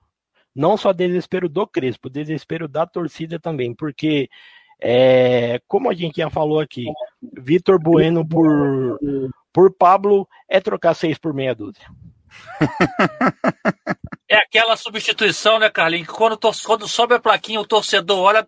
Não 0.55 0.75
só 0.75 0.91
desespero 0.91 1.47
do 1.47 1.67
Crespo, 1.67 2.09
desespero 2.09 2.67
da 2.67 2.87
torcida 2.87 3.39
também, 3.39 3.73
porque 3.73 4.29
é, 4.81 5.59
como 5.67 5.89
a 5.89 5.93
gente 5.93 6.17
já 6.17 6.29
falou 6.29 6.59
aqui, 6.59 6.85
Vitor 7.21 7.79
Bueno 7.79 8.27
por, 8.27 8.99
por 9.53 9.71
Pablo 9.73 10.27
é 10.49 10.59
trocar 10.59 10.93
seis 10.93 11.17
por 11.17 11.33
meia 11.33 11.53
dúzia. 11.53 11.85
É 14.27 14.37
aquela 14.37 14.75
substituição, 14.75 15.59
né, 15.59 15.69
Carlinhos? 15.69 16.07
Quando, 16.07 16.37
quando 16.65 16.87
sobe 16.87 17.13
a 17.13 17.19
plaquinha, 17.19 17.61
o 17.61 17.65
torcedor 17.65 18.17
olha, 18.17 18.45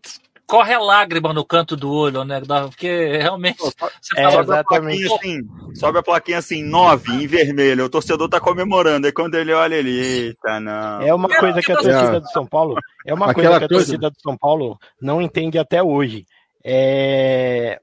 corre 0.48 0.74
a 0.74 0.80
lágrima 0.80 1.34
no 1.34 1.46
canto 1.46 1.76
do 1.76 1.92
olho, 1.92 2.24
né? 2.24 2.42
Porque 2.70 3.18
realmente. 3.18 3.60
Você 3.60 3.76
é, 4.16 4.32
sobe 4.32 4.44
exatamente. 4.44 5.12
A 5.12 5.16
assim, 5.16 5.40
sobe 5.76 6.00
a 6.00 6.04
plaquinha 6.04 6.38
assim, 6.38 6.64
nove 6.64 7.12
em 7.12 7.28
vermelho. 7.28 7.84
O 7.84 7.90
torcedor 7.90 8.30
tá 8.30 8.40
comemorando. 8.40 9.06
Aí 9.06 9.12
quando 9.12 9.36
ele 9.36 9.52
olha 9.52 9.76
ele, 9.76 9.92
eita, 9.92 10.60
não. 10.62 11.02
É 11.02 11.14
uma 11.14 11.28
coisa 11.28 11.62
que 11.62 11.72
a 11.72 11.76
torcida 11.76 12.20
do 12.22 12.30
São 12.30 12.48
Paulo. 12.48 12.76
É 13.06 13.14
uma 13.14 13.34
coisa 13.34 13.60
que 13.60 13.66
a 13.66 13.68
torcida 13.68 14.10
do 14.10 14.22
São 14.22 14.38
Paulo 14.38 14.80
não 15.02 15.22
entende 15.22 15.60
até 15.60 15.84
hoje. 15.84 16.26
É. 16.64 17.80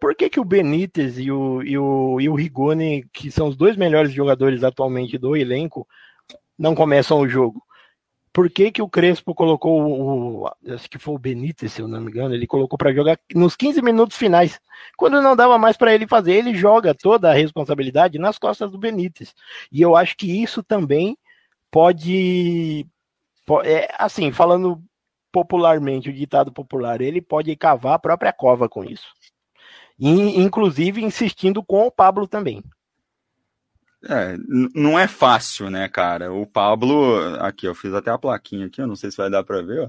Por 0.00 0.14
que, 0.14 0.30
que 0.30 0.40
o 0.40 0.44
Benítez 0.44 1.18
e 1.18 1.30
o, 1.30 1.60
e, 1.62 1.76
o, 1.76 2.20
e 2.20 2.28
o 2.28 2.34
Rigoni, 2.34 3.04
que 3.12 3.32
são 3.32 3.48
os 3.48 3.56
dois 3.56 3.76
melhores 3.76 4.12
jogadores 4.12 4.62
atualmente 4.62 5.18
do 5.18 5.36
elenco, 5.36 5.86
não 6.56 6.72
começam 6.72 7.18
o 7.18 7.28
jogo? 7.28 7.60
Por 8.32 8.50
que, 8.50 8.70
que 8.70 8.82
o 8.82 8.88
Crespo 8.88 9.34
colocou 9.34 9.80
o, 9.80 10.50
acho 10.72 10.88
que 10.88 10.98
foi 10.98 11.14
o 11.14 11.18
Benítez, 11.18 11.72
se 11.72 11.82
eu 11.82 11.88
não 11.88 12.00
me 12.00 12.10
engano, 12.10 12.34
ele 12.34 12.46
colocou 12.46 12.78
para 12.78 12.92
jogar 12.92 13.18
nos 13.34 13.56
15 13.56 13.82
minutos 13.82 14.16
finais. 14.16 14.60
Quando 14.96 15.22
não 15.22 15.34
dava 15.34 15.58
mais 15.58 15.76
para 15.76 15.94
ele 15.94 16.06
fazer, 16.06 16.34
ele 16.34 16.54
joga 16.54 16.94
toda 16.94 17.30
a 17.30 17.34
responsabilidade 17.34 18.18
nas 18.18 18.38
costas 18.38 18.70
do 18.70 18.78
Benítez. 18.78 19.34
E 19.72 19.80
eu 19.80 19.96
acho 19.96 20.16
que 20.16 20.42
isso 20.42 20.62
também 20.62 21.16
pode, 21.70 22.86
pode 23.46 23.68
é, 23.68 23.88
assim, 23.98 24.32
falando 24.32 24.82
popularmente, 25.32 26.10
o 26.10 26.12
ditado 26.12 26.52
popular, 26.52 27.00
ele 27.00 27.20
pode 27.20 27.54
cavar 27.56 27.94
a 27.94 27.98
própria 27.98 28.32
cova 28.32 28.68
com 28.68 28.84
isso. 28.84 29.06
E, 29.98 30.40
inclusive 30.40 31.02
insistindo 31.02 31.62
com 31.62 31.86
o 31.86 31.90
Pablo 31.90 32.26
também. 32.26 32.62
É, 34.04 34.36
não 34.74 34.98
é 34.98 35.08
fácil, 35.08 35.70
né, 35.70 35.88
cara? 35.88 36.32
O 36.32 36.46
Pablo, 36.46 37.18
aqui, 37.40 37.66
eu 37.66 37.74
fiz 37.74 37.92
até 37.92 38.10
a 38.10 38.18
plaquinha 38.18 38.66
aqui, 38.66 38.80
eu 38.80 38.86
não 38.86 38.94
sei 38.94 39.10
se 39.10 39.16
vai 39.16 39.28
dar 39.28 39.42
para 39.42 39.60
ver, 39.60 39.80
ó. 39.80 39.88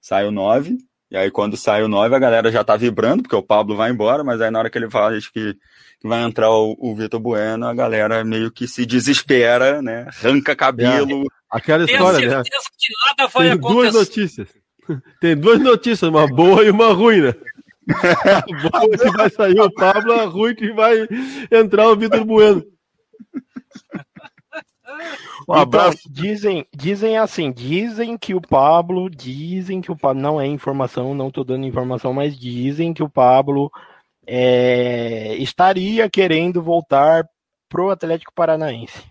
Sai 0.00 0.26
o 0.26 0.30
9, 0.30 0.78
e 1.10 1.16
aí 1.16 1.30
quando 1.30 1.56
sai 1.56 1.82
o 1.82 1.88
9, 1.88 2.14
a 2.14 2.18
galera 2.18 2.52
já 2.52 2.62
tá 2.62 2.76
vibrando, 2.76 3.22
porque 3.22 3.34
o 3.34 3.42
Pablo 3.42 3.76
vai 3.76 3.90
embora, 3.90 4.22
mas 4.22 4.40
aí 4.40 4.50
na 4.50 4.60
hora 4.60 4.70
que 4.70 4.78
ele 4.78 4.88
fala 4.88 5.18
que, 5.18 5.54
que 6.00 6.08
vai 6.08 6.22
entrar 6.22 6.50
o, 6.50 6.76
o 6.78 6.94
Vitor 6.94 7.18
Bueno, 7.18 7.66
a 7.66 7.74
galera 7.74 8.22
meio 8.24 8.50
que 8.50 8.68
se 8.68 8.86
desespera, 8.86 9.82
né? 9.82 10.06
Arranca 10.06 10.54
cabelo. 10.54 11.22
É, 11.22 11.26
aquela 11.50 11.84
história, 11.84 12.28
né? 12.28 12.42
Tem 13.36 13.56
duas 13.58 13.92
notícias. 13.92 14.48
Tem 15.20 15.36
duas 15.36 15.60
notícias, 15.60 16.08
uma 16.08 16.26
boa 16.26 16.64
e 16.64 16.70
uma 16.70 16.92
ruim, 16.92 17.22
né? 17.22 17.34
Bom 18.62 18.88
que 18.90 19.10
vai 19.16 19.30
sair 19.30 19.60
o 19.60 19.72
Pablo, 19.72 20.12
é 20.12 20.24
ruim 20.24 20.54
que 20.54 20.72
vai 20.72 21.08
entrar 21.50 21.88
o 21.88 21.96
Vitor 21.96 22.24
Bueno. 22.24 22.64
Um 25.48 25.52
abraço. 25.54 25.98
Então, 26.08 26.12
dizem, 26.12 26.66
dizem 26.74 27.18
assim, 27.18 27.52
dizem 27.52 28.16
que 28.16 28.34
o 28.34 28.40
Pablo, 28.40 29.08
dizem 29.10 29.80
que 29.80 29.92
o 29.92 29.96
Pablo, 29.96 30.20
não 30.22 30.40
é 30.40 30.46
informação, 30.46 31.14
não 31.14 31.28
estou 31.28 31.44
dando 31.44 31.66
informação, 31.66 32.12
mas 32.12 32.38
dizem 32.38 32.92
que 32.92 33.02
o 33.02 33.08
Pablo 33.08 33.70
é, 34.26 35.36
estaria 35.36 36.08
querendo 36.10 36.62
voltar 36.62 37.24
pro 37.68 37.90
Atlético 37.90 38.32
Paranaense. 38.34 39.04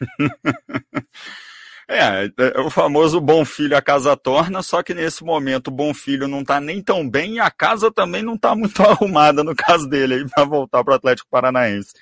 É, 1.88 2.24
é, 2.24 2.60
o 2.60 2.70
famoso 2.70 3.20
bom 3.20 3.44
filho 3.44 3.76
a 3.76 3.82
casa 3.82 4.16
torna, 4.16 4.62
só 4.62 4.82
que 4.82 4.94
nesse 4.94 5.22
momento 5.22 5.68
o 5.68 5.72
bom 5.72 5.92
filho 5.92 6.26
não 6.26 6.42
tá 6.42 6.58
nem 6.58 6.80
tão 6.80 7.06
bem 7.06 7.34
e 7.34 7.40
a 7.40 7.50
casa 7.50 7.92
também 7.92 8.22
não 8.22 8.38
tá 8.38 8.54
muito 8.54 8.80
arrumada 8.82 9.44
no 9.44 9.54
caso 9.54 9.86
dele 9.86 10.14
aí 10.14 10.28
para 10.28 10.44
voltar 10.44 10.82
para 10.82 10.92
o 10.92 10.96
Atlético 10.96 11.28
Paranaense. 11.28 11.92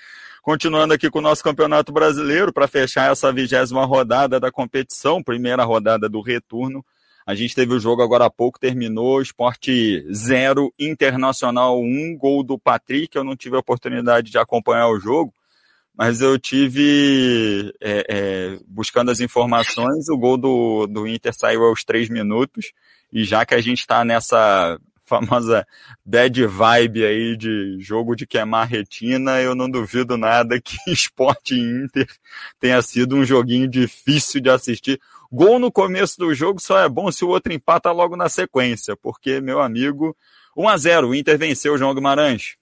Continuando 0.42 0.94
aqui 0.94 1.10
com 1.10 1.18
o 1.18 1.22
nosso 1.22 1.44
Campeonato 1.44 1.92
Brasileiro, 1.92 2.50
para 2.50 2.66
fechar 2.66 3.12
essa 3.12 3.30
vigésima 3.30 3.84
rodada 3.84 4.40
da 4.40 4.50
competição, 4.50 5.22
primeira 5.22 5.64
rodada 5.64 6.08
do 6.08 6.22
retorno. 6.22 6.82
A 7.26 7.34
gente 7.34 7.54
teve 7.54 7.74
o 7.74 7.78
jogo 7.78 8.02
agora 8.02 8.24
há 8.24 8.30
pouco, 8.30 8.58
terminou, 8.58 9.20
Esporte 9.20 10.02
0, 10.10 10.72
Internacional 10.78 11.78
1, 11.78 11.84
um, 11.84 12.16
gol 12.16 12.42
do 12.42 12.58
Patrick. 12.58 13.14
Eu 13.14 13.22
não 13.22 13.36
tive 13.36 13.56
a 13.56 13.60
oportunidade 13.60 14.30
de 14.30 14.38
acompanhar 14.38 14.88
o 14.88 14.98
jogo, 14.98 15.32
mas 15.94 16.22
eu 16.22 16.38
tive, 16.38 17.74
é, 17.78 18.06
é, 18.08 18.58
buscando 18.66 19.10
as 19.10 19.20
informações, 19.20 20.08
o 20.08 20.16
gol 20.16 20.38
do, 20.38 20.86
do 20.86 21.06
Inter 21.06 21.34
saiu 21.34 21.64
aos 21.64 21.84
três 21.84 22.08
minutos, 22.08 22.72
e 23.12 23.24
já 23.24 23.44
que 23.44 23.54
a 23.54 23.60
gente 23.60 23.80
está 23.80 24.06
nessa 24.06 24.80
famosa 25.10 25.66
bad 26.04 26.46
vibe 26.46 27.04
aí 27.04 27.36
de 27.36 27.80
jogo 27.80 28.14
de 28.14 28.28
queimar 28.28 28.68
retina, 28.68 29.40
eu 29.40 29.56
não 29.56 29.68
duvido 29.68 30.16
nada 30.16 30.60
que 30.60 30.76
Esporte 30.86 31.58
Inter 31.58 32.06
tenha 32.60 32.80
sido 32.80 33.16
um 33.16 33.24
joguinho 33.24 33.66
difícil 33.66 34.40
de 34.40 34.48
assistir. 34.48 35.00
Gol 35.32 35.58
no 35.58 35.72
começo 35.72 36.16
do 36.16 36.32
jogo 36.32 36.60
só 36.60 36.78
é 36.78 36.88
bom 36.88 37.10
se 37.10 37.24
o 37.24 37.28
outro 37.28 37.52
empata 37.52 37.90
logo 37.90 38.16
na 38.16 38.28
sequência, 38.28 38.96
porque, 38.96 39.40
meu 39.40 39.60
amigo, 39.60 40.16
1 40.56 40.68
a 40.68 40.76
0 40.76 41.08
o 41.08 41.14
Inter 41.14 41.36
venceu 41.36 41.74
o 41.74 41.78
João 41.78 41.94
Guimarães. 41.94 42.56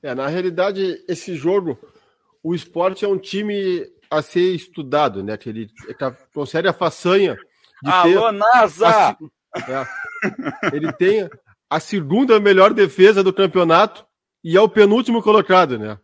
É, 0.00 0.14
na 0.14 0.28
realidade, 0.28 1.02
esse 1.08 1.34
jogo, 1.34 1.78
o 2.42 2.54
esporte 2.54 3.04
é 3.04 3.08
um 3.08 3.18
time 3.18 3.84
a 4.10 4.22
ser 4.22 4.54
estudado, 4.54 5.22
né? 5.24 5.36
Que 5.36 5.48
ele 5.48 5.70
consegue 6.32 6.68
a 6.68 6.72
façanha 6.72 7.36
de 7.82 7.90
Alô, 7.90 8.30
ter... 8.30 8.38
NASA! 8.38 9.16
É, 9.56 10.76
ele 10.76 10.92
tem 10.94 11.28
a 11.74 11.80
segunda 11.80 12.38
melhor 12.38 12.72
defesa 12.72 13.20
do 13.20 13.32
campeonato 13.32 14.06
e 14.44 14.56
é 14.56 14.60
o 14.60 14.68
penúltimo 14.68 15.20
colocado, 15.20 15.76
né? 15.76 15.98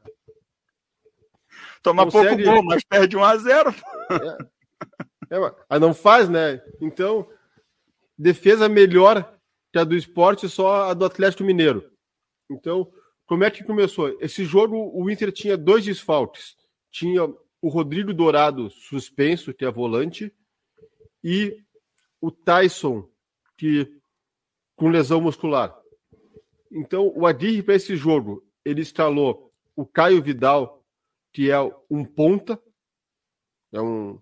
Toma 1.81 2.05
Consegue... 2.07 2.43
pouco 2.43 2.43
gol, 2.43 2.65
mas 2.65 2.83
perde 2.83 3.17
1 3.17 3.23
a 3.23 3.37
0 3.37 3.75
é. 5.31 5.37
É, 5.37 5.55
mas 5.71 5.81
não 5.81 5.95
faz, 5.95 6.29
né? 6.29 6.61
Então, 6.81 7.25
defesa 8.19 8.69
melhor 8.69 9.39
que 9.73 9.79
a 9.79 9.85
do 9.85 9.95
esporte, 9.95 10.49
só 10.49 10.91
a 10.91 10.95
do 10.95 11.05
Atlético 11.05 11.45
Mineiro. 11.45 11.89
Então, 12.51 12.91
como 13.25 13.45
é 13.45 13.51
que 13.51 13.63
começou? 13.63 14.19
Esse 14.21 14.45
jogo, 14.45 14.91
o 14.93 15.09
Inter 15.09 15.31
tinha 15.31 15.57
dois 15.57 15.85
desfalques. 15.85 16.57
Tinha 16.91 17.23
o 17.63 17.69
Rodrigo 17.69 18.13
Dourado 18.13 18.71
suspenso, 18.71 19.55
que 19.55 19.65
é 19.65 19.71
volante, 19.71 20.35
e 21.23 21.63
o 22.21 22.33
Tyson, 22.33 23.09
que 23.57 24.00
com 24.81 24.89
lesão 24.89 25.21
muscular. 25.21 25.79
Então, 26.73 27.13
o 27.15 27.27
Aguirre, 27.27 27.63
para 27.63 27.75
esse 27.75 27.95
jogo, 27.97 28.43
ele 28.65 28.81
instalou 28.81 29.53
o 29.77 29.85
Caio 29.85 30.23
Vidal, 30.23 30.83
que 31.35 31.51
é 31.51 31.59
um 31.91 32.03
ponta, 32.03 32.59
é 33.75 33.79
um 33.79 34.19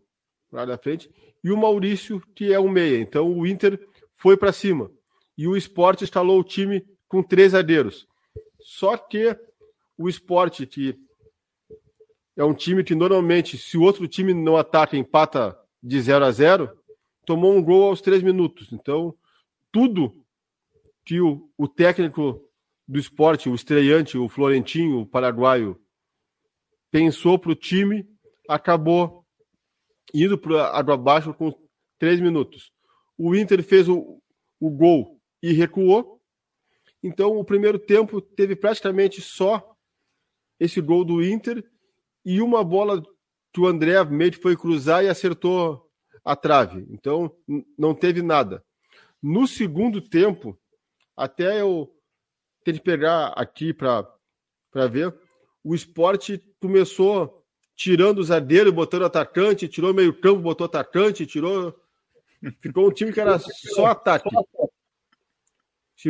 lá 0.51 0.65
da 0.65 0.77
frente, 0.77 1.09
e 1.45 1.53
o 1.53 1.57
Maurício, 1.57 2.21
que 2.35 2.53
é 2.53 2.59
um 2.59 2.69
meia. 2.69 2.99
Então, 2.99 3.31
o 3.39 3.47
Inter 3.47 3.79
foi 4.17 4.37
para 4.37 4.51
cima. 4.51 4.91
E 5.37 5.47
o 5.47 5.57
esporte 5.57 6.03
instalou 6.03 6.41
o 6.41 6.45
time 6.45 6.85
com 7.07 7.23
três 7.23 7.53
zagueiros. 7.53 8.09
Só 8.61 8.97
que 8.97 9.39
o 9.97 10.09
esporte, 10.09 10.67
que 10.67 10.99
é 12.37 12.43
um 12.43 12.53
time 12.53 12.83
que 12.83 12.97
normalmente, 12.97 13.57
se 13.57 13.79
o 13.79 13.83
outro 13.83 14.09
time 14.09 14.35
não 14.35 14.57
ataca, 14.57 14.97
empata 14.97 15.57
de 15.81 16.01
0 16.01 16.25
a 16.25 16.33
0, 16.33 16.77
tomou 17.25 17.55
um 17.55 17.63
gol 17.63 17.85
aos 17.85 18.01
três 18.01 18.25
minutos. 18.25 18.73
Então, 18.73 19.15
tudo 19.71 20.25
que 21.09 21.23
o, 21.23 21.51
o 21.57 21.67
técnico 21.67 22.39
do 22.87 22.99
esporte, 22.99 23.49
o 23.49 23.55
estreante, 23.55 24.19
o 24.19 24.29
Florentinho, 24.29 25.01
o 25.01 25.07
paraguaio, 25.07 25.81
pensou 26.91 27.39
para 27.39 27.51
o 27.51 27.55
time, 27.55 28.07
acabou 28.47 29.25
indo 30.13 30.37
para 30.37 30.67
água 30.67 30.93
abaixo 30.93 31.33
com 31.33 31.51
três 31.99 32.21
minutos. 32.21 32.71
O 33.17 33.35
Inter 33.35 33.63
fez 33.63 33.89
o, 33.89 34.21
o 34.61 34.69
gol 34.69 35.19
e 35.43 35.51
recuou. 35.51 36.21
Então, 37.03 37.39
o 37.39 37.45
primeiro 37.45 37.79
tempo 37.79 38.21
teve 38.21 38.55
praticamente 38.55 39.23
só 39.23 39.75
esse 40.61 40.79
gol 40.79 41.07
do 41.07 41.25
Inter 41.25 41.65
e 42.23 42.43
uma 42.43 42.63
bola 42.63 43.03
que 43.51 43.61
o 43.61 43.67
André 43.67 44.05
meio 44.05 44.39
foi 44.39 44.55
cruzar 44.55 45.03
e 45.03 45.09
acertou 45.09 45.91
a 46.23 46.37
trave. 46.37 46.87
Então, 46.91 47.35
não 47.79 47.95
teve 47.95 48.21
nada. 48.21 48.63
No 49.23 49.47
segundo 49.47 50.03
tempo, 50.03 50.59
até 51.19 51.61
eu 51.61 51.93
ter 52.65 52.75
que 52.75 52.81
pegar 52.81 53.29
aqui 53.37 53.75
para 53.75 54.07
ver, 54.89 55.13
o 55.65 55.75
esporte 55.75 56.39
começou 56.61 57.45
tirando 57.75 58.19
o 58.19 58.25
zagueiro, 58.25 58.73
botando 58.73 59.05
atacante, 59.05 59.69
tirou 59.69 59.93
meio 59.93 60.19
campo, 60.19 60.41
botou 60.41 60.65
atacante, 60.65 61.27
tirou. 61.27 61.75
Ficou 62.61 62.89
um 62.89 62.93
time 62.93 63.13
que 63.13 63.21
era 63.21 63.37
só 63.39 63.87
ataque. 63.87 64.31
Se, 65.97 66.09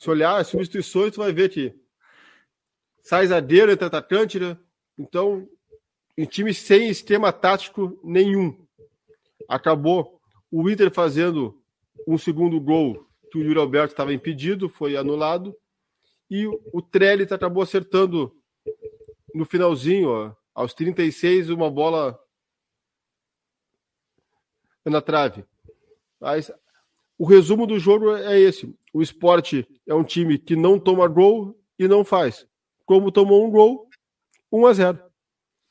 se 0.00 0.10
olhar 0.10 0.36
as 0.36 0.48
substituições, 0.48 1.12
tu 1.12 1.20
vai 1.20 1.32
ver 1.32 1.48
que 1.48 1.72
sai 3.00 3.28
zagueiro, 3.28 3.70
entra 3.70 3.86
atacante, 3.86 4.40
né? 4.40 4.58
Então, 4.98 5.48
um 6.16 6.26
time 6.26 6.52
sem 6.52 6.88
esquema 6.88 7.32
tático 7.32 8.00
nenhum. 8.02 8.66
Acabou 9.48 10.20
o 10.50 10.68
Inter 10.68 10.92
fazendo 10.92 11.62
um 12.06 12.18
segundo 12.18 12.60
gol 12.60 13.07
que 13.30 13.38
o 13.38 13.42
Yuri 13.42 13.58
Alberto 13.58 13.92
estava 13.92 14.12
impedido, 14.12 14.68
foi 14.68 14.96
anulado. 14.96 15.56
E 16.30 16.46
o 16.46 16.82
Trellis 16.82 17.32
acabou 17.32 17.62
acertando 17.62 18.34
no 19.34 19.44
finalzinho, 19.44 20.10
ó, 20.10 20.32
aos 20.54 20.74
36, 20.74 21.50
uma 21.50 21.70
bola 21.70 22.18
na 24.84 25.00
trave. 25.00 25.44
Mas 26.20 26.50
o 27.16 27.24
resumo 27.24 27.66
do 27.66 27.78
jogo 27.78 28.14
é 28.16 28.38
esse: 28.38 28.74
o 28.92 29.02
esporte 29.02 29.66
é 29.86 29.94
um 29.94 30.04
time 30.04 30.38
que 30.38 30.56
não 30.56 30.78
toma 30.78 31.06
gol 31.06 31.58
e 31.78 31.86
não 31.86 32.04
faz. 32.04 32.46
Como 32.84 33.12
tomou 33.12 33.46
um 33.46 33.50
gol, 33.50 33.88
1 34.50 34.66
a 34.66 34.72
0. 34.72 35.07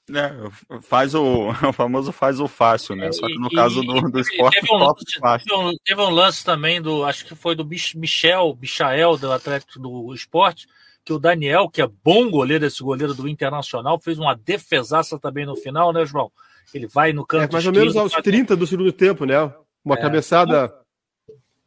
É, 0.09 0.79
faz 0.81 1.13
o, 1.13 1.49
o 1.67 1.73
famoso 1.73 2.11
faz 2.11 2.39
o 2.39 2.47
fácil, 2.47 2.95
né? 2.95 3.11
Só 3.11 3.27
que 3.27 3.37
no 3.37 3.47
e, 3.47 3.55
caso 3.55 3.81
do, 3.81 4.01
do 4.09 4.19
esporte, 4.19 4.61
teve 4.61 4.73
um, 4.73 4.93
teve, 4.93 5.53
um, 5.53 5.73
teve 5.83 6.01
um, 6.01 6.09
lance 6.09 6.45
também 6.45 6.81
do, 6.81 7.03
acho 7.03 7.25
que 7.25 7.35
foi 7.35 7.55
do 7.55 7.65
Michel, 7.65 8.57
Michael, 8.59 9.17
do 9.17 9.31
Atlético 9.31 9.79
do 9.79 10.13
Esporte, 10.13 10.67
que 11.03 11.11
o 11.11 11.19
Daniel, 11.19 11.69
que 11.69 11.81
é 11.81 11.87
bom 12.03 12.29
goleiro, 12.29 12.65
esse 12.65 12.81
goleiro 12.81 13.13
do 13.13 13.27
Internacional, 13.27 13.99
fez 13.99 14.17
uma 14.17 14.33
defesaça 14.33 15.19
também 15.19 15.45
no 15.45 15.55
final, 15.55 15.91
né, 15.91 16.05
João? 16.05 16.31
Ele 16.73 16.87
vai 16.87 17.11
no 17.11 17.25
canto. 17.25 17.49
É, 17.49 17.53
mais 17.53 17.65
ou 17.65 17.73
menos 17.73 17.95
aos 17.95 18.13
30 18.13 18.55
do 18.55 18.67
segundo 18.67 18.91
tempo, 18.91 19.25
né? 19.25 19.35
Uma 19.83 19.95
é, 19.95 20.01
cabeçada. 20.01 20.73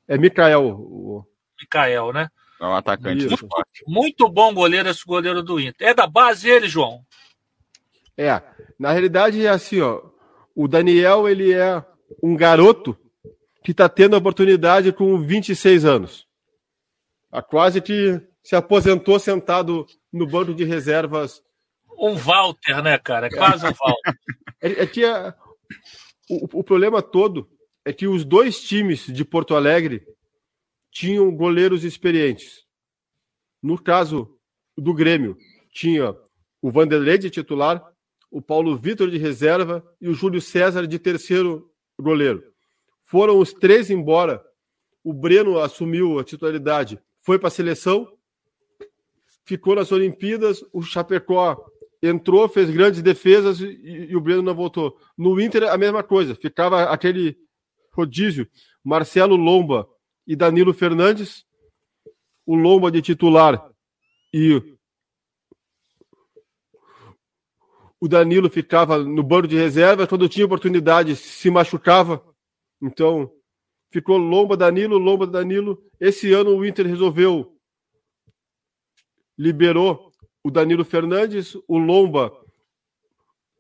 É 0.06 0.18
Mikael. 0.18 0.66
O... 0.66 1.24
Mikael, 1.58 2.12
né? 2.12 2.28
É 2.60 2.66
um 2.66 2.74
atacante 2.74 3.26
muito, 3.26 3.48
muito 3.86 4.28
bom 4.28 4.52
goleiro 4.52 4.88
esse 4.90 5.04
goleiro 5.06 5.42
do 5.42 5.58
Inter. 5.58 5.88
É 5.88 5.94
da 5.94 6.06
base 6.06 6.48
ele, 6.48 6.68
João? 6.68 7.02
É, 8.20 8.42
na 8.78 8.92
realidade 8.92 9.47
é 9.47 9.48
assim, 9.48 9.80
ó. 9.80 10.02
O 10.55 10.68
Daniel, 10.68 11.26
ele 11.26 11.55
é 11.55 11.82
um 12.22 12.36
garoto 12.36 12.94
que 13.64 13.70
está 13.70 13.88
tendo 13.88 14.14
a 14.14 14.18
oportunidade 14.18 14.92
com 14.92 15.18
26 15.18 15.86
anos. 15.86 16.26
A 17.32 17.40
quase 17.40 17.80
que 17.80 18.20
se 18.42 18.55
aposentou 18.55 19.18
sentado 19.18 19.86
no 20.12 20.26
banco 20.26 20.52
de 20.52 20.64
reservas. 20.64 21.42
Um 21.98 22.14
Walter, 22.14 22.82
né, 22.82 22.98
cara? 22.98 23.28
É 23.28 23.30
quase 23.30 23.66
um 23.66 23.72
Walter. 23.72 24.14
É, 24.62 24.82
é 24.82 24.86
que 24.86 25.02
a, 25.06 25.34
o, 26.28 26.59
o 26.59 26.62
problema 26.62 27.01
todo 27.01 27.48
é 27.82 27.94
que 27.94 28.06
os 28.06 28.26
dois 28.26 28.60
times 28.60 29.06
de 29.06 29.24
Porto 29.24 29.56
Alegre 29.56 30.06
tinham 30.92 31.34
goleiros 31.34 31.82
experientes. 31.82 32.66
No 33.62 33.82
caso 33.82 34.38
do 34.76 34.92
Grêmio, 34.92 35.34
tinha 35.72 36.14
o 36.60 36.70
Vanderlei 36.70 37.16
de 37.16 37.30
titular 37.30 37.82
o 38.31 38.40
Paulo 38.40 38.77
Vitor 38.77 39.11
de 39.11 39.19
reserva 39.19 39.85
e 40.01 40.09
o 40.09 40.15
Júlio 40.15 40.40
César 40.40 40.86
de 40.86 40.98
terceiro 40.98 41.70
goleiro. 41.98 42.43
Foram 43.05 43.39
os 43.39 43.52
três 43.52 43.90
embora. 43.90 44.43
O 45.02 45.12
Breno 45.12 45.59
assumiu 45.59 46.19
a 46.19 46.24
titularidade. 46.24 47.01
foi 47.23 47.39
para 47.39 47.48
a 47.48 47.51
seleção, 47.51 48.09
ficou 49.44 49.74
nas 49.74 49.90
Olimpíadas, 49.90 50.65
o 50.73 50.82
Chapecó 50.82 51.65
entrou, 52.02 52.48
fez 52.48 52.70
grandes 52.70 53.02
defesas 53.02 53.61
e, 53.61 54.09
e, 54.11 54.16
o 54.16 54.20
Breno 54.20 54.43
não 54.43 54.55
voltou. 54.55 54.97
No 55.16 55.39
Inter, 55.40 55.65
a 55.65 55.77
mesma 55.77 56.02
coisa, 56.02 56.35
ficava 56.35 56.85
aquele 56.85 57.36
rodízio, 57.93 58.48
Marcelo 58.82 59.36
Lomba 59.36 59.89
e 60.27 60.36
Danilo 60.36 60.73
Fernandes, 60.73 61.44
o 62.47 62.55
Lomba 62.55 62.90
de 62.90 63.02
titular 63.02 63.62
e 64.32 64.62
o 68.01 68.09
Danilo 68.09 68.48
ficava 68.48 68.98
no 68.98 69.22
banco 69.22 69.47
de 69.47 69.56
reserva, 69.56 70.06
quando 70.06 70.28
tinha 70.28 70.47
oportunidade 70.47 71.14
se 71.14 71.51
machucava. 71.51 72.24
Então, 72.81 73.31
ficou 73.93 74.16
Lomba, 74.16 74.56
Danilo, 74.56 74.97
Lomba, 74.97 75.27
Danilo. 75.27 75.82
Esse 76.01 76.32
ano 76.32 76.56
o 76.56 76.64
Inter 76.64 76.86
resolveu, 76.86 77.55
liberou 79.36 80.10
o 80.43 80.51
Danilo 80.51 80.85
Fernandes, 80.85 81.55
o 81.68 81.77
Lomba, 81.77 82.32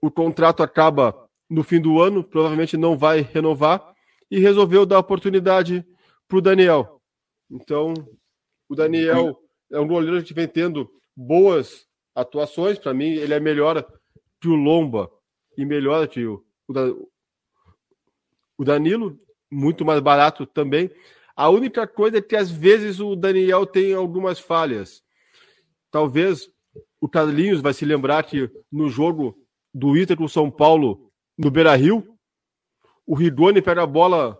o 0.00 0.10
contrato 0.10 0.62
acaba 0.62 1.28
no 1.48 1.62
fim 1.62 1.80
do 1.80 2.00
ano, 2.00 2.24
provavelmente 2.24 2.76
não 2.78 2.96
vai 2.96 3.20
renovar, 3.20 3.94
e 4.30 4.38
resolveu 4.38 4.86
dar 4.86 5.00
oportunidade 5.00 5.84
para 6.26 6.38
o 6.38 6.40
Daniel. 6.40 7.02
Então, 7.50 7.92
o 8.68 8.74
Daniel 8.74 9.38
é 9.70 9.78
um 9.78 9.86
goleiro 9.86 10.22
que 10.22 10.32
vem 10.32 10.46
tendo 10.46 10.88
boas 11.14 11.86
atuações. 12.14 12.78
Para 12.78 12.94
mim, 12.94 13.10
ele 13.10 13.34
é 13.34 13.40
melhor 13.40 13.84
que 14.40 14.48
o 14.48 14.54
Lomba 14.54 15.10
e 15.56 15.64
melhor 15.64 16.06
que 16.08 16.24
o, 16.24 16.44
o 18.56 18.64
Danilo, 18.64 19.18
muito 19.50 19.84
mais 19.84 20.00
barato 20.00 20.46
também. 20.46 20.90
A 21.36 21.48
única 21.48 21.86
coisa 21.86 22.18
é 22.18 22.22
que 22.22 22.36
às 22.36 22.50
vezes 22.50 23.00
o 23.00 23.16
Daniel 23.16 23.66
tem 23.66 23.94
algumas 23.94 24.38
falhas. 24.38 25.02
Talvez 25.90 26.48
o 27.00 27.08
Carlinhos 27.08 27.60
vai 27.60 27.72
se 27.72 27.84
lembrar 27.84 28.22
que 28.24 28.50
no 28.70 28.88
jogo 28.88 29.36
do 29.72 29.96
Inter 29.96 30.16
com 30.16 30.24
o 30.24 30.28
São 30.28 30.50
Paulo 30.50 31.10
no 31.36 31.50
Beira 31.50 31.74
Rio, 31.74 32.06
o 33.06 33.14
Rigoni 33.14 33.62
pega 33.62 33.82
a 33.82 33.86
bola 33.86 34.38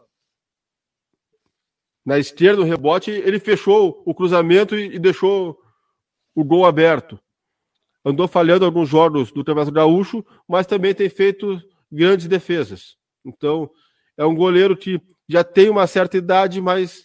na 2.04 2.18
esquerda, 2.18 2.60
no 2.60 2.66
rebote, 2.66 3.10
ele 3.10 3.38
fechou 3.38 4.02
o 4.04 4.14
cruzamento 4.14 4.76
e, 4.76 4.96
e 4.96 4.98
deixou 4.98 5.60
o 6.34 6.44
gol 6.44 6.64
aberto. 6.64 7.18
Andou 8.04 8.26
falhando 8.26 8.64
alguns 8.64 8.88
jogos 8.88 9.30
do 9.30 9.44
Campeonato 9.44 9.72
Gaúcho, 9.72 10.24
mas 10.48 10.66
também 10.66 10.94
tem 10.94 11.08
feito 11.08 11.60
grandes 11.90 12.26
defesas. 12.26 12.96
Então, 13.24 13.70
é 14.16 14.24
um 14.24 14.34
goleiro 14.34 14.76
que 14.76 15.00
já 15.28 15.44
tem 15.44 15.68
uma 15.68 15.86
certa 15.86 16.16
idade, 16.16 16.60
mas 16.60 17.02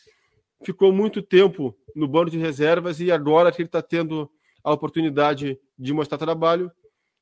ficou 0.64 0.92
muito 0.94 1.22
tempo 1.22 1.76
no 1.96 2.08
banco 2.08 2.32
de 2.32 2.38
reservas 2.38 3.00
e 3.00 3.12
agora 3.12 3.52
que 3.52 3.62
ele 3.62 3.68
está 3.68 3.82
tendo 3.82 4.30
a 4.64 4.72
oportunidade 4.72 5.60
de 5.78 5.94
mostrar 5.94 6.18
trabalho 6.18 6.72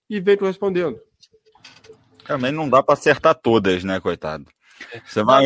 e 0.10 0.20
vem 0.20 0.38
correspondendo. 0.38 1.00
Também 2.26 2.52
não 2.52 2.70
dá 2.70 2.82
para 2.82 2.94
acertar 2.94 3.36
todas, 3.36 3.84
né, 3.84 4.00
coitado? 4.00 4.46
Você 5.06 5.24
vai. 5.24 5.44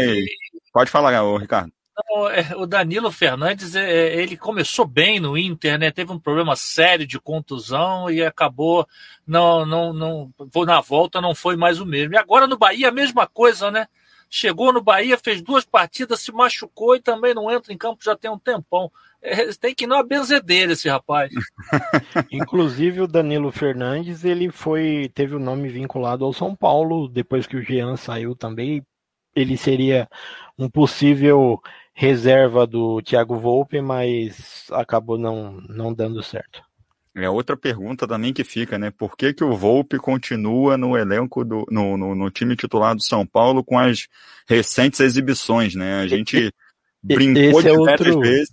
Pode 0.72 0.92
falar, 0.92 1.12
Ricardo. 1.38 1.72
Não, 1.98 2.30
é, 2.30 2.56
o 2.56 2.68
Danilo 2.68 3.12
Fernandes, 3.12 3.76
é, 3.76 3.90
é, 3.90 4.22
ele 4.22 4.38
começou 4.38 4.86
bem 4.86 5.20
no 5.20 5.36
Inter, 5.36 5.80
né? 5.80 5.90
Teve 5.90 6.12
um 6.12 6.20
problema 6.20 6.56
sério 6.56 7.08
de 7.08 7.20
contusão 7.20 8.10
e 8.10 8.24
acabou 8.24 8.88
não, 9.26 9.66
não, 9.66 9.94
não, 9.94 10.34
na 10.66 10.80
volta 10.80 11.20
não 11.20 11.34
foi 11.34 11.56
mais 11.56 11.80
o 11.80 11.86
mesmo. 11.86 12.14
E 12.14 12.18
agora 12.18 12.46
no 12.46 12.58
Bahia 12.58 12.90
a 12.90 12.92
mesma 12.92 13.26
coisa, 13.26 13.72
né? 13.72 13.88
Chegou 14.30 14.72
no 14.72 14.82
Bahia, 14.82 15.18
fez 15.18 15.42
duas 15.42 15.66
partidas, 15.66 16.20
se 16.20 16.32
machucou 16.32 16.96
e 16.96 17.02
também 17.02 17.34
não 17.34 17.50
entra 17.50 17.74
em 17.74 17.78
campo 17.78 18.04
já 18.04 18.16
tem 18.16 18.30
um 18.30 18.38
tempão. 18.38 18.92
Tem 19.60 19.74
que 19.74 19.86
ir 19.86 19.88
numa 19.88 20.04
benzedeira 20.04 20.74
esse 20.74 20.88
rapaz. 20.88 21.32
Inclusive 22.32 23.02
o 23.02 23.08
Danilo 23.08 23.52
Fernandes, 23.52 24.24
ele 24.24 24.52
foi 24.52 25.10
teve 25.16 25.36
o 25.36 25.40
nome 25.40 25.70
vinculado 25.70 26.24
ao 26.24 26.34
São 26.34 26.56
Paulo 26.56 27.08
depois 27.08 27.48
que 27.48 27.56
o 27.56 27.62
Jean 27.62 27.96
saiu 27.98 28.36
também. 28.36 28.86
Ele 29.36 29.58
seria 29.58 30.08
um 30.58 30.70
possível 30.70 31.62
reserva 32.00 32.68
do 32.68 33.02
Thiago 33.02 33.40
Volpe, 33.40 33.82
mas 33.82 34.68
acabou 34.72 35.18
não, 35.18 35.60
não 35.68 35.92
dando 35.92 36.22
certo. 36.22 36.62
É 37.16 37.28
outra 37.28 37.58
pergunta 37.58 38.08
também 38.08 38.32
que 38.32 38.44
fica, 38.44 38.78
né? 38.78 38.92
Por 38.92 39.18
que, 39.18 39.34
que 39.34 39.44
o 39.44 39.58
Volpe 39.58 39.98
continua 39.98 40.78
no 40.78 40.96
elenco 40.96 41.44
do 41.44 41.66
no, 41.72 41.98
no, 41.98 42.14
no 42.14 42.30
time 42.30 42.56
titular 42.56 42.94
do 42.96 43.02
São 43.02 43.26
Paulo 43.26 43.64
com 43.64 43.80
as 43.80 44.08
recentes 44.48 45.00
exibições, 45.00 45.74
né? 45.74 46.00
A 46.00 46.08
gente 46.08 46.54
brincou 47.02 47.60
Esse 47.60 47.70
é 47.70 47.74
outro... 47.74 48.20
vezes. 48.20 48.50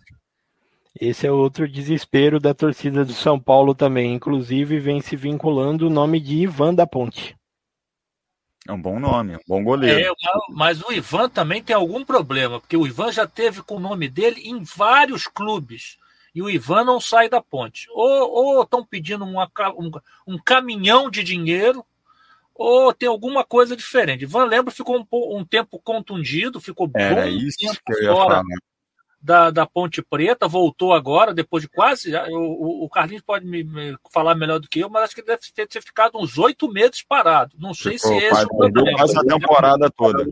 Esse 0.99 1.27
é 1.27 1.31
outro 1.31 1.69
desespero 1.69 2.41
da 2.41 2.55
torcida 2.55 3.05
do 3.05 3.13
São 3.13 3.39
Paulo 3.39 3.75
também. 3.75 4.15
Inclusive, 4.15 4.81
vem 4.81 5.03
se 5.03 5.17
vinculando 5.17 5.89
o 5.89 5.91
nome 5.91 6.19
de 6.19 6.37
Ivan 6.37 6.73
da 6.73 6.87
Ponte. 6.87 7.37
É 8.67 8.73
um 8.73 8.81
bom 8.81 8.99
nome, 8.99 9.35
é 9.35 9.37
um 9.37 9.41
bom 9.47 9.63
goleiro. 9.63 10.01
É, 10.01 10.11
mas 10.49 10.83
o 10.83 10.91
Ivan 10.91 11.29
também 11.29 11.63
tem 11.63 11.77
algum 11.77 12.05
problema, 12.05 12.59
porque 12.59 12.77
o 12.77 12.87
Ivan 12.87 13.13
já 13.13 13.27
teve 13.27 13.63
com 13.63 13.77
o 13.77 13.81
nome 13.81 14.09
dele 14.09 14.41
em 14.49 14.63
vários 14.63 15.27
clubes. 15.27 15.99
E 16.35 16.43
o 16.43 16.51
Ivan 16.51 16.83
não 16.83 16.99
sai 16.99 17.29
da 17.29 17.41
ponte. 17.41 17.87
Ou 17.93 18.63
estão 18.63 18.85
pedindo 18.85 19.25
uma, 19.25 19.51
um, 19.79 19.91
um, 20.27 20.39
caminhão 20.39 21.11
de 21.11 21.23
dinheiro, 21.23 21.85
ou 22.55 22.93
tem 22.93 23.09
alguma 23.09 23.45
coisa 23.45 23.77
diferente. 23.77 24.25
Ivan 24.25 24.45
lembra 24.45 24.73
ficou 24.73 24.99
um, 24.99 25.39
um 25.39 25.45
tempo 25.45 25.79
contundido, 25.79 26.61
ficou 26.61 26.91
Era 26.95 27.23
bom 27.23 27.29
isso 27.29 27.59
tempo 27.59 27.81
que 27.85 27.93
eu 27.93 28.03
ia 28.03 28.13
fora. 28.13 28.37
Falar 28.37 28.45
da, 29.25 29.51
da 29.51 29.67
Ponte 29.67 30.03
Preta, 30.03 30.47
voltou 30.47 30.93
agora, 30.93 31.33
depois 31.33 31.63
de 31.63 31.69
quase. 31.69 32.15
O, 32.15 32.85
o 32.85 32.91
Carlinhos 32.91 33.23
pode 33.23 33.47
me, 33.47 33.65
me, 33.65 33.97
falar 34.13 34.35
melhor 34.35 34.61
do 34.61 34.69
que 34.69 34.81
eu, 34.81 34.91
mas 34.91 35.05
acho 35.05 35.15
que 35.15 35.23
deve 35.23 35.41
ter, 35.55 35.67
ter 35.67 35.83
ficado 35.83 36.19
uns 36.19 36.37
oito 36.37 36.71
meses 36.71 37.03
parado. 37.03 37.57
Não 37.59 37.73
sei 37.73 37.95
Ficou, 37.95 38.21
se 38.21 38.27
esse 38.27 38.43
é 38.43 38.45
o 38.45 38.49
problema. 38.49 38.99
Quase 38.99 39.19
a 39.19 39.23
temporada 39.23 39.91
toda. 39.91 40.27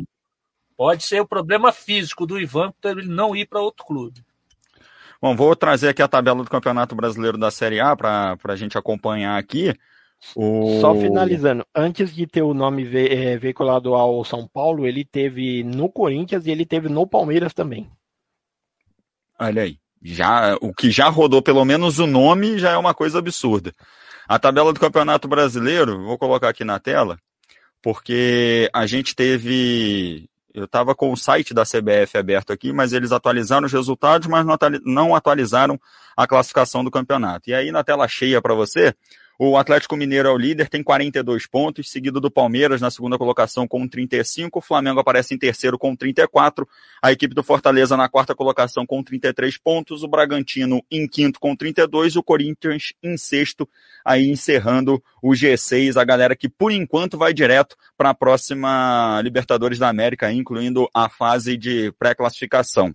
Pode 0.76 1.04
ser 1.04 1.20
o 1.22 1.26
problema 1.26 1.72
físico 1.72 2.26
do 2.26 2.38
Ivan, 2.38 2.70
para 2.82 2.90
ele 2.90 3.06
não 3.06 3.34
ir 3.34 3.46
para 3.46 3.62
outro 3.62 3.82
clube. 3.86 4.22
Bom, 5.22 5.34
vou 5.34 5.56
trazer 5.56 5.88
aqui 5.88 6.02
a 6.02 6.08
tabela 6.08 6.44
do 6.44 6.50
Campeonato 6.50 6.94
Brasileiro 6.94 7.38
da 7.38 7.50
Série 7.50 7.80
A 7.80 7.96
para 7.96 8.36
a 8.44 8.56
gente 8.56 8.76
acompanhar 8.76 9.38
aqui. 9.38 9.74
O... 10.36 10.80
Só 10.82 10.94
finalizando, 10.94 11.64
antes 11.74 12.14
de 12.14 12.26
ter 12.26 12.42
o 12.42 12.52
nome 12.52 12.84
ve 12.84 13.08
é, 13.08 13.38
veiculado 13.38 13.94
ao 13.94 14.22
São 14.22 14.46
Paulo, 14.46 14.86
ele 14.86 15.02
teve 15.02 15.64
no 15.64 15.88
Corinthians 15.88 16.46
e 16.46 16.50
ele 16.50 16.66
teve 16.66 16.90
no 16.90 17.06
Palmeiras 17.06 17.54
também. 17.54 17.90
Olha 19.42 19.62
aí. 19.62 19.76
Já, 20.00 20.56
o 20.60 20.72
que 20.72 20.90
já 20.90 21.08
rodou 21.08 21.42
pelo 21.42 21.64
menos 21.64 21.98
o 21.98 22.06
nome 22.06 22.58
já 22.58 22.70
é 22.70 22.76
uma 22.76 22.94
coisa 22.94 23.18
absurda. 23.18 23.72
A 24.28 24.38
tabela 24.38 24.72
do 24.72 24.78
Campeonato 24.78 25.26
Brasileiro, 25.26 26.04
vou 26.04 26.16
colocar 26.16 26.48
aqui 26.48 26.64
na 26.64 26.78
tela, 26.78 27.18
porque 27.82 28.70
a 28.72 28.86
gente 28.86 29.14
teve. 29.16 30.28
Eu 30.54 30.64
estava 30.64 30.94
com 30.94 31.10
o 31.10 31.16
site 31.16 31.54
da 31.54 31.64
CBF 31.64 32.16
aberto 32.18 32.52
aqui, 32.52 32.72
mas 32.72 32.92
eles 32.92 33.10
atualizaram 33.10 33.66
os 33.66 33.72
resultados, 33.72 34.28
mas 34.28 34.44
não 34.84 35.14
atualizaram 35.14 35.80
a 36.16 36.26
classificação 36.26 36.84
do 36.84 36.90
campeonato. 36.90 37.48
E 37.48 37.54
aí, 37.54 37.72
na 37.72 37.82
tela 37.82 38.06
cheia 38.06 38.40
para 38.40 38.54
você, 38.54 38.94
o 39.38 39.56
Atlético 39.56 39.96
Mineiro 39.96 40.28
é 40.28 40.30
o 40.30 40.36
líder, 40.36 40.68
tem 40.68 40.82
42 40.82 41.46
pontos, 41.46 41.90
seguido 41.90 42.20
do 42.20 42.30
Palmeiras 42.30 42.80
na 42.80 42.90
segunda 42.90 43.18
colocação 43.18 43.66
com 43.66 43.88
35. 43.88 44.58
O 44.58 44.62
Flamengo 44.62 45.00
aparece 45.00 45.34
em 45.34 45.38
terceiro 45.38 45.78
com 45.78 45.96
34. 45.96 46.68
A 47.02 47.10
equipe 47.10 47.34
do 47.34 47.42
Fortaleza 47.42 47.96
na 47.96 48.08
quarta 48.08 48.34
colocação 48.34 48.86
com 48.86 49.02
33 49.02 49.58
pontos. 49.58 50.02
O 50.02 50.08
Bragantino 50.08 50.82
em 50.90 51.08
quinto 51.08 51.40
com 51.40 51.56
32. 51.56 52.16
O 52.16 52.22
Corinthians 52.22 52.92
em 53.02 53.16
sexto, 53.16 53.68
aí 54.04 54.30
encerrando 54.30 55.02
o 55.22 55.30
G6. 55.30 55.96
A 55.96 56.04
galera 56.04 56.36
que 56.36 56.48
por 56.48 56.70
enquanto 56.70 57.18
vai 57.18 57.32
direto 57.32 57.76
para 57.96 58.10
a 58.10 58.14
próxima 58.14 59.20
Libertadores 59.24 59.78
da 59.78 59.88
América, 59.88 60.30
incluindo 60.30 60.88
a 60.94 61.08
fase 61.08 61.56
de 61.56 61.90
pré-classificação. 61.98 62.94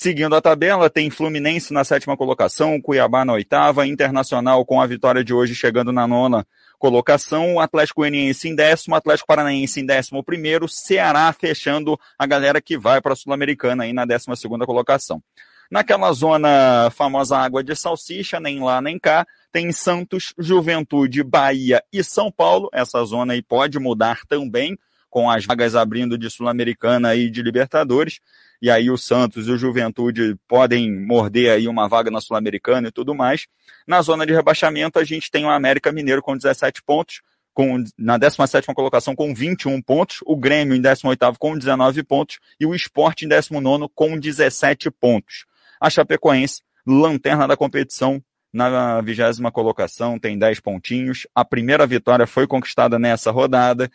Seguindo 0.00 0.36
a 0.36 0.40
tabela, 0.40 0.88
tem 0.88 1.10
Fluminense 1.10 1.72
na 1.72 1.82
sétima 1.82 2.16
colocação, 2.16 2.80
Cuiabá 2.80 3.24
na 3.24 3.32
oitava, 3.32 3.84
Internacional 3.84 4.64
com 4.64 4.80
a 4.80 4.86
vitória 4.86 5.24
de 5.24 5.34
hoje 5.34 5.56
chegando 5.56 5.90
na 5.90 6.06
nona 6.06 6.46
colocação, 6.78 7.58
Atlético 7.58 8.02
Goianiense 8.02 8.48
em 8.48 8.54
décimo, 8.54 8.94
Atlético 8.94 9.26
Paranaense 9.26 9.80
em 9.80 9.84
décimo 9.84 10.22
primeiro, 10.22 10.68
Ceará 10.68 11.32
fechando 11.32 11.98
a 12.16 12.24
galera 12.26 12.60
que 12.60 12.78
vai 12.78 13.00
para 13.00 13.14
a 13.14 13.16
Sul-Americana 13.16 13.82
aí 13.82 13.92
na 13.92 14.04
décima 14.04 14.36
segunda 14.36 14.64
colocação. 14.64 15.20
Naquela 15.68 16.12
zona 16.12 16.90
famosa 16.92 17.36
água 17.36 17.64
de 17.64 17.74
salsicha, 17.74 18.38
nem 18.38 18.62
lá 18.62 18.80
nem 18.80 19.00
cá, 19.00 19.26
tem 19.50 19.72
Santos, 19.72 20.32
Juventude, 20.38 21.24
Bahia 21.24 21.82
e 21.92 22.04
São 22.04 22.30
Paulo. 22.30 22.70
Essa 22.72 23.04
zona 23.04 23.32
aí 23.32 23.42
pode 23.42 23.80
mudar 23.80 24.20
também, 24.28 24.78
com 25.08 25.30
as 25.30 25.44
vagas 25.44 25.74
abrindo 25.74 26.18
de 26.18 26.30
Sul-Americana 26.30 27.14
e 27.14 27.30
de 27.30 27.42
Libertadores 27.42 28.20
e 28.60 28.70
aí 28.70 28.90
o 28.90 28.98
Santos 28.98 29.46
e 29.46 29.52
o 29.52 29.58
Juventude 29.58 30.36
podem 30.48 30.92
morder 30.92 31.52
aí 31.52 31.68
uma 31.68 31.88
vaga 31.88 32.10
na 32.10 32.20
Sul-Americana 32.20 32.88
e 32.88 32.92
tudo 32.92 33.14
mais. 33.14 33.46
Na 33.86 34.02
zona 34.02 34.26
de 34.26 34.32
rebaixamento, 34.32 34.98
a 34.98 35.04
gente 35.04 35.30
tem 35.30 35.44
o 35.44 35.50
América 35.50 35.92
Mineiro 35.92 36.20
com 36.20 36.36
17 36.36 36.82
pontos, 36.82 37.20
com, 37.54 37.82
na 37.96 38.18
17 38.18 38.66
colocação 38.74 39.14
com 39.14 39.32
21 39.32 39.80
pontos, 39.80 40.18
o 40.26 40.36
Grêmio 40.36 40.76
em 40.76 40.80
18 40.80 41.38
com 41.38 41.56
19 41.56 42.02
pontos 42.02 42.38
e 42.58 42.66
o 42.66 42.74
Sport 42.74 43.22
em 43.22 43.28
19 43.28 43.86
com 43.94 44.18
17 44.18 44.90
pontos. 44.90 45.46
A 45.80 45.88
Chapecoense 45.88 46.62
lanterna 46.84 47.46
da 47.46 47.56
competição 47.56 48.22
na 48.52 49.00
vigésima 49.02 49.52
colocação, 49.52 50.18
tem 50.18 50.38
10 50.38 50.60
pontinhos. 50.60 51.26
A 51.34 51.44
primeira 51.44 51.86
vitória 51.86 52.26
foi 52.26 52.46
conquistada 52.46 52.98
nessa 52.98 53.30
rodada. 53.30 53.90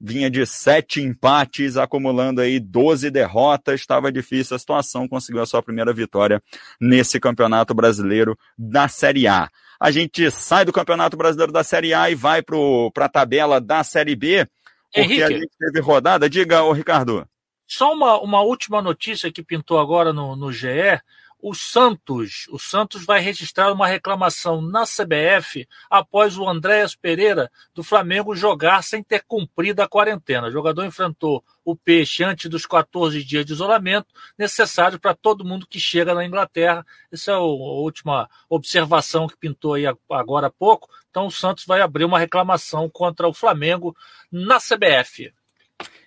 Vinha 0.00 0.30
de 0.30 0.46
sete 0.46 1.02
empates, 1.02 1.76
acumulando 1.76 2.40
aí 2.40 2.60
12 2.60 3.10
derrotas. 3.10 3.80
Estava 3.80 4.12
difícil 4.12 4.54
a 4.54 4.58
situação, 4.58 5.08
conseguiu 5.08 5.42
a 5.42 5.46
sua 5.46 5.62
primeira 5.62 5.92
vitória 5.92 6.42
nesse 6.80 7.18
campeonato 7.18 7.74
brasileiro 7.74 8.38
da 8.56 8.86
Série 8.86 9.26
A. 9.26 9.48
A 9.80 9.90
gente 9.90 10.30
sai 10.30 10.64
do 10.64 10.72
campeonato 10.72 11.16
brasileiro 11.16 11.52
da 11.52 11.64
Série 11.64 11.94
A 11.94 12.10
e 12.10 12.14
vai 12.14 12.42
para 12.42 13.06
a 13.06 13.08
tabela 13.08 13.60
da 13.60 13.82
Série 13.84 14.16
B, 14.16 14.46
porque 14.92 15.00
Henrique, 15.00 15.22
a 15.22 15.30
gente 15.30 15.50
teve 15.58 15.80
rodada. 15.80 16.28
Diga, 16.28 16.62
ô 16.62 16.72
Ricardo. 16.72 17.26
Só 17.66 17.92
uma, 17.92 18.20
uma 18.20 18.40
última 18.40 18.80
notícia 18.80 19.30
que 19.30 19.42
pintou 19.42 19.78
agora 19.78 20.12
no, 20.12 20.34
no 20.34 20.50
GE 20.50 21.00
o 21.40 21.54
Santos. 21.54 22.46
O 22.50 22.58
Santos 22.58 23.04
vai 23.04 23.20
registrar 23.20 23.72
uma 23.72 23.86
reclamação 23.86 24.60
na 24.60 24.84
CBF 24.84 25.66
após 25.88 26.36
o 26.36 26.48
Andréas 26.48 26.94
Pereira 26.94 27.50
do 27.74 27.82
Flamengo 27.82 28.34
jogar 28.34 28.82
sem 28.82 29.02
ter 29.02 29.22
cumprido 29.26 29.80
a 29.82 29.88
quarentena. 29.88 30.48
O 30.48 30.52
jogador 30.52 30.84
enfrentou 30.84 31.44
o 31.64 31.76
peixe 31.76 32.24
antes 32.24 32.50
dos 32.50 32.66
14 32.66 33.22
dias 33.22 33.44
de 33.44 33.52
isolamento 33.52 34.08
necessário 34.36 34.98
para 34.98 35.14
todo 35.14 35.44
mundo 35.44 35.66
que 35.66 35.78
chega 35.78 36.14
na 36.14 36.24
Inglaterra. 36.24 36.84
Essa 37.12 37.32
é 37.32 37.34
a 37.34 37.40
última 37.40 38.28
observação 38.48 39.28
que 39.28 39.36
pintou 39.36 39.74
aí 39.74 39.84
agora 40.10 40.48
há 40.48 40.50
pouco. 40.50 40.88
Então 41.10 41.26
o 41.26 41.30
Santos 41.30 41.64
vai 41.64 41.80
abrir 41.80 42.04
uma 42.04 42.18
reclamação 42.18 42.88
contra 42.88 43.28
o 43.28 43.34
Flamengo 43.34 43.96
na 44.30 44.58
CBF. 44.58 45.32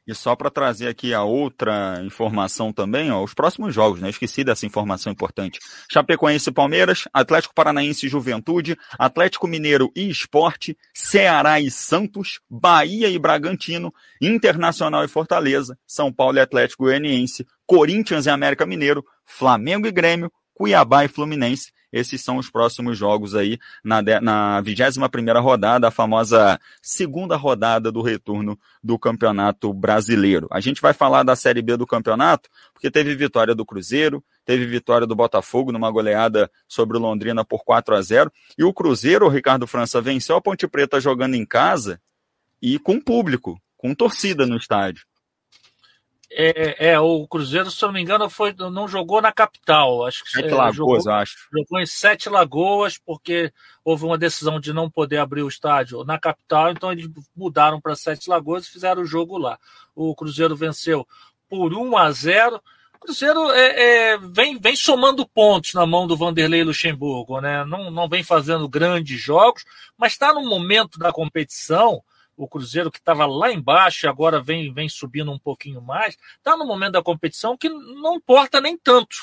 E 0.05 0.15
só 0.15 0.35
para 0.35 0.49
trazer 0.49 0.87
aqui 0.87 1.13
a 1.13 1.23
outra 1.23 2.01
informação 2.03 2.73
também, 2.73 3.11
ó, 3.11 3.23
os 3.23 3.33
próximos 3.33 3.73
jogos, 3.73 4.01
né? 4.01 4.09
Esqueci 4.09 4.43
dessa 4.43 4.65
informação 4.65 5.11
importante. 5.11 5.59
Chapecoense 5.91 6.49
e 6.49 6.53
Palmeiras, 6.53 7.07
Atlético 7.13 7.53
Paranaense 7.53 8.05
e 8.05 8.09
Juventude, 8.09 8.77
Atlético 8.97 9.47
Mineiro 9.47 9.91
e 9.95 10.09
Esporte, 10.09 10.75
Ceará 10.93 11.59
e 11.59 11.69
Santos, 11.69 12.39
Bahia 12.49 13.07
e 13.09 13.19
Bragantino, 13.19 13.93
Internacional 14.19 15.05
e 15.05 15.07
Fortaleza, 15.07 15.77
São 15.85 16.11
Paulo 16.11 16.37
e 16.37 16.41
Atlético 16.41 16.83
Goianiense, 16.83 17.45
Corinthians 17.65 18.25
e 18.25 18.29
América 18.29 18.65
Mineiro, 18.65 19.05
Flamengo 19.23 19.87
e 19.87 19.91
Grêmio, 19.91 20.31
Cuiabá 20.53 21.05
e 21.05 21.07
Fluminense 21.07 21.71
esses 21.91 22.21
são 22.21 22.37
os 22.37 22.49
próximos 22.49 22.97
jogos 22.97 23.35
aí 23.35 23.59
na, 23.83 24.01
na 24.21 24.61
21 24.61 25.41
rodada, 25.41 25.87
a 25.87 25.91
famosa 25.91 26.59
segunda 26.81 27.35
rodada 27.35 27.91
do 27.91 28.01
retorno 28.01 28.57
do 28.83 28.97
Campeonato 28.97 29.73
Brasileiro. 29.73 30.47
A 30.51 30.59
gente 30.59 30.81
vai 30.81 30.93
falar 30.93 31.23
da 31.23 31.35
Série 31.35 31.61
B 31.61 31.77
do 31.77 31.87
campeonato, 31.87 32.49
porque 32.73 32.89
teve 32.89 33.15
vitória 33.15 33.53
do 33.53 33.65
Cruzeiro, 33.65 34.23
teve 34.45 34.65
vitória 34.65 35.05
do 35.05 35.15
Botafogo 35.15 35.71
numa 35.71 35.91
goleada 35.91 36.49
sobre 36.67 36.97
o 36.97 36.99
Londrina 36.99 37.43
por 37.43 37.63
4 37.63 37.95
a 37.95 38.01
0 38.01 38.31
e 38.57 38.63
o 38.63 38.73
Cruzeiro, 38.73 39.25
o 39.25 39.29
Ricardo 39.29 39.67
França, 39.67 40.01
venceu 40.01 40.35
a 40.35 40.41
Ponte 40.41 40.67
Preta 40.67 40.99
jogando 40.99 41.35
em 41.35 41.45
casa 41.45 42.01
e 42.61 42.77
com 42.77 43.01
público, 43.01 43.59
com 43.75 43.95
torcida 43.95 44.45
no 44.45 44.55
estádio. 44.55 45.05
É, 46.33 46.91
é, 46.91 46.99
o 46.99 47.27
Cruzeiro, 47.27 47.69
se 47.69 47.83
eu 47.83 47.87
não 47.87 47.93
me 47.93 48.01
engano, 48.01 48.29
foi, 48.29 48.55
não 48.57 48.87
jogou 48.87 49.21
na 49.21 49.33
capital. 49.33 50.05
Acho 50.05 50.23
que 50.23 50.31
Sete 50.31 50.47
é, 50.47 50.55
Lagoas, 50.55 50.75
jogou, 50.75 51.13
acho. 51.13 51.35
Jogou 51.51 51.79
em 51.81 51.85
Sete 51.85 52.29
Lagoas, 52.29 52.97
porque 52.97 53.51
houve 53.83 54.05
uma 54.05 54.17
decisão 54.17 54.57
de 54.57 54.71
não 54.71 54.89
poder 54.89 55.17
abrir 55.17 55.43
o 55.43 55.49
estádio 55.49 56.05
na 56.05 56.17
capital, 56.17 56.71
então 56.71 56.91
eles 56.91 57.09
mudaram 57.35 57.81
para 57.81 57.97
Sete 57.97 58.29
Lagoas 58.29 58.65
e 58.65 58.71
fizeram 58.71 59.01
o 59.01 59.05
jogo 59.05 59.37
lá. 59.37 59.59
O 59.93 60.15
Cruzeiro 60.15 60.55
venceu 60.55 61.05
por 61.49 61.73
1 61.73 61.97
a 61.97 62.09
0. 62.11 62.55
O 62.95 62.99
Cruzeiro 62.99 63.51
é, 63.51 64.11
é, 64.13 64.17
vem, 64.17 64.57
vem 64.57 64.75
somando 64.75 65.27
pontos 65.27 65.73
na 65.73 65.85
mão 65.85 66.07
do 66.07 66.15
Vanderlei 66.15 66.63
Luxemburgo, 66.63 67.41
né? 67.41 67.65
Não, 67.65 67.91
não 67.91 68.07
vem 68.07 68.23
fazendo 68.23 68.69
grandes 68.69 69.19
jogos, 69.19 69.65
mas 69.97 70.13
está 70.13 70.33
no 70.33 70.47
momento 70.47 70.97
da 70.97 71.11
competição 71.11 72.01
o 72.43 72.47
Cruzeiro 72.47 72.91
que 72.91 72.99
estava 72.99 73.25
lá 73.25 73.51
embaixo 73.51 74.07
agora 74.07 74.41
vem, 74.41 74.73
vem 74.73 74.89
subindo 74.89 75.31
um 75.31 75.39
pouquinho 75.39 75.81
mais, 75.81 76.17
está 76.37 76.57
no 76.57 76.65
momento 76.65 76.93
da 76.93 77.03
competição 77.03 77.57
que 77.57 77.69
não 77.69 78.15
importa 78.15 78.59
nem 78.59 78.77
tanto 78.77 79.15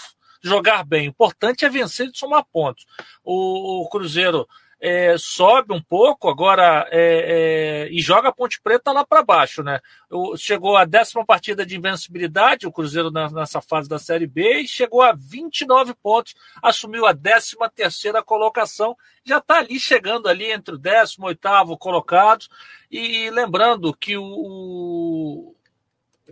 jogar 0.43 0.85
bem, 0.85 1.09
o 1.09 1.11
importante 1.11 1.65
é 1.65 1.69
vencer 1.69 2.09
e 2.09 2.17
somar 2.17 2.45
pontos. 2.53 2.87
O, 3.25 3.83
o 3.83 3.89
Cruzeiro 3.89 4.49
é, 4.81 5.17
sobe 5.19 5.75
um 5.75 5.83
pouco 5.83 6.29
agora 6.29 6.87
é, 6.91 7.87
é, 7.87 7.89
e 7.91 8.01
joga 8.01 8.29
a 8.29 8.33
Ponte 8.33 8.61
Preta 8.61 8.93
lá 8.93 9.05
para 9.05 9.25
baixo, 9.25 9.63
né? 9.63 9.81
O, 10.09 10.37
chegou 10.37 10.77
a 10.77 10.85
décima 10.85 11.25
partida 11.25 11.67
de 11.67 11.77
invencibilidade, 11.77 12.67
o 12.67 12.73
Cruzeiro 12.73 13.11
na, 13.11 13.29
nessa 13.29 13.61
fase 13.61 13.89
da 13.89 13.99
Série 13.99 14.27
B, 14.27 14.61
e 14.61 14.69
chegou 14.69 15.03
a 15.03 15.13
29 15.13 15.95
pontos, 15.95 16.35
assumiu 16.63 17.07
a 17.07 17.13
décima 17.13 17.69
terceira 17.69 18.23
colocação, 18.23 18.97
já 19.25 19.39
está 19.39 19.59
ali 19.59 19.81
chegando 19.81 20.29
ali 20.29 20.51
entre 20.53 20.75
o 20.75 20.79
décimo 20.79 21.27
oitavo 21.27 21.77
colocados, 21.77 22.49
e 22.91 23.31
lembrando 23.31 23.93
que 23.93 24.17
o, 24.17 24.25
o 24.25 25.55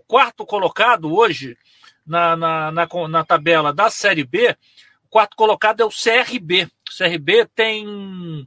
quarto 0.06 0.47
colocado 0.47 1.12
hoje 1.12 1.59
na, 2.06 2.36
na, 2.36 2.70
na, 2.70 2.89
na 3.09 3.24
tabela 3.24 3.73
da 3.73 3.90
Série 3.90 4.24
B, 4.24 4.56
o 5.05 5.09
quarto 5.09 5.36
colocado 5.36 5.81
é 5.81 5.85
o 5.85 5.90
CRB. 5.90 6.70
O 6.91 6.97
CRB 6.97 7.47
tem 7.55 8.47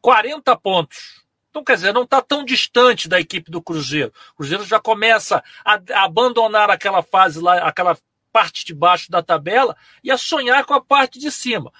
40 0.00 0.56
pontos. 0.56 1.24
Então, 1.50 1.64
quer 1.64 1.74
dizer, 1.74 1.92
não 1.92 2.02
está 2.02 2.20
tão 2.20 2.44
distante 2.44 3.08
da 3.08 3.18
equipe 3.18 3.50
do 3.50 3.62
Cruzeiro. 3.62 4.12
O 4.32 4.36
Cruzeiro 4.36 4.64
já 4.64 4.78
começa 4.78 5.42
a, 5.64 5.80
abandonar 6.04 6.70
aquela 6.70 7.02
fase 7.02 7.40
lá, 7.40 7.58
aquela 7.66 7.96
parte 8.32 8.64
de 8.64 8.74
baixo 8.74 9.10
da 9.10 9.22
tabela 9.22 9.76
e 10.04 10.10
a 10.10 10.18
sonhar 10.18 10.64
com 10.64 10.74
a 10.74 10.80
parte 10.80 11.18
de 11.18 11.30
cima. 11.30 11.72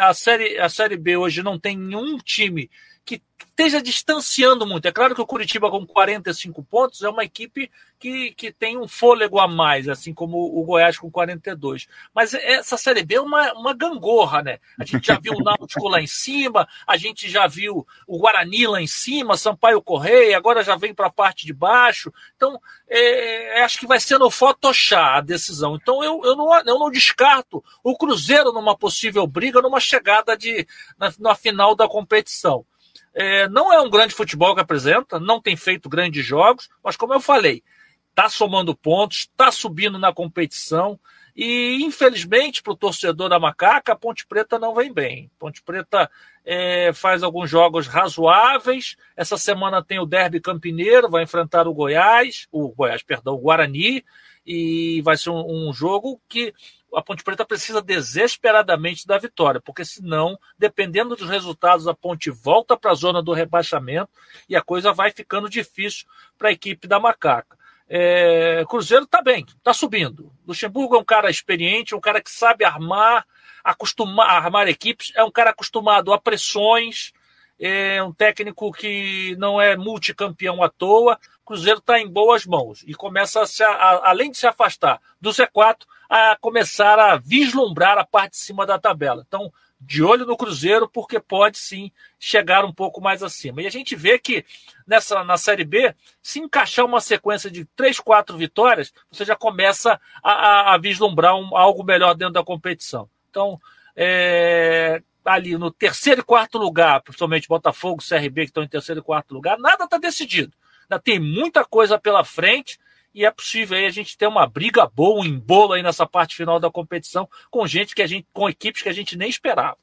A 0.00 0.14
série, 0.14 0.58
a 0.58 0.68
série 0.68 0.96
B 0.96 1.16
hoje 1.16 1.42
não 1.42 1.58
tem 1.58 1.76
nenhum 1.76 2.18
time 2.18 2.70
que 3.04 3.22
esteja 3.54 3.80
distanciando 3.80 4.66
muito. 4.66 4.86
É 4.86 4.92
claro 4.92 5.14
que 5.14 5.20
o 5.20 5.26
Curitiba 5.26 5.70
com 5.70 5.86
45 5.86 6.62
pontos 6.64 7.02
é 7.02 7.08
uma 7.08 7.24
equipe 7.24 7.70
que, 8.00 8.32
que 8.32 8.52
tem 8.52 8.76
um 8.76 8.88
fôlego 8.88 9.38
a 9.38 9.46
mais, 9.46 9.88
assim 9.88 10.12
como 10.12 10.36
o 10.36 10.64
Goiás 10.64 10.98
com 10.98 11.10
42. 11.10 11.86
Mas 12.12 12.34
essa 12.34 12.76
Série 12.76 13.04
B 13.04 13.14
é 13.14 13.20
uma, 13.20 13.52
uma 13.52 13.72
gangorra, 13.72 14.42
né? 14.42 14.58
A 14.78 14.84
gente 14.84 15.06
já 15.06 15.18
viu 15.18 15.34
o 15.34 15.42
Náutico 15.42 15.88
lá 15.88 16.00
em 16.00 16.06
cima, 16.06 16.68
a 16.86 16.96
gente 16.96 17.30
já 17.30 17.46
viu 17.46 17.86
o 18.06 18.18
Guarani 18.18 18.66
lá 18.66 18.82
em 18.82 18.86
cima, 18.86 19.36
Sampaio 19.36 19.80
Correia, 19.80 20.36
agora 20.36 20.64
já 20.64 20.76
vem 20.76 20.92
para 20.92 21.06
a 21.06 21.12
parte 21.12 21.46
de 21.46 21.52
baixo. 21.52 22.12
Então, 22.36 22.60
é, 22.88 23.60
é, 23.60 23.62
acho 23.62 23.78
que 23.78 23.86
vai 23.86 24.00
ser 24.00 24.18
no 24.18 24.30
Photoshop 24.30 24.94
a 24.94 25.20
decisão. 25.20 25.76
Então, 25.76 26.02
eu, 26.02 26.20
eu, 26.24 26.36
não, 26.36 26.54
eu 26.58 26.78
não 26.78 26.90
descarto 26.90 27.64
o 27.82 27.96
Cruzeiro 27.96 28.52
numa 28.52 28.76
possível 28.76 29.26
briga, 29.26 29.62
numa 29.62 29.80
chegada 29.80 30.36
de, 30.36 30.66
na, 30.98 31.12
na 31.18 31.34
final 31.34 31.74
da 31.74 31.88
competição. 31.88 32.66
É, 33.14 33.48
não 33.48 33.72
é 33.72 33.80
um 33.80 33.90
grande 33.90 34.14
futebol 34.14 34.54
que 34.54 34.60
apresenta, 34.60 35.20
não 35.20 35.40
tem 35.40 35.56
feito 35.56 35.88
grandes 35.88 36.24
jogos, 36.24 36.68
mas 36.82 36.96
como 36.96 37.14
eu 37.14 37.20
falei, 37.20 37.62
está 38.10 38.28
somando 38.28 38.76
pontos, 38.76 39.28
está 39.30 39.50
subindo 39.50 39.98
na 39.98 40.12
competição. 40.12 40.98
E, 41.36 41.82
infelizmente, 41.82 42.62
para 42.62 42.72
o 42.72 42.76
torcedor 42.76 43.28
da 43.28 43.40
Macaca, 43.40 43.92
a 43.92 43.96
Ponte 43.96 44.24
Preta 44.24 44.56
não 44.56 44.72
vem 44.72 44.92
bem. 44.92 45.28
Ponte 45.36 45.62
Preta 45.62 46.08
é, 46.44 46.92
faz 46.92 47.24
alguns 47.24 47.50
jogos 47.50 47.88
razoáveis. 47.88 48.96
Essa 49.16 49.36
semana 49.36 49.82
tem 49.82 49.98
o 49.98 50.06
Derby 50.06 50.40
Campineiro, 50.40 51.10
vai 51.10 51.24
enfrentar 51.24 51.66
o 51.66 51.74
Goiás, 51.74 52.46
o 52.52 52.68
Goiás, 52.68 53.02
perdão, 53.02 53.34
o 53.34 53.38
Guarani, 53.38 54.04
e 54.46 55.02
vai 55.02 55.16
ser 55.16 55.30
um, 55.30 55.68
um 55.68 55.72
jogo 55.72 56.20
que 56.28 56.54
a 56.96 57.02
Ponte 57.02 57.24
Preta 57.24 57.44
precisa 57.44 57.82
desesperadamente 57.82 59.06
da 59.06 59.18
vitória, 59.18 59.60
porque 59.60 59.84
senão, 59.84 60.38
dependendo 60.58 61.16
dos 61.16 61.28
resultados, 61.28 61.88
a 61.88 61.94
Ponte 61.94 62.30
volta 62.30 62.76
para 62.76 62.90
a 62.90 62.94
zona 62.94 63.22
do 63.22 63.32
rebaixamento 63.32 64.10
e 64.48 64.56
a 64.56 64.62
coisa 64.62 64.92
vai 64.92 65.10
ficando 65.10 65.48
difícil 65.48 66.06
para 66.38 66.48
a 66.48 66.52
equipe 66.52 66.86
da 66.86 67.00
Macaca. 67.00 67.56
É, 67.88 68.64
Cruzeiro 68.68 69.04
está 69.04 69.20
bem, 69.20 69.44
está 69.46 69.72
subindo. 69.72 70.32
Luxemburgo 70.46 70.96
é 70.96 70.98
um 70.98 71.04
cara 71.04 71.30
experiente, 71.30 71.94
um 71.94 72.00
cara 72.00 72.20
que 72.20 72.30
sabe 72.30 72.64
armar, 72.64 73.26
acostumar 73.62 74.30
armar 74.30 74.68
equipes, 74.68 75.12
é 75.14 75.22
um 75.22 75.30
cara 75.30 75.50
acostumado 75.50 76.12
a 76.12 76.18
pressões, 76.18 77.12
é 77.58 78.02
um 78.02 78.12
técnico 78.12 78.72
que 78.72 79.36
não 79.38 79.60
é 79.60 79.76
multicampeão 79.76 80.62
à 80.62 80.68
toa. 80.68 81.18
Cruzeiro 81.44 81.78
está 81.78 82.00
em 82.00 82.08
boas 82.08 82.46
mãos 82.46 82.82
e 82.86 82.94
começa 82.94 83.42
a, 83.42 83.46
se, 83.46 83.62
a, 83.62 84.08
além 84.08 84.30
de 84.30 84.38
se 84.38 84.46
afastar 84.46 85.00
do 85.20 85.30
Z4, 85.30 85.82
a 86.08 86.36
começar 86.40 86.98
a 86.98 87.16
vislumbrar 87.16 87.98
a 87.98 88.04
parte 88.04 88.32
de 88.32 88.38
cima 88.38 88.66
da 88.66 88.78
tabela. 88.78 89.24
Então, 89.26 89.52
de 89.80 90.02
olho 90.02 90.24
no 90.24 90.36
Cruzeiro, 90.36 90.88
porque 90.88 91.20
pode 91.20 91.58
sim 91.58 91.90
chegar 92.18 92.64
um 92.64 92.72
pouco 92.72 93.00
mais 93.00 93.22
acima. 93.22 93.62
E 93.62 93.66
a 93.66 93.70
gente 93.70 93.94
vê 93.94 94.18
que 94.18 94.44
nessa 94.86 95.22
na 95.24 95.36
Série 95.36 95.64
B, 95.64 95.94
se 96.22 96.38
encaixar 96.40 96.84
uma 96.84 97.00
sequência 97.00 97.50
de 97.50 97.64
três, 97.76 98.00
quatro 98.00 98.36
vitórias, 98.36 98.92
você 99.10 99.24
já 99.24 99.36
começa 99.36 100.00
a, 100.22 100.32
a, 100.32 100.74
a 100.74 100.78
vislumbrar 100.78 101.36
um, 101.36 101.56
algo 101.56 101.84
melhor 101.84 102.14
dentro 102.14 102.34
da 102.34 102.44
competição. 102.44 103.08
Então, 103.30 103.60
é, 103.96 105.02
ali 105.24 105.56
no 105.56 105.70
terceiro 105.70 106.20
e 106.20 106.24
quarto 106.24 106.58
lugar, 106.58 107.02
principalmente 107.02 107.48
Botafogo, 107.48 108.02
CRB, 108.02 108.42
que 108.42 108.50
estão 108.50 108.62
em 108.62 108.68
terceiro 108.68 109.00
e 109.00 109.04
quarto 109.04 109.34
lugar, 109.34 109.58
nada 109.58 109.84
está 109.84 109.98
decidido. 109.98 110.52
Ainda 110.82 111.02
tem 111.02 111.18
muita 111.18 111.64
coisa 111.64 111.98
pela 111.98 112.24
frente 112.24 112.78
e 113.14 113.24
é 113.24 113.30
possível 113.30 113.76
aí 113.76 113.86
a 113.86 113.90
gente 113.90 114.18
ter 114.18 114.26
uma 114.26 114.46
briga 114.46 114.86
boa, 114.86 115.20
um 115.20 115.24
embolo 115.24 115.74
aí 115.74 115.82
nessa 115.82 116.06
parte 116.06 116.34
final 116.34 116.58
da 116.58 116.70
competição 116.70 117.28
com 117.50 117.66
gente 117.66 117.94
que 117.94 118.02
a 118.02 118.06
gente, 118.06 118.26
com 118.32 118.48
equipes 118.48 118.82
que 118.82 118.88
a 118.88 118.92
gente 118.92 119.16
nem 119.16 119.28
esperava. 119.28 119.76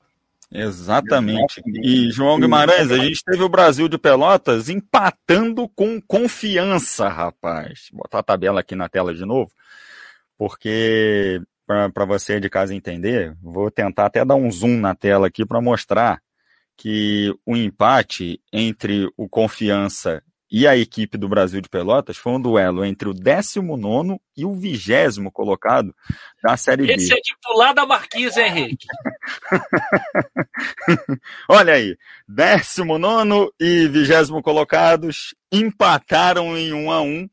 Exatamente. 0.51 1.61
E 1.81 2.11
João 2.11 2.37
Guimarães, 2.37 2.91
a 2.91 2.97
gente 2.97 3.23
teve 3.23 3.41
o 3.41 3.47
Brasil 3.47 3.87
de 3.87 3.97
Pelotas 3.97 4.67
empatando 4.67 5.67
com 5.69 6.01
confiança, 6.01 7.07
rapaz. 7.07 7.87
Vou 7.89 8.01
botar 8.01 8.19
a 8.19 8.23
tabela 8.23 8.59
aqui 8.59 8.75
na 8.75 8.89
tela 8.89 9.13
de 9.13 9.23
novo, 9.23 9.49
porque 10.37 11.41
para 11.65 12.03
você 12.05 12.37
de 12.37 12.49
casa 12.49 12.75
entender, 12.75 13.33
vou 13.41 13.71
tentar 13.71 14.07
até 14.07 14.25
dar 14.25 14.35
um 14.35 14.51
zoom 14.51 14.77
na 14.77 14.93
tela 14.93 15.27
aqui 15.27 15.45
para 15.45 15.61
mostrar 15.61 16.21
que 16.75 17.33
o 17.45 17.55
empate 17.55 18.41
entre 18.51 19.09
o 19.15 19.29
Confiança 19.29 20.21
e 20.51 20.67
a 20.67 20.75
equipe 20.75 21.17
do 21.17 21.29
Brasil 21.29 21.61
de 21.61 21.69
Pelotas 21.69 22.17
foi 22.17 22.33
um 22.33 22.41
duelo 22.41 22.83
entre 22.83 23.07
o 23.07 23.13
19 23.13 24.19
e 24.35 24.43
o 24.43 24.53
20 24.53 25.31
colocado 25.31 25.95
da 26.43 26.57
Série 26.57 26.85
B. 26.85 26.93
Esse 26.93 27.13
é 27.13 27.15
de 27.15 27.33
pular 27.41 27.71
da 27.71 27.85
Marquise, 27.85 28.41
Henrique. 28.41 28.85
Olha 31.47 31.75
aí, 31.75 31.97
19 32.27 33.51
e 33.61 33.87
20 33.87 34.41
colocados 34.43 35.33
empataram 35.49 36.57
em 36.57 36.73
1 36.73 36.91
a 36.91 37.01
1 37.01 37.29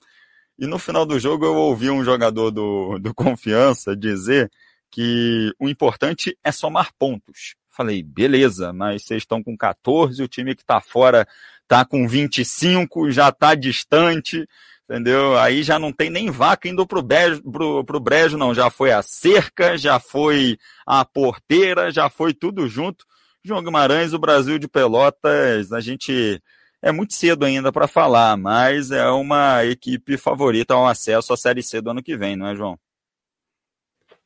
e 0.61 0.67
no 0.67 0.79
final 0.79 1.05
do 1.05 1.19
jogo 1.19 1.45
eu 1.45 1.57
ouvi 1.57 1.91
um 1.91 2.05
jogador 2.05 2.53
do, 2.53 3.01
do 3.01 3.13
Confiança 3.13 3.97
dizer 3.97 4.49
que 4.93 5.53
o 5.59 5.69
importante 5.69 6.39
é 6.45 6.53
somar 6.53 6.91
pontos. 6.97 7.57
Falei, 7.69 8.03
beleza, 8.03 8.73
mas 8.73 9.05
vocês 9.05 9.23
estão 9.23 9.43
com 9.43 9.57
14, 9.57 10.21
o 10.23 10.29
time 10.29 10.55
que 10.55 10.63
está 10.63 10.81
fora 10.81 11.27
está 11.69 11.85
com 11.85 12.09
25, 12.09 13.11
já 13.11 13.29
está 13.29 13.55
distante, 13.55 14.49
entendeu? 14.89 15.39
Aí 15.39 15.63
já 15.63 15.79
não 15.79 15.93
tem 15.93 16.09
nem 16.09 16.31
vaca 16.31 16.67
indo 16.67 16.87
pro 16.87 17.03
brejo, 17.03 17.43
pro, 17.43 17.85
pro 17.85 18.01
brejo, 18.01 18.39
não. 18.39 18.55
Já 18.55 18.71
foi 18.71 18.91
a 18.91 19.03
cerca, 19.03 19.77
já 19.77 20.01
foi 20.01 20.59
a 20.87 21.05
porteira, 21.05 21.91
já 21.91 22.09
foi 22.09 22.33
tudo 22.33 22.67
junto. 22.67 23.05
João 23.45 23.63
Guimarães, 23.63 24.15
o 24.15 24.19
Brasil 24.19 24.59
de 24.59 24.67
Pelotas, 24.67 25.73
a 25.73 25.81
gente 25.81 26.43
é 26.81 26.91
muito 26.91 27.13
cedo 27.13 27.45
ainda 27.45 27.71
para 27.71 27.87
falar, 27.87 28.37
mas 28.37 28.91
é 28.91 29.09
uma 29.11 29.65
equipe 29.65 30.17
favorita 30.17 30.75
ao 30.75 30.87
acesso 30.87 31.33
à 31.33 31.37
Série 31.37 31.63
C 31.63 31.81
do 31.81 31.91
ano 31.91 32.03
que 32.03 32.17
vem, 32.17 32.37
não 32.37 32.47
é, 32.47 32.57
João? 32.57 32.79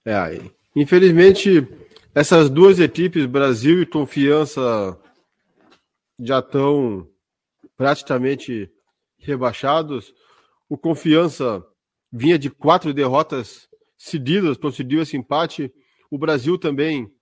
É, 0.05 0.41
infelizmente 0.75 1.67
essas 2.15 2.51
duas 2.51 2.79
equipes, 2.79 3.25
Brasil 3.25 3.81
e 3.81 3.87
Confiança, 3.87 4.99
já 6.21 6.41
estão 6.41 7.09
praticamente 7.83 8.71
rebaixados. 9.19 10.15
O 10.69 10.79
Confiança 10.79 11.67
vinha 12.13 12.39
de 12.39 12.49
quatro 12.49 12.95
derrotas 12.95 13.69
seguidas, 13.99 14.57
conseguiu 14.57 15.03
esse 15.03 15.17
empate. 15.17 15.75
O 16.09 16.17
Brasil 16.17 16.57
também 16.57 17.13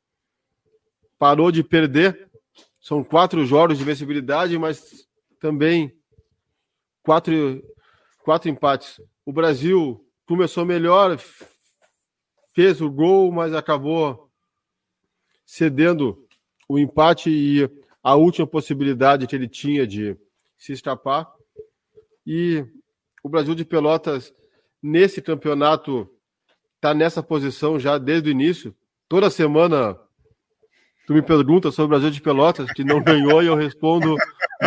parou 1.19 1.51
de 1.51 1.65
perder. 1.65 2.31
São 2.79 3.03
quatro 3.03 3.47
jogos 3.47 3.79
de 3.79 3.85
vencibilidade, 3.85 4.59
mas 4.59 5.09
também 5.41 5.99
quatro, 7.03 7.63
quatro 8.23 8.51
empates. 8.51 9.01
O 9.25 9.33
Brasil 9.33 10.07
começou 10.27 10.67
melhor, 10.67 11.19
fez 12.55 12.83
o 12.83 12.91
gol, 12.91 13.33
mas 13.33 13.55
acabou 13.55 14.31
cedendo 15.47 16.23
o 16.69 16.79
empate 16.79 17.31
e 17.31 17.71
a 18.03 18.15
última 18.15 18.47
possibilidade 18.47 19.27
que 19.27 19.35
ele 19.35 19.49
tinha 19.49 19.87
de 19.87 20.19
se 20.61 20.73
escapar. 20.73 21.27
E 22.25 22.65
o 23.25 23.29
Brasil 23.29 23.55
de 23.55 23.65
Pelotas, 23.65 24.33
nesse 24.81 25.21
campeonato, 25.21 26.09
está 26.77 26.95
nessa 26.95 27.21
posição 27.23 27.81
já 27.81 27.99
desde 27.99 28.29
o 28.29 28.31
início. 28.31 28.73
Toda 29.09 29.31
semana 29.31 29.99
tu 31.07 31.15
me 31.15 31.23
pergunta 31.23 31.73
sobre 31.73 31.87
o 31.87 31.89
Brasil 31.89 32.11
de 32.11 32.21
Pelotas, 32.21 32.71
que 32.73 32.85
não 32.85 33.03
ganhou, 33.03 33.43
e 33.43 33.47
eu 33.47 33.57
respondo 33.57 34.15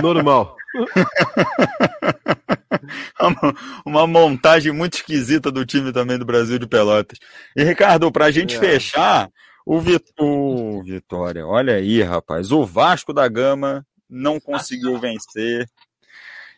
normal. 0.01 0.57
Uma 3.85 4.07
montagem 4.07 4.73
muito 4.73 4.95
esquisita 4.95 5.51
do 5.51 5.65
time 5.65 5.93
também 5.93 6.17
do 6.17 6.25
Brasil 6.25 6.59
de 6.59 6.67
Pelotas. 6.67 7.17
E, 7.55 7.63
Ricardo, 7.63 8.11
para 8.11 8.25
a 8.25 8.31
gente 8.31 8.55
é. 8.55 8.59
fechar, 8.59 9.29
o, 9.65 9.79
Vit... 9.79 10.11
o 10.19 10.83
Vitória, 10.83 11.45
olha 11.45 11.75
aí, 11.75 12.01
rapaz. 12.01 12.51
O 12.51 12.65
Vasco 12.65 13.13
da 13.13 13.27
Gama 13.27 13.85
não 14.09 14.39
conseguiu 14.39 14.99
vencer. 14.99 15.67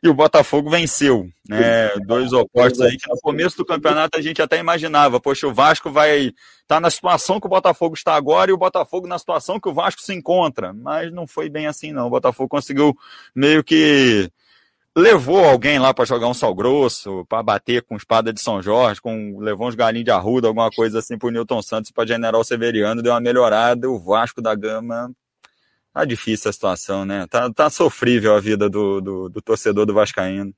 E 0.03 0.07
o 0.07 0.13
Botafogo 0.13 0.69
venceu, 0.69 1.27
né? 1.49 1.89
Dois 2.05 2.31
opostos 2.31 2.81
aí 2.81 2.95
que 2.95 3.09
no 3.09 3.19
começo 3.21 3.57
do 3.57 3.65
campeonato 3.65 4.19
a 4.19 4.21
gente 4.21 4.39
até 4.39 4.59
imaginava, 4.59 5.19
poxa, 5.19 5.47
o 5.47 5.53
Vasco 5.53 5.89
vai 5.89 6.27
estar 6.27 6.35
tá 6.67 6.79
na 6.79 6.91
situação 6.91 7.39
que 7.39 7.47
o 7.47 7.49
Botafogo 7.49 7.95
está 7.95 8.13
agora 8.13 8.51
e 8.51 8.53
o 8.53 8.57
Botafogo 8.57 9.07
na 9.07 9.17
situação 9.17 9.59
que 9.59 9.67
o 9.67 9.73
Vasco 9.73 10.01
se 10.01 10.13
encontra. 10.13 10.73
Mas 10.73 11.11
não 11.11 11.25
foi 11.25 11.49
bem 11.49 11.65
assim, 11.65 11.91
não. 11.91 12.07
O 12.07 12.11
Botafogo 12.11 12.49
conseguiu 12.49 12.95
meio 13.33 13.63
que 13.63 14.29
levou 14.95 15.43
alguém 15.43 15.79
lá 15.79 15.93
para 15.93 16.05
jogar 16.05 16.27
um 16.27 16.33
sal 16.33 16.53
grosso, 16.53 17.25
para 17.27 17.41
bater 17.41 17.81
com 17.81 17.97
espada 17.97 18.31
de 18.31 18.39
São 18.39 18.61
Jorge, 18.61 19.01
com 19.01 19.39
levou 19.39 19.67
uns 19.67 19.75
galinhos 19.75 20.05
de 20.05 20.11
arruda, 20.11 20.47
alguma 20.47 20.69
coisa 20.69 20.99
assim 20.99 21.17
pro 21.17 21.31
Newton 21.31 21.61
Santos 21.61 21.91
para 21.91 22.07
General 22.07 22.43
Severiano, 22.43 23.01
deu 23.01 23.11
uma 23.11 23.19
melhorada, 23.19 23.89
o 23.89 23.99
Vasco 23.99 24.41
da 24.41 24.53
Gama 24.53 25.11
tá 25.95 26.03
difícil 26.03 26.49
a 26.49 26.53
situação, 26.53 27.05
né? 27.05 27.25
Tá, 27.27 27.49
tá 27.49 27.69
sofrível 27.69 28.35
a 28.35 28.39
vida 28.41 28.69
do, 28.69 28.99
do, 28.99 29.29
do 29.29 29.41
torcedor 29.41 29.85
do 29.85 29.93
Vascaíno. 29.93 30.53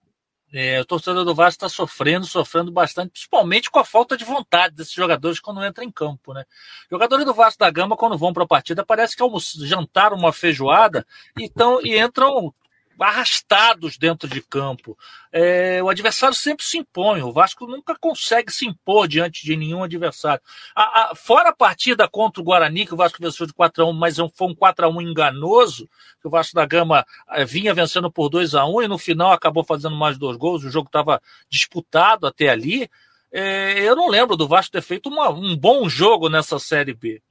É, 0.52 0.82
o 0.82 0.86
torcedor 0.86 1.24
do 1.24 1.36
Vasco 1.36 1.58
está 1.58 1.70
sofrendo, 1.70 2.26
sofrendo 2.26 2.72
bastante, 2.72 3.12
principalmente 3.12 3.70
com 3.70 3.78
a 3.78 3.86
falta 3.86 4.18
de 4.18 4.26
vontade 4.26 4.74
desses 4.74 4.94
jogadores 4.94 5.40
quando 5.40 5.64
entram 5.64 5.86
em 5.86 5.92
campo, 5.92 6.34
né? 6.34 6.44
Jogadores 6.90 7.26
do 7.26 7.36
Vasco 7.36 7.60
da 7.60 7.70
Gama, 7.70 7.98
quando 7.98 8.18
vão 8.18 8.34
para 8.34 8.46
a 8.46 8.48
partida, 8.48 8.84
parece 8.84 9.16
que 9.16 9.24
jantaram 9.66 10.18
uma 10.18 10.34
feijoada 10.34 11.06
e, 11.38 11.50
tão, 11.50 11.86
e 11.86 12.00
entram 12.00 12.52
arrastados 13.00 13.98
dentro 13.98 14.28
de 14.28 14.42
campo. 14.42 14.98
É, 15.32 15.82
o 15.84 15.90
adversário 15.90 16.36
sempre 16.36 16.66
se 16.66 16.78
impõe, 16.78 17.22
o 17.22 17.32
Vasco 17.32 17.68
nunca 17.68 17.96
consegue 18.00 18.52
se 18.52 18.66
impor 18.66 19.08
diante 19.08 19.46
de 19.46 19.56
nenhum 19.56 19.84
adversário. 19.84 20.42
A, 20.76 21.12
a, 21.12 21.16
fora 21.16 21.50
a 21.50 21.56
partida 21.56 22.08
contra 22.08 22.42
o 22.42 22.44
Guarani, 22.44 22.86
que 22.86 22.94
o 22.94 22.98
Vasco 22.98 23.22
venceu 23.22 23.46
de 23.46 23.54
4 23.54 23.84
a 23.84 23.88
1 23.88 23.94
mas 23.94 24.18
foi 24.34 24.48
um 24.48 24.56
4 24.56 24.86
a 24.86 24.90
1 24.90 25.02
enganoso, 25.02 25.88
que 26.22 26.28
o 26.28 26.30
Vasco 26.30 26.56
da 26.56 26.66
Gama 26.66 27.06
é, 27.30 27.46
vinha 27.46 27.74
vencendo 27.74 28.12
por 28.12 28.30
2 28.30 28.56
a 28.56 28.66
1 28.66 28.84
e 28.84 28.88
no 28.88 28.98
final 28.98 29.32
acabou 29.32 29.64
fazendo 29.64 29.96
mais 29.96 30.18
dois 30.18 30.38
gols, 30.38 30.64
o 30.64 30.70
jogo 30.70 30.88
estava 30.88 31.22
disputado 31.50 32.26
até 32.26 32.50
ali. 32.50 32.90
É, 33.32 33.80
eu 33.82 33.96
não 33.96 34.08
lembro 34.08 34.38
do 34.38 34.48
Vasco 34.48 34.72
ter 34.72 34.82
feito 34.82 35.10
uma, 35.10 35.30
um 35.30 35.56
bom 35.56 35.88
jogo 35.90 36.30
nessa 36.30 36.58
Série 36.60 36.94
B. 36.94 37.22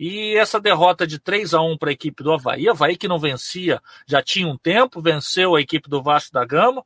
E 0.00 0.34
essa 0.38 0.58
derrota 0.58 1.06
de 1.06 1.18
3 1.18 1.52
a 1.52 1.60
1 1.60 1.76
para 1.76 1.90
a 1.90 1.92
equipe 1.92 2.22
do 2.22 2.32
Havaí, 2.32 2.66
Havaí 2.66 2.96
que 2.96 3.06
não 3.06 3.18
vencia 3.18 3.82
já 4.06 4.22
tinha 4.22 4.48
um 4.48 4.56
tempo, 4.56 5.02
venceu 5.02 5.54
a 5.54 5.60
equipe 5.60 5.90
do 5.90 6.02
Vasco 6.02 6.32
da 6.32 6.42
Gama 6.42 6.82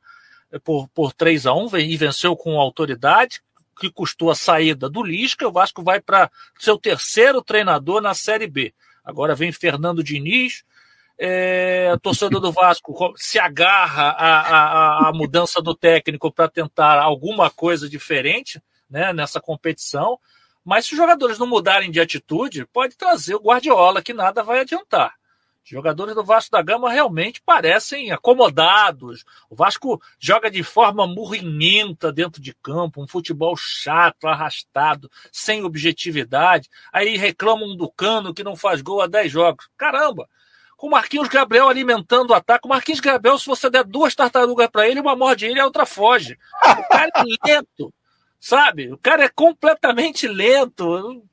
eh, 0.51 0.59
por, 0.59 0.89
por 0.89 1.13
3 1.13 1.45
a 1.45 1.53
1 1.53 1.77
e 1.77 1.95
venceu 1.95 2.35
com 2.35 2.59
autoridade, 2.59 3.39
que 3.79 3.89
custou 3.89 4.29
a 4.29 4.35
saída 4.35 4.89
do 4.89 5.01
Lisca. 5.01 5.47
O 5.47 5.51
Vasco 5.53 5.81
vai 5.81 6.01
para 6.01 6.29
seu 6.59 6.77
terceiro 6.77 7.41
treinador 7.41 8.01
na 8.01 8.13
Série 8.13 8.47
B. 8.47 8.73
Agora 9.01 9.33
vem 9.33 9.49
Fernando 9.49 10.03
Diniz, 10.03 10.65
é, 11.17 11.95
torcedor 12.01 12.41
do 12.41 12.51
Vasco 12.51 13.13
se 13.15 13.39
agarra 13.39 14.09
à, 14.09 14.39
à, 14.41 15.07
à 15.07 15.13
mudança 15.13 15.61
do 15.61 15.73
técnico 15.73 16.29
para 16.33 16.49
tentar 16.49 16.99
alguma 16.99 17.49
coisa 17.49 17.87
diferente 17.87 18.61
né, 18.89 19.13
nessa 19.13 19.39
competição. 19.39 20.19
Mas 20.65 20.87
se 20.87 20.93
os 20.93 20.97
jogadores 20.97 21.37
não 21.37 21.45
mudarem 21.45 21.91
de 21.91 22.01
atitude, 22.01 22.65
pode 22.73 22.97
trazer 22.97 23.35
o 23.35 23.39
Guardiola, 23.39 24.01
que 24.01 24.13
nada 24.13 24.41
vai 24.41 24.61
adiantar. 24.61 25.13
Os 25.63 25.69
jogadores 25.69 26.13
do 26.13 26.23
Vasco 26.23 26.51
da 26.51 26.61
Gama 26.61 26.91
realmente 26.91 27.41
parecem 27.43 28.11
acomodados. 28.11 29.23
O 29.49 29.55
Vasco 29.55 30.01
joga 30.19 30.49
de 30.49 30.63
forma 30.63 31.07
murrinhenta 31.07 32.11
dentro 32.11 32.41
de 32.41 32.53
campo, 32.63 33.01
um 33.01 33.07
futebol 33.07 33.55
chato, 33.55 34.27
arrastado, 34.27 35.09
sem 35.31 35.63
objetividade. 35.63 36.69
Aí 36.91 37.15
reclamam 37.15 37.75
do 37.75 37.91
Cano 37.91 38.33
que 38.33 38.43
não 38.43 38.55
faz 38.55 38.81
gol 38.81 39.01
há 39.01 39.07
10 39.07 39.31
jogos. 39.31 39.67
Caramba! 39.77 40.27
Com 40.77 40.87
o 40.87 40.91
Marquinhos 40.91 41.29
Gabriel 41.29 41.69
alimentando 41.69 42.31
o 42.31 42.35
ataque. 42.35 42.67
O 42.67 42.69
Marquinhos 42.69 42.99
Gabriel, 42.99 43.39
se 43.39 43.45
você 43.45 43.69
der 43.69 43.83
duas 43.83 44.13
tartarugas 44.13 44.67
para 44.67 44.87
ele, 44.87 44.99
uma 44.99 45.15
morde 45.15 45.45
ele 45.45 45.57
e 45.57 45.61
a 45.61 45.65
outra 45.65 45.85
foge. 45.85 46.37
O 46.63 46.87
cara 46.89 47.09
é 47.15 47.23
lento. 47.47 47.93
Sabe? 48.45 48.93
O 48.93 48.97
cara 48.99 49.23
é 49.23 49.27
completamente 49.27 50.27
lento. 50.27 51.25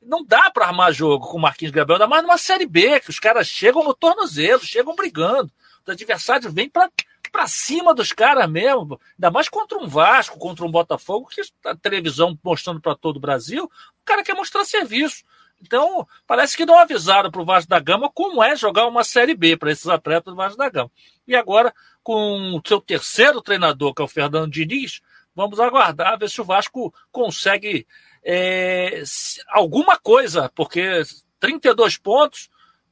Não 0.00 0.24
dá 0.24 0.48
para 0.52 0.66
armar 0.66 0.92
jogo 0.92 1.26
com 1.26 1.36
o 1.36 1.40
Marquinhos 1.40 1.72
Gabriel, 1.72 1.96
ainda 1.96 2.06
mais 2.06 2.22
numa 2.22 2.38
Série 2.38 2.64
B, 2.64 3.00
que 3.00 3.10
os 3.10 3.18
caras 3.18 3.48
chegam 3.48 3.82
no 3.82 3.92
tornozelo, 3.92 4.64
chegam 4.64 4.94
brigando. 4.94 5.50
Os 5.82 5.88
adversários 5.88 6.54
vêm 6.54 6.70
para 6.70 6.88
para 7.32 7.48
cima 7.48 7.92
dos 7.92 8.12
caras 8.12 8.48
mesmo, 8.48 9.00
ainda 9.14 9.30
mais 9.32 9.48
contra 9.48 9.78
um 9.78 9.88
Vasco, 9.88 10.38
contra 10.38 10.64
um 10.64 10.70
Botafogo, 10.70 11.28
que 11.28 11.40
a 11.64 11.74
televisão 11.74 12.38
mostrando 12.42 12.80
para 12.80 12.94
todo 12.94 13.16
o 13.16 13.20
Brasil, 13.20 13.64
o 13.64 14.04
cara 14.04 14.22
quer 14.22 14.34
mostrar 14.34 14.64
serviço. 14.64 15.24
Então, 15.60 16.06
parece 16.24 16.56
que 16.56 16.66
não 16.66 16.78
avisaram 16.78 17.32
para 17.32 17.42
o 17.42 17.44
Vasco 17.44 17.68
da 17.68 17.80
Gama 17.80 18.10
como 18.14 18.42
é 18.44 18.54
jogar 18.54 18.86
uma 18.86 19.02
Série 19.02 19.34
B 19.34 19.56
para 19.56 19.72
esses 19.72 19.88
atletas 19.88 20.32
do 20.32 20.36
Vasco 20.36 20.56
da 20.56 20.70
Gama. 20.70 20.90
E 21.26 21.34
agora, 21.34 21.74
com 22.02 22.56
o 22.56 22.62
seu 22.66 22.80
terceiro 22.80 23.42
treinador, 23.42 23.92
que 23.92 24.02
é 24.02 24.04
o 24.04 24.08
Fernando 24.08 24.50
Diniz, 24.52 25.00
Vamos 25.34 25.60
aguardar, 25.60 26.18
ver 26.18 26.28
se 26.28 26.40
o 26.40 26.44
Vasco 26.44 26.92
consegue 27.10 27.86
é, 28.24 29.02
alguma 29.48 29.98
coisa, 29.98 30.50
porque 30.54 31.02
32 31.38 31.96
pontos, 31.96 32.48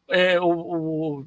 é, 0.08 0.40
o, 0.40 0.48
o, 0.48 1.26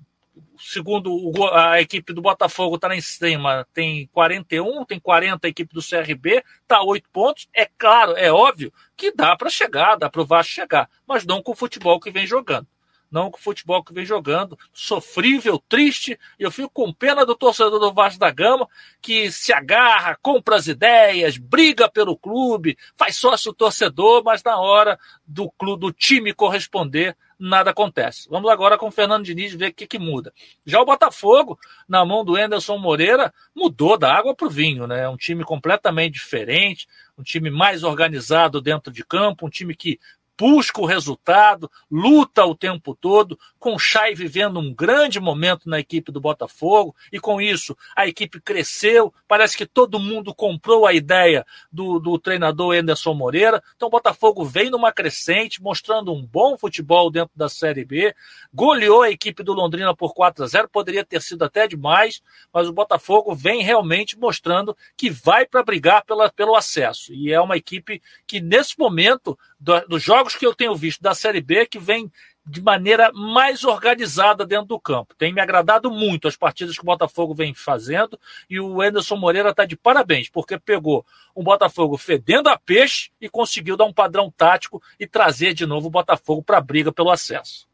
segundo 0.58 1.14
o, 1.14 1.48
a 1.54 1.82
equipe 1.82 2.14
do 2.14 2.22
Botafogo 2.22 2.76
está 2.76 2.88
lá 2.88 2.96
em 2.96 3.02
cima, 3.02 3.68
tem 3.74 4.08
41, 4.08 4.86
tem 4.86 5.00
40 5.00 5.46
a 5.46 5.50
equipe 5.50 5.74
do 5.74 5.82
CRB, 5.82 6.44
está 6.62 6.82
8 6.82 7.10
pontos. 7.12 7.48
É 7.54 7.70
claro, 7.78 8.14
é 8.18 8.32
óbvio 8.32 8.74
que 8.96 9.12
dá 9.12 9.36
para 9.36 9.50
chegar, 9.50 9.96
dá 9.96 10.10
para 10.10 10.22
o 10.22 10.26
Vasco 10.26 10.54
chegar, 10.54 10.90
mas 11.06 11.26
não 11.26 11.42
com 11.42 11.52
o 11.52 11.56
futebol 11.56 12.00
que 12.00 12.12
vem 12.12 12.26
jogando 12.26 12.68
não 13.12 13.30
com 13.30 13.38
o 13.38 13.42
futebol 13.42 13.84
que 13.84 13.94
vem 13.94 14.06
jogando, 14.06 14.58
sofrível, 14.74 15.62
triste, 15.68 16.18
e 16.40 16.44
eu 16.44 16.50
fico 16.50 16.70
com 16.70 16.94
pena 16.94 17.26
do 17.26 17.36
torcedor 17.36 17.80
do 17.80 17.94
Vasco 17.94 18.20
da 18.20 18.32
Gama, 18.32 18.68
que 19.02 19.32
se 19.32 19.52
agarra, 19.52 20.18
compra 20.22 20.56
as 20.56 20.68
ideias, 20.68 21.38
briga 21.38 21.90
pelo 21.90 22.18
clube, 22.18 22.78
faz 22.96 23.18
sócio 23.18 23.54
torcedor, 23.54 24.24
mas 24.24 24.42
na 24.44 24.58
hora 24.60 24.98
do 25.26 25.52
clube, 25.52 25.82
do 25.82 25.92
time 25.92 26.34
corresponder, 26.34 27.18
nada 27.42 27.72
acontece. 27.72 28.30
Vamos 28.30 28.50
agora 28.52 28.78
com 28.78 28.88
o 28.88 28.92
Fernando 28.92 29.26
Diniz 29.26 29.54
ver 29.56 29.72
o 29.72 29.74
que, 29.74 29.88
que 29.88 29.98
muda. 29.98 30.32
Já 30.64 30.80
o 30.80 30.86
Botafogo, 30.86 31.58
na 31.90 32.06
mão 32.06 32.24
do 32.24 32.38
Enderson 32.38 32.78
Moreira, 32.78 33.34
mudou 33.56 33.98
da 33.98 34.14
água 34.14 34.36
para 34.36 34.46
o 34.46 34.50
vinho, 34.50 34.86
né? 34.86 35.10
Um 35.10 35.18
time 35.18 35.44
completamente 35.44 36.14
diferente, 36.14 36.88
um 37.18 37.24
time 37.24 37.50
mais 37.50 37.84
organizado 37.84 38.62
dentro 38.62 38.94
de 38.94 39.04
campo, 39.04 39.48
um 39.48 39.50
time 39.50 39.76
que 39.76 40.00
busca 40.38 40.82
o 40.82 40.86
resultado, 40.86 41.70
luta 41.90 42.44
o 42.46 42.56
tempo 42.56 42.96
todo, 42.96 43.38
com 43.60 43.76
o 43.76 43.80
Chay 43.80 44.16
vivendo 44.16 44.60
um 44.60 44.74
grande 44.74 45.20
momento 45.20 45.70
na 45.70 45.80
equipe 45.80 46.12
do 46.12 46.20
Botafogo, 46.20 46.96
e 47.12 47.20
com 47.20 47.40
isso 47.40 47.78
a 47.96 48.08
equipe 48.08 48.42
cresceu, 48.42 49.14
parece 49.28 49.56
que 49.56 49.68
todo 49.68 50.00
mundo 50.00 50.34
comprou 50.34 50.88
a 50.88 50.94
ideia 50.94 51.46
do, 51.72 52.00
do 52.00 52.18
treinador 52.18 52.76
Anderson 52.76 53.14
Moreira, 53.14 53.62
então 53.76 53.88
o 53.88 53.92
Botafogo 53.92 54.44
vem 54.44 54.70
numa 54.70 54.92
crescente, 54.92 55.62
mostrando 55.62 56.12
um 56.12 56.26
bom 56.26 56.58
futebol 56.58 57.12
dentro 57.12 57.32
da 57.36 57.48
Série 57.48 57.86
B, 57.86 58.16
goleou 58.52 59.04
a 59.04 59.12
equipe 59.12 59.44
do 59.44 59.54
Londrina 59.54 59.96
por 59.96 60.14
4 60.14 60.44
a 60.44 60.48
0 60.48 60.70
poderia 60.70 61.06
ter 61.06 61.22
sido 61.22 61.44
até 61.44 61.68
demais, 61.68 62.22
mas 62.52 62.68
o 62.68 62.74
Botafogo 62.74 63.36
vem 63.36 63.62
realmente 63.62 64.18
mostrando 64.18 64.76
que 64.98 65.10
vai 65.10 65.46
para 65.46 65.64
brigar 65.64 66.04
pela, 66.04 66.32
pelo 66.32 66.56
acesso, 66.56 67.14
e 67.14 67.32
é 67.32 67.40
uma 67.40 67.58
equipe 67.58 68.02
que 68.26 68.42
nesse 68.42 68.78
momento, 68.80 69.38
do, 69.62 69.80
dos 69.88 70.02
jogos 70.02 70.36
que 70.36 70.46
eu 70.46 70.56
tenho 70.56 70.76
visto 70.76 71.02
da 71.02 71.14
Série 71.14 71.40
B 71.40 71.68
que 71.68 71.78
vem 71.78 72.12
de 72.44 72.60
maneira 72.60 73.12
mais 73.14 73.64
organizada 73.64 74.46
dentro 74.46 74.66
do 74.66 74.80
campo. 74.80 75.14
Tem 75.16 75.32
me 75.32 75.40
agradado 75.40 75.92
muito 75.92 76.28
as 76.28 76.36
partidas 76.36 76.76
que 76.76 76.82
o 76.82 76.86
Botafogo 76.86 77.36
vem 77.36 77.54
fazendo 77.54 78.20
e 78.50 78.60
o 78.60 78.82
Anderson 78.82 79.16
Moreira 79.16 79.52
está 79.52 79.64
de 79.64 79.78
parabéns, 79.78 80.28
porque 80.28 80.58
pegou 80.58 81.06
um 81.36 81.44
Botafogo 81.44 81.98
fedendo 81.98 82.50
a 82.50 82.58
peixe 82.58 83.12
e 83.22 83.30
conseguiu 83.30 83.78
dar 83.78 83.86
um 83.86 83.94
padrão 83.94 84.34
tático 84.36 84.82
e 85.00 85.06
trazer 85.06 85.54
de 85.54 85.68
novo 85.68 85.88
o 85.88 85.92
Botafogo 85.92 86.42
para 86.42 86.58
a 86.58 86.62
briga 86.62 86.92
pelo 86.92 87.12
acesso. 87.12 87.70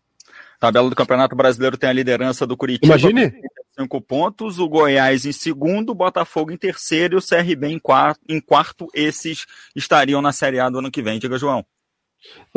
Tabela 0.59 0.89
do 0.89 0.95
Campeonato 0.95 1.35
Brasileiro 1.35 1.77
tem 1.77 1.89
a 1.89 1.93
liderança 1.93 2.45
do 2.45 2.57
Curitiba. 2.57 2.97
Imagine. 2.97 3.31
Cinco 3.79 4.01
pontos, 4.01 4.57
o 4.57 4.67
Goiás 4.67 5.23
em 5.23 5.31
segundo, 5.31 5.91
o 5.91 5.95
Botafogo 5.95 6.51
em 6.51 6.57
terceiro 6.57 7.15
e 7.15 7.17
o 7.19 7.21
CRB 7.21 7.67
em 7.67 7.77
quarto, 7.79 8.19
em 8.27 8.41
quarto. 8.41 8.87
Esses 8.91 9.45
estariam 9.75 10.19
na 10.19 10.33
Série 10.33 10.59
A 10.59 10.67
do 10.67 10.79
ano 10.79 10.89
que 10.89 11.01
vem. 11.01 11.19
Diga, 11.19 11.37
João. 11.37 11.63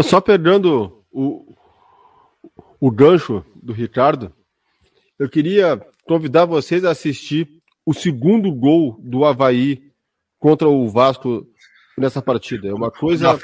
Só 0.01 0.21
pegando 0.21 1.05
o, 1.11 1.55
o 2.81 2.91
gancho 2.91 3.45
do 3.55 3.73
Ricardo, 3.73 4.33
eu 5.19 5.29
queria 5.29 5.81
convidar 6.05 6.45
vocês 6.45 6.85
a 6.85 6.91
assistir 6.91 7.49
o 7.85 7.93
segundo 7.93 8.53
gol 8.53 8.99
do 9.03 9.25
Havaí 9.25 9.91
contra 10.39 10.69
o 10.69 10.89
Vasco 10.89 11.47
nessa 11.97 12.23
partida. 12.23 12.69
É 12.69 12.75
uma 12.75 12.91
coisa 12.91 13.39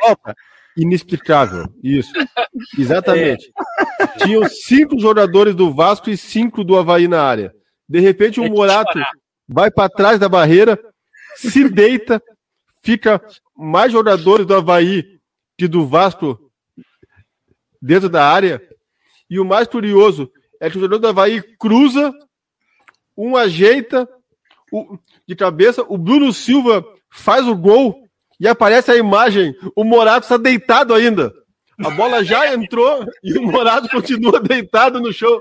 inexplicável. 0.76 1.66
Isso. 1.82 2.12
Exatamente. 2.78 3.52
É. 4.01 4.06
Tinham 4.24 4.48
cinco 4.48 4.98
jogadores 4.98 5.55
do 5.55 5.72
Vasco 5.72 6.10
e 6.10 6.16
cinco 6.16 6.64
do 6.64 6.76
Havaí 6.76 7.06
na 7.09 7.22
área. 7.22 7.55
De 7.88 8.01
repente, 8.01 8.40
o 8.40 8.44
um 8.44 8.51
Morato 8.51 8.98
vai 9.48 9.70
para 9.70 9.88
trás 9.88 10.18
da 10.18 10.28
barreira, 10.28 10.78
se 11.36 11.68
deita, 11.68 12.22
fica 12.82 13.22
mais 13.56 13.93
jogadores 13.93 14.47
do 14.47 14.55
Havaí 14.55 15.15
que 15.56 15.66
do 15.66 15.86
Vasco 15.86 16.38
dentro 17.80 18.08
da 18.08 18.28
área. 18.28 18.60
E 19.28 19.40
o 19.40 19.44
mais 19.44 19.66
curioso 19.66 20.30
é 20.60 20.70
que 20.70 20.76
o 20.76 20.80
jogador 20.80 20.98
do 20.98 21.08
Havaí 21.08 21.42
cruza, 21.58 22.12
um 23.16 23.36
ajeita 23.36 24.08
o, 24.72 24.98
de 25.26 25.34
cabeça, 25.34 25.84
o 25.88 25.96
Bruno 25.96 26.32
Silva 26.32 26.84
faz 27.10 27.46
o 27.46 27.56
gol 27.56 28.06
e 28.38 28.46
aparece 28.46 28.90
a 28.90 28.96
imagem, 28.96 29.54
o 29.74 29.84
Morato 29.84 30.24
está 30.24 30.36
deitado 30.36 30.94
ainda. 30.94 31.32
A 31.84 31.90
bola 31.90 32.24
já 32.24 32.54
entrou 32.54 33.04
e 33.22 33.36
o 33.36 33.42
Morato 33.42 33.88
continua 33.90 34.40
deitado 34.40 34.98
no 34.98 35.12
chão. 35.12 35.38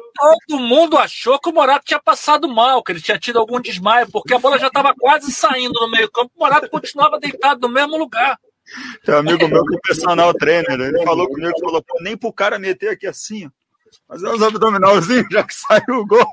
Todo 0.50 0.60
mundo 0.60 0.98
achou 0.98 1.40
que 1.40 1.50
o 1.50 1.54
Morato 1.54 1.86
tinha 1.86 2.00
passado 2.00 2.48
mal, 2.48 2.84
que 2.84 2.92
ele 2.92 3.02
tinha 3.02 3.18
tido 3.18 3.40
algum 3.40 3.60
desmaio, 3.60 4.12
porque 4.12 4.34
a 4.34 4.40
bola 4.40 4.60
já 4.60 4.68
estava 4.68 4.94
quase 4.94 5.32
saindo 5.32 5.80
no 5.80 5.90
meio-campo. 5.90 6.32
O 6.36 6.40
Morato 6.40 6.70
continuava 6.70 7.20
deitado 7.20 7.66
no 7.66 7.74
mesmo 7.74 7.98
lugar. 7.98 8.38
Tem 9.04 9.16
um 9.16 9.20
amigo 9.20 9.48
meu 9.48 9.64
que 9.66 9.76
é 9.76 9.80
personal 9.80 10.34
trainer, 10.34 10.80
ele 10.80 11.04
falou 11.04 11.28
comigo, 11.28 11.60
falou, 11.60 11.84
pô, 11.84 11.98
nem 12.02 12.18
pro 12.18 12.34
cara 12.34 12.58
meter 12.60 12.90
aqui 12.90 13.08
assim, 13.08 13.46
ó. 13.46 13.50
Fazer 14.08 14.28
uns 14.28 14.42
abdominalzinhos, 14.42 15.28
já 15.32 15.44
que 15.44 15.54
saiu 15.54 16.00
o 16.00 16.06
gol. 16.06 16.28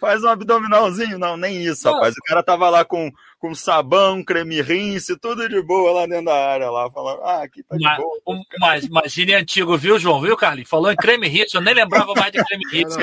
Faz 0.00 0.22
um 0.24 0.28
abdominalzinho. 0.28 1.18
Não, 1.18 1.36
nem 1.36 1.62
isso, 1.62 1.86
não. 1.86 1.94
rapaz. 1.94 2.14
O 2.14 2.22
cara 2.26 2.42
tava 2.42 2.68
lá 2.68 2.84
com, 2.84 3.10
com 3.38 3.54
sabão, 3.54 4.24
creme 4.24 4.60
rinse, 4.60 5.16
tudo 5.16 5.48
de 5.48 5.62
boa 5.62 5.92
lá 5.92 6.06
dentro 6.06 6.26
da 6.26 6.34
área, 6.34 6.70
lá, 6.70 6.90
falando, 6.90 7.22
ah, 7.22 7.42
aqui 7.42 7.62
tá 7.62 7.76
de 7.76 7.84
mas, 7.84 7.96
boa. 7.96 8.20
Um, 8.26 8.42
mas 8.58 8.84
imagine 8.84 9.34
antigo, 9.34 9.76
viu, 9.76 9.98
João? 9.98 10.20
Viu, 10.20 10.36
Carlinhos? 10.36 10.68
Falou 10.68 10.90
em 10.90 10.96
creme 10.96 11.28
rinse, 11.28 11.56
eu 11.56 11.60
nem 11.60 11.74
lembrava 11.74 12.12
mais 12.14 12.32
de 12.32 12.44
creme 12.44 12.64
rinse. 12.70 12.98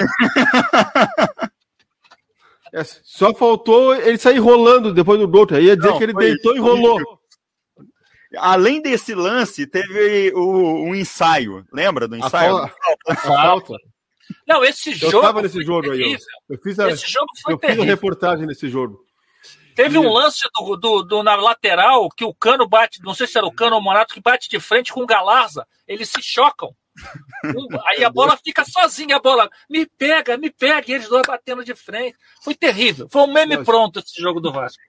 É, 2.73 2.83
só 2.83 3.33
faltou 3.33 3.95
ele 3.95 4.17
sair 4.17 4.39
rolando 4.39 4.93
depois 4.93 5.19
do 5.19 5.27
gol. 5.27 5.47
Aí 5.51 5.65
ia 5.65 5.77
dizer 5.77 5.89
não, 5.89 5.97
que 5.97 6.03
ele 6.03 6.13
deitou 6.13 6.53
isso, 6.53 6.61
e 6.61 6.61
rolou. 6.61 7.19
Além 8.37 8.81
desse 8.81 9.13
lance, 9.13 9.67
teve 9.67 10.31
o, 10.33 10.83
um 10.83 10.95
ensaio. 10.95 11.65
Lembra 11.71 12.07
do 12.07 12.15
ensaio? 12.15 12.57
A 12.57 12.67
falta. 12.67 12.97
A 13.07 13.15
falta. 13.15 13.73
Não, 14.47 14.63
esse 14.63 14.93
jogo. 14.93 15.13
Eu 15.13 15.19
estava 15.19 15.41
nesse 15.41 15.63
jogo 15.63 15.91
aí. 15.91 16.13
Eu, 16.13 16.19
eu 16.49 16.59
fiz 16.61 16.79
a, 16.79 16.89
esse 16.89 17.09
jogo 17.09 17.27
foi 17.43 17.53
eu 17.53 17.57
terrível. 17.57 17.83
fiz 17.83 17.91
a 17.91 17.95
reportagem 17.95 18.45
nesse 18.45 18.69
jogo. 18.69 19.05
Teve 19.75 19.97
um 19.99 20.11
lance 20.11 20.41
do, 20.55 20.75
do, 20.75 21.03
do, 21.03 21.23
na 21.23 21.35
lateral 21.35 22.09
que 22.09 22.25
o 22.25 22.33
Cano 22.33 22.67
bate, 22.67 22.99
não 23.03 23.13
sei 23.13 23.27
se 23.27 23.37
era 23.37 23.45
o 23.45 23.51
Cano 23.51 23.75
ou 23.75 23.79
o 23.79 23.83
Morato, 23.83 24.11
que 24.11 24.19
bate 24.19 24.49
de 24.49 24.59
frente 24.59 24.91
com 24.91 25.03
o 25.03 25.05
Galarza. 25.05 25.67
Eles 25.87 26.09
se 26.09 26.19
chocam. 26.19 26.75
Aí 27.87 28.03
a 28.03 28.09
bola 28.09 28.37
fica 28.43 28.63
sozinha, 28.65 29.17
a 29.17 29.19
bola 29.19 29.49
me 29.69 29.85
pega, 29.85 30.37
me 30.37 30.49
pega, 30.49 30.91
e 30.91 30.93
eles 30.95 31.07
dois 31.07 31.23
batendo 31.25 31.63
de 31.63 31.75
frente. 31.75 32.17
Foi 32.43 32.55
terrível. 32.55 33.07
Foi 33.09 33.21
um 33.23 33.33
meme 33.33 33.63
pronto 33.63 33.99
esse 33.99 34.21
jogo 34.21 34.39
do 34.39 34.51
Vasco. 34.51 34.81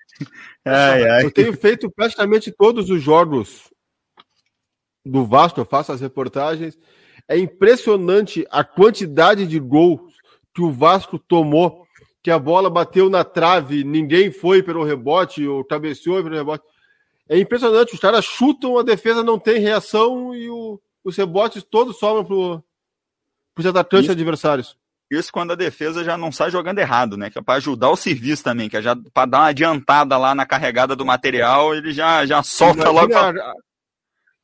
Ai, 0.64 1.08
ai. 1.08 1.24
Eu 1.24 1.30
tenho 1.30 1.52
feito 1.56 1.90
praticamente 1.90 2.50
todos 2.50 2.90
os 2.90 3.02
jogos 3.02 3.70
do 5.04 5.24
Vasco, 5.24 5.60
eu 5.60 5.64
faço 5.64 5.92
as 5.92 6.00
reportagens. 6.00 6.78
É 7.26 7.36
impressionante 7.36 8.46
a 8.50 8.64
quantidade 8.64 9.46
de 9.46 9.58
gols 9.58 10.00
que 10.54 10.62
o 10.62 10.72
Vasco 10.72 11.18
tomou, 11.18 11.86
que 12.22 12.30
a 12.30 12.38
bola 12.38 12.68
bateu 12.70 13.08
na 13.08 13.22
trave, 13.22 13.84
ninguém 13.84 14.30
foi 14.30 14.62
pelo 14.62 14.84
rebote, 14.84 15.46
ou 15.46 15.64
cabeceou 15.64 16.22
pelo 16.22 16.34
rebote. 16.34 16.64
É 17.28 17.38
impressionante, 17.38 17.94
os 17.94 18.00
caras 18.00 18.24
chutam, 18.24 18.78
a 18.78 18.82
defesa 18.82 19.22
não 19.22 19.38
tem 19.38 19.60
reação 19.60 20.34
e 20.34 20.48
o, 20.48 20.80
os 21.08 21.16
rebotes 21.16 21.62
todos 21.62 21.98
sobram 21.98 22.22
para 22.22 23.60
os 23.60 23.66
atacantes 23.66 24.10
adversários. 24.10 24.76
Isso 25.10 25.32
quando 25.32 25.52
a 25.52 25.56
defesa 25.56 26.04
já 26.04 26.18
não 26.18 26.30
sai 26.30 26.50
jogando 26.50 26.78
errado, 26.80 27.16
né? 27.16 27.30
Que 27.30 27.38
é 27.38 27.42
para 27.42 27.54
ajudar 27.54 27.88
o 27.88 27.96
serviço 27.96 28.44
também, 28.44 28.68
que 28.68 28.76
é 28.76 28.82
já 28.82 28.94
para 29.14 29.24
dar 29.24 29.38
uma 29.38 29.46
adiantada 29.46 30.18
lá 30.18 30.34
na 30.34 30.44
carregada 30.44 30.94
do 30.94 31.06
material, 31.06 31.74
ele 31.74 31.92
já, 31.92 32.26
já 32.26 32.42
solta 32.42 32.90
imagina, 32.90 33.00
logo. 33.00 33.08
Pra... 33.08 33.54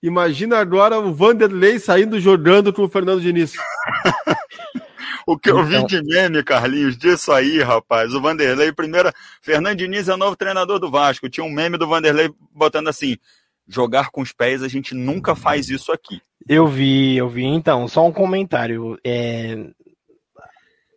Imagina 0.02 0.58
agora 0.58 0.98
o 0.98 1.12
Vanderlei 1.12 1.78
saindo 1.78 2.18
jogando 2.18 2.72
com 2.72 2.82
o 2.84 2.88
Fernando 2.88 3.20
Diniz. 3.20 3.52
o 5.26 5.38
que 5.38 5.50
eu 5.50 5.62
vi 5.64 5.76
então- 5.76 5.86
de 5.86 6.02
meme, 6.02 6.42
Carlinhos, 6.42 6.96
disso 6.96 7.30
aí, 7.30 7.60
rapaz. 7.60 8.14
O 8.14 8.22
Vanderlei, 8.22 8.72
primeiro, 8.72 9.12
Fernando 9.42 9.76
Diniz 9.76 10.08
é 10.08 10.14
o 10.14 10.18
novo 10.18 10.34
treinador 10.34 10.78
do 10.78 10.90
Vasco. 10.90 11.28
Tinha 11.28 11.44
um 11.44 11.52
meme 11.52 11.76
do 11.76 11.86
Vanderlei 11.86 12.32
botando 12.54 12.88
assim: 12.88 13.18
jogar 13.66 14.10
com 14.10 14.20
os 14.20 14.32
pés, 14.32 14.62
a 14.62 14.68
gente 14.68 14.94
nunca 14.94 15.34
faz 15.34 15.68
isso 15.68 15.92
aqui. 15.92 16.20
Eu 16.48 16.66
vi, 16.66 17.16
eu 17.16 17.28
vi. 17.28 17.44
Então, 17.44 17.88
só 17.88 18.06
um 18.06 18.12
comentário. 18.12 18.98
É, 19.04 19.66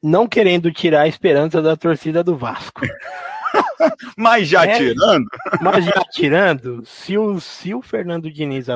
não 0.04 0.28
querendo 0.28 0.72
tirar 0.72 1.02
a 1.02 1.08
esperança 1.08 1.62
da 1.62 1.76
torcida 1.76 2.24
do 2.24 2.36
Vasco. 2.36 2.82
mas 4.18 4.48
já 4.48 4.66
é, 4.66 4.78
tirando? 4.78 5.28
Mas 5.62 5.86
já 5.86 6.04
tirando, 6.12 6.86
se 6.86 7.18
o, 7.18 7.40
se 7.40 7.74
o 7.74 7.82
Fernando 7.82 8.32
Diniz. 8.32 8.68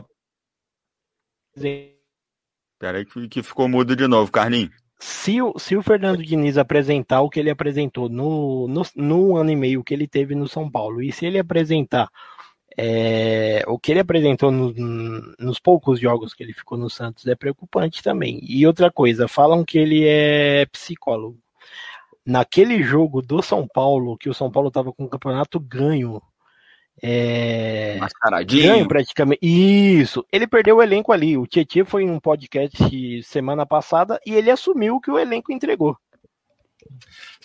Peraí 2.79 3.05
que, 3.05 3.27
que 3.27 3.43
ficou 3.43 3.67
mudo 3.67 3.95
de 3.95 4.07
novo, 4.07 4.31
Carlinhos. 4.31 4.71
Se 4.99 5.41
o, 5.41 5.57
se 5.57 5.75
o 5.75 5.81
Fernando 5.81 6.23
Diniz 6.23 6.59
apresentar 6.59 7.21
o 7.21 7.29
que 7.29 7.39
ele 7.39 7.49
apresentou 7.49 8.07
no, 8.07 8.67
no, 8.67 8.83
no 8.95 9.35
ano 9.35 9.49
e 9.49 9.55
meio 9.55 9.83
que 9.83 9.95
ele 9.95 10.07
teve 10.07 10.35
no 10.35 10.47
São 10.47 10.69
Paulo, 10.69 11.01
e 11.01 11.11
se 11.11 11.25
ele 11.25 11.39
apresentar 11.39 12.07
é, 12.77 13.63
o 13.67 13.77
que 13.77 13.91
ele 13.91 13.99
apresentou 13.99 14.51
no, 14.51 14.73
nos 15.37 15.59
poucos 15.59 15.99
jogos 15.99 16.33
que 16.33 16.43
ele 16.43 16.53
ficou 16.53 16.77
no 16.77 16.89
Santos 16.89 17.27
é 17.27 17.35
preocupante 17.35 18.01
também. 18.01 18.39
E 18.43 18.65
outra 18.65 18.91
coisa, 18.91 19.27
falam 19.27 19.63
que 19.63 19.77
ele 19.77 20.07
é 20.07 20.65
psicólogo. 20.67 21.37
Naquele 22.25 22.81
jogo 22.83 23.21
do 23.21 23.41
São 23.41 23.67
Paulo, 23.67 24.17
que 24.17 24.29
o 24.29 24.33
São 24.33 24.51
Paulo 24.51 24.69
estava 24.69 24.93
com 24.93 25.05
o 25.05 25.09
campeonato 25.09 25.59
ganho, 25.59 26.21
é... 27.01 27.97
Mascaradinho. 27.99 28.73
Ganho 28.73 28.87
praticamente. 28.87 29.39
Isso. 29.41 30.25
Ele 30.31 30.45
perdeu 30.47 30.77
o 30.77 30.83
elenco 30.83 31.11
ali. 31.11 31.37
O 31.37 31.47
Tietchan 31.47 31.85
foi 31.85 32.03
em 32.03 32.09
um 32.09 32.19
podcast 32.19 33.23
semana 33.23 33.65
passada 33.65 34.19
e 34.25 34.33
ele 34.35 34.51
assumiu 34.51 34.99
que 34.99 35.09
o 35.09 35.17
elenco 35.17 35.51
entregou. 35.51 35.97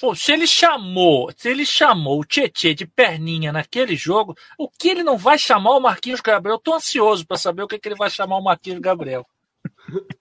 Pô, 0.01 0.15
se 0.15 0.33
ele 0.33 0.47
chamou, 0.47 1.33
se 1.37 1.49
ele 1.49 1.65
chamou 1.65 2.21
o 2.21 2.25
Tietchan 2.25 2.75
de 2.75 2.87
perninha 2.87 3.53
naquele 3.53 3.97
jogo, 3.97 4.37
o 4.59 4.69
que 4.69 4.89
ele 4.89 5.03
não 5.03 5.17
vai 5.17 5.39
chamar 5.39 5.71
o 5.71 5.81
Marquinhos 5.81 6.21
Gabriel? 6.21 6.57
Eu 6.57 6.61
tô 6.61 6.75
ansioso 6.75 7.27
para 7.27 7.39
saber 7.39 7.63
o 7.63 7.69
que, 7.69 7.79
que 7.79 7.89
ele 7.89 7.95
vai 7.95 8.11
chamar 8.11 8.37
o 8.37 8.43
Marquinhos 8.43 8.81
Gabriel. 8.81 9.27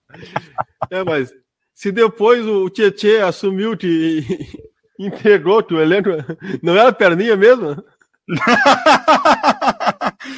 É, 0.89 1.03
mas 1.03 1.33
se 1.73 1.91
depois 1.91 2.45
o 2.45 2.69
Tietchan 2.69 3.27
assumiu 3.27 3.75
que 3.75 4.23
entregou 4.97 5.61
o 5.69 5.81
elenco, 5.81 6.09
não 6.63 6.77
era 6.77 6.93
perninha 6.93 7.35
mesmo? 7.35 7.83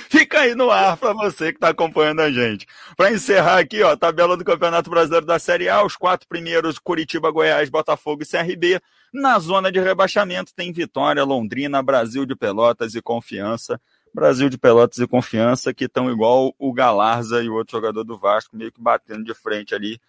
Fica 0.10 0.42
aí 0.42 0.56
no 0.56 0.70
ar 0.70 0.98
para 0.98 1.14
você 1.14 1.52
que 1.52 1.58
está 1.58 1.70
acompanhando 1.70 2.22
a 2.22 2.32
gente. 2.32 2.66
Para 2.96 3.12
encerrar 3.12 3.60
aqui, 3.60 3.82
ó, 3.84 3.96
tabela 3.96 4.36
do 4.36 4.44
Campeonato 4.44 4.90
Brasileiro 4.90 5.26
da 5.26 5.40
Série 5.40 5.70
A, 5.70 5.84
os 5.84 5.96
quatro 5.96 6.28
primeiros 6.28 6.80
Curitiba, 6.80 7.32
Goiás, 7.32 7.70
Botafogo 7.70 8.24
e 8.24 8.26
CRB. 8.26 8.80
Na 9.14 9.40
zona 9.40 9.72
de 9.72 9.80
rebaixamento 9.80 10.54
tem 10.54 10.72
Vitória, 10.72 11.24
Londrina, 11.24 11.82
Brasil 11.82 12.26
de 12.26 12.36
Pelotas 12.36 12.96
e 12.96 13.02
Confiança. 13.02 13.80
Brasil 14.14 14.50
de 14.50 14.58
Pelotas 14.58 14.98
e 15.00 15.08
Confiança 15.08 15.74
que 15.74 15.86
estão 15.86 16.12
igual 16.12 16.54
o 16.58 16.74
Galarza 16.74 17.44
e 17.44 17.50
o 17.50 17.54
outro 17.54 17.78
jogador 17.78 18.04
do 18.04 18.18
Vasco, 18.18 18.56
meio 18.56 18.72
que 18.72 18.82
batendo 18.82 19.24
de 19.24 19.34
frente 19.34 19.76
ali 19.76 20.00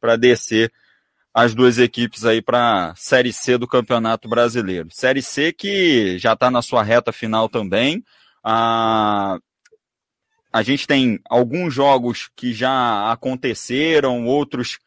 para 0.00 0.16
descer 0.16 0.72
as 1.34 1.54
duas 1.54 1.78
equipes 1.78 2.24
aí 2.24 2.40
para 2.40 2.94
Série 2.96 3.32
C 3.32 3.58
do 3.58 3.66
Campeonato 3.66 4.28
Brasileiro. 4.28 4.88
Série 4.90 5.20
C 5.20 5.52
que 5.52 6.18
já 6.18 6.32
está 6.32 6.50
na 6.50 6.62
sua 6.62 6.82
reta 6.82 7.12
final 7.12 7.48
também. 7.48 8.02
A, 8.48 9.40
a 10.52 10.62
gente 10.62 10.86
tem 10.86 11.18
alguns 11.28 11.74
jogos 11.74 12.30
que 12.36 12.52
já 12.52 13.10
aconteceram, 13.10 14.24
outros 14.24 14.78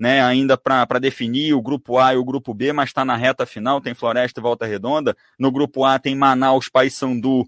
né, 0.00 0.22
ainda 0.22 0.56
para 0.56 0.98
definir 0.98 1.52
o 1.52 1.60
grupo 1.60 1.98
A 1.98 2.14
e 2.14 2.16
o 2.16 2.24
grupo 2.24 2.54
B, 2.54 2.72
mas 2.72 2.88
está 2.88 3.04
na 3.04 3.14
reta 3.14 3.44
final, 3.44 3.82
tem 3.82 3.92
Floresta 3.92 4.40
e 4.40 4.42
Volta 4.42 4.64
Redonda. 4.64 5.14
No 5.38 5.52
grupo 5.52 5.84
A 5.84 5.98
tem 5.98 6.16
Manaus, 6.16 6.70
Paysandu 6.70 7.46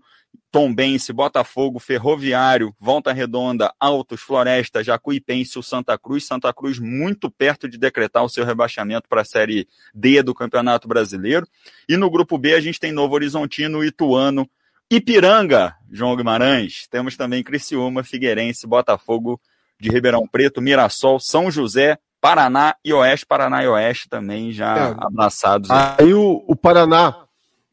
Tombense, 0.53 1.15
Botafogo, 1.15 1.79
Ferroviário, 1.79 2.75
Volta 2.79 3.11
Redonda, 3.11 3.73
Altos, 3.81 4.21
Floresta, 4.21 4.85
Jacuipense, 4.85 5.59
o 5.59 5.63
Santa 5.63 5.99
Cruz. 5.99 6.27
Santa 6.27 6.53
Cruz 6.53 6.79
muito 6.79 7.31
perto 7.31 7.69
de 7.71 7.79
decretar 7.79 8.23
o 8.23 8.29
seu 8.29 8.45
rebaixamento 8.45 9.09
para 9.09 9.23
a 9.23 9.25
Série 9.25 9.67
D 9.95 10.23
do 10.23 10.35
Campeonato 10.35 10.87
Brasileiro. 10.87 11.49
E 11.89 11.97
no 11.97 12.11
grupo 12.11 12.37
B 12.37 12.55
a 12.55 12.61
gente 12.61 12.79
tem 12.79 12.93
Novo 12.93 13.15
Horizontino, 13.15 13.83
Ituano, 13.83 14.47
Ipiranga, 14.97 15.75
João 15.91 16.17
Guimarães. 16.17 16.87
Temos 16.91 17.17
também 17.17 17.43
Criciúma, 17.43 18.03
Figueirense, 18.03 18.67
Botafogo 18.67 19.41
de 19.81 19.89
Ribeirão 19.89 20.27
Preto, 20.27 20.61
Mirassol, 20.61 21.19
São 21.21 21.51
José, 21.51 21.99
Paraná 22.21 22.75
e 22.85 22.93
Oeste. 22.93 23.27
Paraná 23.27 23.63
e 23.63 23.69
Oeste 23.69 24.09
também 24.09 24.53
já 24.53 24.77
é, 24.77 24.95
abraçados. 24.99 25.71
Aí 25.71 26.13
o, 26.15 26.45
o 26.47 26.57
Paraná 26.57 27.25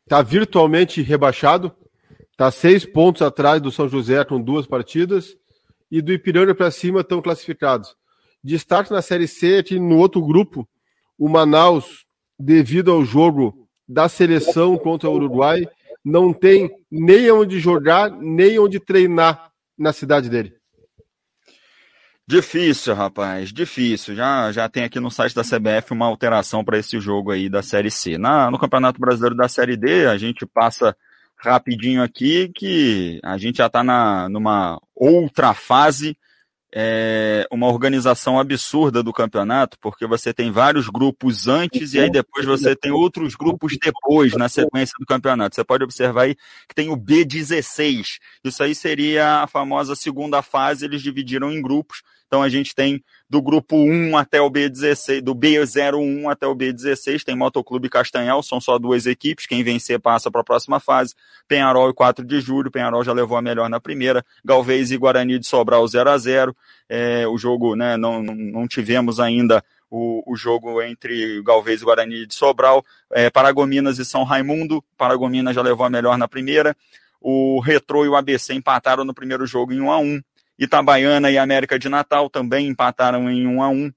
está 0.05 0.21
virtualmente 0.21 1.01
rebaixado 1.01 1.75
Está 2.41 2.49
seis 2.49 2.83
pontos 2.83 3.21
atrás 3.21 3.61
do 3.61 3.71
São 3.71 3.87
José 3.87 4.25
com 4.25 4.41
duas 4.41 4.65
partidas 4.65 5.37
e 5.91 6.01
do 6.01 6.11
Ipiranga 6.11 6.55
para 6.55 6.71
cima 6.71 7.01
estão 7.01 7.21
classificados. 7.21 7.95
Destaque 8.43 8.91
na 8.91 8.99
Série 8.99 9.27
C 9.27 9.59
aqui 9.59 9.77
no 9.77 9.99
outro 9.99 10.25
grupo, 10.25 10.67
o 11.19 11.29
Manaus, 11.29 12.03
devido 12.39 12.91
ao 12.91 13.05
jogo 13.05 13.67
da 13.87 14.09
seleção 14.09 14.75
contra 14.75 15.07
o 15.07 15.13
Uruguai, 15.13 15.67
não 16.03 16.33
tem 16.33 16.69
nem 16.89 17.31
onde 17.31 17.59
jogar, 17.59 18.09
nem 18.09 18.59
onde 18.59 18.79
treinar 18.79 19.51
na 19.77 19.93
cidade 19.93 20.29
dele. 20.29 20.53
Difícil, 22.27 22.93
rapaz, 22.93 23.51
difícil. 23.51 24.15
Já, 24.15 24.51
já 24.51 24.69
tem 24.69 24.83
aqui 24.83 24.99
no 24.99 25.11
site 25.11 25.35
da 25.35 25.43
CBF 25.43 25.91
uma 25.91 26.05
alteração 26.05 26.63
para 26.63 26.77
esse 26.77 26.99
jogo 26.99 27.31
aí 27.31 27.49
da 27.49 27.61
Série 27.61 27.91
C. 27.91 28.17
Na, 28.17 28.49
no 28.49 28.57
Campeonato 28.57 29.01
Brasileiro 29.01 29.35
da 29.35 29.49
Série 29.49 29.75
D, 29.75 30.07
a 30.07 30.17
gente 30.17 30.45
passa 30.45 30.95
rapidinho 31.35 32.01
aqui 32.01 32.49
que 32.55 33.19
a 33.23 33.37
gente 33.37 33.57
já 33.57 33.65
está 33.65 33.83
numa 34.29 34.79
outra 34.95 35.53
fase, 35.53 36.15
é, 36.73 37.45
uma 37.51 37.67
organização 37.67 38.39
absurda 38.39 39.03
do 39.03 39.11
campeonato, 39.11 39.77
porque 39.79 40.07
você 40.07 40.33
tem 40.33 40.51
vários 40.51 40.87
grupos 40.87 41.47
antes 41.47 41.93
e 41.93 41.99
aí 41.99 42.09
depois 42.09 42.45
você 42.45 42.75
tem 42.75 42.91
outros 42.91 43.35
grupos 43.35 43.77
depois, 43.77 44.33
na 44.33 44.47
sequência 44.47 44.93
do 44.99 45.05
campeonato. 45.05 45.55
Você 45.55 45.63
pode 45.63 45.83
observar 45.83 46.23
aí 46.23 46.35
que 46.67 46.75
tem 46.75 46.89
o 46.89 46.97
B16. 46.97 48.19
Isso 48.43 48.63
aí 48.63 48.73
seria 48.73 49.43
a 49.43 49.47
famosa 49.47 49.95
segunda 49.95 50.41
fase, 50.41 50.85
eles 50.85 51.01
dividiram 51.01 51.51
em 51.51 51.61
grupos. 51.61 52.01
Então 52.31 52.41
a 52.41 52.47
gente 52.47 52.73
tem 52.73 53.03
do 53.29 53.41
grupo 53.41 53.75
1 53.75 54.17
até 54.17 54.39
o 54.39 54.49
B16, 54.49 55.19
do 55.19 55.35
B01 55.35 56.31
até 56.31 56.47
o 56.47 56.55
B16, 56.55 57.25
tem 57.25 57.35
Motoclube 57.35 57.89
Castanhal, 57.89 58.41
são 58.41 58.61
só 58.61 58.79
duas 58.79 59.05
equipes, 59.05 59.45
quem 59.45 59.61
vencer 59.65 59.99
passa 59.99 60.31
para 60.31 60.39
a 60.39 60.43
próxima 60.43 60.79
fase. 60.79 61.13
Penharol 61.45 61.89
e 61.89 61.93
4 61.93 62.23
de 62.23 62.39
julho, 62.39 62.71
Penharol 62.71 63.03
já 63.03 63.11
levou 63.11 63.37
a 63.37 63.41
melhor 63.41 63.69
na 63.69 63.81
primeira, 63.81 64.25
Galvez 64.45 64.91
e 64.91 64.97
Guarani 64.97 65.39
de 65.39 65.45
Sobral 65.45 65.85
0 65.85 66.09
a 66.09 66.17
0 66.17 66.55
é, 66.87 67.27
o 67.27 67.37
jogo, 67.37 67.75
né, 67.75 67.97
não, 67.97 68.23
não 68.23 68.65
tivemos 68.65 69.19
ainda 69.19 69.61
o, 69.89 70.23
o, 70.25 70.33
jogo 70.37 70.81
entre 70.81 71.43
Galvez 71.43 71.81
e 71.81 71.83
Guarani 71.83 72.25
de 72.25 72.33
Sobral, 72.33 72.81
é, 73.11 73.29
Paragominas 73.29 73.99
e 73.99 74.05
São 74.05 74.23
Raimundo, 74.23 74.81
Paragominas 74.97 75.53
já 75.53 75.61
levou 75.61 75.85
a 75.85 75.89
melhor 75.89 76.17
na 76.17 76.29
primeira, 76.29 76.77
o 77.19 77.59
Retrô 77.59 78.05
e 78.05 78.07
o 78.07 78.15
ABC 78.15 78.53
empataram 78.53 79.03
no 79.03 79.13
primeiro 79.13 79.45
jogo 79.45 79.73
em 79.73 79.81
1 79.81 79.91
a 79.91 79.99
1 79.99 80.21
Itabaiana 80.61 81.31
e 81.31 81.39
América 81.39 81.79
de 81.79 81.89
Natal 81.89 82.29
também 82.29 82.67
empataram 82.67 83.29
em 83.31 83.47
1 83.47 83.63
a 83.63 83.69
1 83.69 83.91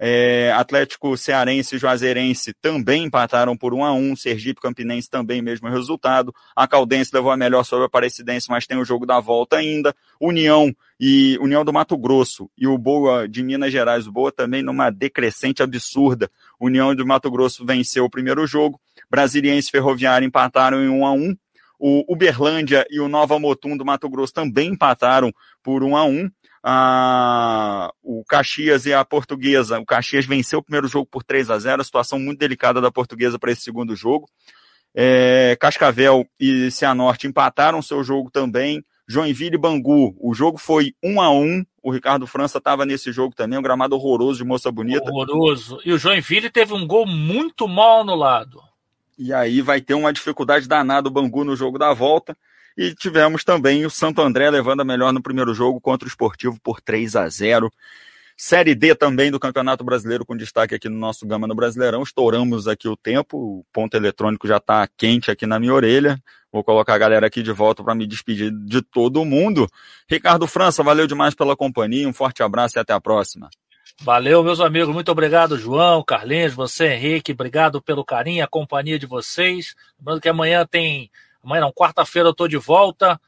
é, 0.00 0.52
Atlético 0.52 1.16
Cearense 1.16 1.74
e 1.74 1.78
Juazeirense 1.78 2.52
também 2.60 3.04
empataram 3.04 3.56
por 3.56 3.74
1 3.74 3.84
a 3.84 3.92
1 3.92 4.16
Sergipe 4.16 4.60
Campinense 4.60 5.10
também 5.10 5.42
mesmo 5.42 5.68
resultado. 5.68 6.32
A 6.54 6.68
Caldense 6.68 7.10
levou 7.12 7.32
a 7.32 7.36
melhor 7.36 7.64
sobre 7.64 7.84
a 7.84 7.86
Aparecidense, 7.86 8.48
mas 8.48 8.66
tem 8.66 8.78
o 8.78 8.84
jogo 8.84 9.04
da 9.04 9.18
volta 9.18 9.56
ainda. 9.56 9.94
União 10.20 10.72
e 11.00 11.36
União 11.40 11.64
do 11.64 11.72
Mato 11.72 11.96
Grosso 11.96 12.48
e 12.56 12.66
o 12.66 12.78
Boa 12.78 13.28
de 13.28 13.42
Minas 13.42 13.72
Gerais, 13.72 14.06
o 14.06 14.12
Boa 14.12 14.30
também 14.30 14.62
numa 14.62 14.90
decrescente 14.90 15.62
absurda. 15.62 16.30
União 16.60 16.94
do 16.94 17.06
Mato 17.06 17.30
Grosso 17.30 17.66
venceu 17.66 18.04
o 18.04 18.10
primeiro 18.10 18.46
jogo. 18.46 18.80
Brasiliense 19.10 19.68
e 19.68 19.72
Ferroviário 19.72 20.26
empataram 20.26 20.82
em 20.82 20.88
1 20.88 21.06
a 21.06 21.12
1 21.12 21.36
o 21.78 22.04
Uberlândia 22.12 22.86
e 22.90 23.00
o 23.00 23.08
Nova 23.08 23.38
Motum 23.38 23.76
do 23.76 23.84
Mato 23.84 24.08
Grosso 24.08 24.32
também 24.32 24.70
empataram 24.70 25.32
por 25.62 25.82
1 25.82 25.96
a 25.96 26.04
1 26.04 26.30
ah, 26.64 27.90
o 28.02 28.24
Caxias 28.24 28.84
e 28.86 28.92
a 28.92 29.04
Portuguesa. 29.04 29.78
O 29.78 29.86
Caxias 29.86 30.26
venceu 30.26 30.58
o 30.58 30.62
primeiro 30.62 30.88
jogo 30.88 31.06
por 31.10 31.22
3 31.22 31.50
a 31.50 31.58
0 31.58 31.80
a 31.80 31.84
situação 31.84 32.18
muito 32.18 32.38
delicada 32.38 32.80
da 32.80 32.90
Portuguesa 32.90 33.38
para 33.38 33.52
esse 33.52 33.62
segundo 33.62 33.94
jogo. 33.94 34.28
É, 34.94 35.56
Cascavel 35.60 36.26
e 36.40 36.70
Cianorte 36.70 37.26
empataram 37.26 37.80
seu 37.80 38.02
jogo 38.02 38.30
também. 38.30 38.82
Joinville 39.06 39.54
e 39.54 39.58
Bangu, 39.58 40.14
o 40.20 40.34
jogo 40.34 40.58
foi 40.58 40.92
1 41.02 41.20
a 41.20 41.30
1 41.30 41.64
o 41.88 41.90
Ricardo 41.90 42.26
França 42.26 42.58
estava 42.58 42.84
nesse 42.84 43.10
jogo 43.10 43.34
também, 43.34 43.58
um 43.58 43.62
gramado 43.62 43.94
horroroso 43.94 44.40
de 44.40 44.44
Moça 44.44 44.70
Bonita. 44.70 45.10
Horroroso. 45.10 45.78
E 45.82 45.90
o 45.90 45.98
Joinville 45.98 46.50
teve 46.50 46.74
um 46.74 46.86
gol 46.86 47.06
muito 47.06 47.66
mal 47.66 48.02
anulado. 48.02 48.60
E 49.18 49.32
aí 49.32 49.60
vai 49.60 49.80
ter 49.80 49.94
uma 49.94 50.12
dificuldade 50.12 50.68
danada 50.68 51.08
o 51.08 51.10
Bangu 51.10 51.44
no 51.44 51.56
jogo 51.56 51.76
da 51.76 51.92
volta. 51.92 52.36
E 52.76 52.94
tivemos 52.94 53.42
também 53.42 53.84
o 53.84 53.90
Santo 53.90 54.22
André 54.22 54.48
levando 54.48 54.80
a 54.80 54.84
melhor 54.84 55.12
no 55.12 55.20
primeiro 55.20 55.52
jogo 55.52 55.80
contra 55.80 56.06
o 56.06 56.08
Esportivo 56.08 56.56
por 56.62 56.80
3 56.80 57.16
a 57.16 57.28
0. 57.28 57.68
Série 58.36 58.72
D 58.76 58.94
também 58.94 59.32
do 59.32 59.40
Campeonato 59.40 59.82
Brasileiro, 59.82 60.24
com 60.24 60.36
destaque 60.36 60.72
aqui 60.72 60.88
no 60.88 60.96
nosso 60.96 61.26
Gama 61.26 61.48
no 61.48 61.56
Brasileirão. 61.56 62.04
Estouramos 62.04 62.68
aqui 62.68 62.86
o 62.86 62.96
tempo, 62.96 63.36
o 63.36 63.64
ponto 63.72 63.96
eletrônico 63.96 64.46
já 64.46 64.58
está 64.58 64.86
quente 64.96 65.28
aqui 65.28 65.44
na 65.44 65.58
minha 65.58 65.74
orelha. 65.74 66.22
Vou 66.52 66.62
colocar 66.62 66.94
a 66.94 66.98
galera 66.98 67.26
aqui 67.26 67.42
de 67.42 67.50
volta 67.50 67.82
para 67.82 67.96
me 67.96 68.06
despedir 68.06 68.52
de 68.52 68.80
todo 68.80 69.24
mundo. 69.24 69.66
Ricardo 70.08 70.46
França, 70.46 70.84
valeu 70.84 71.08
demais 71.08 71.34
pela 71.34 71.56
companhia, 71.56 72.08
um 72.08 72.12
forte 72.12 72.40
abraço 72.40 72.78
e 72.78 72.80
até 72.80 72.92
a 72.92 73.00
próxima. 73.00 73.50
Valeu, 74.00 74.44
meus 74.44 74.60
amigos. 74.60 74.94
Muito 74.94 75.10
obrigado, 75.10 75.58
João, 75.58 76.04
Carlinhos, 76.04 76.54
você, 76.54 76.94
Henrique. 76.94 77.32
Obrigado 77.32 77.82
pelo 77.82 78.04
carinho, 78.04 78.44
a 78.44 78.46
companhia 78.46 78.96
de 78.96 79.06
vocês. 79.06 79.74
Lembrando 79.98 80.20
que 80.20 80.28
amanhã 80.28 80.64
tem. 80.64 81.10
Amanhã 81.42 81.62
não, 81.62 81.72
quarta-feira 81.72 82.28
eu 82.28 82.32
estou 82.32 82.46
de 82.46 82.56
volta. 82.56 83.20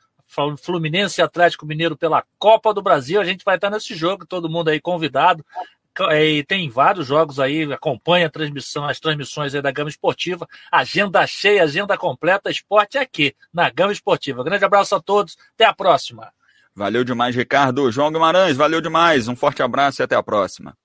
Fluminense 0.62 1.20
e 1.20 1.24
Atlético 1.24 1.66
Mineiro 1.66 1.96
pela 1.96 2.24
Copa 2.38 2.72
do 2.72 2.80
Brasil. 2.80 3.20
A 3.20 3.24
gente 3.24 3.44
vai 3.44 3.56
estar 3.56 3.68
nesse 3.68 3.96
jogo, 3.96 4.24
todo 4.24 4.48
mundo 4.48 4.68
aí 4.68 4.80
convidado. 4.80 5.44
e 6.12 6.44
tem 6.44 6.70
vários 6.70 7.04
jogos 7.04 7.40
aí, 7.40 7.64
acompanha 7.72 8.28
a 8.28 8.30
transmissão, 8.30 8.84
as 8.84 9.00
transmissões 9.00 9.52
aí 9.56 9.60
da 9.60 9.72
Gama 9.72 9.90
Esportiva. 9.90 10.48
Agenda 10.70 11.26
cheia, 11.26 11.64
agenda 11.64 11.98
completa, 11.98 12.48
esporte 12.48 12.96
aqui, 12.96 13.34
na 13.52 13.68
Gama 13.70 13.92
Esportiva. 13.92 14.44
Grande 14.44 14.64
abraço 14.64 14.94
a 14.94 15.00
todos, 15.00 15.36
até 15.52 15.64
a 15.64 15.74
próxima. 15.74 16.32
Valeu 16.74 17.04
demais, 17.04 17.34
Ricardo. 17.34 17.90
João 17.90 18.12
Guimarães, 18.12 18.56
valeu 18.56 18.80
demais. 18.80 19.28
Um 19.28 19.36
forte 19.36 19.62
abraço 19.62 20.00
e 20.00 20.04
até 20.04 20.14
a 20.14 20.22
próxima. 20.22 20.76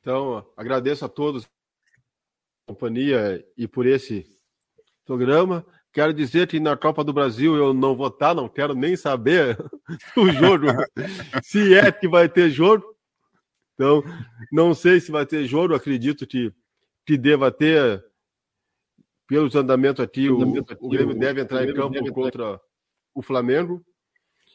Então, 0.00 0.46
agradeço 0.56 1.04
a 1.04 1.08
todos 1.08 1.44
a 1.44 1.48
companhia 2.72 3.44
e 3.56 3.66
por 3.66 3.86
esse 3.86 4.26
programa. 5.04 5.66
Quero 5.92 6.14
dizer 6.14 6.46
que 6.46 6.60
na 6.60 6.76
Copa 6.76 7.02
do 7.02 7.12
Brasil 7.12 7.56
eu 7.56 7.74
não 7.74 7.96
vou 7.96 8.08
estar, 8.08 8.34
não 8.34 8.48
quero 8.48 8.74
nem 8.74 8.96
saber 8.96 9.58
o 10.16 10.30
jogo, 10.30 10.66
se 11.42 11.74
é 11.74 11.90
que 11.90 12.06
vai 12.06 12.28
ter 12.28 12.50
jogo. 12.50 12.84
Então, 13.74 14.02
não 14.52 14.74
sei 14.74 15.00
se 15.00 15.10
vai 15.10 15.24
ter 15.24 15.46
jogo, 15.46 15.74
acredito 15.74 16.26
que, 16.26 16.52
que 17.06 17.16
deva 17.16 17.50
ter. 17.50 18.04
Pelos 19.26 19.54
andamentos 19.54 20.02
aqui, 20.02 20.30
o, 20.30 20.40
o 20.80 20.88
Grêmio 20.88 21.14
deve 21.14 21.42
entrar 21.42 21.62
em 21.62 21.74
campo 21.74 22.12
contra 22.14 22.58
o 23.18 23.22
Flamengo. 23.22 23.84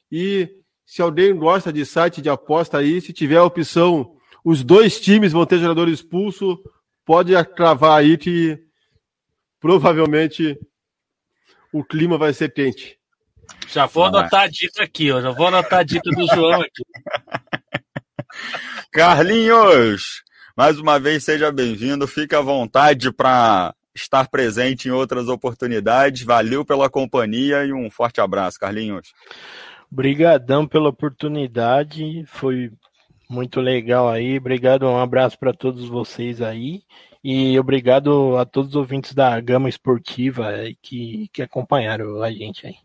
E 0.09 0.49
se 0.85 1.01
alguém 1.01 1.35
gosta 1.35 1.71
de 1.71 1.85
site 1.85 2.21
de 2.21 2.29
aposta 2.29 2.77
aí, 2.77 3.01
se 3.01 3.11
tiver 3.11 3.35
a 3.35 3.43
opção, 3.43 4.15
os 4.43 4.63
dois 4.63 5.01
times 5.01 5.33
vão 5.33 5.45
ter 5.45 5.59
jogador 5.59 5.89
expulso, 5.89 6.57
pode 7.05 7.33
cravar 7.55 7.99
aí 7.99 8.17
que 8.17 8.57
provavelmente 9.59 10.57
o 11.73 11.83
clima 11.83 12.17
vai 12.17 12.33
ser 12.33 12.53
quente. 12.53 12.97
Já 13.67 13.85
vou 13.85 14.05
anotar 14.05 14.43
a 14.43 14.47
dica 14.47 14.83
aqui, 14.83 15.11
ó. 15.11 15.21
Já 15.21 15.31
vou 15.31 15.47
anotar 15.47 15.79
a 15.79 15.83
dica 15.83 16.09
do 16.11 16.25
João 16.27 16.61
aqui. 16.61 16.83
Carlinhos, 18.93 20.23
mais 20.55 20.79
uma 20.79 20.99
vez 20.99 21.25
seja 21.25 21.51
bem-vindo. 21.51 22.07
Fique 22.07 22.33
à 22.33 22.39
vontade 22.39 23.11
para 23.11 23.75
estar 23.95 24.27
presente 24.27 24.87
em 24.87 24.91
outras 24.91 25.27
oportunidades. 25.27 26.23
Valeu 26.23 26.65
pela 26.65 26.89
companhia 26.89 27.65
e 27.65 27.73
um 27.73 27.89
forte 27.89 28.19
abraço, 28.21 28.59
Carlinhos. 28.59 29.13
Obrigadão 29.91 30.67
pela 30.67 30.89
oportunidade, 30.89 32.25
foi 32.25 32.71
muito 33.29 33.61
legal 33.61 34.09
aí. 34.09 34.37
Obrigado, 34.37 34.87
um 34.87 34.97
abraço 34.97 35.37
para 35.37 35.53
todos 35.53 35.87
vocês 35.87 36.41
aí. 36.41 36.81
E 37.23 37.57
obrigado 37.57 38.37
a 38.37 38.45
todos 38.45 38.71
os 38.71 38.75
ouvintes 38.75 39.13
da 39.13 39.39
Gama 39.39 39.69
Esportiva 39.69 40.51
que, 40.81 41.29
que 41.31 41.41
acompanharam 41.41 42.21
a 42.21 42.31
gente 42.31 42.67
aí. 42.67 42.75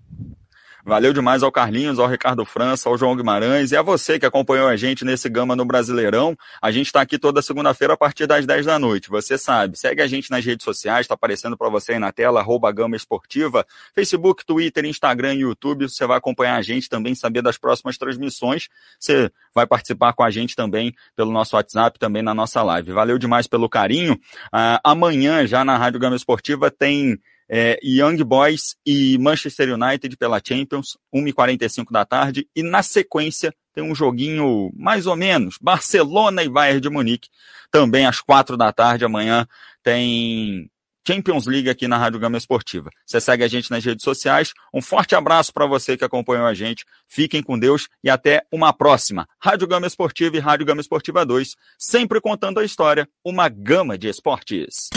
Valeu 0.84 1.12
demais 1.12 1.42
ao 1.42 1.50
Carlinhos, 1.50 1.98
ao 1.98 2.06
Ricardo 2.06 2.44
França, 2.44 2.88
ao 2.88 2.96
João 2.96 3.16
Guimarães 3.16 3.72
e 3.72 3.76
a 3.76 3.82
você 3.82 4.18
que 4.18 4.24
acompanhou 4.24 4.68
a 4.68 4.76
gente 4.76 5.04
nesse 5.04 5.28
Gama 5.28 5.56
no 5.56 5.64
Brasileirão. 5.64 6.36
A 6.62 6.70
gente 6.70 6.86
está 6.86 7.00
aqui 7.00 7.18
toda 7.18 7.42
segunda-feira 7.42 7.94
a 7.94 7.96
partir 7.96 8.26
das 8.26 8.46
10 8.46 8.66
da 8.66 8.78
noite. 8.78 9.08
Você 9.10 9.36
sabe, 9.36 9.78
segue 9.78 10.00
a 10.00 10.06
gente 10.06 10.30
nas 10.30 10.44
redes 10.44 10.64
sociais, 10.64 11.02
está 11.02 11.14
aparecendo 11.14 11.56
para 11.56 11.68
você 11.68 11.92
aí 11.92 11.98
na 11.98 12.12
tela, 12.12 12.40
arroba 12.40 12.70
Gama 12.72 12.96
Esportiva, 12.96 13.66
Facebook, 13.94 14.44
Twitter, 14.46 14.84
Instagram 14.84 15.34
e 15.34 15.40
YouTube. 15.40 15.88
Você 15.88 16.06
vai 16.06 16.16
acompanhar 16.16 16.56
a 16.56 16.62
gente 16.62 16.88
também, 16.88 17.14
saber 17.14 17.42
das 17.42 17.58
próximas 17.58 17.98
transmissões. 17.98 18.68
Você 18.98 19.30
vai 19.54 19.66
participar 19.66 20.12
com 20.12 20.22
a 20.22 20.30
gente 20.30 20.54
também 20.54 20.94
pelo 21.16 21.32
nosso 21.32 21.56
WhatsApp, 21.56 21.98
também 21.98 22.22
na 22.22 22.34
nossa 22.34 22.62
live. 22.62 22.92
Valeu 22.92 23.18
demais 23.18 23.46
pelo 23.46 23.68
carinho. 23.68 24.14
Uh, 24.14 24.78
amanhã, 24.84 25.46
já 25.46 25.64
na 25.64 25.76
Rádio 25.76 26.00
Gama 26.00 26.16
Esportiva, 26.16 26.70
tem 26.70 27.18
é, 27.48 27.78
Young 27.82 28.22
Boys 28.24 28.76
e 28.84 29.16
Manchester 29.18 29.74
United 29.74 30.16
pela 30.16 30.40
Champions, 30.44 30.98
1h45 31.14 31.90
da 31.90 32.04
tarde, 32.04 32.46
e 32.54 32.62
na 32.62 32.82
sequência 32.82 33.54
tem 33.74 33.84
um 33.84 33.94
joguinho 33.94 34.70
mais 34.74 35.06
ou 35.06 35.16
menos, 35.16 35.56
Barcelona 35.60 36.42
e 36.42 36.48
Bayern 36.48 36.80
de 36.80 36.90
Munique, 36.90 37.28
também 37.70 38.06
às 38.06 38.20
4 38.20 38.56
da 38.56 38.72
tarde, 38.72 39.04
amanhã 39.04 39.46
tem 39.82 40.70
Champions 41.08 41.46
League 41.46 41.70
aqui 41.70 41.88
na 41.88 41.96
Rádio 41.96 42.20
Gama 42.20 42.36
Esportiva. 42.36 42.90
Você 43.06 43.18
segue 43.18 43.42
a 43.42 43.48
gente 43.48 43.70
nas 43.70 43.82
redes 43.82 44.04
sociais. 44.04 44.52
Um 44.74 44.82
forte 44.82 45.14
abraço 45.14 45.54
para 45.54 45.64
você 45.64 45.96
que 45.96 46.04
acompanhou 46.04 46.44
a 46.44 46.52
gente. 46.52 46.84
Fiquem 47.08 47.42
com 47.42 47.58
Deus 47.58 47.88
e 48.04 48.10
até 48.10 48.42
uma 48.52 48.74
próxima. 48.74 49.26
Rádio 49.40 49.66
Gama 49.66 49.86
Esportiva 49.86 50.36
e 50.36 50.40
Rádio 50.40 50.66
Gama 50.66 50.82
Esportiva 50.82 51.24
2, 51.24 51.56
sempre 51.78 52.20
contando 52.20 52.60
a 52.60 52.64
história, 52.64 53.08
uma 53.24 53.48
gama 53.48 53.96
de 53.96 54.06
esportes. 54.06 54.90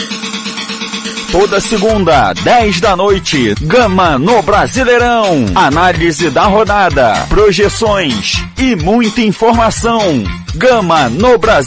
Toda 1.30 1.60
segunda, 1.60 2.32
10 2.34 2.80
da 2.80 2.94
noite, 2.94 3.54
Gama 3.62 4.18
no 4.18 4.42
Brasileirão. 4.42 5.46
Análise 5.54 6.28
da 6.30 6.44
rodada, 6.44 7.26
projeções 7.28 8.44
e 8.58 8.76
muita 8.76 9.20
informação. 9.22 10.00
Gama 10.54 11.08
no 11.08 11.38
Brasil. 11.38 11.66